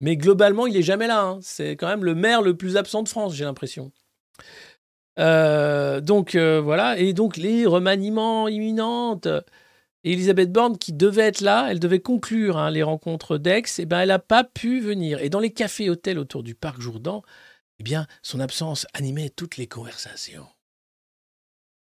Mais 0.00 0.16
globalement, 0.16 0.66
il 0.66 0.76
est 0.76 0.82
jamais 0.82 1.06
là. 1.06 1.22
hein. 1.22 1.38
C'est 1.42 1.72
quand 1.76 1.88
même 1.88 2.04
le 2.04 2.14
maire 2.14 2.42
le 2.42 2.56
plus 2.56 2.76
absent 2.76 3.02
de 3.02 3.08
France, 3.08 3.34
j'ai 3.34 3.44
l'impression. 3.44 3.92
Euh, 5.18 6.00
donc 6.00 6.34
euh, 6.34 6.60
voilà, 6.60 6.98
et 6.98 7.12
donc 7.14 7.36
les 7.36 7.66
remaniements 7.66 8.48
imminentes. 8.48 9.28
Et 10.04 10.12
Elisabeth 10.12 10.52
Borne, 10.52 10.78
qui 10.78 10.92
devait 10.92 11.22
être 11.22 11.40
là, 11.40 11.68
elle 11.70 11.80
devait 11.80 12.00
conclure 12.00 12.58
hein, 12.58 12.70
les 12.70 12.82
rencontres 12.82 13.38
d'Aix, 13.38 13.64
et 13.78 13.86
ben 13.86 14.00
elle 14.00 14.08
n'a 14.08 14.18
pas 14.18 14.44
pu 14.44 14.80
venir. 14.80 15.20
Et 15.20 15.30
dans 15.30 15.40
les 15.40 15.52
cafés 15.52 15.90
hôtels 15.90 16.18
autour 16.18 16.42
du 16.42 16.54
parc 16.54 16.80
Jourdan, 16.80 17.22
eh 17.80 17.82
bien, 17.82 18.06
son 18.22 18.40
absence 18.40 18.86
animait 18.94 19.30
toutes 19.30 19.56
les 19.56 19.66
conversations. 19.66 20.46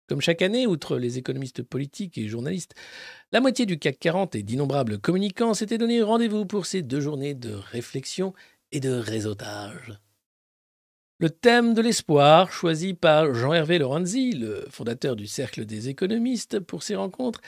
Comme 0.07 0.21
chaque 0.21 0.43
année, 0.43 0.67
outre 0.67 0.99
les 0.99 1.17
économistes 1.17 1.63
politiques 1.63 2.19
et 2.19 2.29
journalistes, 2.29 2.75
la 3.33 3.41
moitié 3.41 3.65
du 3.65 3.79
CAC 3.79 3.99
40 3.99 4.35
et 4.35 4.43
d'innombrables 4.43 4.99
communicants 4.99 5.55
s'étaient 5.55 5.79
donné 5.79 6.03
rendez-vous 6.03 6.45
pour 6.45 6.67
ces 6.67 6.83
deux 6.83 7.01
journées 7.01 7.35
de 7.35 7.55
réflexion 7.55 8.35
et 8.71 8.81
de 8.81 8.93
réseautage. 8.93 9.99
Le 11.21 11.31
thème 11.31 11.73
de 11.73 11.81
l'espoir, 11.81 12.53
choisi 12.53 12.93
par 12.93 13.33
Jean-Hervé 13.33 13.79
Lorenzi, 13.79 14.33
le 14.33 14.67
fondateur 14.69 15.17
du 15.17 15.27
Cercle 15.27 15.65
des 15.65 15.89
économistes, 15.89 16.61
pour 16.61 16.83
ces 16.83 16.97
rencontres, 16.97 17.41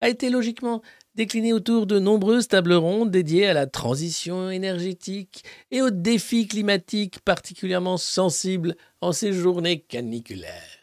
a 0.00 0.08
été 0.08 0.30
logiquement 0.30 0.82
décliné 1.16 1.52
autour 1.52 1.86
de 1.86 1.98
nombreuses 1.98 2.46
tables 2.46 2.74
rondes 2.74 3.10
dédiées 3.10 3.46
à 3.46 3.54
la 3.54 3.66
transition 3.66 4.50
énergétique 4.50 5.44
et 5.70 5.82
aux 5.82 5.90
défis 5.90 6.46
climatiques 6.46 7.20
particulièrement 7.20 7.96
sensibles 7.96 8.76
en 9.00 9.12
ces 9.12 9.32
journées 9.32 9.80
caniculaires. 9.80 10.75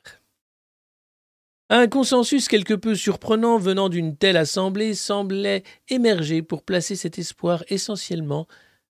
Un 1.76 1.88
consensus 1.88 2.50
quelque 2.50 2.76
peu 2.76 2.94
surprenant 2.94 3.58
venant 3.58 3.90
d'une 3.90 4.16
telle 4.16 4.38
assemblée 4.38 4.94
semblait 4.94 5.64
émerger 5.90 6.44
pour 6.44 6.62
placer 6.62 6.96
cet 6.96 7.18
espoir 7.18 7.64
essentiellement 7.68 8.46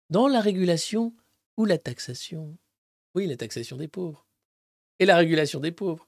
dans 0.10 0.28
la 0.28 0.40
régulation 0.40 1.14
ou 1.58 1.66
la 1.66 1.78
taxation. 1.78 2.58
Oui, 3.14 3.28
la 3.28 3.38
taxation 3.38 3.78
des 3.78 3.88
pauvres. 3.88 4.26
Et 4.98 5.06
la 5.06 5.16
régulation 5.16 5.60
des 5.60 5.72
pauvres. 5.72 6.08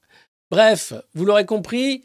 Bref, 0.50 0.94
vous 1.14 1.24
l'aurez 1.24 1.46
compris, 1.46 2.02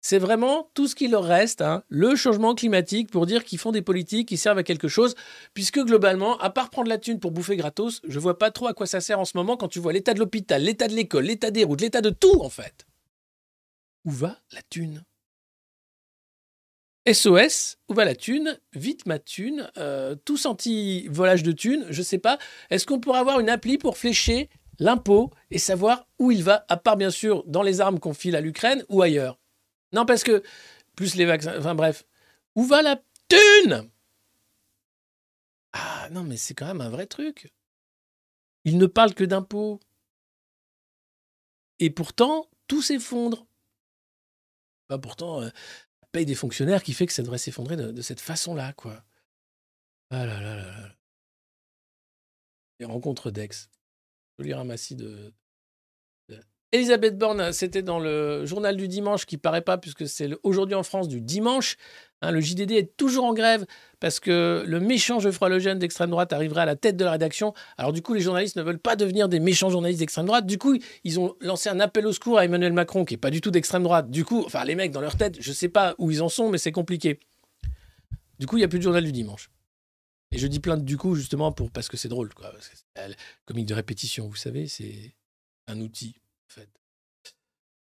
c'est 0.00 0.20
vraiment 0.20 0.70
tout 0.74 0.86
ce 0.86 0.94
qui 0.94 1.08
leur 1.08 1.24
reste, 1.24 1.60
hein, 1.60 1.82
le 1.88 2.14
changement 2.14 2.54
climatique, 2.54 3.10
pour 3.10 3.26
dire 3.26 3.42
qu'ils 3.42 3.58
font 3.58 3.72
des 3.72 3.82
politiques 3.82 4.28
qui 4.28 4.36
servent 4.36 4.58
à 4.58 4.62
quelque 4.62 4.86
chose, 4.86 5.16
puisque 5.52 5.80
globalement, 5.80 6.38
à 6.38 6.50
part 6.50 6.70
prendre 6.70 6.88
la 6.88 6.98
thune 6.98 7.18
pour 7.18 7.32
bouffer 7.32 7.56
gratos, 7.56 8.00
je 8.06 8.20
vois 8.20 8.38
pas 8.38 8.52
trop 8.52 8.68
à 8.68 8.72
quoi 8.72 8.86
ça 8.86 9.00
sert 9.00 9.18
en 9.18 9.24
ce 9.24 9.36
moment 9.36 9.56
quand 9.56 9.66
tu 9.66 9.80
vois 9.80 9.92
l'état 9.92 10.14
de 10.14 10.20
l'hôpital, 10.20 10.62
l'état 10.62 10.86
de 10.86 10.94
l'école, 10.94 11.24
l'état 11.24 11.50
des 11.50 11.64
routes, 11.64 11.80
l'état 11.80 12.00
de 12.00 12.10
tout 12.10 12.40
en 12.40 12.50
fait. 12.50 12.86
Où 14.04 14.10
va 14.10 14.38
la 14.52 14.62
thune? 14.62 15.04
SOS, 17.06 17.78
où 17.88 17.94
va 17.94 18.04
la 18.04 18.14
thune? 18.14 18.60
Vite 18.74 19.06
ma 19.06 19.18
thune, 19.18 19.70
euh, 19.76 20.14
tous 20.14 20.46
anti-volage 20.46 21.42
de 21.42 21.52
thune, 21.52 21.86
je 21.90 22.02
sais 22.02 22.18
pas. 22.18 22.38
Est-ce 22.70 22.86
qu'on 22.86 23.00
pourrait 23.00 23.18
avoir 23.18 23.40
une 23.40 23.48
appli 23.48 23.76
pour 23.78 23.98
flécher 23.98 24.48
l'impôt 24.78 25.30
et 25.50 25.58
savoir 25.58 26.06
où 26.18 26.30
il 26.30 26.44
va, 26.44 26.64
à 26.68 26.76
part 26.76 26.96
bien 26.96 27.10
sûr 27.10 27.44
dans 27.46 27.62
les 27.62 27.80
armes 27.80 27.98
qu'on 27.98 28.14
file 28.14 28.36
à 28.36 28.40
l'Ukraine 28.40 28.84
ou 28.88 29.02
ailleurs? 29.02 29.38
Non, 29.92 30.06
parce 30.06 30.22
que, 30.22 30.42
plus 30.96 31.16
les 31.16 31.24
vaccins, 31.24 31.58
enfin 31.58 31.74
bref, 31.74 32.04
où 32.54 32.64
va 32.64 32.82
la 32.82 33.02
thune? 33.28 33.90
Ah 35.72 36.08
non, 36.10 36.22
mais 36.22 36.36
c'est 36.36 36.54
quand 36.54 36.66
même 36.66 36.80
un 36.80 36.90
vrai 36.90 37.06
truc. 37.06 37.52
Il 38.64 38.78
ne 38.78 38.86
parle 38.86 39.14
que 39.14 39.24
d'impôts. 39.24 39.80
Et 41.80 41.90
pourtant, 41.90 42.46
tout 42.68 42.82
s'effondre. 42.82 43.46
Pourtant, 44.98 45.42
euh, 45.42 45.50
paye 46.12 46.26
des 46.26 46.34
fonctionnaires 46.34 46.82
qui 46.82 46.92
fait 46.92 47.06
que 47.06 47.12
ça 47.12 47.22
devrait 47.22 47.38
s'effondrer 47.38 47.76
de, 47.76 48.02
cette 48.02 48.20
façon-là, 48.20 48.72
quoi. 48.74 49.04
Ah 50.10 50.26
là. 50.26 50.94
Les 52.78 52.86
rencontres 52.86 53.30
d'ex. 53.30 53.70
Joli 54.38 54.54
ramassis 54.54 54.94
de. 54.96 55.32
Elisabeth 56.72 57.18
Borne, 57.18 57.52
c'était 57.52 57.82
dans 57.82 57.98
le 57.98 58.46
journal 58.46 58.78
du 58.78 58.88
dimanche 58.88 59.26
qui 59.26 59.36
paraît 59.36 59.60
pas, 59.60 59.76
puisque 59.76 60.08
c'est 60.08 60.30
aujourd'hui 60.42 60.74
en 60.74 60.82
France 60.82 61.06
du 61.06 61.20
dimanche. 61.20 61.76
Hein, 62.22 62.30
le 62.30 62.40
JDD 62.40 62.72
est 62.72 62.96
toujours 62.96 63.24
en 63.24 63.34
grève 63.34 63.66
parce 64.00 64.20
que 64.20 64.64
le 64.66 64.80
méchant 64.80 65.18
Geoffroy 65.20 65.50
Lejeune 65.50 65.78
d'extrême 65.78 66.08
droite 66.08 66.32
arriverait 66.32 66.62
à 66.62 66.64
la 66.64 66.76
tête 66.76 66.96
de 66.96 67.04
la 67.04 67.10
rédaction. 67.10 67.52
Alors 67.76 67.92
du 67.92 68.00
coup, 68.00 68.14
les 68.14 68.22
journalistes 68.22 68.56
ne 68.56 68.62
veulent 68.62 68.78
pas 68.78 68.96
devenir 68.96 69.28
des 69.28 69.38
méchants 69.38 69.68
journalistes 69.68 69.98
d'extrême 69.98 70.24
droite. 70.24 70.46
Du 70.46 70.56
coup, 70.56 70.78
ils 71.04 71.20
ont 71.20 71.34
lancé 71.40 71.68
un 71.68 71.78
appel 71.78 72.06
au 72.06 72.12
secours 72.12 72.38
à 72.38 72.44
Emmanuel 72.46 72.72
Macron, 72.72 73.04
qui 73.04 73.14
est 73.14 73.18
pas 73.18 73.30
du 73.30 73.42
tout 73.42 73.50
d'extrême 73.50 73.82
droite. 73.82 74.10
Du 74.10 74.24
coup, 74.24 74.42
enfin 74.46 74.64
les 74.64 74.74
mecs 74.74 74.92
dans 74.92 75.02
leur 75.02 75.16
tête, 75.16 75.36
je 75.40 75.52
sais 75.52 75.68
pas 75.68 75.94
où 75.98 76.10
ils 76.10 76.22
en 76.22 76.30
sont, 76.30 76.48
mais 76.48 76.58
c'est 76.58 76.72
compliqué. 76.72 77.20
Du 78.38 78.46
coup, 78.46 78.56
il 78.56 78.62
y 78.62 78.64
a 78.64 78.68
plus 78.68 78.78
de 78.78 78.84
journal 78.84 79.04
du 79.04 79.12
dimanche. 79.12 79.50
Et 80.30 80.38
je 80.38 80.46
dis 80.46 80.60
plein 80.60 80.78
de 80.78 80.82
du 80.82 80.96
coup 80.96 81.16
justement 81.16 81.52
parce 81.52 81.88
que 81.88 81.98
c'est 81.98 82.08
drôle, 82.08 82.32
quoi. 82.32 82.50
Euh, 82.98 83.12
comique 83.44 83.66
de 83.66 83.74
répétition, 83.74 84.26
vous 84.28 84.36
savez, 84.36 84.68
c'est 84.68 85.14
un 85.66 85.78
outil 85.80 86.21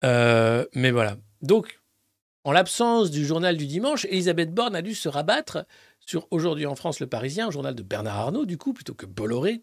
Euh, 0.03 0.65
mais 0.73 0.91
voilà. 0.91 1.17
Donc, 1.41 1.79
en 2.43 2.51
l'absence 2.51 3.11
du 3.11 3.25
journal 3.25 3.57
du 3.57 3.65
dimanche, 3.67 4.05
Elisabeth 4.05 4.53
Borne 4.53 4.75
a 4.75 4.81
dû 4.81 4.93
se 4.95 5.09
rabattre 5.09 5.65
sur 5.99 6.27
Aujourd'hui 6.31 6.65
en 6.65 6.75
France, 6.75 6.99
le 6.99 7.07
Parisien, 7.07 7.47
un 7.47 7.51
journal 7.51 7.75
de 7.75 7.83
Bernard 7.83 8.17
Arnault, 8.17 8.45
du 8.45 8.57
coup, 8.57 8.73
plutôt 8.73 8.93
que 8.93 9.05
Bolloré, 9.05 9.61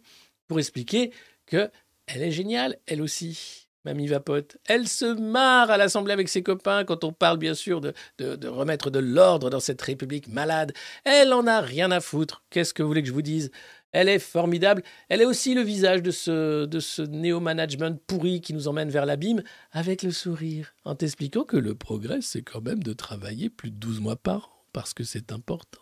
pour 0.48 0.58
expliquer 0.58 1.12
que 1.46 1.70
elle 2.06 2.20
est 2.22 2.30
géniale, 2.32 2.76
elle 2.86 3.00
aussi, 3.00 3.66
Mamie 3.86 4.08
Vapote. 4.08 4.58
Elle 4.66 4.86
se 4.86 5.06
marre 5.06 5.70
à 5.70 5.78
l'Assemblée 5.78 6.12
avec 6.12 6.28
ses 6.28 6.42
copains 6.42 6.84
quand 6.84 7.02
on 7.04 7.12
parle, 7.12 7.38
bien 7.38 7.54
sûr, 7.54 7.80
de, 7.80 7.94
de- 8.18 8.36
de 8.36 8.48
remettre 8.48 8.90
de 8.90 8.98
l'ordre 8.98 9.48
dans 9.48 9.60
cette 9.60 9.80
République 9.80 10.28
malade. 10.28 10.72
Elle 11.04 11.32
en 11.32 11.46
a 11.46 11.60
rien 11.62 11.90
à 11.90 12.00
foutre. 12.00 12.42
Qu'est-ce 12.50 12.74
que 12.74 12.82
vous 12.82 12.88
voulez 12.88 13.02
que 13.02 13.08
je 13.08 13.14
vous 13.14 13.22
dise? 13.22 13.50
Elle 13.94 14.08
est 14.08 14.18
formidable. 14.18 14.82
Elle 15.08 15.20
est 15.20 15.24
aussi 15.24 15.54
le 15.54 15.60
visage 15.60 16.02
de 16.02 16.10
ce, 16.10 17.02
néo-management 17.02 18.02
pourri 18.08 18.40
qui 18.40 18.52
nous 18.52 18.66
emmène 18.66 18.90
vers 18.90 19.06
l'abîme, 19.06 19.44
avec 19.70 20.02
le 20.02 20.10
sourire, 20.10 20.74
en 20.84 20.96
t'expliquant 20.96 21.44
que 21.44 21.56
le 21.56 21.76
progrès, 21.76 22.20
c'est 22.20 22.42
quand 22.42 22.60
même 22.60 22.82
de 22.82 22.92
travailler 22.92 23.50
plus 23.50 23.70
de 23.70 23.76
12 23.76 24.00
mois 24.00 24.16
par 24.16 24.48
an, 24.48 24.66
parce 24.72 24.94
que 24.94 25.04
c'est 25.04 25.30
important. 25.30 25.80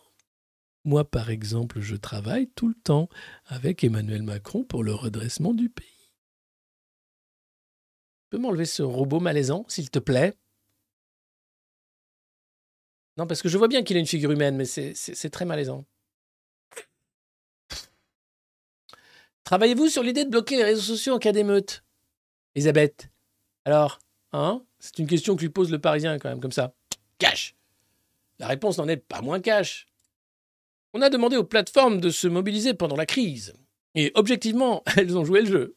Moi, 0.84 1.10
par 1.10 1.30
exemple, 1.30 1.80
je 1.80 1.96
travaille 1.96 2.48
tout 2.48 2.68
le 2.68 2.74
temps 2.74 3.08
avec 3.46 3.82
Emmanuel 3.82 4.22
Macron 4.22 4.62
pour 4.62 4.84
le 4.84 4.92
redressement 4.92 5.54
du 5.54 5.70
pays. 5.70 6.10
Peux 8.28 8.36
m'enlever 8.38 8.66
ce 8.66 8.82
robot 8.82 9.20
malaisant, 9.20 9.64
s'il 9.68 9.88
te 9.88 9.98
plaît? 9.98 10.34
Non, 13.16 13.26
parce 13.26 13.40
que 13.40 13.48
je 13.48 13.56
vois 13.56 13.68
bien 13.68 13.82
qu'il 13.82 13.96
a 13.96 14.00
une 14.00 14.06
figure 14.06 14.32
humaine, 14.32 14.56
mais 14.56 14.66
c'est 14.66 15.30
très 15.30 15.46
malaisant. 15.46 15.86
Travaillez-vous 19.44 19.88
sur 19.88 20.02
l'idée 20.02 20.24
de 20.24 20.30
bloquer 20.30 20.56
les 20.56 20.64
réseaux 20.64 20.80
sociaux 20.94 21.14
en 21.14 21.18
cas 21.18 21.32
d'émeute? 21.32 21.84
Elisabeth 22.54 23.08
Alors, 23.64 23.98
hein? 24.32 24.62
C'est 24.78 24.98
une 24.98 25.06
question 25.06 25.36
que 25.36 25.40
lui 25.42 25.48
pose 25.48 25.70
le 25.70 25.78
Parisien, 25.80 26.18
quand 26.18 26.28
même, 26.28 26.40
comme 26.40 26.52
ça. 26.52 26.74
Cash 27.18 27.54
La 28.38 28.46
réponse 28.46 28.78
n'en 28.78 28.88
est 28.88 28.96
pas 28.96 29.20
moins 29.20 29.40
cash. 29.40 29.86
On 30.94 31.02
a 31.02 31.10
demandé 31.10 31.36
aux 31.36 31.44
plateformes 31.44 32.00
de 32.00 32.10
se 32.10 32.28
mobiliser 32.28 32.74
pendant 32.74 32.96
la 32.96 33.06
crise. 33.06 33.54
Et 33.94 34.12
objectivement, 34.14 34.82
elles 34.96 35.16
ont 35.16 35.24
joué 35.24 35.40
le 35.42 35.46
jeu. 35.50 35.76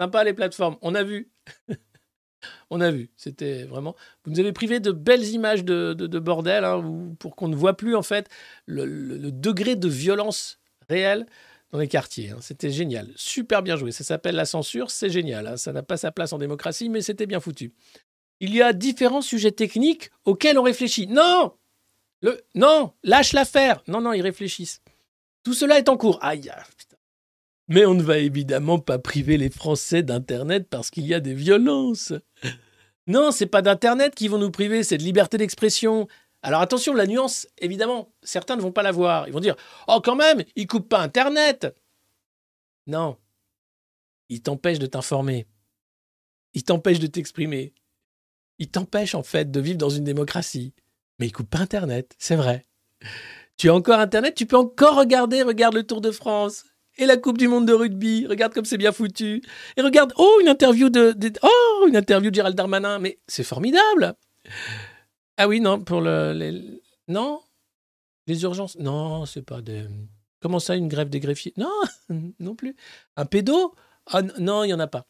Sympa 0.00 0.24
les 0.24 0.34
plateformes, 0.34 0.76
on 0.82 0.94
a 0.94 1.02
vu. 1.04 1.30
on 2.70 2.80
a 2.80 2.90
vu, 2.90 3.10
c'était 3.16 3.64
vraiment... 3.64 3.94
Vous 4.24 4.32
nous 4.32 4.40
avez 4.40 4.52
privé 4.52 4.78
de 4.80 4.92
belles 4.92 5.24
images 5.28 5.64
de, 5.64 5.94
de- 5.94 6.06
de 6.06 6.18
bordel, 6.18 6.64
hein, 6.64 7.14
pour 7.18 7.34
qu'on 7.36 7.48
ne 7.48 7.56
voit 7.56 7.76
plus 7.76 7.94
en 7.96 8.02
fait 8.02 8.28
le, 8.66 8.84
le- 8.84 9.16
le 9.16 9.32
degré 9.32 9.74
de 9.76 9.88
violence 9.88 10.60
réelle 10.88 11.26
dans 11.76 11.80
les 11.82 11.88
quartiers. 11.88 12.30
hein. 12.30 12.38
C'était 12.40 12.70
génial, 12.70 13.08
super 13.16 13.62
bien 13.62 13.76
joué. 13.76 13.92
Ça 13.92 14.02
s'appelle 14.02 14.34
la 14.34 14.46
censure, 14.46 14.90
c'est 14.90 15.10
génial. 15.10 15.46
hein. 15.46 15.56
Ça 15.56 15.72
n'a 15.72 15.82
pas 15.82 15.96
sa 15.98 16.10
place 16.10 16.32
en 16.32 16.38
démocratie, 16.38 16.88
mais 16.88 17.02
c'était 17.02 17.26
bien 17.26 17.38
foutu. 17.40 17.72
Il 18.40 18.54
y 18.54 18.62
a 18.62 18.72
différents 18.72 19.22
sujets 19.22 19.52
techniques 19.52 20.10
auxquels 20.24 20.58
on 20.58 20.62
réfléchit. 20.62 21.06
Non 21.06 21.52
le... 22.22 22.40
Non 22.54 22.92
Lâche 23.04 23.34
l'affaire 23.34 23.82
Non, 23.88 24.00
non, 24.00 24.12
ils 24.14 24.22
réfléchissent. 24.22 24.80
Tout 25.44 25.52
cela 25.54 25.78
est 25.78 25.88
en 25.88 25.96
cours. 25.96 26.18
Aïe, 26.22 26.50
ah, 26.50 26.62
putain. 26.76 26.96
Mais 27.68 27.84
on 27.84 27.94
ne 27.94 28.02
va 28.02 28.18
évidemment 28.18 28.78
pas 28.78 28.98
priver 28.98 29.36
les 29.36 29.50
Français 29.50 30.02
d'Internet 30.02 30.66
parce 30.70 30.90
qu'il 30.90 31.06
y 31.06 31.12
a 31.14 31.20
des 31.20 31.34
violences. 31.34 32.12
Non, 33.06 33.30
c'est 33.32 33.46
pas 33.46 33.62
d'Internet 33.62 34.14
qui 34.14 34.28
vont 34.28 34.38
nous 34.38 34.50
priver, 34.50 34.82
c'est 34.82 34.98
de 34.98 35.02
liberté 35.02 35.36
d'expression. 35.36 36.08
Alors 36.46 36.60
attention, 36.60 36.94
la 36.94 37.08
nuance, 37.08 37.48
évidemment, 37.58 38.12
certains 38.22 38.54
ne 38.54 38.60
vont 38.60 38.70
pas 38.70 38.84
la 38.84 38.92
voir. 38.92 39.26
Ils 39.26 39.32
vont 39.32 39.40
dire 39.40 39.56
Oh, 39.88 40.00
quand 40.02 40.14
même, 40.14 40.44
ils 40.54 40.68
coupent 40.68 40.88
pas 40.88 41.00
Internet 41.00 41.74
Non. 42.86 43.16
Ils 44.28 44.42
t'empêchent 44.42 44.78
de 44.78 44.86
t'informer. 44.86 45.48
Ils 46.54 46.62
t'empêchent 46.62 47.00
de 47.00 47.08
t'exprimer. 47.08 47.74
Ils 48.60 48.70
t'empêchent, 48.70 49.16
en 49.16 49.24
fait, 49.24 49.50
de 49.50 49.58
vivre 49.60 49.76
dans 49.76 49.90
une 49.90 50.04
démocratie. 50.04 50.72
Mais 51.18 51.26
ils 51.26 51.32
coupent 51.32 51.50
pas 51.50 51.58
Internet, 51.58 52.14
c'est 52.16 52.36
vrai. 52.36 52.64
Tu 53.56 53.68
as 53.68 53.74
encore 53.74 53.98
Internet, 53.98 54.36
tu 54.36 54.46
peux 54.46 54.56
encore 54.56 54.96
regarder, 54.96 55.42
regarde 55.42 55.74
le 55.74 55.82
Tour 55.82 56.00
de 56.00 56.12
France. 56.12 56.64
Et 56.96 57.06
la 57.06 57.16
Coupe 57.16 57.38
du 57.38 57.48
Monde 57.48 57.66
de 57.66 57.72
rugby, 57.72 58.24
regarde 58.28 58.54
comme 58.54 58.64
c'est 58.64 58.78
bien 58.78 58.92
foutu. 58.92 59.42
Et 59.76 59.82
regarde, 59.82 60.12
oh, 60.16 60.38
une 60.40 60.48
interview 60.48 60.90
de, 60.90 61.10
de- 61.10 61.32
oh, 61.42 61.86
une 61.88 61.96
interview 61.96 62.30
de 62.30 62.36
Gérald 62.36 62.56
Darmanin. 62.56 63.00
Mais 63.00 63.18
c'est 63.26 63.42
formidable. 63.42 64.14
Ah 65.36 65.48
oui, 65.48 65.60
non, 65.60 65.80
pour 65.82 66.00
le, 66.00 66.32
les, 66.32 66.80
non, 67.08 67.42
les 68.26 68.42
urgences, 68.42 68.76
non, 68.78 69.26
c'est 69.26 69.42
pas 69.42 69.60
des, 69.60 69.86
comment 70.40 70.58
ça, 70.58 70.76
une 70.76 70.88
grève 70.88 71.10
des 71.10 71.20
greffiers? 71.20 71.52
Non, 71.56 71.70
non 72.38 72.54
plus. 72.54 72.74
Un 73.16 73.26
pédo? 73.26 73.74
Ah 74.06 74.22
non, 74.22 74.64
il 74.64 74.70
y 74.70 74.74
en 74.74 74.80
a 74.80 74.86
pas. 74.86 75.06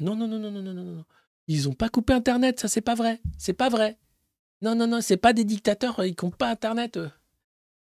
Non, 0.00 0.14
non, 0.14 0.28
non, 0.28 0.38
non, 0.38 0.50
non, 0.50 0.62
non, 0.62 0.72
non, 0.74 0.84
non. 0.84 1.04
Ils 1.48 1.68
ont 1.68 1.72
pas 1.74 1.88
coupé 1.88 2.12
Internet, 2.12 2.60
ça 2.60 2.68
c'est 2.68 2.82
pas 2.82 2.94
vrai. 2.94 3.20
C'est 3.38 3.52
pas 3.54 3.68
vrai. 3.68 3.98
Non, 4.62 4.74
non, 4.74 4.86
non, 4.86 5.00
c'est 5.00 5.16
pas 5.16 5.32
des 5.32 5.44
dictateurs, 5.44 6.04
ils 6.04 6.14
coupent 6.14 6.36
pas 6.36 6.50
Internet. 6.50 6.98
eux. 6.98 7.10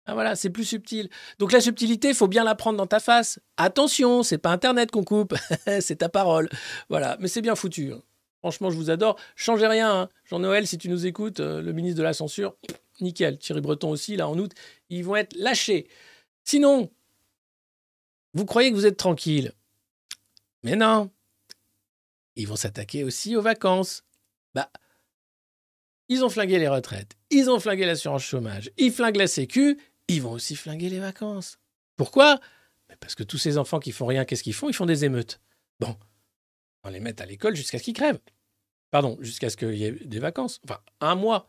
Ah 0.07 0.15
voilà, 0.15 0.35
c'est 0.35 0.51
plus 0.51 0.65
subtil. 0.65 1.11
Donc 1.39 1.53
la 1.53 1.61
subtilité, 1.61 2.09
il 2.09 2.15
faut 2.15 2.27
bien 2.27 2.43
la 2.43 2.57
prendre 2.57 2.77
dans 2.77 2.89
ta 2.89 2.99
face. 2.99 3.39
Attention, 3.57 4.25
c'est 4.25 4.39
pas 4.39 4.51
Internet 4.51 4.91
qu'on 4.91 5.05
coupe, 5.05 5.35
c'est 5.81 5.97
ta 5.97 6.09
parole. 6.09 6.49
Voilà, 6.89 7.17
mais 7.21 7.29
c'est 7.29 7.43
bien 7.43 7.55
foutu. 7.55 7.93
hein. 7.93 8.03
Franchement, 8.43 8.71
je 8.71 8.77
vous 8.77 8.91
adore. 8.91 9.17
Changez 9.37 9.69
rien. 9.69 10.03
hein. 10.03 10.09
Jean-Noël, 10.25 10.67
si 10.67 10.77
tu 10.77 10.89
nous 10.89 11.07
écoutes, 11.07 11.39
euh, 11.39 11.63
le 11.63 11.73
ministre 11.73 11.99
de 11.99 12.03
la 12.03 12.13
Censure, 12.13 12.57
nickel. 13.01 13.39
Thierry 13.39 13.61
Breton 13.61 13.91
aussi, 13.91 14.17
là, 14.17 14.29
en 14.29 14.37
août, 14.37 14.53
ils 14.91 15.05
vont 15.05 15.15
être 15.15 15.37
lâchés. 15.37 15.89
Sinon, 16.43 16.91
vous 18.35 18.45
croyez 18.45 18.71
que 18.71 18.75
vous 18.75 18.87
êtes 18.87 18.97
tranquille. 18.97 19.53
Mais 20.65 20.75
non. 20.75 21.11
Ils 22.35 22.49
vont 22.49 22.57
s'attaquer 22.57 23.05
aussi 23.05 23.37
aux 23.37 23.43
vacances. 23.43 24.03
Bah, 24.55 24.71
ils 26.09 26.25
ont 26.25 26.29
flingué 26.29 26.59
les 26.59 26.69
retraites, 26.69 27.17
ils 27.31 27.49
ont 27.49 27.59
flingué 27.59 27.87
l'assurance 27.87 28.23
chômage, 28.23 28.71
ils 28.77 28.93
flinguent 28.93 29.17
la 29.17 29.27
sécu, 29.27 29.81
ils 30.09 30.21
vont 30.21 30.33
aussi 30.33 30.57
flinguer 30.57 30.91
les 30.91 30.99
vacances. 30.99 31.59
Pourquoi? 31.97 32.39
Parce 33.01 33.15
que 33.15 33.23
tous 33.23 33.39
ces 33.39 33.57
enfants 33.57 33.81
qui 33.81 33.93
font 33.93 34.05
rien, 34.05 34.25
qu'est-ce 34.27 34.43
qu'ils 34.43 34.53
font? 34.53 34.69
Ils 34.69 34.75
font 34.75 34.85
des 34.85 35.05
émeutes. 35.07 35.41
Bon, 35.81 35.97
on 36.85 36.91
les 36.91 37.01
met 37.01 37.21
à 37.21 37.27
l'école 37.27 37.57
jusqu'à 37.57 37.79
ce 37.79 37.85
qu'ils 37.85 37.95
crèvent. 37.95 38.21
Pardon, 38.91 39.17
jusqu'à 39.21 39.49
ce 39.51 39.57
qu'il 39.57 39.75
y 39.75 39.85
ait 39.85 39.93
des 39.93 40.19
vacances. 40.19 40.61
Enfin, 40.65 40.81
un 41.01 41.15
mois. 41.15 41.49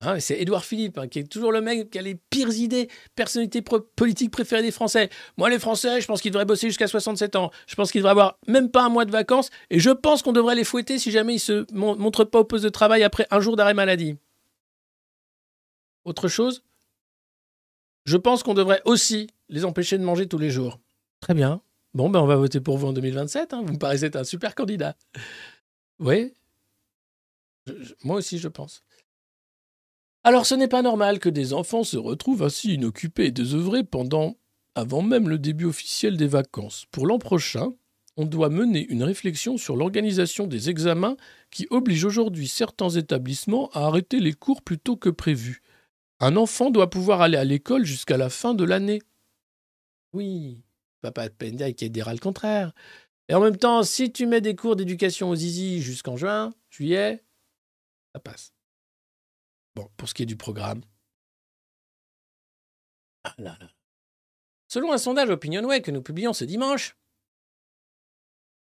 Hein, 0.00 0.20
c'est 0.20 0.38
Édouard 0.40 0.64
Philippe, 0.64 0.96
hein, 0.98 1.08
qui 1.08 1.18
est 1.18 1.24
toujours 1.24 1.50
le 1.50 1.60
mec 1.60 1.90
qui 1.90 1.98
a 1.98 2.02
les 2.02 2.14
pires 2.14 2.52
idées, 2.54 2.88
personnalité 3.16 3.62
politique 3.62 4.30
préférée 4.30 4.62
des 4.62 4.70
Français. 4.70 5.10
Moi, 5.36 5.50
les 5.50 5.58
Français, 5.58 6.00
je 6.00 6.06
pense 6.06 6.20
qu'ils 6.22 6.30
devraient 6.30 6.44
bosser 6.44 6.68
jusqu'à 6.68 6.86
67 6.86 7.34
ans. 7.34 7.50
Je 7.66 7.74
pense 7.74 7.90
qu'ils 7.90 8.00
devraient 8.00 8.12
avoir 8.12 8.38
même 8.46 8.70
pas 8.70 8.84
un 8.84 8.90
mois 8.90 9.04
de 9.04 9.10
vacances. 9.10 9.50
Et 9.70 9.80
je 9.80 9.90
pense 9.90 10.22
qu'on 10.22 10.32
devrait 10.32 10.54
les 10.54 10.62
fouetter 10.62 10.98
si 11.00 11.10
jamais 11.10 11.34
ils 11.34 11.40
se 11.40 11.66
mon- 11.72 11.96
montrent 11.96 12.24
pas 12.24 12.40
au 12.40 12.44
poste 12.44 12.62
de 12.64 12.68
travail 12.68 13.02
après 13.02 13.26
un 13.32 13.40
jour 13.40 13.56
d'arrêt 13.56 13.74
maladie. 13.74 14.16
Autre 16.04 16.28
chose? 16.28 16.62
Je 18.04 18.16
pense 18.16 18.42
qu'on 18.44 18.54
devrait 18.54 18.80
aussi 18.84 19.26
les 19.48 19.64
empêcher 19.64 19.98
de 19.98 20.04
manger 20.04 20.28
tous 20.28 20.38
les 20.38 20.50
jours. 20.50 20.78
Très 21.20 21.34
bien. 21.34 21.60
Bon, 21.94 22.10
ben 22.10 22.20
on 22.20 22.26
va 22.26 22.36
voter 22.36 22.60
pour 22.60 22.78
vous 22.78 22.86
en 22.88 22.92
2027. 22.92 23.52
hein. 23.54 23.62
Vous 23.64 23.72
me 23.72 23.78
paraissez 23.78 24.14
un 24.16 24.24
super 24.24 24.54
candidat. 24.54 24.96
Oui 25.98 26.32
Moi 28.04 28.16
aussi, 28.16 28.38
je 28.38 28.48
pense. 28.48 28.82
Alors, 30.24 30.46
ce 30.46 30.54
n'est 30.54 30.68
pas 30.68 30.82
normal 30.82 31.18
que 31.18 31.28
des 31.28 31.52
enfants 31.54 31.84
se 31.84 31.96
retrouvent 31.96 32.42
ainsi 32.42 32.74
inoccupés 32.74 33.26
et 33.26 33.30
désœuvrés 33.30 33.84
pendant, 33.84 34.36
avant 34.74 35.02
même 35.02 35.28
le 35.28 35.38
début 35.38 35.64
officiel 35.64 36.16
des 36.16 36.26
vacances. 36.26 36.86
Pour 36.90 37.06
l'an 37.06 37.18
prochain, 37.18 37.72
on 38.16 38.26
doit 38.26 38.50
mener 38.50 38.86
une 38.90 39.04
réflexion 39.04 39.56
sur 39.56 39.76
l'organisation 39.76 40.46
des 40.46 40.70
examens 40.70 41.16
qui 41.50 41.66
oblige 41.70 42.04
aujourd'hui 42.04 42.48
certains 42.48 42.90
établissements 42.90 43.70
à 43.70 43.86
arrêter 43.86 44.20
les 44.20 44.32
cours 44.34 44.60
plus 44.62 44.78
tôt 44.78 44.96
que 44.96 45.08
prévu. 45.08 45.62
Un 46.20 46.36
enfant 46.36 46.70
doit 46.70 46.90
pouvoir 46.90 47.22
aller 47.22 47.36
à 47.36 47.44
l'école 47.44 47.84
jusqu'à 47.84 48.16
la 48.16 48.28
fin 48.28 48.54
de 48.54 48.64
l'année. 48.64 49.00
Oui, 50.12 50.62
papa 51.00 51.28
Penday 51.30 51.74
qui 51.74 51.88
dira 51.90 52.12
le 52.12 52.18
contraire. 52.18 52.72
Et 53.28 53.34
en 53.34 53.40
même 53.40 53.56
temps, 53.56 53.82
si 53.82 54.12
tu 54.12 54.26
mets 54.26 54.40
des 54.40 54.56
cours 54.56 54.76
d'éducation 54.76 55.30
aux 55.30 55.36
zizi 55.36 55.82
jusqu'en 55.82 56.16
juin, 56.16 56.54
juillet, 56.70 57.24
ça 58.14 58.20
passe. 58.20 58.54
Bon, 59.74 59.90
pour 59.96 60.08
ce 60.08 60.14
qui 60.14 60.22
est 60.22 60.26
du 60.26 60.36
programme. 60.36 60.82
Ah 63.24 63.34
là 63.38 63.56
là. 63.60 63.70
Selon 64.68 64.92
un 64.92 64.98
sondage 64.98 65.30
Opinionway 65.30 65.82
que 65.82 65.90
nous 65.90 66.02
publions 66.02 66.32
ce 66.32 66.44
dimanche. 66.44 66.96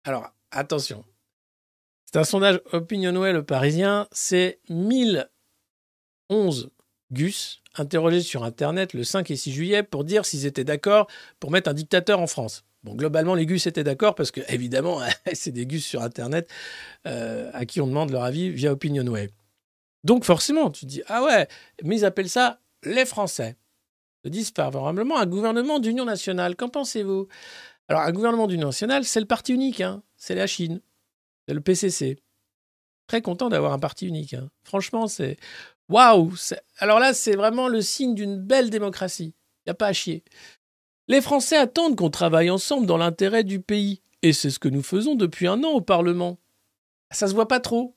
Alors, 0.04 0.32
attention. 0.50 1.04
C'est 2.06 2.18
un 2.18 2.24
sondage 2.24 2.60
Opinionway 2.72 3.32
le 3.32 3.44
Parisien. 3.44 4.08
C'est 4.12 4.60
1011 4.70 6.70
gus 7.12 7.62
interrogés 7.76 8.20
sur 8.20 8.44
Internet 8.44 8.92
le 8.92 9.04
5 9.04 9.30
et 9.30 9.36
6 9.36 9.52
juillet 9.52 9.82
pour 9.82 10.04
dire 10.04 10.24
s'ils 10.24 10.46
étaient 10.46 10.64
d'accord 10.64 11.06
pour 11.40 11.50
mettre 11.50 11.70
un 11.70 11.74
dictateur 11.74 12.20
en 12.20 12.26
France. 12.26 12.64
Bon, 12.84 12.94
globalement, 12.94 13.34
les 13.34 13.46
gus 13.46 13.66
étaient 13.66 13.84
d'accord 13.84 14.14
parce 14.14 14.30
que, 14.30 14.40
évidemment, 14.48 15.00
c'est 15.32 15.50
des 15.50 15.66
gus 15.66 15.84
sur 15.84 16.02
Internet 16.02 16.48
euh, 17.06 17.50
à 17.52 17.66
qui 17.66 17.80
on 17.80 17.86
demande 17.86 18.10
leur 18.10 18.22
avis 18.22 18.50
via 18.50 18.72
Opinionway. 18.72 19.30
Donc, 20.04 20.24
forcément, 20.24 20.70
tu 20.70 20.86
dis, 20.86 21.02
ah 21.08 21.24
ouais, 21.24 21.48
mais 21.82 21.96
ils 21.96 22.04
appellent 22.04 22.28
ça 22.28 22.60
les 22.84 23.04
Français. 23.04 23.56
Ils 24.24 24.30
disent 24.30 24.52
favorablement 24.52 25.18
un 25.18 25.26
gouvernement 25.26 25.80
d'union 25.80 26.04
nationale. 26.04 26.54
Qu'en 26.54 26.68
pensez-vous? 26.68 27.26
Alors, 27.88 28.02
un 28.02 28.12
gouvernement 28.12 28.46
d'union 28.46 28.66
nationale, 28.66 29.04
c'est 29.04 29.20
le 29.20 29.26
parti 29.26 29.54
unique, 29.54 29.80
hein. 29.80 30.02
c'est 30.16 30.34
la 30.34 30.46
Chine, 30.46 30.80
c'est 31.46 31.54
le 31.54 31.60
PCC. 31.60 32.18
Très 33.06 33.22
content 33.22 33.48
d'avoir 33.48 33.72
un 33.72 33.78
parti 33.78 34.06
unique. 34.06 34.34
hein. 34.34 34.50
Franchement, 34.62 35.08
c'est. 35.08 35.36
Waouh 35.88 36.32
Alors 36.78 36.98
là, 36.98 37.14
c'est 37.14 37.36
vraiment 37.36 37.68
le 37.68 37.80
signe 37.80 38.14
d'une 38.14 38.36
belle 38.38 38.70
démocratie. 38.70 39.34
Il 39.64 39.68
n'y 39.68 39.72
a 39.72 39.74
pas 39.74 39.88
à 39.88 39.92
chier. 39.92 40.22
Les 41.08 41.20
Français 41.22 41.56
attendent 41.56 41.96
qu'on 41.96 42.10
travaille 42.10 42.50
ensemble 42.50 42.86
dans 42.86 42.98
l'intérêt 42.98 43.44
du 43.44 43.60
pays. 43.60 44.02
Et 44.22 44.32
c'est 44.32 44.50
ce 44.50 44.58
que 44.58 44.68
nous 44.68 44.82
faisons 44.82 45.14
depuis 45.14 45.46
un 45.46 45.62
an 45.64 45.70
au 45.70 45.80
Parlement. 45.80 46.38
Ça 47.10 47.26
se 47.28 47.34
voit 47.34 47.48
pas 47.48 47.60
trop. 47.60 47.94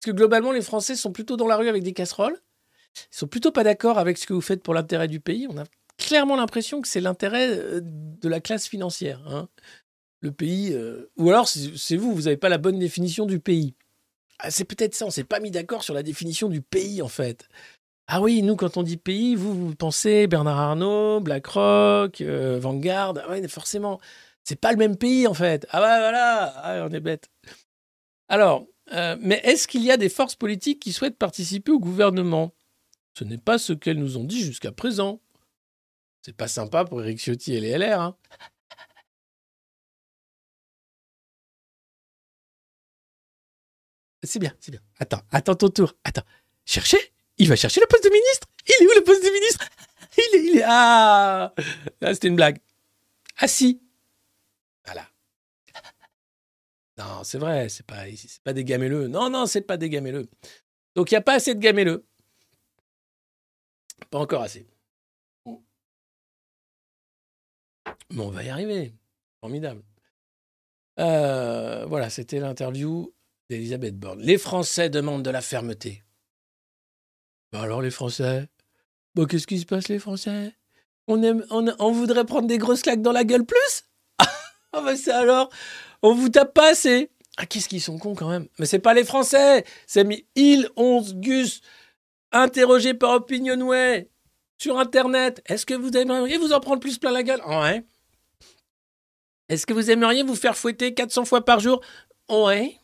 Parce 0.00 0.12
que 0.12 0.16
globalement, 0.16 0.52
les 0.52 0.62
Français 0.62 0.94
sont 0.96 1.12
plutôt 1.12 1.36
dans 1.36 1.46
la 1.46 1.56
rue 1.56 1.68
avec 1.68 1.82
des 1.82 1.92
casseroles. 1.92 2.40
Ils 3.12 3.16
sont 3.18 3.26
plutôt 3.26 3.52
pas 3.52 3.64
d'accord 3.64 3.98
avec 3.98 4.16
ce 4.16 4.26
que 4.26 4.32
vous 4.32 4.40
faites 4.40 4.62
pour 4.62 4.72
l'intérêt 4.72 5.08
du 5.08 5.20
pays. 5.20 5.46
On 5.50 5.58
a 5.58 5.64
clairement 5.98 6.36
l'impression 6.36 6.80
que 6.80 6.88
c'est 6.88 7.00
l'intérêt 7.00 7.48
euh, 7.50 7.80
de 7.82 8.28
la 8.28 8.40
classe 8.40 8.66
financière. 8.66 9.22
hein. 9.28 9.48
Le 10.20 10.32
pays. 10.32 10.72
euh, 10.72 11.10
Ou 11.18 11.28
alors, 11.28 11.48
c'est 11.48 11.96
vous, 11.96 12.14
vous 12.14 12.22
n'avez 12.22 12.38
pas 12.38 12.48
la 12.48 12.58
bonne 12.58 12.78
définition 12.78 13.26
du 13.26 13.38
pays. 13.40 13.74
Ah, 14.38 14.50
c'est 14.50 14.64
peut-être 14.64 14.94
ça, 14.94 15.06
on 15.06 15.10
s'est 15.10 15.24
pas 15.24 15.40
mis 15.40 15.50
d'accord 15.50 15.82
sur 15.82 15.94
la 15.94 16.02
définition 16.02 16.48
du 16.48 16.60
pays, 16.60 17.02
en 17.02 17.08
fait. 17.08 17.48
Ah 18.08 18.20
oui, 18.20 18.42
nous, 18.42 18.54
quand 18.56 18.76
on 18.76 18.82
dit 18.82 18.96
pays, 18.96 19.34
vous, 19.34 19.54
vous 19.54 19.74
pensez 19.74 20.26
Bernard 20.26 20.58
Arnault, 20.58 21.20
BlackRock, 21.20 22.20
euh, 22.20 22.58
Vanguard. 22.60 23.14
Ah 23.18 23.30
ouais, 23.30 23.46
forcément. 23.48 24.00
C'est 24.44 24.60
pas 24.60 24.70
le 24.70 24.78
même 24.78 24.96
pays, 24.96 25.26
en 25.26 25.34
fait. 25.34 25.66
Ah 25.70 25.80
ouais, 25.80 25.98
voilà. 25.98 26.44
Ah, 26.56 26.86
on 26.88 26.92
est 26.92 27.00
bête. 27.00 27.28
Alors, 28.28 28.66
euh, 28.92 29.16
mais 29.20 29.40
est-ce 29.42 29.66
qu'il 29.66 29.82
y 29.82 29.90
a 29.90 29.96
des 29.96 30.08
forces 30.08 30.36
politiques 30.36 30.80
qui 30.80 30.92
souhaitent 30.92 31.18
participer 31.18 31.72
au 31.72 31.80
gouvernement? 31.80 32.52
Ce 33.14 33.24
n'est 33.24 33.38
pas 33.38 33.58
ce 33.58 33.72
qu'elles 33.72 33.98
nous 33.98 34.18
ont 34.18 34.24
dit 34.24 34.42
jusqu'à 34.42 34.72
présent. 34.72 35.20
C'est 36.22 36.36
pas 36.36 36.48
sympa 36.48 36.84
pour 36.84 37.02
Éric 37.02 37.18
Ciotti 37.18 37.54
et 37.54 37.60
les 37.60 37.76
LR. 37.76 38.00
Hein. 38.00 38.16
C'est 44.26 44.38
bien, 44.38 44.54
c'est 44.60 44.70
bien. 44.70 44.80
Attends, 44.98 45.22
attends 45.30 45.54
ton 45.54 45.68
tour. 45.68 45.94
Attends. 46.04 46.22
Chercher? 46.64 46.98
Il 47.38 47.48
va 47.48 47.56
chercher 47.56 47.80
le 47.80 47.86
poste 47.86 48.04
de 48.04 48.10
ministre? 48.10 48.48
Il 48.66 48.84
est 48.84 48.86
où 48.86 48.94
le 48.98 49.04
poste 49.04 49.22
de 49.24 49.30
ministre? 49.30 49.68
Il 50.18 50.34
est, 50.38 50.44
il 50.46 50.58
est. 50.58 50.62
Ah, 50.64 51.52
Ah, 52.00 52.14
C'était 52.14 52.28
une 52.28 52.36
blague. 52.36 52.58
Ah 53.38 53.48
si 53.48 53.82
Voilà. 54.86 55.06
Non, 56.96 57.22
c'est 57.22 57.36
vrai, 57.36 57.68
c'est 57.68 57.84
pas, 57.84 58.04
c'est 58.16 58.42
pas 58.42 58.54
des 58.54 58.64
gamelleux. 58.64 59.08
Non, 59.08 59.28
non, 59.28 59.44
c'est 59.44 59.60
pas 59.60 59.76
des 59.76 59.90
gamelleux. 59.90 60.28
Donc 60.94 61.10
il 61.10 61.14
n'y 61.14 61.18
a 61.18 61.22
pas 61.22 61.34
assez 61.34 61.54
de 61.54 61.60
gamelleux. 61.60 62.06
Pas 64.10 64.18
encore 64.18 64.40
assez. 64.42 64.66
Mais 68.10 68.20
on 68.22 68.30
va 68.30 68.42
y 68.42 68.48
arriver. 68.48 68.94
Formidable. 69.40 69.82
Euh, 70.98 71.84
voilà, 71.86 72.08
c'était 72.08 72.40
l'interview 72.40 73.12
d'Elisabeth 73.48 73.96
Borne. 73.98 74.20
Les 74.22 74.38
Français 74.38 74.90
demandent 74.90 75.22
de 75.22 75.30
la 75.30 75.40
fermeté. 75.40 76.02
Bah 77.52 77.62
alors 77.62 77.82
les 77.82 77.90
Français? 77.90 78.48
Bon, 79.14 79.26
qu'est-ce 79.26 79.46
qui 79.46 79.58
se 79.58 79.66
passe 79.66 79.88
les 79.88 79.98
Français? 79.98 80.52
On, 81.08 81.92
voudrait 81.92 82.24
prendre 82.24 82.48
des 82.48 82.58
grosses 82.58 82.82
claques 82.82 83.02
dans 83.02 83.12
la 83.12 83.24
gueule 83.24 83.44
plus? 83.44 83.84
Ah 84.72 84.82
bah 84.82 84.96
c'est 84.96 85.12
alors? 85.12 85.48
On 86.02 86.12
vous 86.12 86.28
tape 86.28 86.52
pas 86.52 86.72
assez? 86.72 87.10
Ah 87.38 87.46
qu'est-ce 87.46 87.68
qu'ils 87.68 87.80
sont 87.80 87.98
cons 87.98 88.14
quand 88.14 88.28
même? 88.28 88.46
Mais 88.58 88.66
c'est 88.66 88.78
pas 88.78 88.92
les 88.92 89.04
Français 89.04 89.64
C'est 89.86 90.04
mis 90.04 90.26
il 90.34 90.68
11 90.76 91.14
Gus 91.16 91.60
interrogé 92.32 92.92
par 92.92 93.12
Opinionway 93.12 94.10
sur 94.58 94.78
Internet. 94.78 95.42
Est-ce 95.46 95.64
que 95.64 95.72
vous 95.72 95.96
aimeriez 95.96 96.36
vous 96.36 96.52
en 96.52 96.60
prendre 96.60 96.80
plus 96.80 96.98
plein 96.98 97.12
la 97.12 97.22
gueule? 97.22 97.40
Ouais. 97.46 97.86
Est-ce 99.48 99.64
que 99.64 99.72
vous 99.72 99.90
aimeriez 99.90 100.22
vous 100.22 100.34
faire 100.34 100.56
fouetter 100.56 100.92
400 100.92 101.24
fois 101.24 101.44
par 101.44 101.60
jour? 101.60 101.80
Ouais. 102.28 102.78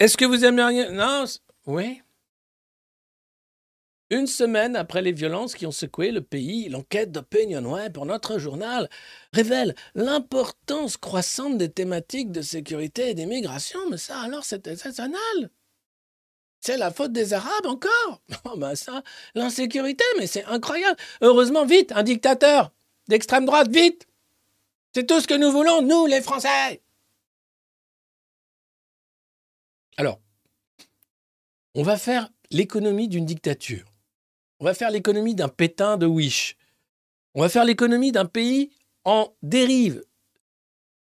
Est-ce 0.00 0.16
que 0.16 0.24
vous 0.24 0.46
aimeriez... 0.46 0.88
Non, 0.88 1.24
oui. 1.66 2.00
Une 4.08 4.26
semaine 4.26 4.74
après 4.74 5.02
les 5.02 5.12
violences 5.12 5.54
qui 5.54 5.66
ont 5.66 5.70
secoué 5.70 6.10
le 6.10 6.22
pays, 6.22 6.70
l'enquête 6.70 7.12
d'Opinionway 7.12 7.90
pour 7.90 8.06
notre 8.06 8.38
journal 8.38 8.88
révèle 9.34 9.76
l'importance 9.94 10.96
croissante 10.96 11.58
des 11.58 11.70
thématiques 11.70 12.32
de 12.32 12.40
sécurité 12.40 13.10
et 13.10 13.14
d'immigration. 13.14 13.78
Mais 13.90 13.98
ça, 13.98 14.18
alors, 14.20 14.42
c'est 14.42 14.66
exceptionnel. 14.66 15.50
C'est 16.60 16.78
la 16.78 16.90
faute 16.90 17.12
des 17.12 17.34
Arabes 17.34 17.66
encore 17.66 18.22
Oh, 18.46 18.56
ben 18.56 18.74
ça, 18.74 19.02
l'insécurité, 19.34 20.04
mais 20.18 20.26
c'est 20.26 20.44
incroyable. 20.46 20.96
Heureusement, 21.20 21.66
vite, 21.66 21.92
un 21.92 22.02
dictateur 22.02 22.72
d'extrême 23.08 23.44
droite, 23.44 23.68
vite 23.68 24.08
C'est 24.94 25.06
tout 25.06 25.20
ce 25.20 25.28
que 25.28 25.34
nous 25.34 25.52
voulons, 25.52 25.82
nous, 25.82 26.06
les 26.06 26.22
Français 26.22 26.80
Alors, 30.00 30.18
on 31.74 31.82
va 31.82 31.96
faire 31.96 32.28
l'économie 32.50 33.08
d'une 33.08 33.24
dictature. 33.24 33.84
On 34.58 34.64
va 34.64 34.74
faire 34.74 34.90
l'économie 34.90 35.34
d'un 35.34 35.48
pétain 35.48 35.96
de 35.96 36.06
Wish. 36.06 36.56
On 37.34 37.40
va 37.40 37.48
faire 37.48 37.64
l'économie 37.64 38.12
d'un 38.12 38.26
pays 38.26 38.70
en 39.04 39.34
dérive. 39.42 40.04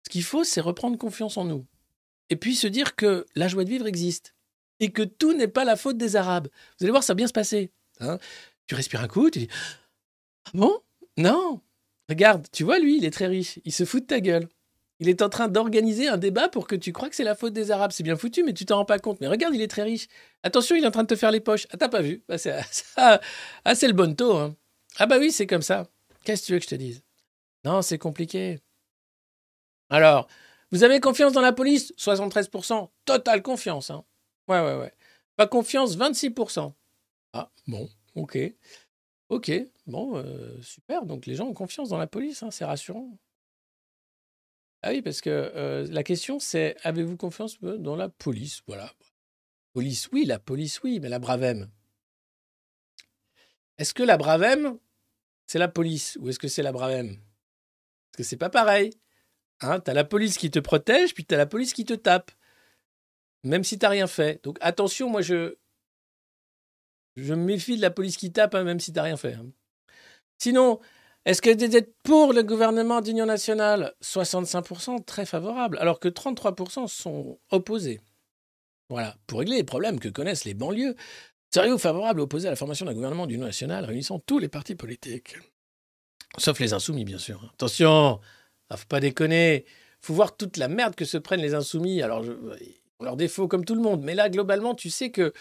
Ce 0.04 0.10
qu'il 0.10 0.22
faut, 0.22 0.44
c'est 0.44 0.60
reprendre 0.60 0.98
confiance 0.98 1.36
en 1.36 1.44
nous. 1.44 1.66
Et 2.28 2.36
puis 2.36 2.54
se 2.54 2.66
dire 2.66 2.94
que 2.94 3.26
la 3.34 3.48
joie 3.48 3.64
de 3.64 3.70
vivre 3.70 3.86
existe. 3.86 4.34
Et 4.78 4.92
que 4.92 5.02
tout 5.02 5.32
n'est 5.34 5.48
pas 5.48 5.64
la 5.64 5.76
faute 5.76 5.98
des 5.98 6.16
Arabes. 6.16 6.48
Vous 6.78 6.84
allez 6.84 6.90
voir, 6.92 7.02
ça 7.02 7.12
va 7.12 7.16
bien 7.16 7.26
se 7.26 7.32
passer. 7.32 7.70
hein. 8.00 8.18
tu 8.66 8.74
respires 8.74 9.02
un 9.02 9.08
coup, 9.08 9.30
tu 9.30 9.40
dis 9.40 9.48
Ah 10.46 10.50
bon? 10.54 10.78
Non 11.16 11.60
Regarde, 12.08 12.46
tu 12.52 12.64
vois, 12.64 12.78
lui, 12.78 12.96
il 12.98 13.04
est 13.04 13.10
très 13.10 13.26
riche. 13.26 13.58
Il 13.64 13.72
se 13.72 13.84
fout 13.84 14.02
de 14.02 14.06
ta 14.06 14.20
gueule. 14.20 14.48
Il 15.00 15.08
est 15.08 15.22
en 15.22 15.28
train 15.30 15.48
d'organiser 15.48 16.08
un 16.08 16.18
débat 16.18 16.48
pour 16.48 16.66
que 16.66 16.76
tu 16.76 16.92
crois 16.92 17.08
que 17.08 17.16
c'est 17.16 17.24
la 17.24 17.34
faute 17.34 17.52
des 17.54 17.70
Arabes. 17.70 17.90
C'est 17.92 18.02
bien 18.02 18.16
foutu, 18.16 18.42
mais 18.44 18.52
tu 18.52 18.66
t'en 18.66 18.76
rends 18.76 18.84
pas 18.84 18.98
compte. 18.98 19.20
Mais 19.20 19.28
regarde, 19.28 19.54
il 19.54 19.62
est 19.62 19.66
très 19.68 19.82
riche. 19.82 20.06
Attention, 20.42 20.76
il 20.76 20.84
est 20.84 20.86
en 20.86 20.90
train 20.90 21.02
de 21.02 21.08
te 21.08 21.16
faire 21.16 21.30
les 21.30 21.40
poches. 21.40 21.66
Ah, 21.70 21.76
t'as 21.78 21.88
pas 21.88 22.02
vu 22.02 22.22
Bah, 22.28 22.36
c'est, 22.38 22.60
ça- 22.70 23.20
Ah, 23.64 23.74
c'est 23.74 23.88
le 23.88 23.94
bon 23.94 24.14
taux. 24.14 24.36
hein. 24.36 24.54
Ah 24.98 25.06
bah 25.06 25.16
oui, 25.18 25.32
c'est 25.32 25.46
comme 25.46 25.62
ça. 25.62 25.86
Qu'est-ce 26.24 26.42
que 26.42 26.46
tu 26.46 26.52
veux 26.52 26.58
que 26.58 26.64
je 26.64 26.70
te 26.70 26.74
dise? 26.74 27.02
Non, 27.64 27.80
c'est 27.82 27.98
compliqué. 27.98 28.60
Alors, 29.88 30.28
vous 30.70 30.84
avez 30.84 31.00
confiance 31.00 31.32
dans 31.32 31.40
la 31.40 31.52
police? 31.52 31.92
73%. 31.96 32.90
Totale 33.04 33.42
confiance. 33.42 33.90
Hein. 33.90 34.04
Ouais, 34.48 34.60
ouais, 34.60 34.74
ouais. 34.76 34.92
Pas 35.36 35.46
confiance 35.46 35.96
26%. 35.96 36.74
Ah, 37.32 37.50
bon, 37.66 37.88
ok. 38.14 38.38
Ok, 39.30 39.52
bon, 39.86 40.16
euh, 40.16 40.60
super. 40.62 41.06
Donc 41.06 41.24
les 41.26 41.34
gens 41.36 41.46
ont 41.46 41.54
confiance 41.54 41.88
dans 41.88 41.98
la 41.98 42.06
police, 42.08 42.42
hein, 42.42 42.50
c'est 42.50 42.64
rassurant. 42.64 43.08
Ah 44.82 44.90
oui, 44.90 45.02
parce 45.02 45.20
que 45.20 45.30
euh, 45.30 45.86
la 45.90 46.02
question 46.02 46.38
c'est 46.38 46.76
avez-vous 46.82 47.16
confiance 47.16 47.58
euh, 47.64 47.76
dans 47.76 47.96
la 47.96 48.08
police? 48.08 48.62
Voilà. 48.66 48.92
Police, 49.72 50.08
oui, 50.12 50.24
la 50.24 50.38
police, 50.38 50.82
oui, 50.82 50.98
mais 51.00 51.08
la 51.08 51.18
Bravem. 51.18 51.70
Est-ce 53.78 53.94
que 53.94 54.02
la 54.02 54.16
Bravem, 54.16 54.78
c'est 55.46 55.58
la 55.58 55.68
police 55.68 56.18
ou 56.20 56.28
est-ce 56.28 56.38
que 56.38 56.48
c'est 56.48 56.62
la 56.62 56.72
Bravem 56.72 57.16
Parce 57.16 58.16
que 58.18 58.22
c'est 58.24 58.36
pas 58.36 58.50
pareil. 58.50 58.90
Hein, 59.60 59.80
t'as 59.80 59.92
la 59.92 60.04
police 60.04 60.38
qui 60.38 60.50
te 60.50 60.58
protège, 60.58 61.14
puis 61.14 61.24
t'as 61.24 61.36
la 61.36 61.46
police 61.46 61.72
qui 61.72 61.84
te 61.84 61.94
tape. 61.94 62.30
Même 63.44 63.64
si 63.64 63.78
t'as 63.78 63.88
rien 63.90 64.06
fait. 64.06 64.42
Donc 64.42 64.58
attention, 64.60 65.08
moi 65.10 65.22
je. 65.22 65.56
Je 67.16 67.34
me 67.34 67.44
méfie 67.44 67.76
de 67.76 67.82
la 67.82 67.90
police 67.90 68.16
qui 68.16 68.32
tape, 68.32 68.54
hein, 68.54 68.64
même 68.64 68.80
si 68.80 68.92
t'as 68.92 69.02
rien 69.02 69.16
fait. 69.16 69.34
hein. 69.34 69.50
Sinon, 70.38 70.80
est-ce 71.26 71.42
que 71.42 71.50
vous 71.50 71.76
êtes 71.76 71.94
pour 72.02 72.32
le 72.32 72.42
gouvernement 72.42 73.02
d'union 73.02 73.26
nationale 73.26 73.92
65% 74.02 75.04
très 75.04 75.26
favorable, 75.26 75.78
alors 75.78 76.00
que 76.00 76.08
33% 76.08 76.88
sont 76.88 77.38
opposés? 77.50 78.00
Voilà, 78.88 79.14
pour 79.26 79.40
régler 79.40 79.56
les 79.56 79.64
problèmes 79.64 80.00
que 80.00 80.08
connaissent 80.08 80.44
les 80.44 80.54
banlieues, 80.54 80.96
seriez-vous 81.54 81.78
favorable 81.78 82.20
à 82.20 82.22
opposer 82.24 82.48
à 82.48 82.50
la 82.50 82.56
formation 82.56 82.86
d'un 82.86 82.94
gouvernement 82.94 83.26
d'union 83.26 83.44
nationale 83.44 83.84
réunissant 83.84 84.18
tous 84.18 84.38
les 84.38 84.48
partis 84.48 84.74
politiques? 84.74 85.36
Sauf 86.38 86.58
les 86.58 86.72
insoumis, 86.72 87.04
bien 87.04 87.18
sûr. 87.18 87.50
Attention, 87.54 88.20
ah, 88.70 88.76
faut 88.76 88.86
pas 88.86 89.00
déconner. 89.00 89.66
faut 90.00 90.14
voir 90.14 90.36
toute 90.36 90.56
la 90.56 90.68
merde 90.68 90.94
que 90.94 91.04
se 91.04 91.18
prennent 91.18 91.42
les 91.42 91.54
insoumis. 91.54 92.02
Alors, 92.02 92.22
je, 92.22 92.32
ont 92.32 93.04
leurs 93.04 93.16
défauts 93.16 93.48
comme 93.48 93.64
tout 93.64 93.74
le 93.74 93.82
monde, 93.82 94.02
mais 94.02 94.14
là, 94.14 94.30
globalement, 94.30 94.74
tu 94.74 94.90
sais 94.90 95.10
que 95.10 95.32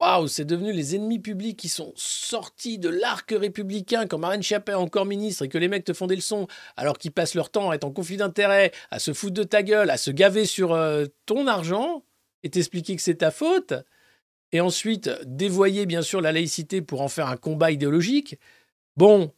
Waouh, 0.00 0.28
c'est 0.28 0.44
devenu 0.44 0.72
les 0.72 0.94
ennemis 0.94 1.18
publics 1.18 1.58
qui 1.58 1.68
sont 1.68 1.92
sortis 1.96 2.78
de 2.78 2.88
l'arc 2.88 3.34
républicain 3.36 4.06
quand 4.06 4.18
Marine 4.18 4.42
Chiappa 4.42 4.72
est 4.72 4.76
encore 4.76 5.06
ministre 5.06 5.44
et 5.44 5.48
que 5.48 5.58
les 5.58 5.66
mecs 5.66 5.84
te 5.84 5.92
font 5.92 6.06
des 6.06 6.14
leçons 6.14 6.46
alors 6.76 6.98
qu'ils 6.98 7.10
passent 7.10 7.34
leur 7.34 7.50
temps 7.50 7.70
à 7.70 7.74
être 7.74 7.84
en 7.84 7.90
conflit 7.90 8.16
d'intérêts, 8.16 8.70
à 8.92 9.00
se 9.00 9.12
foutre 9.12 9.34
de 9.34 9.42
ta 9.42 9.64
gueule, 9.64 9.90
à 9.90 9.96
se 9.96 10.12
gaver 10.12 10.44
sur 10.44 10.72
euh, 10.72 11.06
ton 11.26 11.48
argent 11.48 12.04
et 12.44 12.50
t'expliquer 12.50 12.94
que 12.94 13.02
c'est 13.02 13.16
ta 13.16 13.32
faute. 13.32 13.74
Et 14.52 14.60
ensuite, 14.60 15.10
dévoyer 15.26 15.84
bien 15.84 16.02
sûr 16.02 16.20
la 16.20 16.30
laïcité 16.30 16.80
pour 16.80 17.00
en 17.00 17.08
faire 17.08 17.26
un 17.26 17.36
combat 17.36 17.72
idéologique. 17.72 18.38
Bon, 18.96 19.32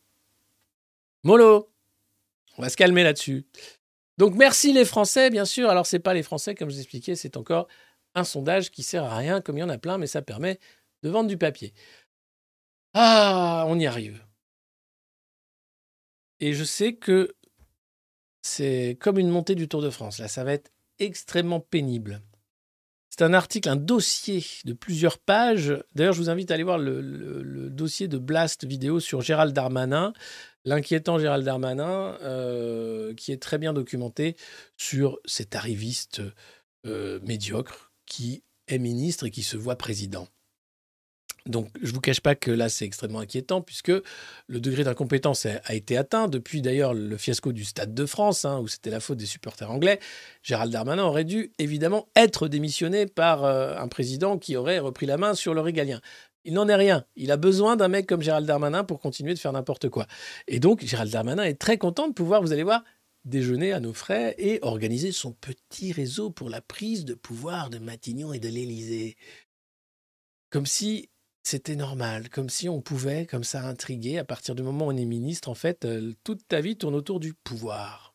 mollo, 1.22 1.70
on 2.58 2.62
va 2.62 2.68
se 2.68 2.76
calmer 2.76 3.02
là-dessus. 3.02 3.46
Donc 4.18 4.34
merci 4.34 4.74
les 4.74 4.84
Français, 4.84 5.30
bien 5.30 5.46
sûr. 5.46 5.70
Alors 5.70 5.86
c'est 5.86 5.98
pas 5.98 6.12
les 6.12 6.22
Français, 6.22 6.54
comme 6.54 6.68
je 6.68 6.74
vous 6.74 6.80
expliquais, 6.80 7.16
c'est 7.16 7.38
encore 7.38 7.66
un 8.14 8.24
sondage 8.24 8.70
qui 8.70 8.82
sert 8.82 9.04
à 9.04 9.16
rien, 9.16 9.40
comme 9.40 9.56
il 9.58 9.60
y 9.60 9.64
en 9.64 9.68
a 9.68 9.78
plein, 9.78 9.98
mais 9.98 10.06
ça 10.06 10.22
permet 10.22 10.58
de 11.02 11.10
vendre 11.10 11.28
du 11.28 11.38
papier. 11.38 11.72
Ah, 12.94 13.64
on 13.68 13.78
y 13.78 13.86
arrive. 13.86 14.24
Et 16.40 16.54
je 16.54 16.64
sais 16.64 16.94
que 16.94 17.34
c'est 18.42 18.96
comme 19.00 19.18
une 19.18 19.28
montée 19.28 19.54
du 19.54 19.68
Tour 19.68 19.82
de 19.82 19.90
France. 19.90 20.18
Là, 20.18 20.28
ça 20.28 20.44
va 20.44 20.52
être 20.52 20.72
extrêmement 20.98 21.60
pénible. 21.60 22.22
C'est 23.10 23.22
un 23.22 23.34
article, 23.34 23.68
un 23.68 23.76
dossier 23.76 24.42
de 24.64 24.72
plusieurs 24.72 25.18
pages. 25.18 25.76
D'ailleurs, 25.94 26.14
je 26.14 26.20
vous 26.20 26.30
invite 26.30 26.50
à 26.50 26.54
aller 26.54 26.62
voir 26.62 26.78
le, 26.78 27.68
dossier 27.70 28.08
de 28.08 28.18
Blast 28.18 28.64
vidéo 28.64 29.00
sur 29.00 29.20
Gérald 29.20 29.52
Darmanin, 29.52 30.12
l'inquiétant 30.64 31.18
Gérald 31.18 31.44
Darmanin, 31.44 32.16
euh, 32.22 33.14
qui 33.14 33.32
est 33.32 33.42
très 33.42 33.58
bien 33.58 33.72
documenté 33.72 34.36
sur 34.76 35.18
cet 35.24 35.54
arriviste 35.54 36.22
euh, 36.86 37.20
médiocre 37.22 37.89
qui 38.10 38.42
est 38.66 38.78
ministre 38.78 39.26
et 39.26 39.30
qui 39.30 39.42
se 39.42 39.56
voit 39.56 39.76
président. 39.76 40.26
Donc, 41.46 41.68
je 41.80 41.88
ne 41.88 41.94
vous 41.94 42.00
cache 42.00 42.20
pas 42.20 42.34
que 42.34 42.50
là, 42.50 42.68
c'est 42.68 42.84
extrêmement 42.84 43.20
inquiétant 43.20 43.62
puisque 43.62 43.92
le 44.46 44.60
degré 44.60 44.84
d'incompétence 44.84 45.46
a, 45.46 45.74
été 45.74 45.96
atteint 45.96 46.28
depuis 46.28 46.60
d'ailleurs 46.60 46.92
le 46.92 47.16
fiasco 47.16 47.52
du 47.52 47.64
Stade 47.64 47.94
de 47.94 48.04
France, 48.04 48.44
hein, 48.44 48.58
où 48.58 48.68
c'était 48.68 48.90
la 48.90 49.00
faute 49.00 49.16
des 49.16 49.26
supporters 49.26 49.70
anglais. 49.70 50.00
Gérald 50.42 50.70
Darmanin 50.70 51.04
aurait 51.04 51.24
dû 51.24 51.52
évidemment 51.58 52.08
être 52.14 52.48
démissionné 52.48 53.06
par 53.06 53.44
euh, 53.44 53.74
un 53.78 53.88
président 53.88 54.36
qui 54.36 54.56
aurait 54.56 54.80
repris 54.80 55.06
la 55.06 55.16
main 55.16 55.32
sur 55.32 55.54
le 55.54 55.62
régalien. 55.62 56.00
Il 56.44 56.54
n'en 56.54 56.68
est 56.68 56.74
rien. 56.74 57.04
Il 57.16 57.30
a 57.30 57.36
besoin 57.38 57.76
d'un 57.76 57.88
mec 57.88 58.06
comme 58.06 58.22
Gérald 58.22 58.46
Darmanin 58.46 58.84
pour 58.84 59.00
continuer 59.00 59.32
de 59.32 59.38
faire 59.38 59.52
n'importe 59.52 59.88
quoi. 59.88 60.06
Et 60.46 60.58
donc, 60.58 60.84
Gérald 60.84 61.10
Darmanin 61.10 61.44
est 61.44 61.58
très 61.58 61.78
content 61.78 62.08
de 62.08 62.12
pouvoir, 62.12 62.42
vous 62.42 62.52
allez 62.52 62.64
voir, 62.64 62.82
déjeuner 63.24 63.72
à 63.72 63.80
nos 63.80 63.92
frais 63.92 64.34
et 64.38 64.58
organiser 64.62 65.12
son 65.12 65.32
petit 65.32 65.92
réseau 65.92 66.30
pour 66.30 66.50
la 66.50 66.60
prise 66.60 67.04
de 67.04 67.14
pouvoir 67.14 67.70
de 67.70 67.78
Matignon 67.78 68.32
et 68.32 68.38
de 68.38 68.48
l'Élysée. 68.48 69.16
Comme 70.50 70.66
si 70.66 71.10
c'était 71.42 71.76
normal, 71.76 72.28
comme 72.28 72.48
si 72.48 72.68
on 72.68 72.80
pouvait 72.80 73.26
comme 73.26 73.44
ça 73.44 73.66
intriguer 73.66 74.18
à 74.18 74.24
partir 74.24 74.54
du 74.54 74.62
moment 74.62 74.86
où 74.86 74.90
on 74.90 74.96
est 74.96 75.04
ministre. 75.04 75.48
En 75.48 75.54
fait, 75.54 75.84
euh, 75.84 76.12
toute 76.24 76.46
ta 76.46 76.60
vie 76.60 76.76
tourne 76.76 76.94
autour 76.94 77.20
du 77.20 77.34
pouvoir. 77.34 78.14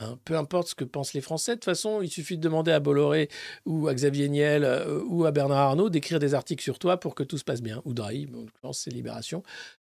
Hein, 0.00 0.18
peu 0.24 0.36
importe 0.36 0.68
ce 0.68 0.74
que 0.74 0.84
pensent 0.84 1.14
les 1.14 1.22
Français, 1.22 1.52
de 1.52 1.56
toute 1.56 1.64
façon, 1.64 2.02
il 2.02 2.10
suffit 2.10 2.36
de 2.36 2.42
demander 2.42 2.70
à 2.70 2.80
Bolloré 2.80 3.30
ou 3.64 3.88
à 3.88 3.94
Xavier 3.94 4.28
Niel 4.28 4.64
euh, 4.64 5.02
ou 5.06 5.24
à 5.24 5.32
Bernard 5.32 5.58
Arnault 5.58 5.88
d'écrire 5.88 6.18
des 6.18 6.34
articles 6.34 6.62
sur 6.62 6.78
toi 6.78 6.98
pour 6.98 7.14
que 7.14 7.22
tout 7.22 7.38
se 7.38 7.44
passe 7.44 7.62
bien. 7.62 7.80
Ou 7.84 7.94
Drahi, 7.94 8.26
pense 8.60 8.78
que 8.78 8.84
c'est 8.84 8.90
Libération. 8.90 9.42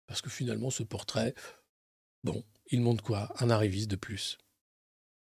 Parce 0.06 0.20
que 0.20 0.30
finalement, 0.30 0.70
ce 0.70 0.82
portrait, 0.82 1.34
bon, 2.24 2.42
il 2.72 2.80
montre 2.80 3.04
quoi? 3.04 3.32
Un 3.38 3.50
arriviste 3.50 3.90
de 3.90 3.96
plus. 3.96 4.38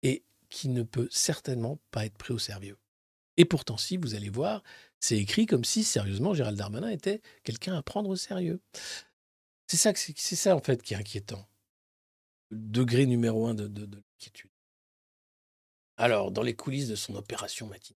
Et 0.03 0.25
qui 0.51 0.69
ne 0.69 0.83
peut 0.83 1.09
certainement 1.11 1.79
pas 1.91 2.05
être 2.05 2.19
pris 2.19 2.35
au 2.35 2.39
sérieux. 2.39 2.79
Et 3.37 3.45
pourtant, 3.45 3.77
si 3.77 3.97
vous 3.97 4.15
allez 4.15 4.29
voir, 4.29 4.63
c'est 4.99 5.17
écrit 5.17 5.47
comme 5.47 5.65
si, 5.65 5.85
sérieusement, 5.85 6.35
Gérald 6.35 6.59
Darmanin 6.59 6.89
était 6.89 7.23
quelqu'un 7.45 7.77
à 7.77 7.83
prendre 7.83 8.11
au 8.11 8.17
sérieux. 8.17 8.61
C'est 9.69 9.77
ça, 9.77 9.93
c'est 9.95 10.37
ça, 10.37 10.57
en 10.57 10.61
fait, 10.61 10.83
qui 10.83 10.95
est 10.95 10.97
inquiétant. 10.97 11.49
Degré 12.51 13.07
numéro 13.07 13.47
un 13.47 13.55
de, 13.55 13.69
de, 13.69 13.87
de 13.87 13.97
l'inquiétude. 13.97 14.51
Alors, 15.97 16.33
dans 16.33 16.43
les 16.43 16.55
coulisses 16.55 16.89
de 16.89 16.97
son 16.97 17.15
opération 17.15 17.67
matinée, 17.67 17.98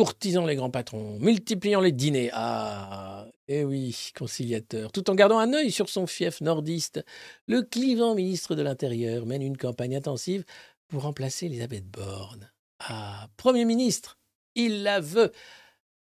courtisant 0.00 0.46
les 0.46 0.56
grands 0.56 0.70
patrons, 0.70 1.18
multipliant 1.20 1.82
les 1.82 1.92
dîners. 1.92 2.30
Ah, 2.32 3.26
eh 3.48 3.64
oui, 3.64 4.12
conciliateur. 4.16 4.90
Tout 4.92 5.10
en 5.10 5.14
gardant 5.14 5.38
un 5.38 5.52
œil 5.52 5.70
sur 5.70 5.90
son 5.90 6.06
fief 6.06 6.40
nordiste, 6.40 7.04
le 7.46 7.60
clivant 7.60 8.14
ministre 8.14 8.54
de 8.54 8.62
l'Intérieur 8.62 9.26
mène 9.26 9.42
une 9.42 9.58
campagne 9.58 9.94
intensive 9.94 10.46
pour 10.88 11.02
remplacer 11.02 11.44
Elisabeth 11.44 11.84
Borne. 11.84 12.50
Ah, 12.78 13.28
Premier 13.36 13.66
ministre, 13.66 14.18
il 14.54 14.84
la 14.84 15.00
veut. 15.00 15.32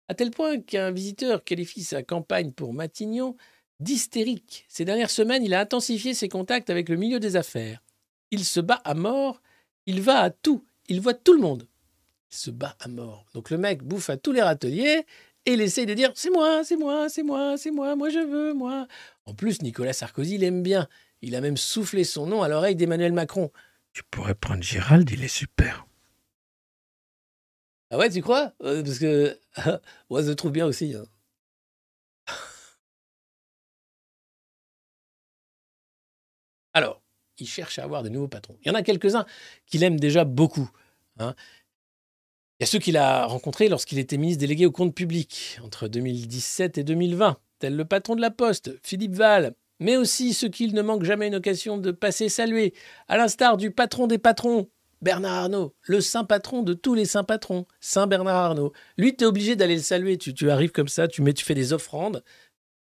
À 0.07 0.13
tel 0.13 0.31
point 0.31 0.61
qu'un 0.61 0.91
visiteur 0.91 1.43
qualifie 1.43 1.83
sa 1.83 2.01
campagne 2.01 2.53
pour 2.53 2.71
Matignon 2.71 3.35
d'hystérique. 3.81 4.65
Ces 4.69 4.85
dernières 4.85 5.11
semaines, 5.11 5.43
il 5.43 5.53
a 5.53 5.59
intensifié 5.59 6.13
ses 6.13 6.29
contacts 6.29 6.69
avec 6.69 6.87
le 6.87 6.95
milieu 6.95 7.19
des 7.19 7.35
affaires. 7.35 7.83
Il 8.31 8.45
se 8.45 8.61
bat 8.61 8.79
à 8.85 8.93
mort, 8.93 9.41
il 9.87 9.99
va 9.99 10.21
à 10.21 10.29
tout, 10.29 10.63
il 10.87 11.01
voit 11.01 11.15
tout 11.15 11.33
le 11.33 11.41
monde. 11.41 11.67
Il 12.31 12.37
se 12.37 12.51
bat 12.51 12.75
à 12.79 12.87
mort. 12.87 13.25
Donc 13.33 13.49
le 13.49 13.57
mec 13.57 13.83
bouffe 13.83 14.09
à 14.09 14.17
tous 14.17 14.31
les 14.31 14.41
râteliers 14.41 15.05
et 15.45 15.53
il 15.53 15.61
essaye 15.61 15.85
de 15.85 15.93
dire 15.93 16.11
c'est 16.15 16.29
moi, 16.29 16.63
c'est 16.63 16.77
moi, 16.77 17.09
c'est 17.09 17.23
moi, 17.23 17.57
c'est 17.57 17.71
moi, 17.71 17.95
moi 17.95 18.09
je 18.09 18.19
veux, 18.19 18.53
moi. 18.53 18.87
En 19.25 19.33
plus, 19.33 19.61
Nicolas 19.61 19.93
Sarkozy 19.93 20.37
l'aime 20.37 20.61
bien. 20.61 20.87
Il 21.21 21.35
a 21.35 21.41
même 21.41 21.57
soufflé 21.57 22.03
son 22.03 22.27
nom 22.27 22.43
à 22.43 22.47
l'oreille 22.47 22.75
d'Emmanuel 22.75 23.13
Macron. 23.13 23.51
Tu 23.93 24.03
pourrais 24.03 24.35
prendre 24.35 24.61
Gérald, 24.63 25.09
il 25.09 25.23
est 25.23 25.27
super. 25.27 25.85
Ah 27.91 27.97
ouais, 27.97 28.09
tu 28.09 28.21
crois? 28.21 28.53
Euh, 28.61 28.83
Parce 28.83 28.99
que 28.99 29.39
moi, 30.09 30.21
je 30.21 30.27
le 30.29 30.35
trouve 30.35 30.51
bien 30.51 30.65
aussi. 30.67 30.93
hein. 30.95 31.05
Alors, 36.73 37.01
il 37.37 37.47
cherche 37.47 37.79
à 37.79 37.83
avoir 37.83 38.03
de 38.03 38.09
nouveaux 38.09 38.27
patrons. 38.27 38.57
Il 38.61 38.67
y 38.67 38.71
en 38.71 38.75
a 38.75 38.83
quelques-uns 38.83 39.25
qu'il 39.65 39.83
aime 39.83 39.99
déjà 39.99 40.23
beaucoup. 40.25 40.69
hein. 41.19 41.35
Il 42.59 42.63
y 42.63 42.65
a 42.65 42.67
ceux 42.67 42.79
qu'il 42.79 42.97
a 42.97 43.25
rencontrés 43.25 43.69
lorsqu'il 43.69 43.99
était 43.99 44.17
ministre 44.17 44.41
délégué 44.41 44.65
au 44.65 44.71
compte 44.71 44.93
public 44.93 45.59
entre 45.63 45.87
2017 45.87 46.77
et 46.77 46.83
2020, 46.83 47.37
tel 47.59 47.77
le 47.77 47.85
patron 47.85 48.17
de 48.17 48.21
la 48.21 48.31
Poste, 48.31 48.77
Philippe 48.83 49.15
Val, 49.15 49.55
mais 49.79 49.95
aussi 49.95 50.33
ceux 50.33 50.49
qu'il 50.49 50.73
ne 50.73 50.81
manque 50.81 51.05
jamais 51.05 51.27
une 51.27 51.35
occasion 51.35 51.77
de 51.77 51.91
passer 51.91 52.27
saluer, 52.27 52.73
à 53.07 53.15
l'instar 53.15 53.55
du 53.55 53.71
patron 53.71 54.07
des 54.07 54.17
patrons, 54.17 54.67
Bernard 55.01 55.43
Arnault, 55.43 55.73
le 55.83 56.01
saint 56.01 56.25
patron 56.25 56.61
de 56.61 56.73
tous 56.73 56.95
les 56.95 57.05
saints 57.05 57.23
patrons, 57.23 57.65
Saint 57.79 58.07
Bernard 58.07 58.35
Arnault. 58.35 58.73
Lui, 58.97 59.15
tu 59.15 59.23
es 59.23 59.27
obligé 59.27 59.55
d'aller 59.55 59.77
le 59.77 59.81
saluer. 59.81 60.17
Tu, 60.17 60.33
tu 60.33 60.51
arrives 60.51 60.73
comme 60.73 60.89
ça, 60.89 61.07
tu, 61.07 61.21
mets, 61.21 61.33
tu 61.33 61.45
fais 61.45 61.55
des 61.55 61.71
offrandes. 61.71 62.21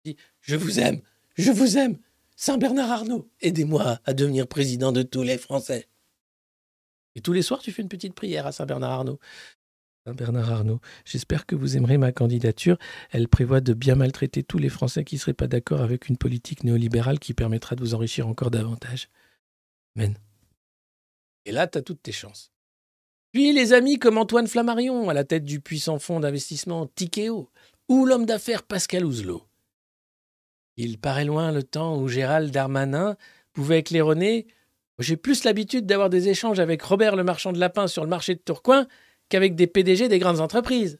Tu 0.05 0.13
dis 0.13 0.17
Je 0.39 0.55
vous 0.55 0.79
aime, 0.79 1.01
je 1.35 1.51
vous 1.51 1.77
aime. 1.77 1.97
Saint 2.37 2.57
Bernard 2.57 2.91
Arnault, 2.91 3.29
aidez-moi 3.41 3.99
à 4.05 4.13
devenir 4.13 4.47
président 4.47 4.93
de 4.93 5.03
tous 5.03 5.23
les 5.23 5.37
Français. 5.37 5.89
Et 7.15 7.21
tous 7.21 7.33
les 7.33 7.41
soirs, 7.41 7.61
tu 7.61 7.73
fais 7.73 7.81
une 7.81 7.89
petite 7.89 8.13
prière 8.13 8.47
à 8.47 8.53
Saint 8.53 8.65
Bernard 8.65 8.91
Arnault. 8.91 9.19
Saint 10.07 10.13
Bernard 10.13 10.51
Arnault, 10.51 10.81
j'espère 11.03 11.47
que 11.47 11.55
vous 11.55 11.77
aimerez 11.77 11.97
ma 11.97 12.11
candidature. 12.11 12.77
Elle 13.09 13.27
prévoit 13.27 13.59
de 13.59 13.73
bien 13.73 13.95
maltraiter 13.95 14.43
tous 14.43 14.59
les 14.59 14.69
Français 14.69 15.03
qui 15.03 15.15
ne 15.15 15.19
seraient 15.19 15.33
pas 15.33 15.47
d'accord 15.47 15.81
avec 15.81 16.09
une 16.09 16.17
politique 16.17 16.63
néolibérale 16.63 17.17
qui 17.17 17.33
permettra 17.33 17.75
de 17.75 17.81
vous 17.81 17.95
enrichir 17.95 18.27
encore 18.27 18.51
davantage. 18.51 19.09
Amen. 19.97 20.15
Et 21.45 21.51
là, 21.51 21.65
tu 21.65 21.79
as 21.79 21.81
toutes 21.81 22.03
tes 22.03 22.11
chances. 22.11 22.51
Puis 23.31 23.51
les 23.51 23.73
amis 23.73 23.97
comme 23.97 24.19
Antoine 24.19 24.45
Flammarion, 24.45 25.09
à 25.09 25.15
la 25.15 25.23
tête 25.23 25.43
du 25.43 25.59
puissant 25.59 25.97
fonds 25.97 26.19
d'investissement 26.19 26.85
Tikeo, 26.85 27.49
ou 27.89 28.05
l'homme 28.05 28.27
d'affaires 28.27 28.61
Pascal 28.61 29.05
Ouzelot. 29.05 29.43
Il 30.77 30.99
paraît 30.99 31.25
loin 31.25 31.51
le 31.51 31.63
temps 31.63 31.97
où 31.97 32.07
Gérald 32.07 32.51
Darmanin 32.51 33.17
pouvait 33.53 33.79
éclaironner 33.79 34.45
J'ai 34.99 35.17
plus 35.17 35.45
l'habitude 35.45 35.87
d'avoir 35.87 36.11
des 36.11 36.29
échanges 36.29 36.59
avec 36.59 36.83
Robert 36.83 37.15
le 37.15 37.23
marchand 37.23 37.53
de 37.53 37.59
lapins 37.59 37.87
sur 37.87 38.03
le 38.03 38.09
marché 38.09 38.35
de 38.35 38.39
Tourcoing 38.39 38.85
qu'avec 39.29 39.55
des 39.55 39.67
PDG 39.67 40.07
des 40.07 40.19
grandes 40.19 40.39
entreprises. 40.39 40.99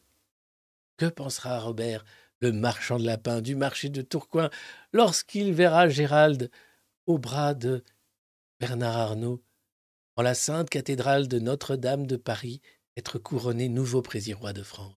Que 0.97 1.06
pensera 1.06 1.60
Robert, 1.60 2.06
le 2.39 2.52
marchand 2.52 2.99
de 2.99 3.06
lapins 3.06 3.41
du 3.41 3.56
marché 3.56 3.89
de 3.89 4.02
Tourcoing, 4.02 4.49
lorsqu'il 4.93 5.53
verra 5.53 5.89
Gérald 5.89 6.49
au 7.06 7.18
bras 7.18 7.53
de 7.53 7.84
Bernard 8.60 8.97
Arnault 8.97 9.43
en 10.15 10.22
la 10.22 10.34
sainte 10.34 10.69
cathédrale 10.69 11.27
de 11.27 11.39
Notre-Dame 11.39 12.07
de 12.07 12.15
Paris 12.15 12.61
être 12.97 13.19
couronné 13.19 13.68
nouveau 13.68 14.02
président 14.02 14.53
de 14.53 14.64
France, 14.64 14.95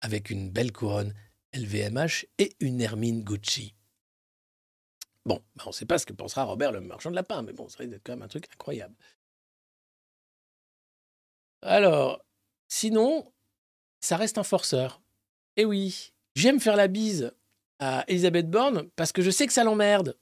avec 0.00 0.30
une 0.30 0.50
belle 0.50 0.72
couronne 0.72 1.14
LVMH 1.52 2.26
et 2.38 2.56
une 2.60 2.80
hermine 2.80 3.22
Gucci. 3.22 3.74
Bon, 5.26 5.42
ben, 5.56 5.64
on 5.66 5.70
ne 5.70 5.74
sait 5.74 5.86
pas 5.86 5.98
ce 5.98 6.06
que 6.06 6.12
pensera 6.12 6.44
Robert 6.44 6.72
le 6.72 6.80
marchand 6.80 7.10
de 7.10 7.16
lapin, 7.16 7.42
mais 7.42 7.52
bon, 7.52 7.68
ça 7.68 7.78
risque 7.78 8.00
quand 8.04 8.12
même 8.12 8.22
un 8.22 8.28
truc 8.28 8.46
incroyable. 8.52 8.94
Alors, 11.62 12.24
sinon, 12.68 13.32
ça 14.00 14.16
reste 14.16 14.38
un 14.38 14.44
forceur. 14.44 15.00
Eh 15.56 15.64
oui, 15.64 16.12
j'aime 16.34 16.60
faire 16.60 16.76
la 16.76 16.88
bise 16.88 17.32
à 17.78 18.04
Elisabeth 18.08 18.50
Borne 18.50 18.88
parce 18.96 19.12
que 19.12 19.22
je 19.22 19.30
sais 19.30 19.46
que 19.46 19.52
ça 19.52 19.64
l'emmerde. 19.64 20.16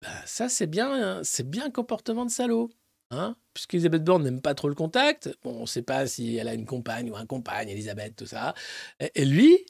Ben, 0.00 0.10
ça, 0.26 0.48
c'est 0.48 0.66
bien, 0.66 1.22
c'est 1.22 1.48
bien 1.48 1.66
un 1.66 1.70
comportement 1.70 2.24
de 2.24 2.30
salaud. 2.30 2.70
Hein 3.10 3.36
Puisqu'Elisabeth 3.52 4.02
Borne 4.04 4.24
n'aime 4.24 4.40
pas 4.40 4.54
trop 4.54 4.68
le 4.68 4.74
contact, 4.74 5.36
bon, 5.42 5.54
on 5.58 5.60
ne 5.62 5.66
sait 5.66 5.82
pas 5.82 6.06
si 6.06 6.36
elle 6.36 6.48
a 6.48 6.54
une 6.54 6.64
compagne 6.64 7.10
ou 7.10 7.16
un 7.16 7.26
compagne, 7.26 7.68
Elisabeth, 7.68 8.16
tout 8.16 8.26
ça. 8.26 8.54
Et, 9.14 9.26
lui, 9.26 9.66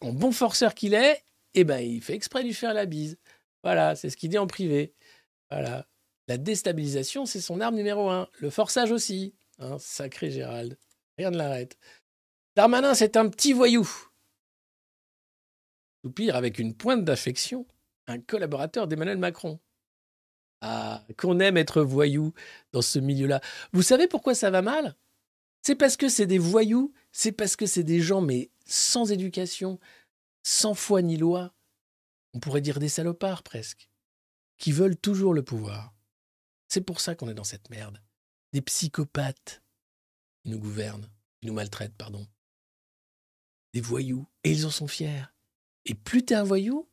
en 0.00 0.12
bon 0.12 0.32
forceur 0.32 0.74
qu'il 0.74 0.94
est, 0.94 1.22
eh 1.52 1.64
ben, 1.64 1.78
il 1.78 2.02
fait 2.02 2.14
exprès 2.14 2.40
de 2.40 2.46
lui 2.46 2.54
faire 2.54 2.72
la 2.72 2.86
bise. 2.86 3.18
Voilà, 3.62 3.96
c'est 3.96 4.08
ce 4.08 4.16
qu'il 4.16 4.30
dit 4.30 4.38
en 4.38 4.46
privé. 4.46 4.94
Voilà. 5.50 5.86
La 6.28 6.38
déstabilisation, 6.38 7.26
c'est 7.26 7.40
son 7.40 7.60
arme 7.60 7.76
numéro 7.76 8.08
un. 8.08 8.28
Le 8.40 8.50
forçage 8.50 8.90
aussi. 8.90 9.34
Hein, 9.58 9.78
sacré 9.78 10.30
Gérald. 10.30 10.78
Rien 11.18 11.30
ne 11.30 11.38
l'arrête. 11.38 11.78
Darmanin, 12.56 12.94
c'est 12.94 13.16
un 13.16 13.28
petit 13.28 13.52
voyou. 13.52 13.88
Ou 16.04 16.10
pire, 16.10 16.36
avec 16.36 16.58
une 16.58 16.74
pointe 16.74 17.04
d'affection, 17.04 17.66
un 18.06 18.20
collaborateur 18.20 18.86
d'Emmanuel 18.86 19.18
Macron. 19.18 19.58
Ah, 20.60 21.04
qu'on 21.18 21.38
aime 21.40 21.56
être 21.56 21.82
voyou 21.82 22.32
dans 22.72 22.82
ce 22.82 22.98
milieu-là. 22.98 23.40
Vous 23.72 23.82
savez 23.82 24.08
pourquoi 24.08 24.34
ça 24.34 24.50
va 24.50 24.62
mal? 24.62 24.96
C'est 25.62 25.74
parce 25.74 25.96
que 25.96 26.08
c'est 26.08 26.26
des 26.26 26.38
voyous, 26.38 26.92
c'est 27.12 27.32
parce 27.32 27.56
que 27.56 27.66
c'est 27.66 27.82
des 27.82 28.00
gens, 28.00 28.20
mais 28.20 28.50
sans 28.64 29.10
éducation, 29.10 29.78
sans 30.42 30.74
foi 30.74 31.02
ni 31.02 31.16
loi. 31.16 31.54
On 32.34 32.40
pourrait 32.40 32.60
dire 32.60 32.78
des 32.78 32.88
salopards 32.88 33.42
presque, 33.42 33.90
qui 34.58 34.72
veulent 34.72 34.96
toujours 34.96 35.34
le 35.34 35.42
pouvoir. 35.42 35.92
C'est 36.68 36.82
pour 36.82 37.00
ça 37.00 37.14
qu'on 37.14 37.28
est 37.28 37.34
dans 37.34 37.44
cette 37.44 37.70
merde. 37.70 38.00
Des 38.52 38.62
psychopathes 38.62 39.62
qui 40.42 40.50
nous 40.50 40.58
gouvernent, 40.58 41.08
qui 41.40 41.48
nous 41.48 41.54
maltraitent, 41.54 41.96
pardon. 41.96 42.26
Des 43.74 43.80
voyous. 43.80 44.26
Et 44.44 44.52
ils 44.52 44.66
en 44.66 44.70
sont 44.70 44.88
fiers. 44.88 45.24
Et 45.84 45.94
plus 45.94 46.24
t'es 46.24 46.34
un 46.34 46.42
voyou, 46.42 46.88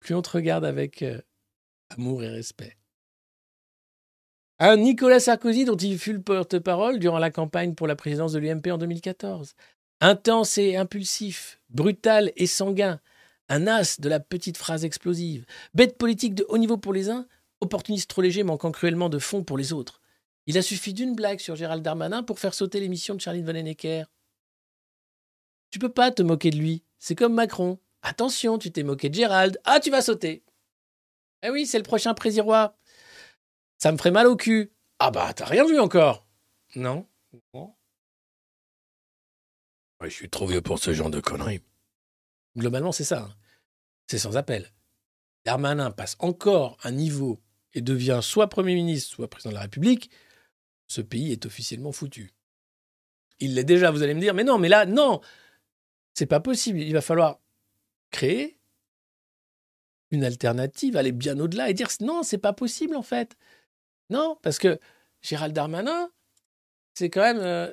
plus 0.00 0.14
on 0.14 0.22
te 0.22 0.30
regarde 0.30 0.64
avec 0.64 1.02
euh, 1.02 1.20
amour 1.90 2.22
et 2.22 2.28
respect. 2.28 2.76
Un 4.58 4.76
Nicolas 4.76 5.20
Sarkozy 5.20 5.64
dont 5.64 5.76
il 5.76 5.98
fut 5.98 6.12
le 6.12 6.20
porte-parole 6.20 6.98
durant 6.98 7.18
la 7.18 7.30
campagne 7.30 7.74
pour 7.74 7.86
la 7.86 7.96
présidence 7.96 8.32
de 8.32 8.38
l'UMP 8.38 8.66
en 8.70 8.78
2014. 8.78 9.54
Intense 10.02 10.58
et 10.58 10.76
impulsif, 10.76 11.60
brutal 11.70 12.32
et 12.36 12.46
sanguin, 12.46 13.00
un 13.48 13.66
as 13.66 14.00
de 14.00 14.08
la 14.08 14.20
petite 14.20 14.56
phrase 14.56 14.84
explosive, 14.84 15.44
bête 15.74 15.98
politique 15.98 16.34
de 16.34 16.44
haut 16.48 16.58
niveau 16.58 16.76
pour 16.76 16.92
les 16.92 17.10
uns, 17.10 17.26
opportuniste 17.60 18.08
trop 18.08 18.22
léger 18.22 18.42
manquant 18.42 18.70
cruellement 18.70 19.08
de 19.08 19.18
fond 19.18 19.44
pour 19.44 19.58
les 19.58 19.72
autres. 19.72 19.99
Il 20.46 20.56
a 20.58 20.62
suffi 20.62 20.94
d'une 20.94 21.14
blague 21.14 21.40
sur 21.40 21.56
Gérald 21.56 21.82
Darmanin 21.82 22.22
pour 22.22 22.38
faire 22.38 22.54
sauter 22.54 22.80
l'émission 22.80 23.14
de 23.14 23.20
Charline 23.20 23.44
Vanhoenacker. 23.44 24.04
Tu 25.70 25.78
peux 25.78 25.92
pas 25.92 26.10
te 26.10 26.22
moquer 26.22 26.50
de 26.50 26.56
lui, 26.56 26.82
c'est 26.98 27.14
comme 27.14 27.34
Macron. 27.34 27.78
Attention, 28.02 28.58
tu 28.58 28.72
t'es 28.72 28.82
moqué 28.82 29.08
de 29.10 29.14
Gérald, 29.14 29.60
ah 29.64 29.80
tu 29.80 29.90
vas 29.90 30.02
sauter. 30.02 30.42
Eh 31.42 31.50
oui, 31.50 31.66
c'est 31.66 31.78
le 31.78 31.84
prochain 31.84 32.14
présirois. 32.14 32.76
Ça 33.78 33.92
me 33.92 33.98
ferait 33.98 34.10
mal 34.10 34.26
au 34.26 34.36
cul. 34.36 34.72
Ah 34.98 35.10
bah 35.10 35.32
t'as 35.34 35.46
rien 35.46 35.66
vu 35.66 35.78
encore. 35.78 36.26
Non. 36.74 37.06
Ouais, 37.54 37.68
je 40.10 40.14
suis 40.14 40.30
trop 40.30 40.46
vieux 40.46 40.62
pour 40.62 40.78
ce 40.78 40.92
genre 40.92 41.10
de 41.10 41.20
conneries. 41.20 41.62
Globalement, 42.56 42.92
c'est 42.92 43.04
ça. 43.04 43.22
hein. 43.22 43.34
C'est 44.06 44.18
sans 44.18 44.36
appel. 44.36 44.72
Darmanin 45.44 45.90
passe 45.90 46.16
encore 46.18 46.76
un 46.82 46.90
niveau 46.90 47.40
et 47.74 47.80
devient 47.80 48.20
soit 48.22 48.48
Premier 48.48 48.74
ministre, 48.74 49.14
soit 49.14 49.28
Président 49.28 49.50
de 49.50 49.54
la 49.54 49.62
République. 49.62 50.10
Ce 50.90 51.00
pays 51.00 51.30
est 51.30 51.46
officiellement 51.46 51.92
foutu. 51.92 52.32
Il 53.38 53.54
l'est 53.54 53.62
déjà, 53.62 53.92
vous 53.92 54.02
allez 54.02 54.12
me 54.12 54.20
dire, 54.20 54.34
mais 54.34 54.42
non, 54.42 54.58
mais 54.58 54.68
là, 54.68 54.86
non, 54.86 55.20
c'est 56.14 56.26
pas 56.26 56.40
possible. 56.40 56.80
Il 56.80 56.92
va 56.92 57.00
falloir 57.00 57.38
créer 58.10 58.58
une 60.10 60.24
alternative, 60.24 60.96
aller 60.96 61.12
bien 61.12 61.38
au-delà 61.38 61.70
et 61.70 61.74
dire 61.74 61.86
non, 62.00 62.24
c'est 62.24 62.38
pas 62.38 62.52
possible 62.52 62.96
en 62.96 63.04
fait. 63.04 63.36
Non, 64.10 64.36
parce 64.42 64.58
que 64.58 64.80
Gérald 65.22 65.54
Darmanin, 65.54 66.10
c'est 66.94 67.08
quand 67.08 67.22
même 67.22 67.38
euh, 67.38 67.72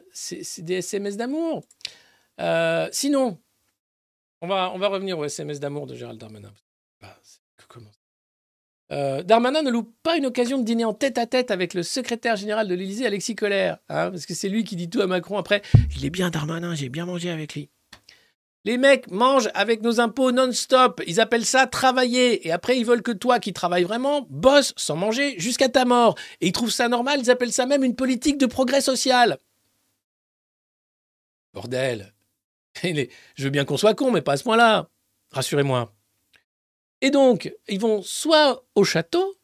des 0.59 0.75
SMS 0.75 1.17
d'amour. 1.17 1.65
Euh, 2.39 2.87
sinon, 2.91 3.41
on 4.41 4.47
va, 4.47 4.71
on 4.75 4.77
va 4.77 4.89
revenir 4.89 5.17
au 5.17 5.25
SMS 5.25 5.59
d'amour 5.59 5.87
de 5.87 5.95
Gérald 5.95 6.19
Darmanin. 6.19 6.53
Bah, 7.01 7.17
c'est 7.23 7.39
que 7.57 7.65
comment 7.67 7.91
Euh, 8.91 9.21
Darmanin 9.21 9.63
ne 9.63 9.69
loupe 9.69 9.93
pas 10.01 10.15
une 10.15 10.25
occasion 10.25 10.57
de 10.57 10.63
dîner 10.63 10.85
en 10.85 10.93
tête 10.93 11.17
à 11.17 11.25
tête 11.25 11.51
avec 11.51 11.73
le 11.73 11.83
secrétaire 11.83 12.37
général 12.37 12.67
de 12.67 12.73
l'Élysée, 12.73 13.05
Alexis 13.05 13.35
Collère, 13.35 13.79
hein, 13.89 14.11
parce 14.11 14.25
que 14.25 14.33
c'est 14.33 14.47
lui 14.47 14.63
qui 14.63 14.75
dit 14.75 14.89
tout 14.89 15.01
à 15.01 15.07
Macron 15.07 15.37
après. 15.37 15.61
Il 15.95 16.05
est 16.05 16.09
bien 16.09 16.29
Darmanin, 16.29 16.73
j'ai 16.73 16.89
bien 16.89 17.05
mangé 17.05 17.29
avec 17.29 17.53
lui. 17.53 17.69
Les 18.63 18.77
mecs 18.77 19.09
mangent 19.09 19.49
avec 19.53 19.81
nos 19.81 20.01
impôts 20.01 20.33
non-stop. 20.33 21.01
Ils 21.07 21.21
appellent 21.21 21.45
ça 21.45 21.67
travailler. 21.67 22.45
Et 22.45 22.51
après, 22.51 22.77
ils 22.77 22.85
veulent 22.85 23.01
que 23.01 23.13
toi, 23.13 23.39
qui 23.39 23.53
travailles 23.53 23.85
vraiment, 23.85 24.27
bosses 24.29 24.73
sans 24.75 24.97
manger 24.97 25.35
jusqu'à 25.39 25.69
ta 25.69 25.85
mort. 25.85 26.15
Et 26.41 26.47
ils 26.47 26.51
trouvent 26.51 26.69
ça 26.69 26.89
normal. 26.89 27.21
Ils 27.21 27.31
appellent 27.31 27.53
ça 27.53 27.65
même 27.65 27.85
une 27.85 27.95
politique 27.95 28.37
de 28.37 28.45
progrès 28.45 28.81
social. 28.81 29.37
Bordel. 31.53 32.13
Je 32.83 33.43
veux 33.43 33.49
bien 33.51 33.63
qu'on 33.63 33.77
soit 33.77 33.93
con, 33.93 34.11
mais 34.11 34.21
pas 34.21 34.33
à 34.33 34.37
ce 34.37 34.43
point-là. 34.43 34.89
Rassurez-moi. 35.31 35.96
Et 37.01 37.11
donc, 37.11 37.53
ils 37.67 37.79
vont 37.79 38.01
soit 38.01 38.65
au 38.75 38.83
château. 38.83 39.37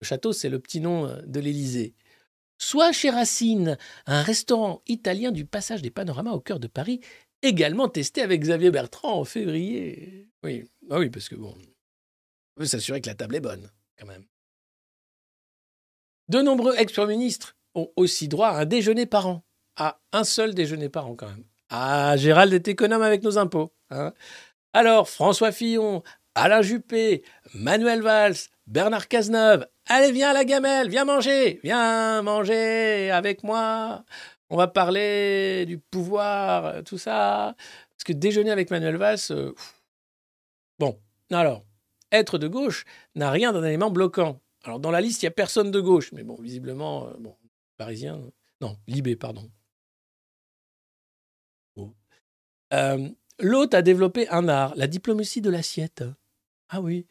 Le 0.00 0.06
château, 0.06 0.32
c'est 0.32 0.48
le 0.48 0.60
petit 0.60 0.80
nom 0.80 1.06
euh, 1.06 1.20
de 1.26 1.40
l'Élysée. 1.40 1.94
Soit 2.58 2.92
chez 2.92 3.10
Racine, 3.10 3.76
un 4.06 4.22
restaurant 4.22 4.82
italien 4.86 5.30
du 5.30 5.44
passage 5.44 5.82
des 5.82 5.90
panoramas 5.90 6.32
au 6.32 6.40
cœur 6.40 6.58
de 6.60 6.68
Paris, 6.68 7.00
également 7.42 7.88
testé 7.88 8.22
avec 8.22 8.40
Xavier 8.40 8.70
Bertrand 8.70 9.20
en 9.20 9.24
février. 9.24 10.28
Oui, 10.42 10.64
ah 10.90 10.98
oui, 10.98 11.10
parce 11.10 11.28
que 11.28 11.34
bon, 11.34 11.54
on 12.56 12.60
veut 12.60 12.66
s'assurer 12.66 13.00
que 13.00 13.08
la 13.08 13.14
table 13.14 13.36
est 13.36 13.40
bonne, 13.40 13.70
quand 13.98 14.06
même. 14.06 14.24
De 16.28 16.40
nombreux 16.40 16.74
ex-ministres 16.76 17.56
ont 17.74 17.90
aussi 17.96 18.28
droit 18.28 18.48
à 18.48 18.60
un 18.60 18.64
déjeuner 18.64 19.06
par 19.06 19.26
an. 19.26 19.44
À 19.76 20.00
un 20.12 20.24
seul 20.24 20.54
déjeuner 20.54 20.88
par 20.88 21.06
an, 21.06 21.14
quand 21.14 21.28
même. 21.28 21.44
Ah, 21.68 22.16
Gérald 22.16 22.52
est 22.52 22.68
économe 22.68 23.02
avec 23.02 23.22
nos 23.22 23.36
impôts. 23.38 23.72
hein. 23.90 24.14
Alors, 24.72 25.08
François 25.08 25.52
Fillon, 25.52 26.02
Alain 26.36 26.60
Juppé, 26.60 27.24
Manuel 27.54 28.02
Valls, 28.02 28.36
Bernard 28.66 29.08
Cazeneuve, 29.08 29.66
allez, 29.86 30.12
viens 30.12 30.30
à 30.30 30.32
la 30.34 30.44
gamelle, 30.44 30.90
viens 30.90 31.06
manger, 31.06 31.60
viens 31.64 32.20
manger 32.20 33.10
avec 33.10 33.42
moi. 33.42 34.04
On 34.50 34.58
va 34.58 34.68
parler 34.68 35.64
du 35.64 35.78
pouvoir, 35.78 36.66
euh, 36.66 36.82
tout 36.82 36.98
ça. 36.98 37.56
Parce 37.96 38.04
que 38.04 38.12
déjeuner 38.12 38.50
avec 38.50 38.70
Manuel 38.70 38.96
Valls, 38.96 39.18
euh, 39.30 39.54
bon, 40.78 41.00
alors, 41.30 41.64
être 42.12 42.36
de 42.36 42.48
gauche 42.48 42.84
n'a 43.14 43.30
rien 43.30 43.54
d'un 43.54 43.64
élément 43.64 43.90
bloquant. 43.90 44.42
Alors, 44.62 44.78
dans 44.78 44.90
la 44.90 45.00
liste, 45.00 45.22
il 45.22 45.24
n'y 45.24 45.28
a 45.28 45.32
personne 45.32 45.70
de 45.70 45.80
gauche, 45.80 46.12
mais 46.12 46.22
bon, 46.22 46.36
visiblement, 46.38 47.06
euh, 47.06 47.14
parisien, 47.78 48.20
non, 48.60 48.76
Libé, 48.86 49.16
pardon. 49.16 49.50
Oh. 51.76 51.94
L'hôte 53.38 53.72
a 53.72 53.80
développé 53.80 54.28
un 54.28 54.48
art, 54.48 54.74
la 54.76 54.86
diplomatie 54.86 55.40
de 55.40 55.50
l'assiette. 55.50 56.04
Ah 56.68 56.80
oui. 56.80 57.06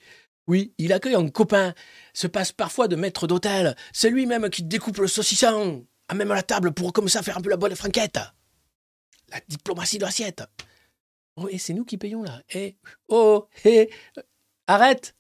Oui, 0.48 0.74
il 0.78 0.94
accueille 0.94 1.16
un 1.16 1.28
copain, 1.30 1.74
se 2.14 2.28
passe 2.28 2.52
parfois 2.52 2.88
de 2.88 2.96
maître 2.96 3.26
d'hôtel. 3.26 3.76
C'est 3.94 4.10
lui-même 4.10 4.50
qui 4.50 4.64
découpe 4.64 4.98
le 4.98 5.08
saucisson, 5.08 5.88
à 6.08 6.14
même 6.14 6.30
la 6.30 6.44
table 6.44 6.72
pour 6.72 6.94
comme 6.94 7.10
ça 7.10 7.24
faire 7.24 7.38
un 7.38 7.42
peu 7.42 7.50
la 7.50 7.58
bonne 7.58 7.76
franquette. 7.76 8.20
La 9.30 9.40
diplomatie 9.48 9.98
de 9.98 10.06
l'assiette. 10.06 10.44
Oh, 11.36 11.48
et 11.50 11.58
c'est 11.58 11.74
nous 11.74 11.84
qui 11.84 11.98
payons 11.98 12.22
là. 12.24 12.42
Eh, 12.54 12.78
oh, 13.08 13.48
hé, 13.66 13.90
euh, 14.18 14.22
arrête. 14.68 15.16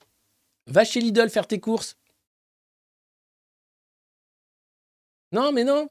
Va 0.67 0.85
chez 0.85 0.99
Lidl 0.99 1.29
faire 1.29 1.47
tes 1.47 1.59
courses. 1.59 1.97
Non, 5.31 5.51
mais 5.51 5.63
non. 5.63 5.89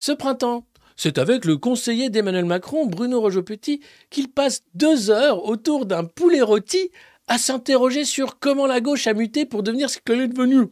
Ce 0.00 0.12
printemps, 0.12 0.66
c'est 0.96 1.18
avec 1.18 1.44
le 1.44 1.58
conseiller 1.58 2.10
d'Emmanuel 2.10 2.46
Macron, 2.46 2.86
Bruno 2.86 3.20
Roger-Petit, 3.20 3.82
qu'il 4.10 4.32
passe 4.32 4.64
deux 4.74 5.10
heures 5.10 5.44
autour 5.44 5.86
d'un 5.86 6.04
poulet 6.04 6.42
rôti 6.42 6.90
à 7.26 7.38
s'interroger 7.38 8.04
sur 8.04 8.38
comment 8.38 8.66
la 8.66 8.80
gauche 8.80 9.06
a 9.06 9.14
muté 9.14 9.46
pour 9.46 9.62
devenir 9.62 9.90
ce 9.90 9.98
qu'elle 9.98 10.20
est 10.20 10.28
devenue. 10.28 10.68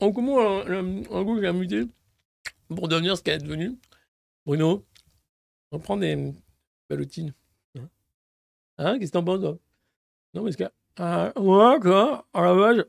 En 0.00 0.12
comment 0.12 0.38
la, 0.64 0.82
la- 0.82 1.24
gauche 1.24 1.44
a 1.44 1.52
muté 1.52 1.84
pour 2.68 2.88
devenir 2.88 3.16
ce 3.16 3.22
qu'elle 3.22 3.40
est 3.40 3.44
devenue 3.44 3.78
Bruno, 4.46 4.84
on 5.72 5.78
prend 5.78 5.96
des 5.96 6.32
ballotines. 6.88 7.32
Hein, 7.78 7.88
Hein, 8.78 8.98
Qu'est-ce 8.98 9.12
que 9.12 9.18
t'en 9.18 9.24
penses, 9.24 9.40
Non, 10.34 10.42
mais 10.42 10.52
ce 10.52 10.56
que... 10.56 10.64
Ah, 10.96 11.32
ouais, 11.38 11.80
quoi, 11.80 12.26
à 12.34 12.40
la 12.42 12.54
base, 12.54 12.84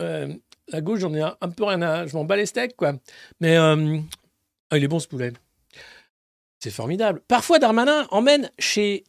euh, 0.00 0.34
la 0.68 0.80
gauche, 0.80 1.00
j'en 1.00 1.14
ai 1.14 1.20
un, 1.22 1.36
un 1.40 1.48
peu 1.50 1.64
rien 1.64 1.80
à... 1.82 2.06
Je 2.06 2.14
m'en 2.16 2.24
bats 2.24 2.36
les 2.36 2.46
steaks, 2.46 2.76
quoi. 2.76 2.94
Mais 3.40 3.56
euh, 3.56 3.98
ah, 4.70 4.76
il 4.78 4.84
est 4.84 4.88
bon, 4.88 4.98
ce 4.98 5.08
poulet. 5.08 5.32
C'est 6.60 6.70
formidable. 6.70 7.22
Parfois, 7.28 7.58
Darmanin 7.58 8.06
emmène 8.10 8.50
chez 8.58 9.04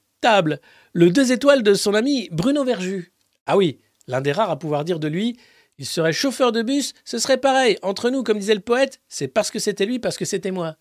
Le 0.94 1.10
deux 1.10 1.32
étoiles 1.32 1.64
de 1.64 1.74
son 1.74 1.94
ami 1.94 2.30
Bruno 2.32 2.64
Verju. 2.64 3.14
Ah 3.46 3.58
oui, 3.58 3.80
l'un 4.08 4.22
des 4.22 4.32
rares 4.32 4.50
à 4.50 4.60
pouvoir 4.60 4.84
dire 4.84 5.00
de 5.00 5.08
lui, 5.08 5.38
il 5.78 5.86
serait 5.86 6.14
chauffeur 6.14 6.52
de 6.52 6.64
bus, 6.64 6.94
ce 7.06 7.20
serait 7.20 7.38
pareil. 7.38 7.78
Entre 7.82 8.10
nous, 8.10 8.24
comme 8.24 8.40
disait 8.40 8.56
le 8.56 8.62
poète, 8.62 9.00
c'est 9.08 9.28
parce 9.28 9.52
que 9.52 9.60
c'était 9.60 9.86
lui, 9.86 10.00
parce 10.00 10.18
que 10.18 10.26
c'était 10.26 10.52
moi. 10.52 10.76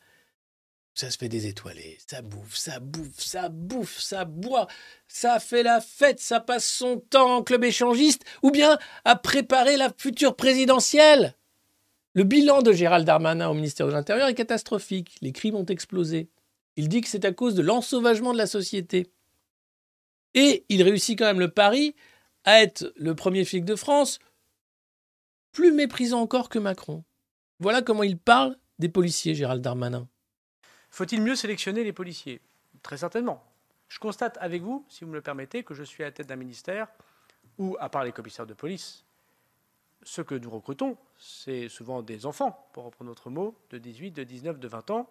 Ça 0.95 1.11
se 1.11 1.19
fait 1.19 1.29
des 1.29 1.47
étoilés, 1.47 1.99
ça 2.09 2.23
bouffe, 2.23 2.57
ça 2.57 2.81
bouffe, 2.81 3.19
ça 3.19 3.51
bouffe, 3.51 3.99
ça 3.99 4.25
boit, 4.25 4.67
ça 5.07 5.39
fait 5.39 5.63
la 5.63 5.83
fête, 5.83 6.19
ça 6.19 6.41
passe 6.41 6.65
son 6.65 6.97
temps 6.97 7.37
en 7.37 7.43
club 7.43 7.65
échangiste, 7.65 8.25
ou 8.43 8.51
bien 8.51 8.79
à 9.05 9.17
préparer 9.17 9.77
la 9.77 9.93
future 9.95 10.35
présidentielle. 10.35 11.35
Le 12.15 12.25
bilan 12.25 12.63
de 12.63 12.73
Gérald 12.73 13.07
Darmanin 13.07 13.51
au 13.51 13.55
ministère 13.55 13.87
de 13.87 13.93
l'Intérieur 13.93 14.29
est 14.29 14.35
catastrophique. 14.35 15.19
Les 15.21 15.33
crimes 15.33 15.57
ont 15.57 15.67
explosé. 15.67 16.31
Il 16.77 16.89
dit 16.89 17.03
que 17.03 17.09
c'est 17.09 17.27
à 17.27 17.33
cause 17.33 17.55
de 17.55 17.63
l'ensauvagement 17.63 18.33
de 18.33 18.39
la 18.39 18.47
société. 18.47 19.11
Et 20.37 20.67
il 20.69 20.83
réussit 20.83 21.19
quand 21.19 21.25
même 21.25 21.41
le 21.41 21.51
pari 21.51 21.97
à 22.45 22.63
être 22.63 22.93
le 22.97 23.15
premier 23.17 23.45
flic 23.45 23.65
de 23.65 23.75
France, 23.75 24.21
plus 25.51 25.73
méprisant 25.73 26.21
encore 26.21 26.51
que 26.51 26.59
Macron. 26.59 27.03
Voilà 27.59 27.81
comment 27.81 28.03
il 28.03 28.19
parle 28.19 28.57
des 28.79 28.91
policiers, 28.91 29.35
Gérald 29.35 29.63
Darmanin. 29.63 30.07
Faut-il 30.91 31.23
mieux 31.23 31.37
sélectionner 31.37 31.83
les 31.85 31.95
policiers? 31.95 32.43
Très 32.83 32.99
certainement. 32.99 33.43
Je 33.89 33.99
constate 33.99 34.37
avec 34.41 34.63
vous, 34.63 34.85
si 34.91 35.05
vous 35.05 35.11
me 35.11 35.17
le 35.17 35.23
permettez, 35.23 35.65
que 35.65 35.73
je 35.73 35.83
suis 35.83 36.03
à 36.03 36.07
la 36.07 36.13
tête 36.13 36.27
d'un 36.27 36.37
ministère 36.37 36.89
où, 37.57 37.77
à 37.81 37.89
part 37.89 38.05
les 38.05 38.13
commissaires 38.13 38.47
de 38.47 38.53
police, 38.53 39.07
ceux 40.03 40.23
que 40.23 40.35
nous 40.35 40.51
recrutons, 40.51 40.99
c'est 41.19 41.71
souvent 41.71 42.03
des 42.03 42.27
enfants, 42.27 42.69
pour 42.75 42.85
reprendre 42.85 43.09
notre 43.09 43.31
mot, 43.31 43.57
de 43.71 43.79
18, 43.79 44.13
de 44.13 44.25
19, 44.25 44.59
de 44.59 44.69
20 44.69 44.91
ans, 44.91 45.09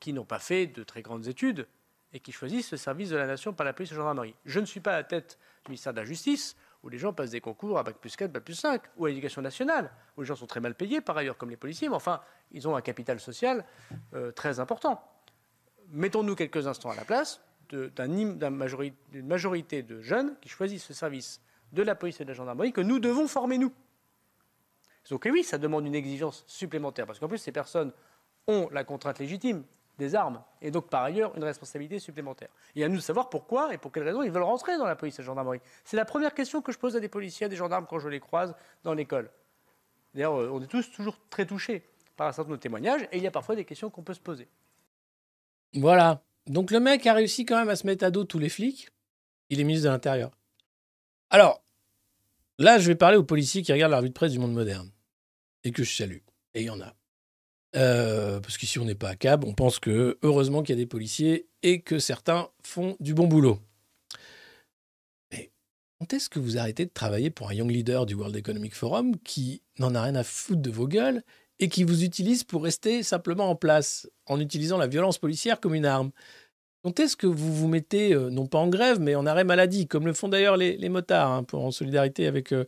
qui 0.00 0.12
n'ont 0.12 0.24
pas 0.24 0.40
fait 0.40 0.66
de 0.66 0.82
très 0.82 1.02
grandes 1.02 1.28
études 1.28 1.68
et 2.12 2.20
qui 2.20 2.32
choisissent 2.32 2.70
le 2.70 2.76
service 2.76 3.10
de 3.10 3.16
la 3.16 3.26
nation 3.26 3.52
par 3.52 3.64
la 3.64 3.72
police 3.72 3.90
et 3.90 3.94
la 3.94 4.00
gendarmerie. 4.00 4.34
Je 4.44 4.60
ne 4.60 4.66
suis 4.66 4.80
pas 4.80 4.92
à 4.92 4.96
la 4.96 5.04
tête 5.04 5.38
du 5.64 5.70
ministère 5.70 5.92
de 5.92 6.00
la 6.00 6.04
Justice, 6.04 6.56
où 6.82 6.88
les 6.88 6.98
gens 6.98 7.12
passent 7.12 7.30
des 7.30 7.40
concours 7.40 7.78
à 7.78 7.82
Bac 7.82 7.96
plus 7.96 8.14
4, 8.14 8.32
Bac 8.32 8.44
plus 8.44 8.54
5, 8.54 8.80
ou 8.96 9.06
à 9.06 9.08
l'éducation 9.08 9.42
nationale, 9.42 9.90
où 10.16 10.20
les 10.20 10.26
gens 10.26 10.36
sont 10.36 10.46
très 10.46 10.60
mal 10.60 10.74
payés, 10.74 11.00
par 11.00 11.16
ailleurs, 11.16 11.36
comme 11.36 11.50
les 11.50 11.56
policiers, 11.56 11.88
mais 11.88 11.96
enfin, 11.96 12.20
ils 12.52 12.68
ont 12.68 12.76
un 12.76 12.80
capital 12.80 13.18
social 13.18 13.64
euh, 14.14 14.30
très 14.30 14.60
important. 14.60 15.02
mettons-nous 15.88 16.34
quelques 16.34 16.66
instants 16.66 16.90
à 16.90 16.96
la 16.96 17.04
place 17.04 17.40
d'une 17.68 19.26
majorité 19.26 19.82
de 19.82 20.00
jeunes 20.00 20.36
qui 20.40 20.48
choisissent 20.48 20.84
ce 20.84 20.94
service 20.94 21.40
de 21.72 21.82
la 21.82 21.96
police 21.96 22.20
et 22.20 22.24
de 22.24 22.28
la 22.28 22.34
gendarmerie 22.34 22.72
que 22.72 22.80
nous 22.80 23.00
devons 23.00 23.26
former 23.26 23.58
nous. 23.58 23.72
Donc 25.10 25.26
et 25.26 25.30
oui, 25.30 25.42
ça 25.42 25.58
demande 25.58 25.86
une 25.86 25.94
exigence 25.94 26.44
supplémentaire, 26.46 27.06
parce 27.06 27.18
qu'en 27.18 27.28
plus, 27.28 27.38
ces 27.38 27.52
personnes 27.52 27.92
ont 28.46 28.68
la 28.70 28.84
contrainte 28.84 29.18
légitime 29.18 29.64
des 29.98 30.14
armes, 30.14 30.42
et 30.60 30.70
donc 30.70 30.88
par 30.88 31.02
ailleurs 31.02 31.34
une 31.36 31.44
responsabilité 31.44 31.98
supplémentaire. 31.98 32.48
Et 32.74 32.84
à 32.84 32.88
nous 32.88 32.96
de 32.96 33.00
savoir 33.00 33.30
pourquoi 33.30 33.72
et 33.72 33.78
pour 33.78 33.92
quelles 33.92 34.04
raisons 34.04 34.22
ils 34.22 34.30
veulent 34.30 34.42
rentrer 34.42 34.76
dans 34.76 34.86
la 34.86 34.96
police 34.96 35.18
et 35.18 35.22
la 35.22 35.26
gendarmerie. 35.26 35.60
C'est 35.84 35.96
la 35.96 36.04
première 36.04 36.34
question 36.34 36.60
que 36.60 36.72
je 36.72 36.78
pose 36.78 36.96
à 36.96 37.00
des 37.00 37.08
policiers, 37.08 37.46
à 37.46 37.48
des 37.48 37.56
gendarmes 37.56 37.86
quand 37.88 37.98
je 37.98 38.08
les 38.08 38.20
croise 38.20 38.54
dans 38.84 38.92
l'école. 38.92 39.30
D'ailleurs, 40.14 40.38
euh, 40.40 40.50
on 40.52 40.62
est 40.62 40.66
tous 40.66 40.90
toujours 40.90 41.18
très 41.30 41.46
touchés 41.46 41.82
par 42.16 42.26
un 42.26 42.32
certain 42.32 42.48
nombre 42.48 42.56
de 42.56 42.62
témoignages, 42.62 43.02
et 43.12 43.18
il 43.18 43.22
y 43.22 43.26
a 43.26 43.30
parfois 43.30 43.56
des 43.56 43.64
questions 43.64 43.90
qu'on 43.90 44.02
peut 44.02 44.14
se 44.14 44.20
poser. 44.20 44.48
Voilà. 45.74 46.22
Donc 46.46 46.70
le 46.70 46.80
mec 46.80 47.06
a 47.06 47.12
réussi 47.12 47.44
quand 47.44 47.58
même 47.58 47.68
à 47.68 47.76
se 47.76 47.86
mettre 47.86 48.04
à 48.04 48.10
dos 48.10 48.24
tous 48.24 48.38
les 48.38 48.48
flics. 48.48 48.88
Il 49.50 49.60
est 49.60 49.64
ministre 49.64 49.88
de 49.88 49.92
l'Intérieur. 49.92 50.30
Alors, 51.30 51.62
là, 52.58 52.78
je 52.78 52.86
vais 52.86 52.94
parler 52.94 53.16
aux 53.16 53.24
policiers 53.24 53.62
qui 53.62 53.72
regardent 53.72 53.92
la 53.92 53.98
revue 53.98 54.08
de 54.08 54.14
presse 54.14 54.32
du 54.32 54.38
monde 54.38 54.54
moderne. 54.54 54.90
Et 55.64 55.72
que 55.72 55.82
je 55.82 55.94
salue. 55.94 56.18
Et 56.54 56.62
il 56.62 56.66
y 56.66 56.70
en 56.70 56.80
a. 56.80 56.94
Euh, 57.76 58.40
parce 58.40 58.56
qu'ici, 58.56 58.78
on 58.78 58.84
n'est 58.84 58.94
pas 58.94 59.10
à 59.10 59.16
cab. 59.16 59.44
On 59.44 59.52
pense 59.52 59.78
que, 59.78 60.18
heureusement, 60.22 60.62
qu'il 60.62 60.74
y 60.74 60.78
a 60.78 60.82
des 60.82 60.86
policiers 60.86 61.48
et 61.62 61.82
que 61.82 61.98
certains 61.98 62.48
font 62.62 62.96
du 63.00 63.12
bon 63.14 63.26
boulot. 63.26 63.58
Mais 65.32 65.50
quand 66.00 66.12
est-ce 66.14 66.30
que 66.30 66.38
vous 66.38 66.58
arrêtez 66.58 66.86
de 66.86 66.90
travailler 66.92 67.30
pour 67.30 67.50
un 67.50 67.54
young 67.54 67.70
leader 67.70 68.06
du 68.06 68.14
World 68.14 68.36
Economic 68.36 68.74
Forum 68.74 69.16
qui 69.18 69.62
n'en 69.78 69.94
a 69.94 70.02
rien 70.02 70.14
à 70.14 70.24
foutre 70.24 70.62
de 70.62 70.70
vos 70.70 70.88
gueules 70.88 71.22
et 71.58 71.68
qui 71.68 71.84
vous 71.84 72.04
utilise 72.04 72.44
pour 72.44 72.64
rester 72.64 73.02
simplement 73.02 73.50
en 73.50 73.56
place 73.56 74.08
en 74.26 74.40
utilisant 74.40 74.78
la 74.78 74.86
violence 74.86 75.18
policière 75.18 75.60
comme 75.60 75.74
une 75.74 75.86
arme? 75.86 76.12
Quand 76.86 77.00
est-ce 77.00 77.16
que 77.16 77.26
vous 77.26 77.52
vous 77.52 77.66
mettez, 77.66 78.14
euh, 78.14 78.30
non 78.30 78.46
pas 78.46 78.58
en 78.58 78.68
grève, 78.68 79.00
mais 79.00 79.16
en 79.16 79.26
arrêt 79.26 79.42
maladie, 79.42 79.88
comme 79.88 80.06
le 80.06 80.12
font 80.12 80.28
d'ailleurs 80.28 80.56
les, 80.56 80.88
motards, 80.88 81.32
hein, 81.32 81.42
pour, 81.42 81.64
en 81.64 81.72
solidarité 81.72 82.28
avec 82.28 82.52
euh, 82.52 82.64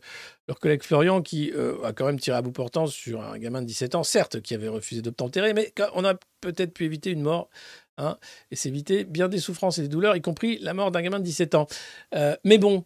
leur 0.49 0.59
collègue 0.59 0.83
Florian, 0.83 1.21
qui 1.21 1.53
euh, 1.55 1.81
a 1.85 1.93
quand 1.93 2.05
même 2.05 2.19
tiré 2.19 2.35
à 2.35 2.41
bout 2.41 2.51
portant 2.51 2.85
sur 2.85 3.21
un 3.21 3.37
gamin 3.37 3.61
de 3.61 3.67
17 3.67 3.95
ans, 3.95 4.03
certes, 4.03 4.41
qui 4.41 4.53
avait 4.53 4.67
refusé 4.67 5.01
d'obtempérer, 5.01 5.53
mais 5.53 5.73
on 5.93 6.03
a 6.03 6.15
peut-être 6.41 6.73
pu 6.73 6.83
éviter 6.83 7.11
une 7.11 7.21
mort, 7.21 7.49
hein, 7.97 8.17
et 8.51 8.57
s'éviter 8.57 9.05
bien 9.05 9.29
des 9.29 9.39
souffrances 9.39 9.77
et 9.77 9.83
des 9.83 9.87
douleurs, 9.87 10.17
y 10.17 10.21
compris 10.21 10.59
la 10.59 10.73
mort 10.73 10.91
d'un 10.91 11.01
gamin 11.01 11.19
de 11.19 11.23
17 11.23 11.55
ans. 11.55 11.67
Mais 12.43 12.57
bon, 12.57 12.83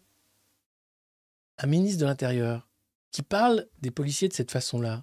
un 1.58 1.66
ministre 1.66 2.00
de 2.00 2.06
l'Intérieur 2.06 2.68
qui 3.10 3.22
parle 3.22 3.66
des 3.80 3.90
policiers 3.90 4.28
de 4.28 4.34
cette 4.34 4.52
façon-là, 4.52 5.02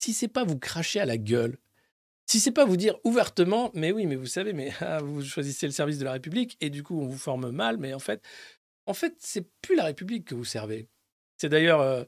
si 0.00 0.12
c'est 0.12 0.26
pas 0.26 0.42
vous 0.42 0.58
cracher 0.58 0.98
à 0.98 1.06
la 1.06 1.18
gueule, 1.18 1.56
si 2.28 2.40
c'est 2.40 2.52
pas 2.52 2.66
vous 2.66 2.76
dire 2.76 2.96
ouvertement, 3.04 3.70
mais 3.74 3.90
oui, 3.90 4.06
mais 4.06 4.14
vous 4.14 4.26
savez, 4.26 4.52
mais 4.52 4.72
ah, 4.80 5.00
vous 5.00 5.22
choisissez 5.22 5.66
le 5.66 5.72
service 5.72 5.98
de 5.98 6.04
la 6.04 6.12
République 6.12 6.56
et 6.60 6.68
du 6.70 6.82
coup 6.82 7.00
on 7.00 7.06
vous 7.06 7.18
forme 7.18 7.50
mal, 7.50 7.78
mais 7.78 7.94
en 7.94 7.98
fait, 7.98 8.22
en 8.86 8.94
fait, 8.94 9.14
c'est 9.18 9.50
plus 9.62 9.76
la 9.76 9.84
République 9.84 10.26
que 10.26 10.34
vous 10.34 10.44
servez. 10.44 10.88
C'est 11.38 11.48
d'ailleurs 11.48 11.80
euh, 11.80 12.04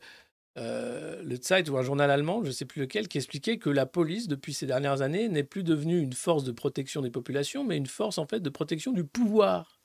euh, 0.59 1.23
le 1.23 1.37
Zeit 1.41 1.71
ou 1.71 1.79
un 1.79 1.83
journal 1.83 2.11
allemand, 2.11 2.43
je 2.43 2.49
ne 2.49 2.53
sais 2.53 2.67
plus 2.67 2.81
lequel, 2.81 3.09
qui 3.09 3.17
expliquait 3.19 3.59
que 3.59 3.71
la 3.71 3.87
police 3.87 4.29
depuis 4.29 4.53
ces 4.53 4.67
dernières 4.67 5.01
années 5.01 5.29
n'est 5.29 5.45
plus 5.45 5.65
devenue 5.65 6.01
une 6.01 6.13
force 6.13 6.45
de 6.45 6.53
protection 6.53 7.01
des 7.01 7.11
populations, 7.11 7.65
mais 7.65 7.79
une 7.79 7.87
force 7.87 8.19
en 8.19 8.27
fait 8.27 8.41
de 8.41 8.51
protection 8.51 8.93
du 8.93 9.05
pouvoir. 9.05 9.81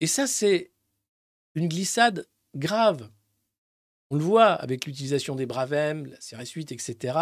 Et 0.00 0.08
ça, 0.08 0.26
c'est 0.26 0.72
une 1.54 1.68
glissade 1.68 2.26
grave. 2.56 3.10
On 4.10 4.16
le 4.16 4.24
voit 4.24 4.52
avec 4.52 4.86
l'utilisation 4.86 5.36
des 5.36 5.46
bravem, 5.46 6.06
la 6.06 6.16
CRS 6.16 6.52
8, 6.54 6.72
etc. 6.72 7.18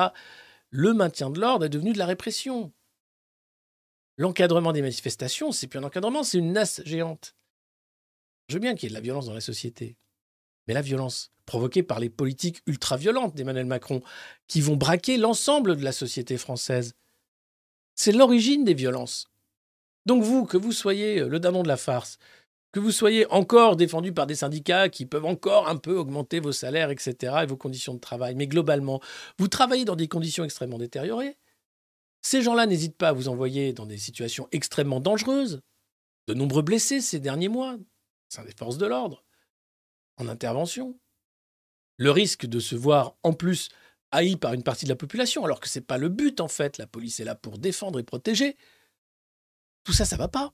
Le 0.71 0.93
maintien 0.93 1.31
de 1.31 1.41
l'ordre 1.41 1.65
est 1.65 1.71
devenu 1.71 1.93
de 1.93 1.99
la 1.99 2.07
répression. 2.07 2.73
L'encadrement 4.19 4.73
des 4.73 4.83
manifestations, 4.83 5.53
c'est 5.53 5.67
plus 5.67 5.79
un 5.79 5.85
encadrement, 5.85 6.23
c'est 6.23 6.39
une 6.39 6.53
nasse 6.53 6.83
géante. 6.85 7.37
Je 8.49 8.55
veux 8.55 8.61
bien 8.61 8.75
qu'il 8.75 8.85
y 8.85 8.87
ait 8.87 8.91
de 8.91 8.95
la 8.95 9.01
violence 9.01 9.27
dans 9.27 9.35
la 9.35 9.41
société. 9.41 9.97
Mais 10.67 10.75
la 10.75 10.83
violence 10.83 11.33
provoquée 11.45 11.83
par 11.83 12.01
les 12.01 12.11
politiques 12.11 12.63
ultra-violentes 12.67 13.35
d'Emmanuel 13.35 13.67
Macron, 13.67 14.03
qui 14.49 14.61
vont 14.61 14.77
braquer 14.77 15.17
l'ensemble 15.17 15.77
de 15.77 15.85
la 15.85 15.93
société 15.93 16.39
française, 16.39 16.95
c'est 17.95 18.13
l'origine 18.13 18.65
des 18.65 18.75
violences. 18.75 19.31
Donc 20.07 20.23
vous, 20.23 20.45
que 20.45 20.57
vous 20.57 20.73
soyez 20.73 21.21
le 21.21 21.41
dindon 21.41 21.63
de 21.63 21.69
la 21.69 21.77
farce, 21.77 22.19
que 22.77 22.81
vous 22.81 22.93
soyez 22.93 23.27
encore 23.33 23.75
défendu 23.77 24.13
par 24.13 24.27
des 24.27 24.35
syndicats 24.35 24.91
qui 24.91 25.07
peuvent 25.07 25.25
encore 25.25 25.67
un 25.67 25.79
peu 25.79 25.97
augmenter 25.97 26.41
vos 26.41 26.53
salaires, 26.53 26.91
etc., 26.91 27.37
et 27.43 27.47
vos 27.47 27.57
conditions 27.57 27.95
de 27.95 27.99
travail, 27.99 28.35
mais 28.35 28.47
globalement, 28.47 29.01
vous 29.39 29.49
travaillez 29.49 29.87
dans 29.87 29.97
des 29.97 30.09
conditions 30.09 30.45
extrêmement 30.45 30.77
détériorées. 30.77 31.39
Ces 32.21 32.43
gens-là 32.43 32.67
n'hésitent 32.67 32.99
pas 32.99 33.09
à 33.09 33.13
vous 33.15 33.29
envoyer 33.29 33.73
dans 33.73 33.87
des 33.87 33.97
situations 33.97 34.47
extrêmement 34.53 35.01
dangereuses. 35.01 35.63
De 36.27 36.35
nombreux 36.35 36.61
blessés 36.61 37.01
ces 37.01 37.19
derniers 37.19 37.49
mois, 37.49 37.79
c'est 38.29 38.45
des 38.45 38.53
forces 38.53 38.77
de 38.77 38.85
l'ordre, 38.85 39.25
en 40.19 40.29
intervention. 40.29 41.01
Le 41.97 42.11
risque 42.11 42.45
de 42.45 42.61
se 42.61 42.75
voir 42.75 43.17
en 43.23 43.33
plus 43.33 43.71
haï 44.11 44.37
par 44.37 44.53
une 44.53 44.63
partie 44.63 44.85
de 44.85 44.91
la 44.91 44.97
population, 44.97 45.47
alors 45.47 45.61
que 45.61 45.69
ce 45.71 45.79
n'est 45.79 45.85
pas 45.87 45.97
le 45.97 46.11
but 46.11 46.43
en 46.43 46.49
fait. 46.49 46.77
La 46.77 46.87
police 46.87 47.21
est 47.21 47.25
là 47.25 47.37
pour 47.37 47.57
défendre 47.57 47.99
et 48.01 48.05
protéger. 48.05 48.59
Tout 49.85 49.95
ça, 49.95 50.05
ça 50.05 50.19
va 50.19 50.29
pas. 50.29 50.53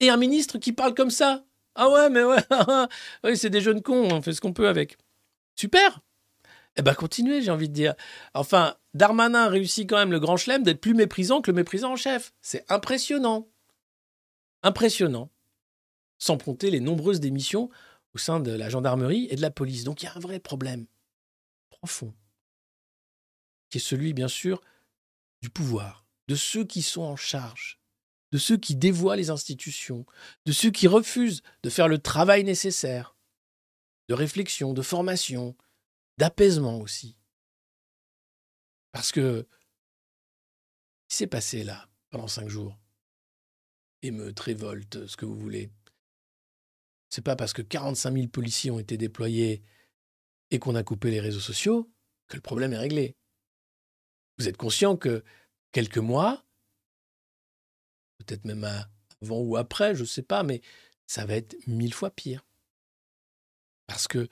Et 0.00 0.10
un 0.10 0.18
ministre 0.18 0.58
qui 0.58 0.74
parle 0.74 0.92
comme 0.92 1.08
ça. 1.08 1.42
Ah 1.74 1.90
ouais, 1.90 2.10
mais 2.10 2.22
ouais, 2.24 2.38
c'est 3.36 3.50
des 3.50 3.60
jeunes 3.60 3.82
cons, 3.82 4.08
on 4.12 4.22
fait 4.22 4.32
ce 4.32 4.40
qu'on 4.40 4.52
peut 4.52 4.68
avec. 4.68 4.96
Super 5.56 6.00
Eh 6.76 6.82
ben 6.82 6.94
continuez, 6.94 7.42
j'ai 7.42 7.50
envie 7.50 7.68
de 7.68 7.74
dire. 7.74 7.94
Enfin, 8.32 8.76
Darmanin 8.94 9.48
réussit 9.48 9.88
quand 9.88 9.96
même 9.96 10.12
le 10.12 10.20
grand 10.20 10.36
chelem 10.36 10.62
d'être 10.62 10.80
plus 10.80 10.94
méprisant 10.94 11.40
que 11.40 11.50
le 11.50 11.56
méprisant 11.56 11.92
en 11.92 11.96
chef. 11.96 12.32
C'est 12.40 12.64
impressionnant. 12.70 13.48
Impressionnant. 14.62 15.30
Sans 16.18 16.38
compter 16.38 16.70
les 16.70 16.80
nombreuses 16.80 17.20
démissions 17.20 17.70
au 18.14 18.18
sein 18.18 18.40
de 18.40 18.52
la 18.52 18.68
gendarmerie 18.68 19.26
et 19.30 19.36
de 19.36 19.42
la 19.42 19.50
police. 19.50 19.84
Donc 19.84 20.02
il 20.02 20.06
y 20.06 20.08
a 20.08 20.16
un 20.16 20.20
vrai 20.20 20.38
problème 20.38 20.86
profond, 21.70 22.14
qui 23.68 23.78
est 23.78 23.80
celui, 23.80 24.14
bien 24.14 24.28
sûr, 24.28 24.60
du 25.42 25.50
pouvoir, 25.50 26.06
de 26.28 26.34
ceux 26.34 26.64
qui 26.64 26.82
sont 26.82 27.02
en 27.02 27.16
charge, 27.16 27.80
de 28.34 28.38
ceux 28.38 28.56
qui 28.56 28.74
dévoient 28.74 29.14
les 29.14 29.30
institutions, 29.30 30.04
de 30.44 30.50
ceux 30.50 30.72
qui 30.72 30.88
refusent 30.88 31.44
de 31.62 31.70
faire 31.70 31.86
le 31.86 31.98
travail 31.98 32.42
nécessaire, 32.42 33.16
de 34.08 34.14
réflexion, 34.14 34.72
de 34.72 34.82
formation, 34.82 35.56
d'apaisement 36.18 36.80
aussi. 36.80 37.16
Parce 38.90 39.12
que 39.12 39.46
ce 41.04 41.08
qui 41.08 41.16
s'est 41.16 41.26
passé 41.28 41.62
là 41.62 41.88
pendant 42.10 42.26
cinq 42.26 42.48
jours, 42.48 42.76
émeute, 44.02 44.40
révolte, 44.40 45.06
ce 45.06 45.16
que 45.16 45.26
vous 45.26 45.38
voulez, 45.38 45.70
c'est 47.10 47.22
pas 47.22 47.36
parce 47.36 47.52
que 47.52 47.62
45 47.62 48.14
000 48.14 48.26
policiers 48.26 48.72
ont 48.72 48.80
été 48.80 48.96
déployés 48.96 49.62
et 50.50 50.58
qu'on 50.58 50.74
a 50.74 50.82
coupé 50.82 51.12
les 51.12 51.20
réseaux 51.20 51.38
sociaux 51.38 51.88
que 52.26 52.34
le 52.34 52.42
problème 52.42 52.72
est 52.72 52.78
réglé. 52.78 53.16
Vous 54.38 54.48
êtes 54.48 54.56
conscient 54.56 54.96
que 54.96 55.22
quelques 55.70 55.98
mois, 55.98 56.44
peut-être 58.24 58.44
même 58.44 58.64
avant 59.22 59.40
ou 59.40 59.56
après, 59.56 59.94
je 59.94 60.02
ne 60.02 60.06
sais 60.06 60.22
pas, 60.22 60.42
mais 60.42 60.60
ça 61.06 61.26
va 61.26 61.34
être 61.34 61.56
mille 61.66 61.94
fois 61.94 62.10
pire. 62.10 62.46
Parce 63.86 64.08
que 64.08 64.28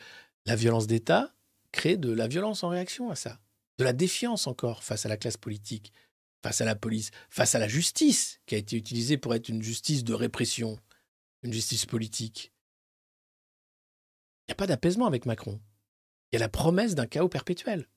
la 0.47 0.57
violence 0.57 0.87
d'État 0.87 1.35
crée 1.73 1.97
de 1.97 2.13
la 2.13 2.29
violence 2.29 2.65
en 2.65 2.69
réaction 2.69 3.11
à 3.11 3.17
ça, 3.17 3.41
de 3.79 3.85
la 3.85 3.93
défiance 3.93 4.47
encore 4.47 4.83
face 4.83 5.07
à 5.07 5.09
la 5.09 5.17
classe 5.17 5.37
politique, 5.37 5.93
face 6.43 6.61
à 6.61 6.65
la 6.65 6.75
police, 6.75 7.11
face 7.31 7.55
à 7.55 7.59
la 7.59 7.69
justice 7.69 8.41
qui 8.47 8.55
a 8.55 8.59
été 8.59 8.77
utilisée 8.77 9.17
pour 9.17 9.35
être 9.35 9.49
une 9.49 9.63
justice 9.63 10.05
de 10.05 10.15
répression, 10.15 10.79
une 11.43 11.53
justice 11.53 11.87
politique. 11.87 12.53
Il 14.47 14.51
n'y 14.51 14.53
a 14.53 14.57
pas 14.57 14.67
d'apaisement 14.67 15.07
avec 15.07 15.25
Macron. 15.25 15.61
Il 16.31 16.37
y 16.37 16.39
a 16.39 16.41
la 16.41 16.49
promesse 16.49 16.95
d'un 16.95 17.07
chaos 17.07 17.29
perpétuel. 17.29 17.89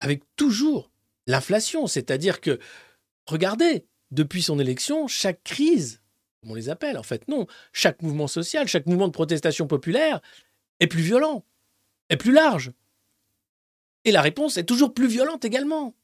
Avec 0.00 0.22
toujours 0.36 0.92
l'inflation, 1.26 1.86
c'est-à-dire 1.86 2.40
que, 2.40 2.60
regardez, 3.26 3.86
depuis 4.10 4.42
son 4.42 4.58
élection, 4.58 5.06
chaque 5.06 5.42
crise, 5.44 6.02
comme 6.40 6.52
on 6.52 6.54
les 6.54 6.68
appelle, 6.68 6.98
en 6.98 7.02
fait, 7.02 7.28
non, 7.28 7.46
chaque 7.72 8.02
mouvement 8.02 8.28
social, 8.28 8.66
chaque 8.68 8.86
mouvement 8.86 9.08
de 9.08 9.12
protestation 9.12 9.66
populaire 9.66 10.20
est 10.80 10.86
plus 10.86 11.02
violent, 11.02 11.44
est 12.08 12.16
plus 12.16 12.32
large. 12.32 12.72
Et 14.04 14.12
la 14.12 14.22
réponse 14.22 14.56
est 14.56 14.64
toujours 14.64 14.94
plus 14.94 15.08
violente 15.08 15.44
également. 15.44 15.94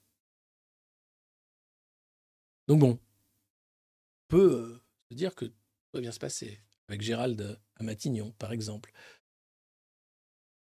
Donc 2.68 2.80
bon, 2.80 2.90
on 2.90 4.28
peut 4.28 4.52
euh, 4.52 4.82
se 5.10 5.14
dire 5.14 5.34
que 5.34 5.44
tout 5.44 5.54
va 5.94 6.00
bien 6.00 6.12
se 6.12 6.18
passer. 6.18 6.60
Avec 6.88 7.00
Gérald 7.00 7.58
à 7.76 7.82
Matignon, 7.82 8.32
par 8.38 8.52
exemple. 8.52 8.92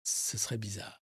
Ce 0.03 0.37
serait 0.37 0.57
bizarre. 0.57 1.01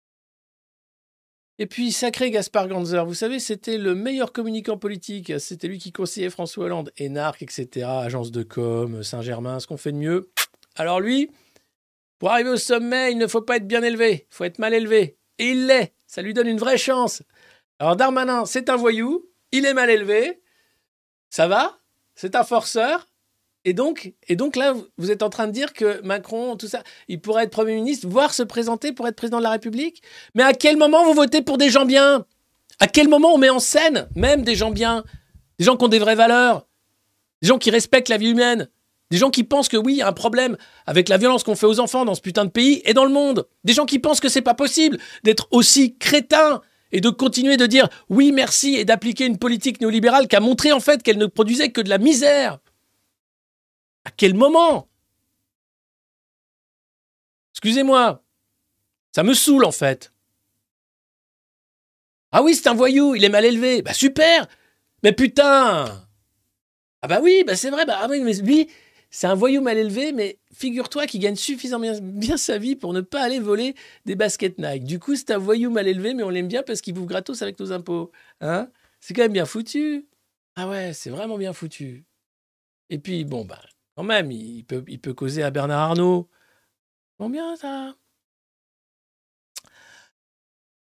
Et 1.61 1.67
puis, 1.67 1.91
sacré 1.91 2.31
Gaspard 2.31 2.67
Ganzer, 2.67 3.05
vous 3.05 3.13
savez, 3.13 3.37
c'était 3.37 3.77
le 3.77 3.93
meilleur 3.93 4.33
communicant 4.33 4.79
politique. 4.79 5.39
C'était 5.39 5.67
lui 5.67 5.77
qui 5.77 5.91
conseillait 5.91 6.31
François 6.31 6.65
Hollande, 6.65 6.91
Énarque, 6.97 7.43
etc., 7.43 7.85
agence 7.87 8.31
de 8.31 8.41
com, 8.41 9.03
Saint-Germain, 9.03 9.59
ce 9.59 9.67
qu'on 9.67 9.77
fait 9.77 9.91
de 9.91 9.97
mieux. 9.97 10.31
Alors 10.75 10.99
lui, 10.99 11.29
pour 12.17 12.31
arriver 12.31 12.49
au 12.49 12.57
sommet, 12.57 13.11
il 13.11 13.19
ne 13.19 13.27
faut 13.27 13.43
pas 13.43 13.57
être 13.57 13.67
bien 13.67 13.83
élevé, 13.83 14.25
il 14.27 14.35
faut 14.35 14.43
être 14.43 14.57
mal 14.57 14.73
élevé. 14.73 15.19
Et 15.37 15.51
il 15.51 15.67
l'est, 15.67 15.93
ça 16.07 16.23
lui 16.23 16.33
donne 16.33 16.47
une 16.47 16.57
vraie 16.57 16.79
chance. 16.79 17.21
Alors 17.77 17.95
Darmanin, 17.95 18.47
c'est 18.47 18.67
un 18.71 18.75
voyou, 18.75 19.29
il 19.51 19.67
est 19.67 19.75
mal 19.75 19.91
élevé, 19.91 20.41
ça 21.29 21.47
va? 21.47 21.79
C'est 22.15 22.33
un 22.33 22.43
forceur? 22.43 23.07
Et 23.63 23.73
donc, 23.73 24.13
là, 24.55 24.73
vous- 24.73 24.87
vous 24.97 25.11
êtes 25.11 25.21
en 25.21 25.29
train 25.29 25.47
de 25.47 25.51
dire 25.51 25.73
que 25.73 26.01
Macron, 26.01 26.55
tout 26.57 26.67
ça, 26.67 26.81
il 27.07 27.21
pourrait 27.21 27.43
être 27.43 27.51
Premier 27.51 27.75
ministre, 27.75 28.07
voire 28.07 28.33
se 28.33 28.43
présenter 28.43 28.91
pour 28.91 29.07
être 29.07 29.15
président 29.15 29.37
de 29.37 29.43
la 29.43 29.51
République. 29.51 30.01
Mais 30.33 30.43
à 30.43 30.53
quel 30.53 30.77
moment 30.77 31.05
vous 31.05 31.13
votez 31.13 31.41
pour 31.41 31.57
des 31.57 31.69
gens 31.69 31.85
bien? 31.85 32.25
À 32.79 32.87
quel 32.87 33.07
moment 33.07 33.35
on 33.35 33.37
met 33.37 33.49
en 33.49 33.59
scène 33.59 34.07
même 34.15 34.43
des 34.43 34.55
gens 34.55 34.71
bien? 34.71 35.03
Des 35.59 35.65
gens 35.65 35.77
qui 35.77 35.85
ont 35.85 35.89
des 35.89 35.99
vraies 35.99 36.15
valeurs? 36.15 36.65
Des 37.43 37.47
gens 37.47 37.59
qui 37.59 37.69
respectent 37.69 38.09
la 38.09 38.17
vie 38.17 38.29
humaine? 38.29 38.67
Des 39.11 39.17
gens 39.17 39.29
qui 39.29 39.43
pensent 39.43 39.67
que 39.67 39.77
oui, 39.77 39.93
il 39.93 39.97
y 39.97 40.01
a 40.01 40.07
un 40.07 40.13
problème 40.13 40.57
avec 40.87 41.07
la 41.09 41.17
violence 41.17 41.43
qu'on 41.43 41.55
fait 41.55 41.67
aux 41.67 41.79
enfants 41.79 42.05
dans 42.05 42.15
ce 42.15 42.21
putain 42.21 42.45
de 42.45 42.49
pays 42.49 42.81
et 42.85 42.93
dans 42.93 43.05
le 43.05 43.11
monde? 43.11 43.45
Des 43.63 43.73
gens 43.73 43.85
qui 43.85 43.99
pensent 43.99 44.21
que 44.21 44.29
c'est 44.29 44.41
pas 44.41 44.53
possible 44.55 44.97
d'être 45.23 45.47
aussi 45.51 45.97
crétin 45.97 46.61
et 46.91 47.01
de 47.01 47.09
continuer 47.09 47.57
de 47.57 47.67
dire 47.67 47.89
oui, 48.09 48.31
merci 48.31 48.75
et 48.75 48.85
d'appliquer 48.85 49.25
une 49.25 49.37
politique 49.37 49.81
néolibérale 49.81 50.27
qui 50.27 50.35
a 50.35 50.39
montré 50.39 50.71
en 50.71 50.79
fait 50.79 51.03
qu'elle 51.03 51.19
ne 51.19 51.27
produisait 51.27 51.69
que 51.69 51.81
de 51.81 51.89
la 51.89 51.99
misère 51.99 52.57
à 54.05 54.11
quel 54.11 54.33
moment? 54.33 54.87
Excusez-moi. 57.53 58.23
Ça 59.13 59.23
me 59.23 59.33
saoule 59.33 59.65
en 59.65 59.71
fait. 59.71 60.13
Ah 62.31 62.41
oui, 62.43 62.55
c'est 62.55 62.69
un 62.69 62.73
voyou, 62.73 63.13
il 63.15 63.23
est 63.23 63.29
mal 63.29 63.45
élevé. 63.45 63.81
Bah 63.81 63.93
super 63.93 64.47
Mais 65.03 65.11
putain 65.11 66.07
Ah 67.01 67.07
bah 67.07 67.19
oui, 67.21 67.43
bah 67.45 67.55
c'est 67.55 67.69
vrai, 67.69 67.85
bah 67.85 67.99
ah 68.01 68.07
oui, 68.09 68.21
mais 68.21 68.33
lui, 68.33 68.69
c'est 69.09 69.27
un 69.27 69.35
voyou 69.35 69.61
mal 69.61 69.77
élevé, 69.77 70.13
mais 70.13 70.39
figure-toi 70.53 71.05
qu'il 71.05 71.19
gagne 71.19 71.35
suffisamment 71.35 71.91
bien, 72.01 72.37
sa 72.37 72.57
vie 72.57 72.77
pour 72.77 72.93
ne 72.93 73.01
pas 73.01 73.21
aller 73.21 73.39
voler 73.39 73.75
des 74.05 74.15
baskets 74.15 74.57
Nike. 74.57 74.85
Du 74.85 74.99
coup, 74.99 75.15
c'est 75.17 75.31
un 75.31 75.37
voyou 75.37 75.69
mal 75.69 75.87
élevé, 75.87 76.13
mais 76.13 76.23
on 76.23 76.29
l'aime 76.29 76.47
bien 76.47 76.63
parce 76.63 76.79
qu'il 76.79 76.93
bouffe 76.93 77.07
gratos 77.07 77.41
avec 77.41 77.59
nos 77.59 77.73
impôts. 77.73 78.11
Hein? 78.39 78.69
C'est 79.01 79.13
quand 79.13 79.23
même 79.23 79.33
bien 79.33 79.45
foutu. 79.45 80.07
Ah 80.55 80.69
ouais, 80.69 80.93
c'est 80.93 81.09
vraiment 81.09 81.37
bien 81.37 81.51
foutu. 81.51 82.05
Et 82.89 82.99
puis, 82.99 83.25
bon, 83.25 83.43
bah, 83.43 83.61
même, 84.03 84.31
il 84.31 84.63
peut, 84.65 84.83
il 84.87 84.99
peut 84.99 85.13
causer 85.13 85.43
à 85.43 85.51
Bernard 85.51 85.79
Arnault. 85.91 86.29
Bon, 87.19 87.29
bien, 87.29 87.55
ça. 87.55 87.95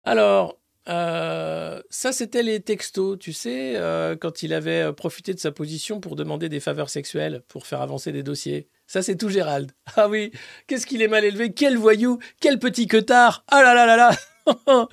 Alors, 0.05 0.60
euh, 0.88 1.82
ça, 1.90 2.12
c'était 2.12 2.43
les 2.43 2.60
textos, 2.60 3.18
tu 3.18 3.32
sais, 3.32 3.74
euh, 3.76 4.14
quand 4.16 4.43
il 4.43 4.55
avait 4.55 4.82
euh, 4.82 4.93
profité 4.93 5.34
de 5.34 5.40
sa 5.40 5.51
position 5.51 6.01
pour 6.01 6.14
demander 6.14 6.48
des 6.48 6.60
faveurs 6.60 6.90
sexuelles, 6.90 7.43
pour 7.48 7.66
faire 7.66 7.80
avancer 7.82 8.12
des 8.12 8.22
dossiers. 8.22 8.68
Ça, 8.86 9.02
c'est 9.02 9.16
tout 9.16 9.28
Gérald. 9.28 9.72
Ah 9.97 10.09
oui, 10.09 10.30
qu'est-ce 10.66 10.86
qu'il 10.86 11.02
est 11.02 11.09
mal 11.09 11.24
élevé, 11.24 11.52
quel 11.52 11.76
voyou, 11.76 12.18
quel 12.40 12.59
petit 12.59 12.86
queutard. 12.86 13.44
Ah 13.48 13.62
là 13.62 13.74
là 13.74 13.86
là 13.86 13.97
là 13.97 14.10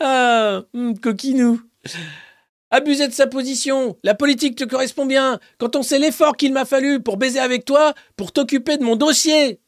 Ah, 0.00 0.62
hum, 0.74 0.98
coquinou 0.98 1.62
Abuser 2.76 3.08
de 3.08 3.12
sa 3.14 3.26
position. 3.26 3.96
La 4.02 4.14
politique 4.14 4.54
te 4.54 4.64
correspond 4.64 5.06
bien. 5.06 5.40
Quand 5.56 5.76
on 5.76 5.82
sait 5.82 5.98
l'effort 5.98 6.36
qu'il 6.36 6.52
m'a 6.52 6.66
fallu 6.66 7.02
pour 7.02 7.16
baiser 7.16 7.38
avec 7.38 7.64
toi, 7.64 7.94
pour 8.16 8.32
t'occuper 8.32 8.76
de 8.76 8.84
mon 8.84 8.96
dossier. 8.96 9.60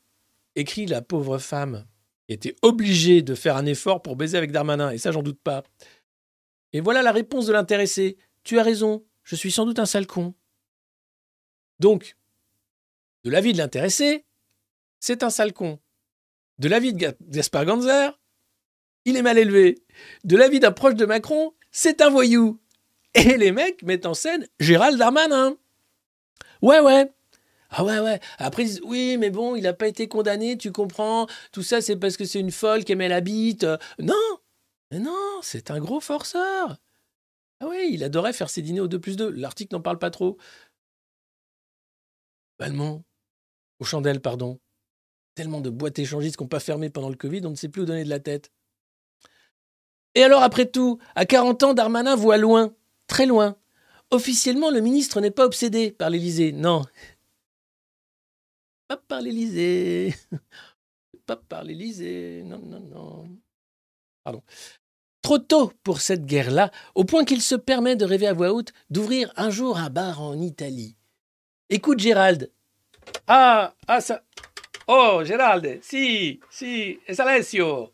Écrit 0.56 0.84
la 0.84 1.00
pauvre 1.00 1.38
femme, 1.38 1.86
qui 2.26 2.34
était 2.34 2.54
obligée 2.60 3.22
de 3.22 3.34
faire 3.34 3.56
un 3.56 3.64
effort 3.64 4.02
pour 4.02 4.14
baiser 4.16 4.36
avec 4.36 4.52
Darmanin, 4.52 4.90
et 4.90 4.98
ça, 4.98 5.10
j'en 5.10 5.22
doute 5.22 5.40
pas. 5.42 5.62
Et 6.74 6.80
voilà 6.82 7.00
la 7.00 7.12
réponse 7.12 7.46
de 7.46 7.52
l'intéressé. 7.54 8.18
Tu 8.44 8.58
as 8.58 8.62
raison, 8.62 9.06
je 9.22 9.36
suis 9.36 9.50
sans 9.50 9.64
doute 9.64 9.78
un 9.78 9.86
sale 9.86 10.06
con. 10.06 10.34
Donc, 11.78 12.14
de 13.24 13.30
l'avis 13.30 13.54
de 13.54 13.58
l'intéressé, 13.58 14.26
c'est 15.00 15.22
un 15.22 15.30
sale 15.30 15.54
con. 15.54 15.78
De 16.58 16.68
l'avis 16.68 16.92
de 16.92 16.98
Ga- 16.98 17.14
Gaspard 17.22 17.64
Ganzer, 17.64 18.20
il 19.06 19.16
est 19.16 19.22
mal 19.22 19.38
élevé. 19.38 19.78
De 20.24 20.36
l'avis 20.36 20.60
d'un 20.60 20.72
proche 20.72 20.94
de 20.96 21.06
Macron, 21.06 21.54
c'est 21.70 22.02
un 22.02 22.10
voyou. 22.10 22.60
Et 23.14 23.36
les 23.36 23.52
mecs 23.52 23.82
mettent 23.82 24.06
en 24.06 24.14
scène 24.14 24.46
Gérald 24.60 24.98
Darmanin. 24.98 25.56
Ouais, 26.62 26.80
ouais. 26.80 27.10
Ah 27.70 27.84
ouais, 27.84 28.00
ouais. 28.00 28.20
Après, 28.38 28.64
ils 28.64 28.80
oui, 28.82 29.16
mais 29.18 29.30
bon, 29.30 29.54
il 29.54 29.62
n'a 29.62 29.74
pas 29.74 29.88
été 29.88 30.08
condamné, 30.08 30.56
tu 30.56 30.72
comprends. 30.72 31.26
Tout 31.52 31.62
ça, 31.62 31.80
c'est 31.80 31.96
parce 31.96 32.16
que 32.16 32.24
c'est 32.24 32.40
une 32.40 32.50
folle 32.50 32.84
qui 32.84 32.92
aimait 32.92 33.08
la 33.08 33.20
bite. 33.20 33.66
Non, 33.98 34.14
mais 34.90 34.98
non, 35.00 35.40
c'est 35.42 35.70
un 35.70 35.78
gros 35.78 36.00
forceur. 36.00 36.78
Ah 37.60 37.66
oui, 37.68 37.90
il 37.92 38.04
adorait 38.04 38.32
faire 38.32 38.50
ses 38.50 38.62
dîners 38.62 38.80
au 38.80 38.88
2 38.88 39.00
plus 39.00 39.16
2. 39.16 39.30
L'article 39.30 39.74
n'en 39.74 39.82
parle 39.82 39.98
pas 39.98 40.10
trop. 40.10 40.38
Balmont, 42.58 43.04
aux 43.80 43.84
chandelles, 43.84 44.20
pardon. 44.20 44.60
Tellement 45.34 45.60
de 45.60 45.70
boîtes 45.70 45.98
échangistes 45.98 46.36
qui 46.36 46.42
n'ont 46.42 46.48
pas 46.48 46.60
fermé 46.60 46.90
pendant 46.90 47.10
le 47.10 47.16
Covid, 47.16 47.46
on 47.46 47.50
ne 47.50 47.54
sait 47.56 47.68
plus 47.68 47.82
où 47.82 47.84
donner 47.84 48.04
de 48.04 48.08
la 48.08 48.20
tête. 48.20 48.52
Et 50.14 50.22
alors, 50.22 50.42
après 50.42 50.66
tout, 50.66 50.98
à 51.14 51.26
40 51.26 51.62
ans, 51.62 51.74
Darmanin 51.74 52.16
voit 52.16 52.38
loin, 52.38 52.74
très 53.08 53.26
loin. 53.26 53.56
Officiellement, 54.10 54.70
le 54.70 54.80
ministre 54.80 55.20
n'est 55.20 55.32
pas 55.32 55.44
obsédé 55.44 55.90
par 55.90 56.10
l'Élysée. 56.10 56.52
Non. 56.52 56.84
Pas 58.86 58.96
par 58.96 59.20
l'Élysée. 59.20 60.14
Pas 61.26 61.36
par 61.36 61.64
l'Élysée. 61.64 62.42
Non, 62.46 62.58
non, 62.58 62.80
non. 62.80 63.28
Pardon. 64.24 64.42
Trop 65.20 65.38
tôt 65.38 65.72
pour 65.82 66.00
cette 66.00 66.24
guerre-là, 66.24 66.70
au 66.94 67.04
point 67.04 67.26
qu'il 67.26 67.42
se 67.42 67.54
permet 67.54 67.96
de 67.96 68.06
rêver 68.06 68.28
à 68.28 68.32
voix 68.32 68.52
haute 68.52 68.72
d'ouvrir 68.88 69.30
un 69.36 69.50
jour 69.50 69.76
un 69.76 69.90
bar 69.90 70.22
en 70.22 70.40
Italie. 70.40 70.96
Écoute, 71.68 71.98
Gérald. 71.98 72.50
Ah, 73.26 73.74
ah, 73.86 74.00
ça. 74.00 74.22
Oh, 74.86 75.22
Gérald. 75.22 75.80
Si, 75.82 76.40
si. 76.50 76.98
Es 77.06 77.20
Alessio. 77.20 77.92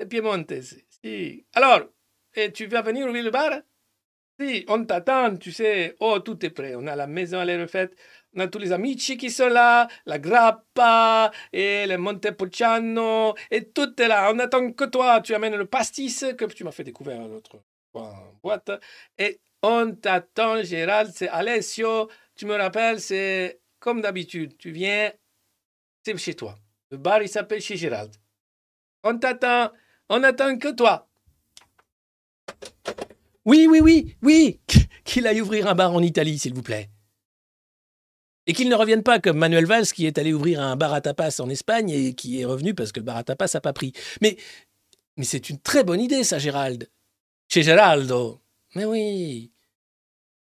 De 0.00 0.04
Piemonte. 0.04 0.54
Si. 0.62 1.44
Alors, 1.54 1.82
et 2.34 2.50
tu 2.52 2.66
vas 2.66 2.82
venir 2.82 3.06
ouvrir 3.06 3.22
le 3.22 3.30
bar? 3.30 3.60
On 4.68 4.84
t'attend, 4.84 5.36
tu 5.36 5.52
sais. 5.52 5.96
Oh, 6.00 6.18
tout 6.20 6.44
est 6.44 6.50
prêt. 6.50 6.74
On 6.76 6.86
a 6.86 6.96
la 6.96 7.06
maison, 7.06 7.40
elle 7.40 7.50
est 7.50 7.60
refaite. 7.62 7.94
On 8.34 8.40
a 8.40 8.48
tous 8.48 8.58
les 8.58 8.72
amici 8.72 9.16
qui 9.18 9.30
sont 9.30 9.48
là, 9.48 9.88
la 10.06 10.18
grappa 10.18 11.30
et 11.52 11.86
le 11.86 11.98
Montepulciano 11.98 13.34
et 13.50 13.68
tout 13.68 14.00
est 14.00 14.08
là. 14.08 14.30
On 14.32 14.38
attend 14.38 14.72
que 14.72 14.84
toi. 14.84 15.20
Tu 15.20 15.34
amènes 15.34 15.56
le 15.56 15.66
pastis 15.66 16.24
que 16.36 16.46
tu 16.46 16.64
m'as 16.64 16.72
fait 16.72 16.84
découvrir 16.84 17.20
l'autre 17.28 17.62
boîte. 18.42 18.70
Et 19.18 19.40
on 19.62 19.94
t'attend, 19.94 20.62
Gérald. 20.62 21.12
C'est 21.14 21.28
Alessio. 21.28 22.08
Tu 22.34 22.46
me 22.46 22.56
rappelles, 22.56 23.00
c'est 23.00 23.60
comme 23.78 24.00
d'habitude. 24.00 24.56
Tu 24.56 24.70
viens, 24.70 25.12
c'est 26.02 26.16
chez 26.16 26.34
toi. 26.34 26.56
Le 26.90 26.96
bar, 26.96 27.22
il 27.22 27.28
s'appelle 27.28 27.60
chez 27.60 27.76
Gérald. 27.76 28.14
On 29.04 29.18
t'attend. 29.18 29.70
On 30.08 30.22
attend 30.22 30.56
que 30.58 30.74
toi. 30.74 31.08
Oui, 33.44 33.66
oui, 33.68 33.80
oui, 33.80 34.16
oui. 34.22 34.60
Qu'il 35.04 35.26
aille 35.26 35.40
ouvrir 35.40 35.66
un 35.66 35.74
bar 35.74 35.92
en 35.92 36.02
Italie, 36.02 36.38
s'il 36.38 36.54
vous 36.54 36.62
plaît. 36.62 36.90
Et 38.46 38.54
qu'il 38.54 38.68
ne 38.68 38.74
revienne 38.74 39.04
pas 39.04 39.20
comme 39.20 39.38
Manuel 39.38 39.66
Valls 39.66 39.86
qui 39.86 40.04
est 40.04 40.18
allé 40.18 40.32
ouvrir 40.32 40.60
un 40.60 40.74
bar 40.74 40.92
à 40.92 41.00
tapas 41.00 41.40
en 41.40 41.48
Espagne 41.48 41.90
et 41.90 42.14
qui 42.14 42.40
est 42.40 42.44
revenu 42.44 42.74
parce 42.74 42.90
que 42.90 42.98
le 42.98 43.04
bar 43.04 43.16
à 43.16 43.22
tapas 43.22 43.46
n'a 43.54 43.60
pas 43.60 43.72
pris. 43.72 43.92
Mais, 44.20 44.36
mais 45.16 45.24
c'est 45.24 45.48
une 45.48 45.60
très 45.60 45.84
bonne 45.84 46.00
idée, 46.00 46.24
ça, 46.24 46.40
Gérald. 46.40 46.90
Chez 47.46 47.62
Geraldo. 47.62 48.40
Mais 48.74 48.84
oui. 48.84 49.52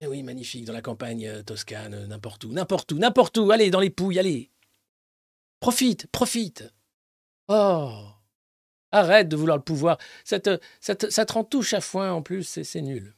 Mais 0.00 0.06
oui, 0.06 0.22
magnifique, 0.22 0.64
dans 0.64 0.72
la 0.72 0.80
campagne 0.80 1.26
euh, 1.26 1.42
toscane, 1.42 1.94
euh, 1.94 2.06
n'importe 2.06 2.44
où, 2.44 2.52
n'importe 2.52 2.92
où, 2.92 2.98
n'importe 2.98 3.36
où. 3.36 3.50
Allez, 3.50 3.70
dans 3.70 3.80
les 3.80 3.90
pouilles, 3.90 4.18
allez. 4.18 4.50
Profite, 5.60 6.06
profite. 6.06 6.64
Oh. 7.48 8.06
Arrête 8.92 9.28
de 9.28 9.36
vouloir 9.36 9.56
le 9.56 9.62
pouvoir. 9.64 9.98
Ça 10.24 10.38
te, 10.40 10.58
ça 10.80 10.94
te, 10.94 11.32
rend 11.32 11.44
tout 11.44 11.62
chafouin 11.62 12.12
en 12.12 12.22
plus, 12.22 12.44
c'est 12.44 12.64
c'est 12.64 12.82
nul. 12.82 13.14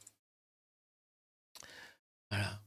Voilà. 2.31 2.61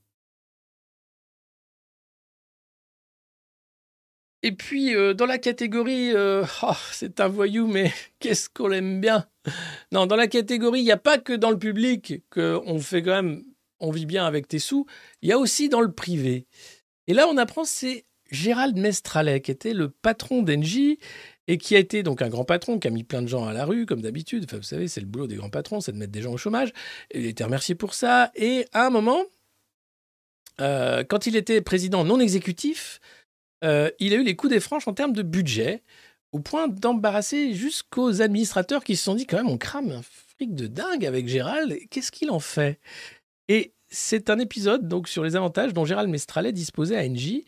Et 4.42 4.52
puis, 4.52 4.94
euh, 4.94 5.14
dans 5.14 5.26
la 5.26 5.38
catégorie, 5.38 6.12
euh, 6.14 6.44
oh, 6.62 6.72
c'est 6.92 7.20
un 7.20 7.28
voyou, 7.28 7.66
mais 7.66 7.92
qu'est-ce 8.20 8.48
qu'on 8.48 8.68
l'aime 8.68 9.00
bien. 9.00 9.26
Non, 9.92 10.06
dans 10.06 10.16
la 10.16 10.28
catégorie, 10.28 10.80
il 10.80 10.84
n'y 10.84 10.92
a 10.92 10.96
pas 10.96 11.18
que 11.18 11.32
dans 11.32 11.50
le 11.50 11.58
public 11.58 12.22
qu'on 12.30 12.78
fait 12.78 13.02
quand 13.02 13.22
même, 13.22 13.44
on 13.80 13.90
vit 13.90 14.06
bien 14.06 14.26
avec 14.26 14.46
tes 14.48 14.58
sous, 14.58 14.86
il 15.22 15.28
y 15.28 15.32
a 15.32 15.38
aussi 15.38 15.68
dans 15.68 15.80
le 15.80 15.92
privé. 15.92 16.46
Et 17.08 17.14
là, 17.14 17.26
on 17.28 17.36
apprend, 17.36 17.64
c'est 17.64 18.04
Gérald 18.30 18.76
Mestralet, 18.76 19.40
qui 19.40 19.50
était 19.50 19.74
le 19.74 19.90
patron 19.90 20.42
d'Engie 20.42 20.98
et 21.48 21.56
qui 21.56 21.74
a 21.74 21.78
été 21.78 22.02
donc 22.02 22.20
un 22.22 22.28
grand 22.28 22.44
patron, 22.44 22.78
qui 22.78 22.86
a 22.86 22.90
mis 22.90 23.04
plein 23.04 23.22
de 23.22 23.26
gens 23.26 23.46
à 23.46 23.54
la 23.54 23.64
rue, 23.64 23.86
comme 23.86 24.02
d'habitude. 24.02 24.44
Enfin, 24.44 24.58
vous 24.58 24.62
savez, 24.62 24.86
c'est 24.86 25.00
le 25.00 25.06
boulot 25.06 25.26
des 25.26 25.36
grands 25.36 25.48
patrons, 25.48 25.80
c'est 25.80 25.92
de 25.92 25.96
mettre 25.96 26.12
des 26.12 26.20
gens 26.20 26.32
au 26.32 26.36
chômage. 26.36 26.72
Il 27.12 27.24
a 27.24 27.28
été 27.28 27.42
remercié 27.42 27.74
pour 27.74 27.94
ça. 27.94 28.30
Et 28.36 28.66
à 28.72 28.86
un 28.86 28.90
moment, 28.90 29.24
euh, 30.60 31.04
quand 31.04 31.26
il 31.26 31.36
était 31.36 31.62
président 31.62 32.04
non 32.04 32.20
exécutif, 32.20 33.00
euh, 33.64 33.90
il 33.98 34.12
a 34.12 34.16
eu 34.16 34.22
les 34.22 34.36
coups 34.36 34.52
des 34.52 34.60
franches 34.60 34.86
en 34.86 34.92
termes 34.92 35.14
de 35.14 35.22
budget, 35.22 35.82
au 36.32 36.40
point 36.40 36.68
d'embarrasser 36.68 37.54
jusqu'aux 37.54 38.20
administrateurs 38.20 38.84
qui 38.84 38.94
se 38.94 39.04
sont 39.04 39.14
dit 39.14 39.26
quand 39.26 39.38
même, 39.38 39.48
on 39.48 39.56
crame 39.56 39.90
un 39.90 40.02
fric 40.02 40.54
de 40.54 40.66
dingue 40.66 41.06
avec 41.06 41.28
Gérald, 41.28 41.78
qu'est-ce 41.90 42.12
qu'il 42.12 42.30
en 42.30 42.40
fait? 42.40 42.78
Et 43.48 43.72
c'est 43.88 44.28
un 44.28 44.38
épisode 44.38 44.86
donc 44.86 45.08
sur 45.08 45.24
les 45.24 45.34
avantages 45.34 45.72
dont 45.72 45.86
Gérald 45.86 46.10
Mestralet 46.10 46.52
disposait 46.52 46.98
à 46.98 47.08
Engie. 47.08 47.46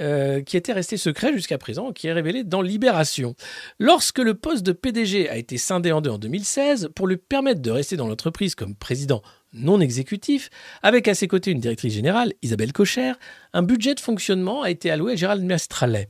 Euh, 0.00 0.42
qui 0.42 0.56
était 0.56 0.72
resté 0.72 0.96
secret 0.96 1.32
jusqu'à 1.32 1.58
présent, 1.58 1.92
qui 1.92 2.06
est 2.06 2.12
révélé 2.12 2.44
dans 2.44 2.62
Libération. 2.62 3.34
Lorsque 3.78 4.18
le 4.18 4.34
poste 4.34 4.64
de 4.64 4.72
PDG 4.72 5.28
a 5.28 5.36
été 5.36 5.58
scindé 5.58 5.92
en 5.92 6.00
deux 6.00 6.10
en 6.10 6.18
2016, 6.18 6.90
pour 6.94 7.06
lui 7.06 7.16
permettre 7.16 7.60
de 7.60 7.70
rester 7.70 7.96
dans 7.96 8.06
l'entreprise 8.06 8.54
comme 8.54 8.74
président 8.74 9.22
non 9.52 9.80
exécutif, 9.80 10.50
avec 10.82 11.08
à 11.08 11.14
ses 11.14 11.28
côtés 11.28 11.50
une 11.50 11.60
directrice 11.60 11.94
générale, 11.94 12.32
Isabelle 12.42 12.72
Cocher, 12.72 13.12
un 13.52 13.62
budget 13.62 13.94
de 13.94 14.00
fonctionnement 14.00 14.62
a 14.62 14.70
été 14.70 14.90
alloué 14.90 15.12
à 15.12 15.16
Gérald 15.16 15.42
Mestralet. 15.42 16.08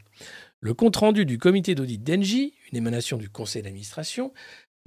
Le 0.60 0.74
compte-rendu 0.74 1.24
du 1.24 1.38
comité 1.38 1.76
d'audit 1.76 2.02
d'Engie, 2.02 2.54
une 2.72 2.78
émanation 2.78 3.16
du 3.16 3.30
conseil 3.30 3.62
d'administration, 3.62 4.32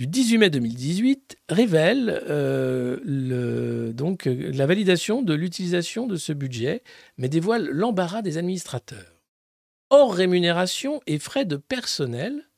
du 0.02 0.08
18 0.08 0.38
mai 0.40 0.50
2018 0.50 1.38
révèle 1.50 2.24
euh, 2.28 3.94
donc 3.94 4.26
euh, 4.26 4.52
la 4.52 4.66
validation 4.66 5.22
de 5.22 5.36
l'utilisation 5.36 6.08
de 6.08 6.16
ce 6.16 6.34
budget, 6.34 6.82
mais 7.18 7.30
dévoile 7.30 7.68
l'embarras 7.70 8.24
des 8.24 8.40
administrateurs. 8.40 9.22
Hors 9.92 10.16
rémunération 10.16 11.02
et 11.06 11.20
frais 11.20 11.46
de 11.46 11.56
personnel, 11.56 12.50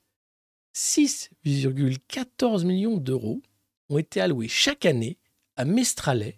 6,14 0.74 2.64
millions 2.64 2.96
d'euros 2.96 3.42
ont 3.90 3.98
été 3.98 4.22
alloués 4.22 4.48
chaque 4.48 4.86
année 4.86 5.18
à 5.58 5.66
Mestralet 5.66 6.38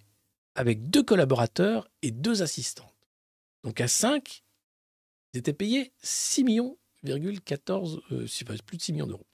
avec 0.55 0.89
deux 0.89 1.03
collaborateurs 1.03 1.87
et 2.01 2.09
deux 2.09 2.41
assistantes. 2.41 2.95
Donc 3.63 3.79
à 3.79 3.87
5, 3.87 4.43
ils 5.33 5.37
étaient 5.37 5.53
payés 5.53 5.93
6 6.01 6.43
millions, 6.45 6.79
14, 7.45 8.01
euh, 8.11 8.25
c'est 8.25 8.45
pas- 8.47 8.55
plus 8.65 8.77
de 8.77 8.81
6 8.81 8.93
millions 8.93 9.05
d'euros. 9.05 9.27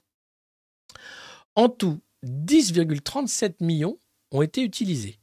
En 1.56 1.68
tout, 1.68 2.00
10,37 2.24 3.54
millions 3.60 3.98
ont 4.30 4.42
été 4.42 4.62
utilisés. 4.62 5.18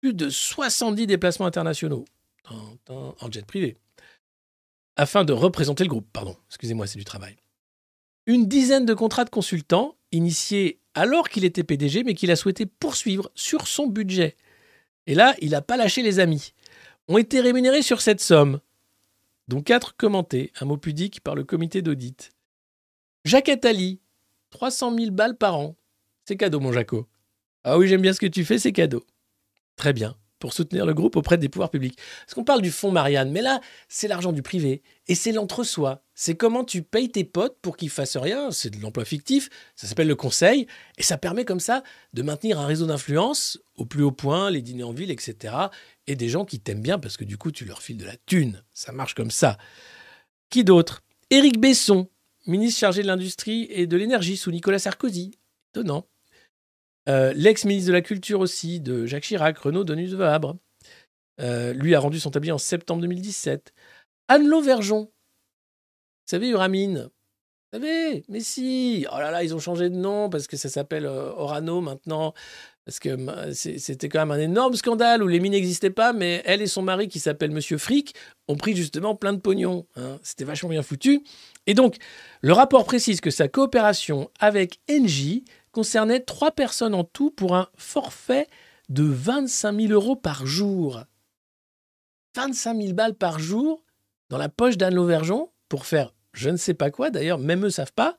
Plus 0.00 0.14
de 0.14 0.28
70 0.28 1.06
déplacements 1.06 1.46
internationaux 1.46 2.04
en- 2.88 3.30
jet 3.30 3.44
privé. 3.44 3.76
Afin 4.96 5.24
de 5.24 5.32
représenter 5.32 5.84
le 5.84 5.90
groupe, 5.90 6.06
pardon, 6.12 6.36
excusez-moi, 6.48 6.86
c'est 6.86 6.98
du 6.98 7.04
travail. 7.04 7.36
Une 8.26 8.46
dizaine 8.46 8.86
de 8.86 8.94
contrats 8.94 9.24
de 9.24 9.30
consultants 9.30 9.96
initiés 10.12 10.78
alors 10.94 11.28
qu'il 11.28 11.44
était 11.44 11.64
PDG, 11.64 12.04
mais 12.04 12.14
qu'il 12.14 12.30
a 12.30 12.36
souhaité 12.36 12.64
poursuivre 12.66 13.30
sur 13.34 13.66
son 13.68 13.86
budget. 13.86 14.36
Et 15.06 15.14
là, 15.14 15.34
il 15.40 15.50
n'a 15.50 15.60
pas 15.62 15.76
lâché 15.76 16.02
les 16.02 16.18
amis. 16.20 16.52
Ont 17.08 17.18
été 17.18 17.40
rémunérés 17.40 17.82
sur 17.82 18.00
cette 18.00 18.20
somme, 18.20 18.60
dont 19.48 19.62
quatre 19.62 19.94
commentés, 19.96 20.52
un 20.60 20.64
mot 20.64 20.76
pudique, 20.76 21.20
par 21.20 21.34
le 21.34 21.44
comité 21.44 21.82
d'audit. 21.82 22.30
Jacques 23.24 23.48
Attali, 23.48 24.00
300 24.56 24.96
000 24.96 25.10
balles 25.10 25.36
par 25.36 25.58
an. 25.58 25.76
C'est 26.24 26.38
cadeau, 26.38 26.60
mon 26.60 26.72
Jaco. 26.72 27.06
Ah 27.62 27.76
oui, 27.76 27.88
j'aime 27.88 28.00
bien 28.00 28.14
ce 28.14 28.20
que 28.20 28.26
tu 28.26 28.42
fais, 28.42 28.58
c'est 28.58 28.72
cadeau. 28.72 29.04
Très 29.76 29.92
bien, 29.92 30.16
pour 30.38 30.54
soutenir 30.54 30.86
le 30.86 30.94
groupe 30.94 31.16
auprès 31.16 31.36
des 31.36 31.50
pouvoirs 31.50 31.68
publics. 31.68 31.98
Parce 32.24 32.32
qu'on 32.32 32.42
parle 32.42 32.62
du 32.62 32.70
fonds 32.70 32.90
Marianne, 32.90 33.30
mais 33.30 33.42
là, 33.42 33.60
c'est 33.90 34.08
l'argent 34.08 34.32
du 34.32 34.40
privé. 34.40 34.82
Et 35.08 35.14
c'est 35.14 35.32
l'entre-soi. 35.32 36.02
C'est 36.14 36.36
comment 36.36 36.64
tu 36.64 36.80
payes 36.80 37.10
tes 37.10 37.24
potes 37.24 37.58
pour 37.60 37.76
qu'ils 37.76 37.90
fassent 37.90 38.16
rien. 38.16 38.50
C'est 38.50 38.70
de 38.70 38.80
l'emploi 38.80 39.04
fictif. 39.04 39.50
Ça 39.74 39.86
s'appelle 39.86 40.08
le 40.08 40.16
conseil. 40.16 40.66
Et 40.96 41.02
ça 41.02 41.18
permet 41.18 41.44
comme 41.44 41.60
ça 41.60 41.82
de 42.14 42.22
maintenir 42.22 42.58
un 42.58 42.66
réseau 42.66 42.86
d'influence 42.86 43.60
au 43.74 43.84
plus 43.84 44.04
haut 44.04 44.10
point, 44.10 44.50
les 44.50 44.62
dîners 44.62 44.84
en 44.84 44.92
ville, 44.92 45.10
etc. 45.10 45.54
Et 46.06 46.16
des 46.16 46.30
gens 46.30 46.46
qui 46.46 46.60
t'aiment 46.60 46.80
bien 46.80 46.98
parce 46.98 47.18
que 47.18 47.24
du 47.24 47.36
coup, 47.36 47.50
tu 47.50 47.66
leur 47.66 47.82
files 47.82 47.98
de 47.98 48.06
la 48.06 48.16
thune. 48.24 48.62
Ça 48.72 48.92
marche 48.92 49.14
comme 49.14 49.30
ça. 49.30 49.58
Qui 50.48 50.64
d'autre? 50.64 51.02
Éric 51.28 51.60
Besson, 51.60 52.08
ministre 52.46 52.80
chargé 52.80 53.02
de 53.02 53.06
l'Industrie 53.06 53.66
et 53.70 53.86
de 53.86 53.96
l'Énergie 53.96 54.36
sous 54.36 54.50
Nicolas 54.50 54.78
Sarkozy. 54.78 55.32
Étonnant. 55.74 56.06
Euh, 57.08 57.32
L'ex-ministre 57.34 57.88
de 57.88 57.92
la 57.92 58.02
Culture 58.02 58.40
aussi, 58.40 58.80
de 58.80 59.06
Jacques 59.06 59.24
Chirac, 59.24 59.58
Renaud 59.58 59.84
Donus 59.84 60.10
de 60.10 60.16
Vabre. 60.16 60.56
Euh, 61.40 61.72
lui 61.72 61.94
a 61.94 62.00
rendu 62.00 62.18
son 62.18 62.30
tablier 62.30 62.52
en 62.52 62.58
septembre 62.58 63.02
2017. 63.02 63.72
Anne 64.28 64.48
Verjon. 64.62 65.02
Vous 65.04 66.30
savez, 66.30 66.48
Uramine. 66.48 67.08
Vous 67.72 67.78
savez, 67.78 68.24
mais 68.28 68.40
si. 68.40 69.06
Oh 69.12 69.18
là 69.18 69.30
là, 69.30 69.44
ils 69.44 69.54
ont 69.54 69.58
changé 69.58 69.90
de 69.90 69.96
nom 69.96 70.30
parce 70.30 70.46
que 70.46 70.56
ça 70.56 70.68
s'appelle 70.68 71.06
euh, 71.06 71.32
Orano 71.32 71.80
maintenant. 71.80 72.32
Parce 72.86 73.00
que 73.00 73.16
c'était 73.52 74.08
quand 74.08 74.20
même 74.20 74.30
un 74.30 74.38
énorme 74.38 74.76
scandale 74.76 75.20
où 75.20 75.26
les 75.26 75.40
mines 75.40 75.52
n'existaient 75.52 75.90
pas, 75.90 76.12
mais 76.12 76.40
elle 76.44 76.62
et 76.62 76.68
son 76.68 76.82
mari, 76.82 77.08
qui 77.08 77.18
s'appelle 77.18 77.50
Monsieur 77.50 77.78
Frick, 77.78 78.14
ont 78.46 78.56
pris 78.56 78.76
justement 78.76 79.16
plein 79.16 79.32
de 79.32 79.40
pognon. 79.40 79.86
hein. 79.96 80.20
C'était 80.22 80.44
vachement 80.44 80.68
bien 80.68 80.82
foutu. 80.82 81.24
Et 81.66 81.74
donc, 81.74 81.96
le 82.42 82.52
rapport 82.52 82.84
précise 82.84 83.20
que 83.20 83.30
sa 83.30 83.48
coopération 83.48 84.30
avec 84.38 84.78
Engie 84.88 85.44
concernait 85.72 86.20
trois 86.20 86.52
personnes 86.52 86.94
en 86.94 87.02
tout 87.02 87.32
pour 87.32 87.56
un 87.56 87.68
forfait 87.76 88.46
de 88.88 89.02
25 89.02 89.80
000 89.80 89.92
euros 89.92 90.14
par 90.14 90.46
jour. 90.46 91.02
25 92.36 92.80
000 92.80 92.92
balles 92.92 93.14
par 93.14 93.40
jour 93.40 93.82
dans 94.30 94.38
la 94.38 94.48
poche 94.48 94.76
d'Anne 94.76 94.94
Lauvergeon 94.94 95.50
pour 95.68 95.86
faire 95.86 96.14
je 96.34 96.50
ne 96.50 96.56
sais 96.56 96.74
pas 96.74 96.90
quoi, 96.90 97.10
d'ailleurs, 97.10 97.38
même 97.38 97.62
eux 97.62 97.64
ne 97.64 97.70
savent 97.70 97.94
pas, 97.94 98.16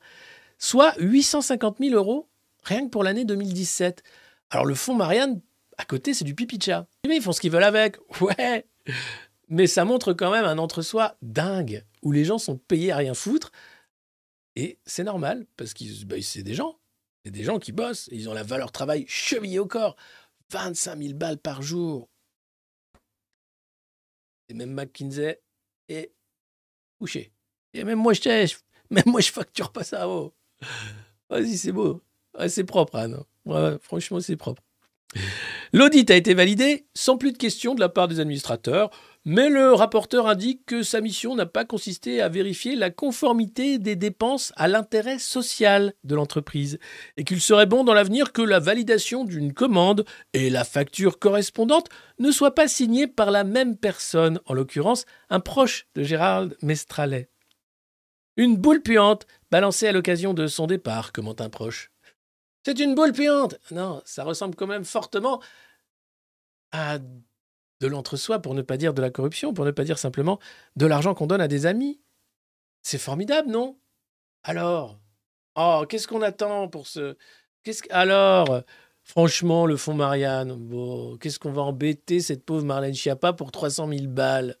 soit 0.58 0.92
850 0.98 1.78
000 1.78 1.94
euros 1.94 2.28
rien 2.64 2.84
que 2.84 2.90
pour 2.90 3.04
l'année 3.04 3.24
2017. 3.24 4.02
Alors 4.50 4.64
le 4.66 4.74
fonds 4.74 4.94
Marianne, 4.94 5.40
à 5.76 5.84
côté, 5.84 6.14
c'est 6.14 6.24
du 6.24 6.34
pipi 6.34 6.58
de 6.58 6.62
chat. 6.62 6.88
Mais 7.06 7.16
ils 7.16 7.22
font 7.22 7.32
ce 7.32 7.40
qu'ils 7.40 7.50
veulent 7.52 7.62
avec. 7.64 7.96
Ouais. 8.20 8.66
Mais 9.48 9.66
ça 9.66 9.84
montre 9.84 10.12
quand 10.12 10.30
même 10.30 10.44
un 10.44 10.58
entre-soi 10.58 11.16
dingue, 11.22 11.84
où 12.02 12.12
les 12.12 12.24
gens 12.24 12.38
sont 12.38 12.58
payés 12.58 12.92
à 12.92 12.96
rien 12.96 13.14
foutre. 13.14 13.50
Et 14.56 14.78
c'est 14.84 15.04
normal, 15.04 15.46
parce 15.56 15.72
que 15.72 15.84
c'est 16.20 16.42
des 16.42 16.54
gens. 16.54 16.78
C'est 17.24 17.30
des 17.30 17.44
gens 17.44 17.58
qui 17.58 17.72
bossent. 17.72 18.08
ils 18.12 18.28
ont 18.28 18.34
la 18.34 18.42
valeur 18.42 18.72
travail 18.72 19.04
chevillée 19.08 19.58
au 19.58 19.66
corps. 19.66 19.96
25 20.50 20.98
000 21.02 21.14
balles 21.14 21.38
par 21.38 21.62
jour. 21.62 22.08
Et 24.48 24.54
même 24.54 24.72
McKinsey 24.72 25.40
est 25.88 26.12
couché. 26.98 27.32
Et 27.74 27.84
même 27.84 27.98
moi, 27.98 28.12
je, 28.14 28.22
je- 28.22 28.56
même 28.90 29.04
moi, 29.06 29.20
je 29.20 29.30
facture 29.30 29.72
pas 29.72 29.84
ça. 29.84 30.08
Oh. 30.08 30.34
Vas-y, 31.30 31.56
c'est 31.58 31.72
beau. 31.72 32.02
C'est 32.48 32.64
propre, 32.64 32.96
Anne. 32.96 33.22
Franchement, 33.80 34.20
c'est 34.20 34.36
propre. 34.36 34.62
L'audit 35.72 36.10
a 36.10 36.16
été 36.16 36.34
validé 36.34 36.86
sans 36.94 37.16
plus 37.16 37.32
de 37.32 37.38
questions 37.38 37.74
de 37.74 37.80
la 37.80 37.88
part 37.88 38.08
des 38.08 38.20
administrateurs, 38.20 38.90
mais 39.24 39.48
le 39.48 39.72
rapporteur 39.72 40.26
indique 40.26 40.64
que 40.64 40.82
sa 40.82 41.00
mission 41.00 41.34
n'a 41.34 41.46
pas 41.46 41.64
consisté 41.64 42.22
à 42.22 42.28
vérifier 42.28 42.76
la 42.76 42.90
conformité 42.90 43.78
des 43.78 43.96
dépenses 43.96 44.52
à 44.56 44.68
l'intérêt 44.68 45.18
social 45.18 45.92
de 46.04 46.14
l'entreprise 46.14 46.78
et 47.16 47.24
qu'il 47.24 47.40
serait 47.40 47.66
bon 47.66 47.84
dans 47.84 47.94
l'avenir 47.94 48.32
que 48.32 48.42
la 48.42 48.58
validation 48.58 49.24
d'une 49.24 49.52
commande 49.52 50.04
et 50.32 50.48
la 50.50 50.64
facture 50.64 51.18
correspondante 51.18 51.88
ne 52.18 52.30
soient 52.30 52.54
pas 52.54 52.68
signées 52.68 53.06
par 53.06 53.30
la 53.30 53.44
même 53.44 53.76
personne, 53.76 54.40
en 54.46 54.54
l'occurrence 54.54 55.04
un 55.28 55.40
proche 55.40 55.86
de 55.94 56.02
Gérald 56.02 56.56
Mestralet. 56.62 57.28
Une 58.36 58.56
boule 58.56 58.82
puante 58.82 59.26
balancée 59.50 59.88
à 59.88 59.92
l'occasion 59.92 60.32
de 60.32 60.46
son 60.46 60.66
départ, 60.66 61.12
commente 61.12 61.40
un 61.40 61.50
proche. 61.50 61.90
C'est 62.68 62.80
une 62.80 62.94
boule 62.94 63.14
puante. 63.14 63.58
Non, 63.70 64.02
ça 64.04 64.24
ressemble 64.24 64.54
quand 64.54 64.66
même 64.66 64.84
fortement 64.84 65.40
à 66.70 66.98
de 66.98 67.86
l'entre-soi, 67.86 68.40
pour 68.40 68.52
ne 68.52 68.60
pas 68.60 68.76
dire 68.76 68.92
de 68.92 69.00
la 69.00 69.08
corruption, 69.08 69.54
pour 69.54 69.64
ne 69.64 69.70
pas 69.70 69.84
dire 69.84 69.98
simplement 69.98 70.38
de 70.76 70.84
l'argent 70.84 71.14
qu'on 71.14 71.26
donne 71.26 71.40
à 71.40 71.48
des 71.48 71.64
amis. 71.64 71.98
C'est 72.82 72.98
formidable, 72.98 73.48
non? 73.48 73.78
Alors 74.42 75.00
Oh, 75.56 75.86
qu'est-ce 75.88 76.06
qu'on 76.06 76.20
attend 76.20 76.68
pour 76.68 76.88
ce... 76.88 77.16
Qu'est-ce 77.62 77.84
que... 77.84 77.88
Alors 77.90 78.62
Franchement, 79.02 79.64
le 79.64 79.78
fonds 79.78 79.94
Marianne, 79.94 80.54
bon, 80.54 81.16
qu'est-ce 81.16 81.38
qu'on 81.38 81.52
va 81.52 81.62
embêter 81.62 82.20
cette 82.20 82.44
pauvre 82.44 82.66
Marlène 82.66 82.94
Schiappa 82.94 83.32
pour 83.32 83.50
300 83.50 83.88
000 83.88 84.08
balles? 84.08 84.58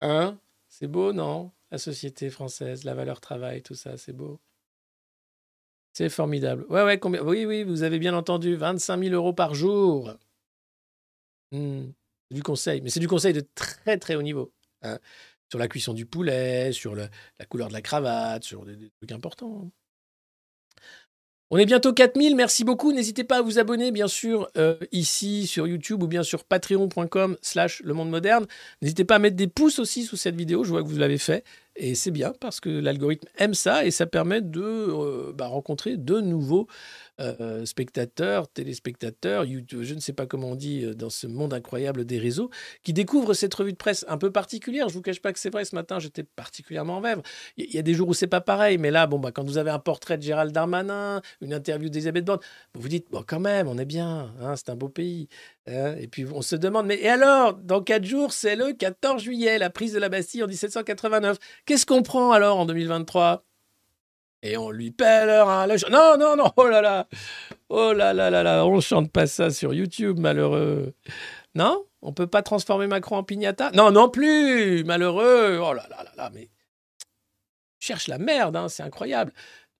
Hein? 0.00 0.36
C'est 0.66 0.88
beau, 0.88 1.12
non? 1.12 1.52
La 1.70 1.78
société 1.78 2.30
française, 2.30 2.82
la 2.82 2.94
valeur 2.94 3.20
travail, 3.20 3.62
tout 3.62 3.76
ça, 3.76 3.96
c'est 3.96 4.12
beau. 4.12 4.40
C'est 5.96 6.10
formidable. 6.10 6.66
Oui, 6.68 7.46
oui, 7.46 7.62
vous 7.64 7.82
avez 7.82 7.98
bien 7.98 8.12
entendu, 8.12 8.54
25 8.54 9.02
000 9.02 9.14
euros 9.14 9.32
par 9.32 9.54
jour. 9.54 10.12
Hmm, 11.52 11.86
c'est 12.28 12.34
du 12.34 12.42
conseil, 12.42 12.82
mais 12.82 12.90
c'est 12.90 13.00
du 13.00 13.08
conseil 13.08 13.32
de 13.32 13.40
très 13.54 13.96
très 13.96 14.14
haut 14.14 14.20
niveau. 14.20 14.52
hein. 14.82 14.98
Sur 15.48 15.58
la 15.58 15.68
cuisson 15.68 15.94
du 15.94 16.04
poulet, 16.04 16.70
sur 16.72 16.94
la 16.94 17.08
couleur 17.48 17.68
de 17.68 17.72
la 17.72 17.80
cravate, 17.80 18.44
sur 18.44 18.66
des, 18.66 18.76
trucs 18.98 19.12
importants. 19.12 19.70
On 21.52 21.58
est 21.58 21.66
bientôt 21.66 21.92
4000, 21.92 22.34
merci 22.34 22.64
beaucoup. 22.64 22.90
N'hésitez 22.90 23.22
pas 23.22 23.36
à 23.38 23.40
vous 23.42 23.60
abonner, 23.60 23.92
bien 23.92 24.08
sûr, 24.08 24.48
euh, 24.56 24.74
ici 24.90 25.46
sur 25.46 25.68
YouTube 25.68 26.02
ou 26.02 26.08
bien 26.08 26.24
sur 26.24 26.42
patreon.com 26.42 27.36
slash 27.40 27.82
le 27.84 27.94
monde 27.94 28.10
moderne. 28.10 28.46
N'hésitez 28.82 29.04
pas 29.04 29.14
à 29.14 29.18
mettre 29.20 29.36
des 29.36 29.46
pouces 29.46 29.78
aussi 29.78 30.02
sous 30.02 30.16
cette 30.16 30.34
vidéo, 30.34 30.64
je 30.64 30.70
vois 30.70 30.82
que 30.82 30.88
vous 30.88 30.98
l'avez 30.98 31.18
fait. 31.18 31.44
Et 31.76 31.94
c'est 31.94 32.10
bien 32.10 32.32
parce 32.40 32.58
que 32.58 32.68
l'algorithme 32.68 33.28
aime 33.38 33.54
ça 33.54 33.84
et 33.84 33.92
ça 33.92 34.06
permet 34.06 34.40
de 34.40 34.60
euh, 34.60 35.32
bah, 35.32 35.46
rencontrer 35.46 35.96
de 35.96 36.20
nouveaux 36.20 36.66
euh, 37.20 37.64
spectateurs, 37.64 38.48
téléspectateurs, 38.48 39.44
YouTube, 39.44 39.82
je 39.82 39.94
ne 39.94 40.00
sais 40.00 40.12
pas 40.12 40.26
comment 40.26 40.50
on 40.50 40.54
dit 40.54 40.84
euh, 40.84 40.94
dans 40.94 41.08
ce 41.08 41.26
monde 41.26 41.54
incroyable 41.54 42.04
des 42.04 42.18
réseaux, 42.18 42.50
qui 42.82 42.92
découvrent 42.92 43.32
cette 43.32 43.54
revue 43.54 43.72
de 43.72 43.76
presse 43.78 44.04
un 44.08 44.18
peu 44.18 44.30
particulière. 44.30 44.88
Je 44.90 44.94
vous 44.94 45.02
cache 45.02 45.20
pas 45.20 45.32
que 45.32 45.38
c'est 45.38 45.50
vrai, 45.50 45.64
ce 45.64 45.74
matin, 45.74 45.98
j'étais 45.98 46.24
particulièrement 46.24 46.98
en 46.98 47.00
vèvre. 47.00 47.22
Il 47.56 47.72
y 47.74 47.78
a 47.78 47.82
des 47.82 47.94
jours 47.94 48.08
où 48.08 48.14
c'est 48.14 48.26
pas 48.26 48.42
pareil, 48.42 48.76
mais 48.76 48.90
là, 48.90 49.06
bon, 49.06 49.18
bah, 49.18 49.32
quand 49.32 49.44
vous 49.44 49.56
avez 49.56 49.70
un 49.70 49.78
portrait 49.78 50.18
de 50.18 50.22
Gérald 50.22 50.52
Darmanin, 50.52 51.22
une 51.40 51.54
interview 51.54 51.88
d'Elisabeth 51.88 52.24
Borne, 52.26 52.40
vous 52.74 52.82
vous 52.82 52.88
dites, 52.88 53.06
bon, 53.10 53.24
quand 53.26 53.40
même, 53.40 53.66
on 53.68 53.78
est 53.78 53.86
bien, 53.86 54.34
hein, 54.40 54.54
c'est 54.56 54.68
un 54.68 54.76
beau 54.76 54.88
pays. 54.90 55.28
hein. 55.66 55.94
et 55.98 56.08
puis 56.08 56.26
on 56.30 56.42
se 56.42 56.56
demande, 56.56 56.86
mais 56.86 57.00
et 57.00 57.08
alors, 57.08 57.54
dans 57.54 57.82
quatre 57.82 58.04
jours, 58.04 58.32
c'est 58.32 58.56
le 58.56 58.72
14 58.74 59.22
juillet, 59.22 59.58
la 59.58 59.70
prise 59.70 59.94
de 59.94 59.98
la 59.98 60.08
Bastille 60.10 60.42
en 60.42 60.48
1789. 60.48 61.38
Qu'est-ce 61.64 61.86
qu'on 61.86 62.02
prend 62.02 62.32
alors 62.32 62.58
en 62.58 62.66
2023 62.66 63.45
et 64.42 64.56
on 64.56 64.70
lui 64.70 64.90
pèlera 64.90 65.66
le... 65.66 65.76
Non, 65.90 66.16
non, 66.18 66.36
non, 66.36 66.52
oh 66.56 66.68
là 66.68 66.80
là 66.80 67.08
Oh 67.68 67.92
là 67.92 68.12
là 68.12 68.30
là 68.30 68.42
là, 68.42 68.66
on 68.66 68.80
chante 68.80 69.10
pas 69.10 69.26
ça 69.26 69.50
sur 69.50 69.74
YouTube, 69.74 70.18
malheureux. 70.18 70.94
Non? 71.54 71.84
On 72.02 72.12
peut 72.12 72.26
pas 72.26 72.42
transformer 72.42 72.86
Macron 72.86 73.16
en 73.16 73.24
pignata 73.24 73.70
Non, 73.72 73.90
non 73.90 74.08
plus 74.08 74.84
Malheureux 74.84 75.58
Oh 75.60 75.72
là 75.72 75.86
là 75.90 76.04
là 76.04 76.12
là, 76.16 76.30
mais... 76.32 76.50
Cherche 77.78 78.08
la 78.08 78.18
merde, 78.18 78.56
hein, 78.56 78.68
c'est 78.68 78.82
incroyable. 78.82 79.32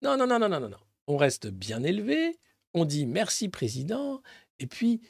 Non, 0.03 0.16
non, 0.16 0.27
non, 0.27 0.39
non, 0.39 0.49
non, 0.49 0.61
non, 0.61 0.69
non. 0.69 0.78
On 1.07 1.16
reste 1.16 1.47
bien 1.49 1.83
élevé, 1.83 2.39
on 2.74 2.85
dit 2.85 3.07
merci 3.07 3.49
président, 3.49 4.23
et 4.59 4.66
puis 4.66 5.01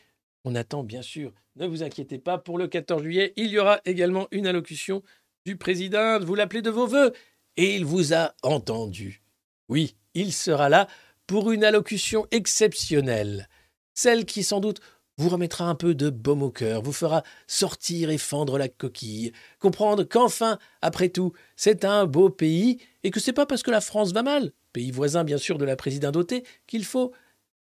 on 0.44 0.54
attend 0.54 0.84
bien 0.84 1.02
sûr, 1.02 1.32
ne 1.56 1.66
vous 1.66 1.82
inquiétez 1.82 2.18
pas, 2.18 2.38
pour 2.38 2.58
le 2.58 2.68
14 2.68 3.02
juillet, 3.02 3.32
il 3.36 3.48
y 3.48 3.58
aura 3.58 3.80
également 3.84 4.28
une 4.30 4.46
allocution 4.46 5.02
du 5.44 5.56
président, 5.56 6.20
vous 6.20 6.34
l'appelez 6.34 6.62
de 6.62 6.70
vos 6.70 6.86
voeux, 6.86 7.12
et 7.56 7.76
il 7.76 7.84
vous 7.84 8.14
a 8.14 8.34
entendu. 8.42 9.22
Oui, 9.68 9.96
il 10.14 10.32
sera 10.32 10.68
là 10.68 10.86
pour 11.26 11.50
une 11.50 11.64
allocution 11.64 12.26
exceptionnelle, 12.30 13.48
celle 13.94 14.24
qui 14.24 14.44
sans 14.44 14.60
doute 14.60 14.80
vous 15.18 15.28
remettra 15.28 15.64
un 15.64 15.74
peu 15.74 15.94
de 15.94 16.10
baume 16.10 16.42
au 16.42 16.50
cœur, 16.50 16.82
vous 16.82 16.92
fera 16.92 17.22
sortir 17.46 18.10
et 18.10 18.18
fendre 18.18 18.58
la 18.58 18.68
coquille, 18.68 19.32
comprendre 19.58 20.04
qu'enfin, 20.04 20.58
après 20.82 21.08
tout, 21.08 21.32
c'est 21.56 21.84
un 21.84 22.06
beau 22.06 22.28
pays 22.28 22.78
et 23.02 23.10
que 23.10 23.18
c'est 23.18 23.32
pas 23.32 23.46
parce 23.46 23.62
que 23.62 23.70
la 23.70 23.80
France 23.80 24.12
va 24.12 24.22
mal, 24.22 24.52
pays 24.72 24.90
voisin 24.90 25.24
bien 25.24 25.38
sûr 25.38 25.58
de 25.58 25.64
la 25.64 25.74
présidentauté, 25.74 26.44
qu'il 26.66 26.84
faut 26.84 27.12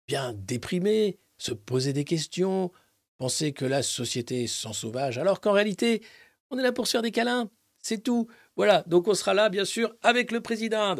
bien 0.08 0.34
déprimer, 0.34 1.20
se 1.38 1.52
poser 1.52 1.92
des 1.92 2.06
questions, 2.06 2.72
penser 3.18 3.52
que 3.52 3.66
la 3.66 3.84
société 3.84 4.44
est 4.44 4.48
sauvage, 4.48 5.18
alors 5.18 5.42
qu'en 5.42 5.52
réalité, 5.52 6.02
on 6.50 6.58
est 6.58 6.64
là 6.64 6.72
pour 6.72 6.88
se 6.88 6.92
faire 6.94 7.02
des 7.02 7.12
câlins, 7.12 7.50
c'est 7.82 8.02
tout. 8.02 8.28
Voilà, 8.56 8.84
donc 8.88 9.08
on 9.08 9.14
sera 9.14 9.34
là 9.34 9.50
bien 9.50 9.66
sûr 9.66 9.94
avec 10.02 10.32
le 10.32 10.40
président. 10.40 10.96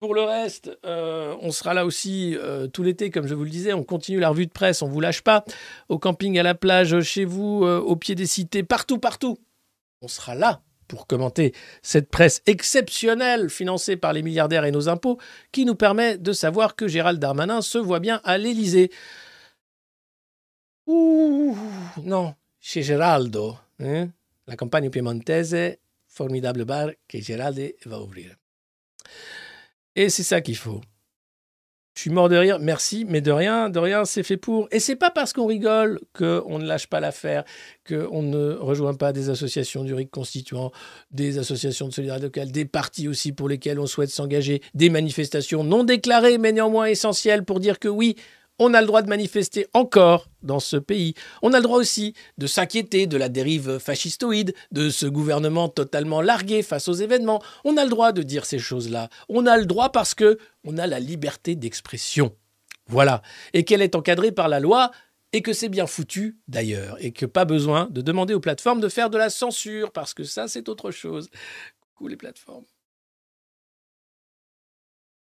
Pour 0.00 0.14
le 0.14 0.22
reste, 0.22 0.70
euh, 0.84 1.34
on 1.40 1.50
sera 1.50 1.74
là 1.74 1.84
aussi 1.84 2.36
euh, 2.36 2.68
tout 2.68 2.84
l'été, 2.84 3.10
comme 3.10 3.26
je 3.26 3.34
vous 3.34 3.42
le 3.42 3.50
disais. 3.50 3.72
On 3.72 3.82
continue 3.82 4.20
la 4.20 4.28
revue 4.28 4.46
de 4.46 4.52
presse, 4.52 4.80
on 4.80 4.88
vous 4.88 5.00
lâche 5.00 5.22
pas. 5.22 5.44
Au 5.88 5.98
camping, 5.98 6.38
à 6.38 6.44
la 6.44 6.54
plage, 6.54 7.00
chez 7.00 7.24
vous, 7.24 7.64
euh, 7.64 7.80
au 7.80 7.96
pied 7.96 8.14
des 8.14 8.26
cités, 8.26 8.62
partout, 8.62 8.98
partout. 8.98 9.38
On 10.00 10.06
sera 10.06 10.36
là 10.36 10.62
pour 10.86 11.08
commenter 11.08 11.52
cette 11.82 12.08
presse 12.10 12.42
exceptionnelle 12.46 13.50
financée 13.50 13.96
par 13.96 14.12
les 14.12 14.22
milliardaires 14.22 14.64
et 14.64 14.70
nos 14.70 14.88
impôts, 14.88 15.18
qui 15.50 15.64
nous 15.64 15.74
permet 15.74 16.16
de 16.16 16.32
savoir 16.32 16.76
que 16.76 16.86
Gérald 16.86 17.18
Darmanin 17.18 17.60
se 17.60 17.78
voit 17.78 18.00
bien 18.00 18.20
à 18.22 18.38
l'Élysée. 18.38 18.90
Ouh, 20.86 21.58
non, 22.04 22.34
chez 22.60 22.82
Geraldo, 22.82 23.56
hein, 23.80 24.08
la 24.46 24.56
campagne 24.56 24.90
piemontese, 24.90 25.76
formidable 26.06 26.64
bar 26.64 26.90
que 27.08 27.20
Geraldo 27.20 27.64
va 27.84 28.00
ouvrir. 28.00 28.36
Et 29.98 30.10
c'est 30.10 30.22
ça 30.22 30.40
qu'il 30.40 30.56
faut. 30.56 30.80
Je 31.96 32.02
suis 32.02 32.10
mort 32.10 32.28
de 32.28 32.36
rire, 32.36 32.60
merci, 32.60 33.04
mais 33.04 33.20
de 33.20 33.32
rien, 33.32 33.68
de 33.68 33.80
rien, 33.80 34.04
c'est 34.04 34.22
fait 34.22 34.36
pour. 34.36 34.68
Et 34.70 34.78
c'est 34.78 34.94
pas 34.94 35.10
parce 35.10 35.32
qu'on 35.32 35.46
rigole 35.46 35.98
qu'on 36.12 36.60
ne 36.60 36.64
lâche 36.64 36.86
pas 36.86 37.00
l'affaire, 37.00 37.42
qu'on 37.84 38.22
ne 38.22 38.52
rejoint 38.52 38.94
pas 38.94 39.12
des 39.12 39.28
associations 39.28 39.82
du 39.82 39.94
RIC 39.94 40.08
constituant, 40.08 40.70
des 41.10 41.38
associations 41.38 41.88
de 41.88 41.92
solidarité 41.92 42.26
locale, 42.26 42.52
des 42.52 42.64
partis 42.64 43.08
aussi 43.08 43.32
pour 43.32 43.48
lesquels 43.48 43.80
on 43.80 43.88
souhaite 43.88 44.10
s'engager, 44.10 44.62
des 44.74 44.88
manifestations 44.88 45.64
non 45.64 45.82
déclarées 45.82 46.38
mais 46.38 46.52
néanmoins 46.52 46.86
essentielles 46.86 47.44
pour 47.44 47.58
dire 47.58 47.80
que 47.80 47.88
oui, 47.88 48.14
on 48.58 48.74
a 48.74 48.80
le 48.80 48.86
droit 48.86 49.02
de 49.02 49.08
manifester 49.08 49.66
encore 49.72 50.28
dans 50.42 50.60
ce 50.60 50.76
pays. 50.76 51.14
On 51.42 51.52
a 51.52 51.58
le 51.58 51.62
droit 51.62 51.78
aussi 51.78 52.14
de 52.38 52.46
s'inquiéter 52.46 53.06
de 53.06 53.16
la 53.16 53.28
dérive 53.28 53.78
fascistoïde, 53.78 54.54
de 54.72 54.90
ce 54.90 55.06
gouvernement 55.06 55.68
totalement 55.68 56.20
largué 56.20 56.62
face 56.62 56.88
aux 56.88 56.94
événements. 56.94 57.42
On 57.64 57.76
a 57.76 57.84
le 57.84 57.90
droit 57.90 58.12
de 58.12 58.22
dire 58.22 58.44
ces 58.44 58.58
choses-là. 58.58 59.08
On 59.28 59.46
a 59.46 59.56
le 59.56 59.66
droit 59.66 59.90
parce 59.90 60.14
que 60.14 60.38
on 60.64 60.78
a 60.78 60.86
la 60.86 61.00
liberté 61.00 61.54
d'expression. 61.54 62.34
Voilà. 62.86 63.22
Et 63.52 63.64
qu'elle 63.64 63.82
est 63.82 63.94
encadrée 63.94 64.32
par 64.32 64.48
la 64.48 64.60
loi 64.60 64.90
et 65.32 65.42
que 65.42 65.52
c'est 65.52 65.68
bien 65.68 65.86
foutu 65.86 66.38
d'ailleurs 66.48 66.96
et 67.00 67.12
que 67.12 67.26
pas 67.26 67.44
besoin 67.44 67.86
de 67.90 68.00
demander 68.00 68.34
aux 68.34 68.40
plateformes 68.40 68.80
de 68.80 68.88
faire 68.88 69.10
de 69.10 69.18
la 69.18 69.30
censure 69.30 69.92
parce 69.92 70.14
que 70.14 70.24
ça 70.24 70.48
c'est 70.48 70.68
autre 70.68 70.90
chose. 70.90 71.28
Coucou 71.80 72.08
les 72.08 72.16
plateformes. 72.16 72.64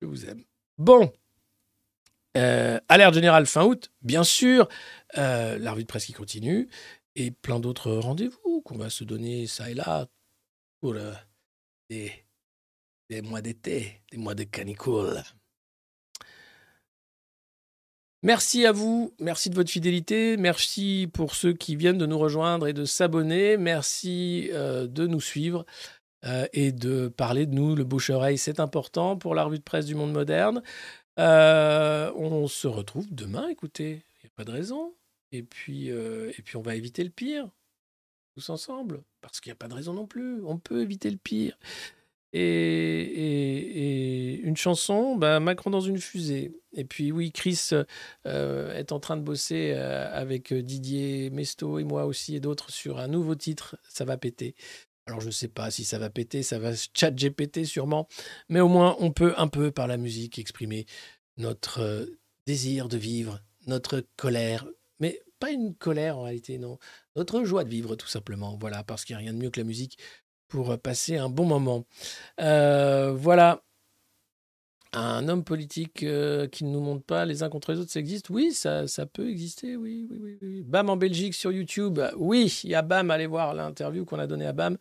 Je 0.02 0.06
vous 0.06 0.26
aime. 0.26 0.44
Bon. 0.76 1.10
Euh, 2.36 2.80
alerte 2.88 3.14
générale 3.14 3.46
fin 3.46 3.64
août, 3.64 3.92
bien 4.02 4.24
sûr. 4.24 4.68
Euh, 5.18 5.58
la 5.58 5.72
revue 5.72 5.84
de 5.84 5.88
presse 5.88 6.06
qui 6.06 6.12
continue. 6.12 6.68
Et 7.16 7.30
plein 7.30 7.60
d'autres 7.60 7.92
rendez-vous 7.92 8.60
qu'on 8.62 8.76
va 8.76 8.90
se 8.90 9.04
donner 9.04 9.46
ça 9.46 9.70
et 9.70 9.74
là 9.74 10.06
pour 10.80 10.94
euh, 10.94 11.12
des, 11.88 12.12
mois 13.22 13.40
d'été, 13.40 14.02
des 14.10 14.18
mois 14.18 14.34
de 14.34 14.44
canicule. 14.44 15.22
Merci 18.22 18.64
à 18.64 18.72
vous, 18.72 19.14
merci 19.20 19.50
de 19.50 19.54
votre 19.54 19.70
fidélité, 19.70 20.38
merci 20.38 21.10
pour 21.12 21.34
ceux 21.34 21.52
qui 21.52 21.76
viennent 21.76 21.98
de 21.98 22.06
nous 22.06 22.18
rejoindre 22.18 22.66
et 22.66 22.72
de 22.72 22.86
s'abonner, 22.86 23.58
merci 23.58 24.48
euh, 24.54 24.86
de 24.86 25.06
nous 25.06 25.20
suivre 25.20 25.66
euh, 26.24 26.46
et 26.54 26.72
de 26.72 27.08
parler 27.08 27.44
de 27.44 27.54
nous, 27.54 27.76
le 27.76 27.84
bouche-oreille, 27.84 28.38
c'est 28.38 28.60
important 28.60 29.18
pour 29.18 29.34
la 29.34 29.44
revue 29.44 29.58
de 29.58 29.62
presse 29.62 29.84
du 29.84 29.94
monde 29.94 30.12
moderne. 30.12 30.62
Euh, 31.18 32.12
on 32.16 32.48
se 32.48 32.66
retrouve 32.66 33.06
demain, 33.14 33.48
écoutez, 33.48 34.02
il 34.22 34.26
n'y 34.26 34.28
a 34.28 34.32
pas 34.36 34.44
de 34.44 34.52
raison. 34.52 34.94
Et 35.32 35.42
puis, 35.42 35.90
euh, 35.90 36.32
et 36.38 36.42
puis 36.42 36.56
on 36.56 36.62
va 36.62 36.76
éviter 36.76 37.02
le 37.04 37.10
pire, 37.10 37.48
tous 38.34 38.48
ensemble, 38.50 39.02
parce 39.20 39.40
qu'il 39.40 39.50
n'y 39.50 39.54
a 39.54 39.56
pas 39.56 39.68
de 39.68 39.74
raison 39.74 39.92
non 39.92 40.06
plus, 40.06 40.42
on 40.44 40.58
peut 40.58 40.82
éviter 40.82 41.10
le 41.10 41.16
pire. 41.16 41.58
Et, 42.32 44.40
une 44.42 44.56
chanson, 44.56 45.16
bah, 45.16 45.40
Macron 45.40 45.70
dans 45.70 45.80
une 45.80 45.98
fusée. 45.98 46.52
Et 46.72 46.84
puis 46.84 47.12
oui, 47.12 47.32
Chris 47.32 47.70
euh, 48.26 48.74
est 48.74 48.92
en 48.92 49.00
train 49.00 49.16
de 49.16 49.22
bosser 49.22 49.72
avec 49.72 50.52
Didier 50.52 51.30
Mesto 51.30 51.78
et 51.78 51.84
moi 51.84 52.06
aussi 52.06 52.36
et 52.36 52.40
d'autres 52.40 52.70
sur 52.70 52.98
un 52.98 53.08
nouveau 53.08 53.34
titre, 53.36 53.76
ça 53.88 54.04
va 54.04 54.16
péter. 54.16 54.54
Alors 55.06 55.20
je 55.20 55.26
ne 55.26 55.32
sais 55.32 55.48
pas 55.48 55.70
si 55.70 55.84
ça 55.84 55.98
va 55.98 56.08
péter, 56.08 56.42
ça 56.42 56.58
va 56.58 56.70
chat 56.94 57.10
GPT 57.10 57.64
sûrement, 57.64 58.08
mais 58.48 58.60
au 58.60 58.68
moins 58.68 58.96
on 59.00 59.10
peut 59.10 59.34
un 59.36 59.48
peu 59.48 59.70
par 59.70 59.86
la 59.86 59.98
musique 59.98 60.38
exprimer 60.38 60.86
notre 61.36 61.80
euh, 61.80 62.18
désir 62.46 62.88
de 62.88 62.96
vivre, 62.96 63.40
notre 63.66 64.02
colère, 64.16 64.66
mais 65.00 65.20
pas 65.40 65.50
une 65.50 65.74
colère 65.74 66.18
en 66.18 66.22
réalité, 66.22 66.58
non, 66.58 66.78
notre 67.16 67.44
joie 67.44 67.64
de 67.64 67.68
vivre 67.68 67.96
tout 67.96 68.06
simplement, 68.06 68.56
voilà, 68.58 68.82
parce 68.82 69.04
qu'il 69.04 69.14
n'y 69.14 69.22
a 69.22 69.24
rien 69.24 69.34
de 69.34 69.38
mieux 69.38 69.50
que 69.50 69.60
la 69.60 69.66
musique 69.66 69.98
pour 70.48 70.70
euh, 70.70 70.76
passer 70.76 71.16
un 71.16 71.28
bon 71.28 71.44
moment. 71.44 71.84
Euh, 72.40 73.12
voilà. 73.12 73.62
Un 74.96 75.28
homme 75.28 75.42
politique 75.42 76.04
euh, 76.04 76.46
qui 76.46 76.64
ne 76.64 76.70
nous 76.70 76.80
montre 76.80 77.04
pas 77.04 77.24
les 77.24 77.42
uns 77.42 77.48
contre 77.48 77.72
les 77.72 77.80
autres, 77.80 77.90
ça 77.90 77.98
existe? 77.98 78.30
Oui, 78.30 78.52
ça, 78.52 78.86
peut 79.12 79.28
exister, 79.28 79.76
oui, 79.76 80.06
oui, 80.08 80.18
oui, 80.20 80.38
oui. 80.40 80.62
Bam 80.62 80.88
en 80.88 80.96
Belgique 80.96 81.34
sur 81.34 81.50
YouTube, 81.50 81.98
oui, 82.16 82.60
il 82.62 82.70
y 82.70 82.74
a 82.76 82.82
Bam, 82.82 83.10
allez 83.10 83.26
voir 83.26 83.54
l'interview 83.54 84.04
qu'on 84.04 84.20
a 84.20 84.28
donnée 84.28 84.46
à 84.46 84.52
Bam, 84.52 84.76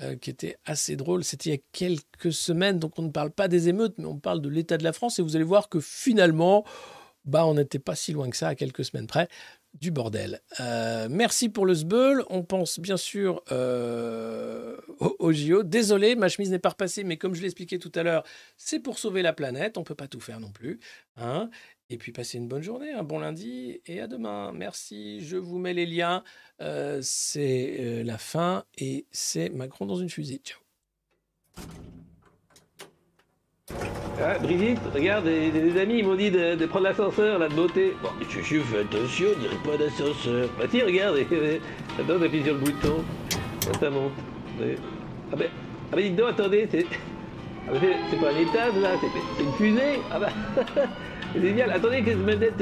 euh, 0.00 0.14
qui 0.14 0.30
était 0.30 0.58
assez 0.64 0.94
drôle. 0.94 1.24
C'était 1.24 1.50
il 1.50 1.52
y 1.54 1.56
a 1.56 1.62
quelques 1.72 2.32
semaines, 2.32 2.78
donc 2.78 2.96
on 3.00 3.02
ne 3.02 3.10
parle 3.10 3.32
pas 3.32 3.48
des 3.48 3.68
émeutes, 3.68 3.94
mais 3.98 4.06
on 4.06 4.18
parle 4.18 4.40
de 4.40 4.48
l'état 4.48 4.78
de 4.78 4.84
la 4.84 4.92
France, 4.92 5.18
et 5.18 5.22
vous 5.22 5.34
allez 5.34 5.44
voir 5.44 5.68
que 5.68 5.80
finalement, 5.80 6.64
bah, 7.24 7.44
on 7.44 7.54
n'était 7.54 7.80
pas 7.80 7.96
si 7.96 8.12
loin 8.12 8.30
que 8.30 8.36
ça, 8.36 8.48
à 8.48 8.54
quelques 8.54 8.84
semaines 8.84 9.08
près 9.08 9.28
du 9.74 9.90
bordel. 9.90 10.40
Euh, 10.60 11.08
merci 11.10 11.48
pour 11.48 11.66
le 11.66 11.74
sbeul. 11.74 12.24
On 12.28 12.42
pense 12.42 12.78
bien 12.78 12.96
sûr 12.96 13.42
euh, 13.50 14.76
au, 14.98 15.32
JO. 15.32 15.62
Désolé, 15.62 16.14
ma 16.14 16.28
chemise 16.28 16.50
n'est 16.50 16.58
pas 16.58 16.70
repassée, 16.70 17.04
mais 17.04 17.16
comme 17.16 17.34
je 17.34 17.42
l'expliquais 17.42 17.78
tout 17.78 17.92
à 17.94 18.02
l'heure, 18.02 18.24
c'est 18.56 18.80
pour 18.80 18.98
sauver 18.98 19.22
la 19.22 19.32
planète. 19.32 19.78
On 19.78 19.80
ne 19.80 19.86
peut 19.86 19.94
pas 19.94 20.08
tout 20.08 20.20
faire 20.20 20.40
non 20.40 20.50
plus. 20.50 20.78
hein. 21.16 21.50
et 21.90 21.96
puis 21.98 22.12
passez 22.12 22.38
une 22.38 22.48
bonne 22.48 22.62
journée, 22.62 22.92
un 22.92 23.02
bon 23.02 23.18
lundi 23.18 23.80
et 23.86 24.00
à 24.00 24.06
demain. 24.06 24.52
Merci. 24.52 25.20
Je 25.20 25.36
vous 25.36 25.58
mets 25.58 25.74
les 25.74 25.86
liens. 25.86 26.22
Euh, 26.60 27.00
c'est 27.02 27.76
euh, 27.80 28.04
la 28.04 28.18
fin 28.18 28.64
et 28.78 29.06
c'est 29.10 29.48
Macron 29.50 29.86
dans 29.86 29.96
une 29.96 30.10
fusée. 30.10 30.40
Ciao. 30.44 30.60
Ah, 34.20 34.38
Brigitte, 34.40 34.80
regarde, 34.94 35.24
des 35.24 35.80
amis 35.80 35.98
ils 35.98 36.04
m'ont 36.06 36.14
dit 36.14 36.30
de, 36.30 36.66
prendre 36.66 36.84
l'ascenseur, 36.84 37.38
là, 37.38 37.48
de 37.48 37.54
beauté. 37.54 37.94
Bon, 38.02 38.10
je, 38.28 38.40
je 38.40 38.60
fais 38.60 38.80
attention, 38.80 39.28
on 39.36 39.40
dirait 39.40 39.56
pas 39.64 39.76
d'ascenseur. 39.76 40.48
Bah 40.58 40.64
tiens, 40.70 40.84
regarde, 40.84 41.16
attends, 41.98 42.14
on 42.18 42.22
appuie 42.22 42.42
sur 42.44 42.54
le 42.54 42.60
bouton. 42.60 43.04
Là, 43.66 43.72
ça 43.80 43.90
monte. 43.90 44.12
Ah 44.60 45.36
ben, 45.36 45.48
ah 45.92 45.96
ben, 45.96 46.02
dites 46.02 46.16
donc, 46.16 46.30
attendez, 46.30 46.68
c'est... 46.70 46.86
Ah 47.68 47.72
ben, 47.72 47.94
c'est- 48.10 48.16
pas 48.20 48.32
un 48.32 48.38
étage, 48.38 48.74
là, 48.80 48.90
c'est 49.00 49.42
une 49.42 49.52
fusée. 49.52 50.00
Ah 50.10 50.18
C'est 50.74 50.82
génial. 51.40 51.70
Attendez, 51.70 52.02
qu'est-ce 52.02 52.16
que 52.16 52.22
je 52.22 52.26
me 52.26 52.36
dette 52.36 52.54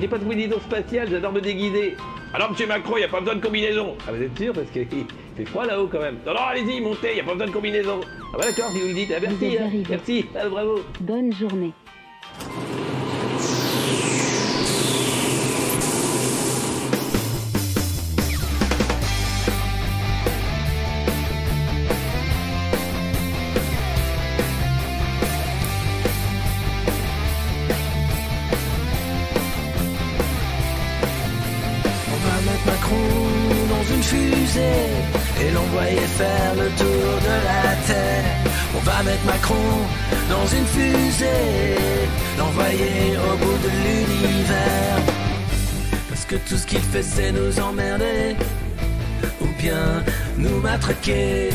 J'ai 0.00 0.08
pas 0.08 0.18
de 0.18 0.22
combinaison 0.24 0.60
spatiale, 0.60 1.08
j'adore 1.10 1.32
me 1.32 1.40
déguiser. 1.40 1.96
Alors, 2.32 2.50
monsieur 2.50 2.66
Macron, 2.66 2.96
y 2.96 3.04
a 3.04 3.08
pas 3.08 3.20
besoin 3.20 3.36
de 3.36 3.40
combinaison. 3.40 3.96
Ah, 4.08 4.12
vous 4.12 4.22
êtes 4.22 4.36
sûr 4.36 4.52
Parce 4.52 4.70
qu'il 4.70 4.86
fait 5.36 5.44
froid 5.44 5.66
là-haut 5.66 5.86
quand 5.86 6.00
même. 6.00 6.18
Non, 6.26 6.34
non, 6.34 6.40
allez-y, 6.40 6.80
montez, 6.80 7.16
y 7.16 7.20
a 7.20 7.24
pas 7.24 7.32
besoin 7.32 7.46
de 7.46 7.52
combinaison. 7.52 8.00
Ah, 8.02 8.36
bah 8.38 8.44
d'accord, 8.44 8.70
si 8.72 8.80
vous 8.80 8.88
le 8.88 8.94
dites. 8.94 9.12
Ah, 9.16 9.20
merci, 9.20 9.58
hein. 9.58 9.70
merci. 9.88 10.26
Ah, 10.36 10.48
bravo. 10.48 10.80
Bonne 11.00 11.32
journée. 11.32 11.72
Macron 32.84 32.96
dans 33.70 33.94
une 33.94 34.02
fusée 34.02 34.60
et 35.40 35.50
l'envoyer 35.52 36.06
faire 36.18 36.54
le 36.54 36.68
tour 36.76 37.12
de 37.28 37.34
la 37.48 37.76
Terre. 37.86 38.24
On 38.76 38.80
va 38.80 39.02
mettre 39.02 39.24
Macron 39.24 39.54
dans 40.28 40.46
une 40.46 40.66
fusée, 40.66 41.78
l'envoyer 42.38 43.16
au 43.16 43.36
bout 43.38 43.58
de 43.64 43.70
l'univers. 43.82 44.98
Parce 46.10 46.26
que 46.26 46.36
tout 46.46 46.58
ce 46.58 46.66
qu'il 46.66 46.80
fait 46.80 47.02
c'est 47.02 47.32
nous 47.32 47.58
emmerder 47.58 48.36
ou 49.40 49.46
bien 49.58 50.04
nous 50.36 50.60
matraquer. 50.60 51.50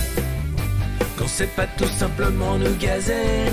Qu'on 1.15 1.27
sait 1.27 1.51
pas 1.56 1.68
tout 1.77 1.93
simplement 1.95 2.57
nous 2.57 2.76
gazer. 2.77 3.51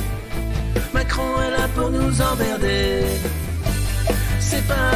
Macron 0.94 1.42
est 1.46 1.50
là 1.50 1.68
pour 1.74 1.90
nous 1.90 2.22
emmerder. 2.22 3.02
C'est 4.40 4.66
pas 4.66 4.92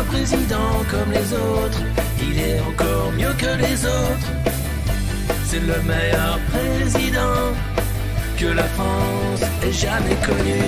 un 0.00 0.04
président 0.04 0.82
comme 0.90 1.12
les 1.12 1.32
autres, 1.32 1.82
il 2.30 2.38
est 2.38 2.60
encore 2.60 3.12
mieux 3.12 3.34
que 3.38 3.52
les 3.64 3.84
autres. 3.84 4.30
C'est 5.46 5.60
le 5.60 5.78
meilleur 5.82 6.38
président 6.52 7.40
que 8.36 8.46
la 8.46 8.64
France 8.76 9.42
ait 9.62 9.72
jamais 9.72 10.16
connu. 10.26 10.62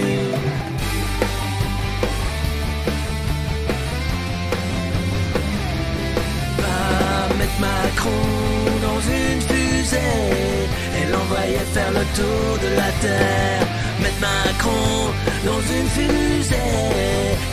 Va 6.59 7.35
mettre 7.39 7.59
Macron 7.61 8.27
dans 8.87 9.01
une 9.19 9.41
fusée 9.41 10.15
et 10.99 11.11
l'envoyer 11.12 11.59
faire 11.74 11.91
le 11.91 12.05
tour 12.19 12.49
de 12.65 12.70
la 12.77 12.91
terre. 13.05 13.66
Mettre 14.03 14.20
Macron 14.20 15.11
dans 15.45 15.62
une 15.77 15.89
fusée 15.97 16.57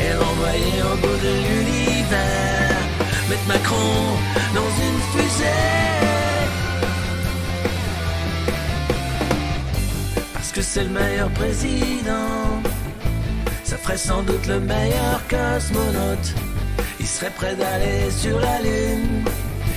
et 0.04 0.14
l'envoyer 0.20 0.78
au 0.92 0.96
bout 0.98 1.18
de 1.26 1.34
l'univers. 1.46 2.73
Mettre 3.30 3.48
Macron 3.48 4.18
dans 4.54 4.72
une 4.86 5.00
fusée. 5.14 5.46
Parce 10.34 10.52
que 10.52 10.62
c'est 10.62 10.84
le 10.84 10.90
meilleur 10.90 11.30
président. 11.30 12.62
Ça 13.64 13.78
ferait 13.78 13.98
sans 13.98 14.24
doute 14.24 14.46
le 14.46 14.60
meilleur 14.60 15.22
cosmonaute. 15.30 16.36
Il 17.00 17.08
serait 17.08 17.32
prêt 17.32 17.56
d'aller 17.56 18.12
sur 18.12 18.40
la 18.40 18.60
Lune. 18.60 19.24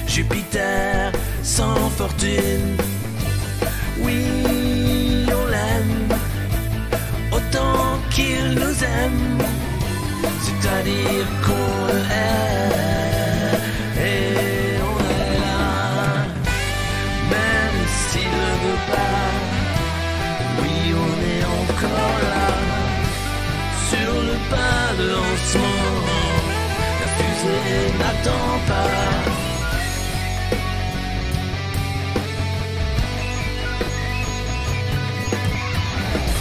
Jupiter 0.09 1.13
sans 1.43 1.89
fortune. 1.91 2.77
Oui, 4.01 5.25
on 5.29 5.47
l'aime. 5.47 6.09
Autant 7.31 7.99
qu'il 8.11 8.55
nous 8.55 8.85
aime. 8.85 9.39
C'est-à-dire 10.43 11.27
qu'on 11.45 11.87
le 11.87 12.96
de 24.99 25.09
lancement. 25.09 25.79
La 27.01 27.09
fusée 27.17 27.93
n'attend 27.99 28.49
pas. 28.69 28.91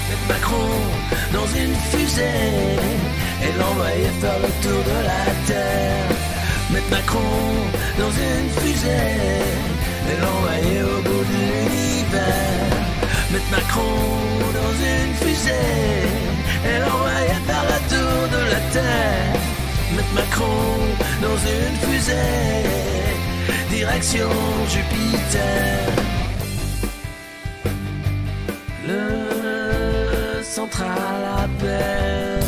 Mettre 0.09 0.27
Macron 0.29 0.69
dans 1.33 1.47
une 1.61 1.75
fusée 1.91 2.21
et 3.43 3.59
l'envoyer 3.59 4.09
faire 4.21 4.39
le 4.39 4.51
tour 4.63 4.81
de 4.91 4.97
la 5.09 5.25
terre. 5.47 6.09
Mettre 6.71 6.89
Macron 6.91 7.19
dans 7.99 8.11
une 8.11 8.49
fusée 8.61 9.45
et 10.09 10.17
l'envoyer 10.21 10.81
au 10.83 11.01
bout 11.01 11.23
de 11.31 11.37
l'univers. 11.41 12.85
Mettre 13.31 13.51
Macron 13.51 13.97
dans 14.59 14.73
une 14.93 15.13
fusée 15.15 16.35
et 16.67 16.79
l'envoyer 16.79 17.39
faire 17.47 17.65
le 17.71 17.79
tour 17.91 18.17
de 18.35 18.41
la 18.53 18.61
terre. 18.75 19.39
Mettre 19.95 20.13
Macron 20.13 20.77
dans 21.21 21.37
une 21.55 21.77
fusée, 21.85 22.65
direction 23.69 24.29
Jupiter. 24.69 25.95
Le 28.87 30.43
central 30.43 31.21
appelle. 31.43 32.43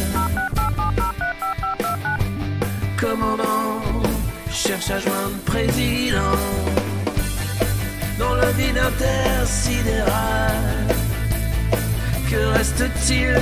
Commandant 2.99 3.81
cherche 4.52 4.89
à 4.89 4.99
joindre 4.99 5.38
président 5.45 6.38
dans 8.18 8.34
le 8.34 8.52
vide 8.57 8.77
intersidéral. 8.77 10.56
Que 12.30 12.45
reste-t-il 12.57 13.39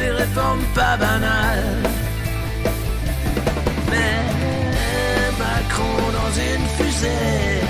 Des 0.00 0.08
réformes 0.08 0.64
pas 0.74 0.96
banales. 0.96 1.82
Mais 3.90 4.16
Macron 5.38 6.00
dans 6.18 6.32
une 6.48 6.66
fusée, 6.78 7.60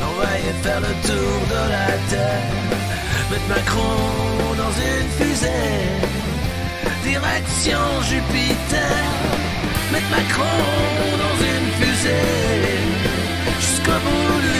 l'envoyer 0.00 0.52
faire 0.64 0.80
le 0.80 0.92
tour 1.06 1.38
de 1.54 1.62
la 1.74 1.90
terre. 2.10 2.52
Mettre 3.30 3.48
Macron 3.48 3.96
dans 4.62 4.74
une 4.90 5.08
fusée, 5.18 5.76
direction 7.04 7.82
Jupiter. 8.08 9.04
Mettre 9.92 10.10
Macron 10.10 10.58
dans 11.22 11.36
une 11.52 11.68
fusée, 11.78 12.80
jusqu'au 13.60 13.98
bout 14.04 14.40
de 14.42 14.58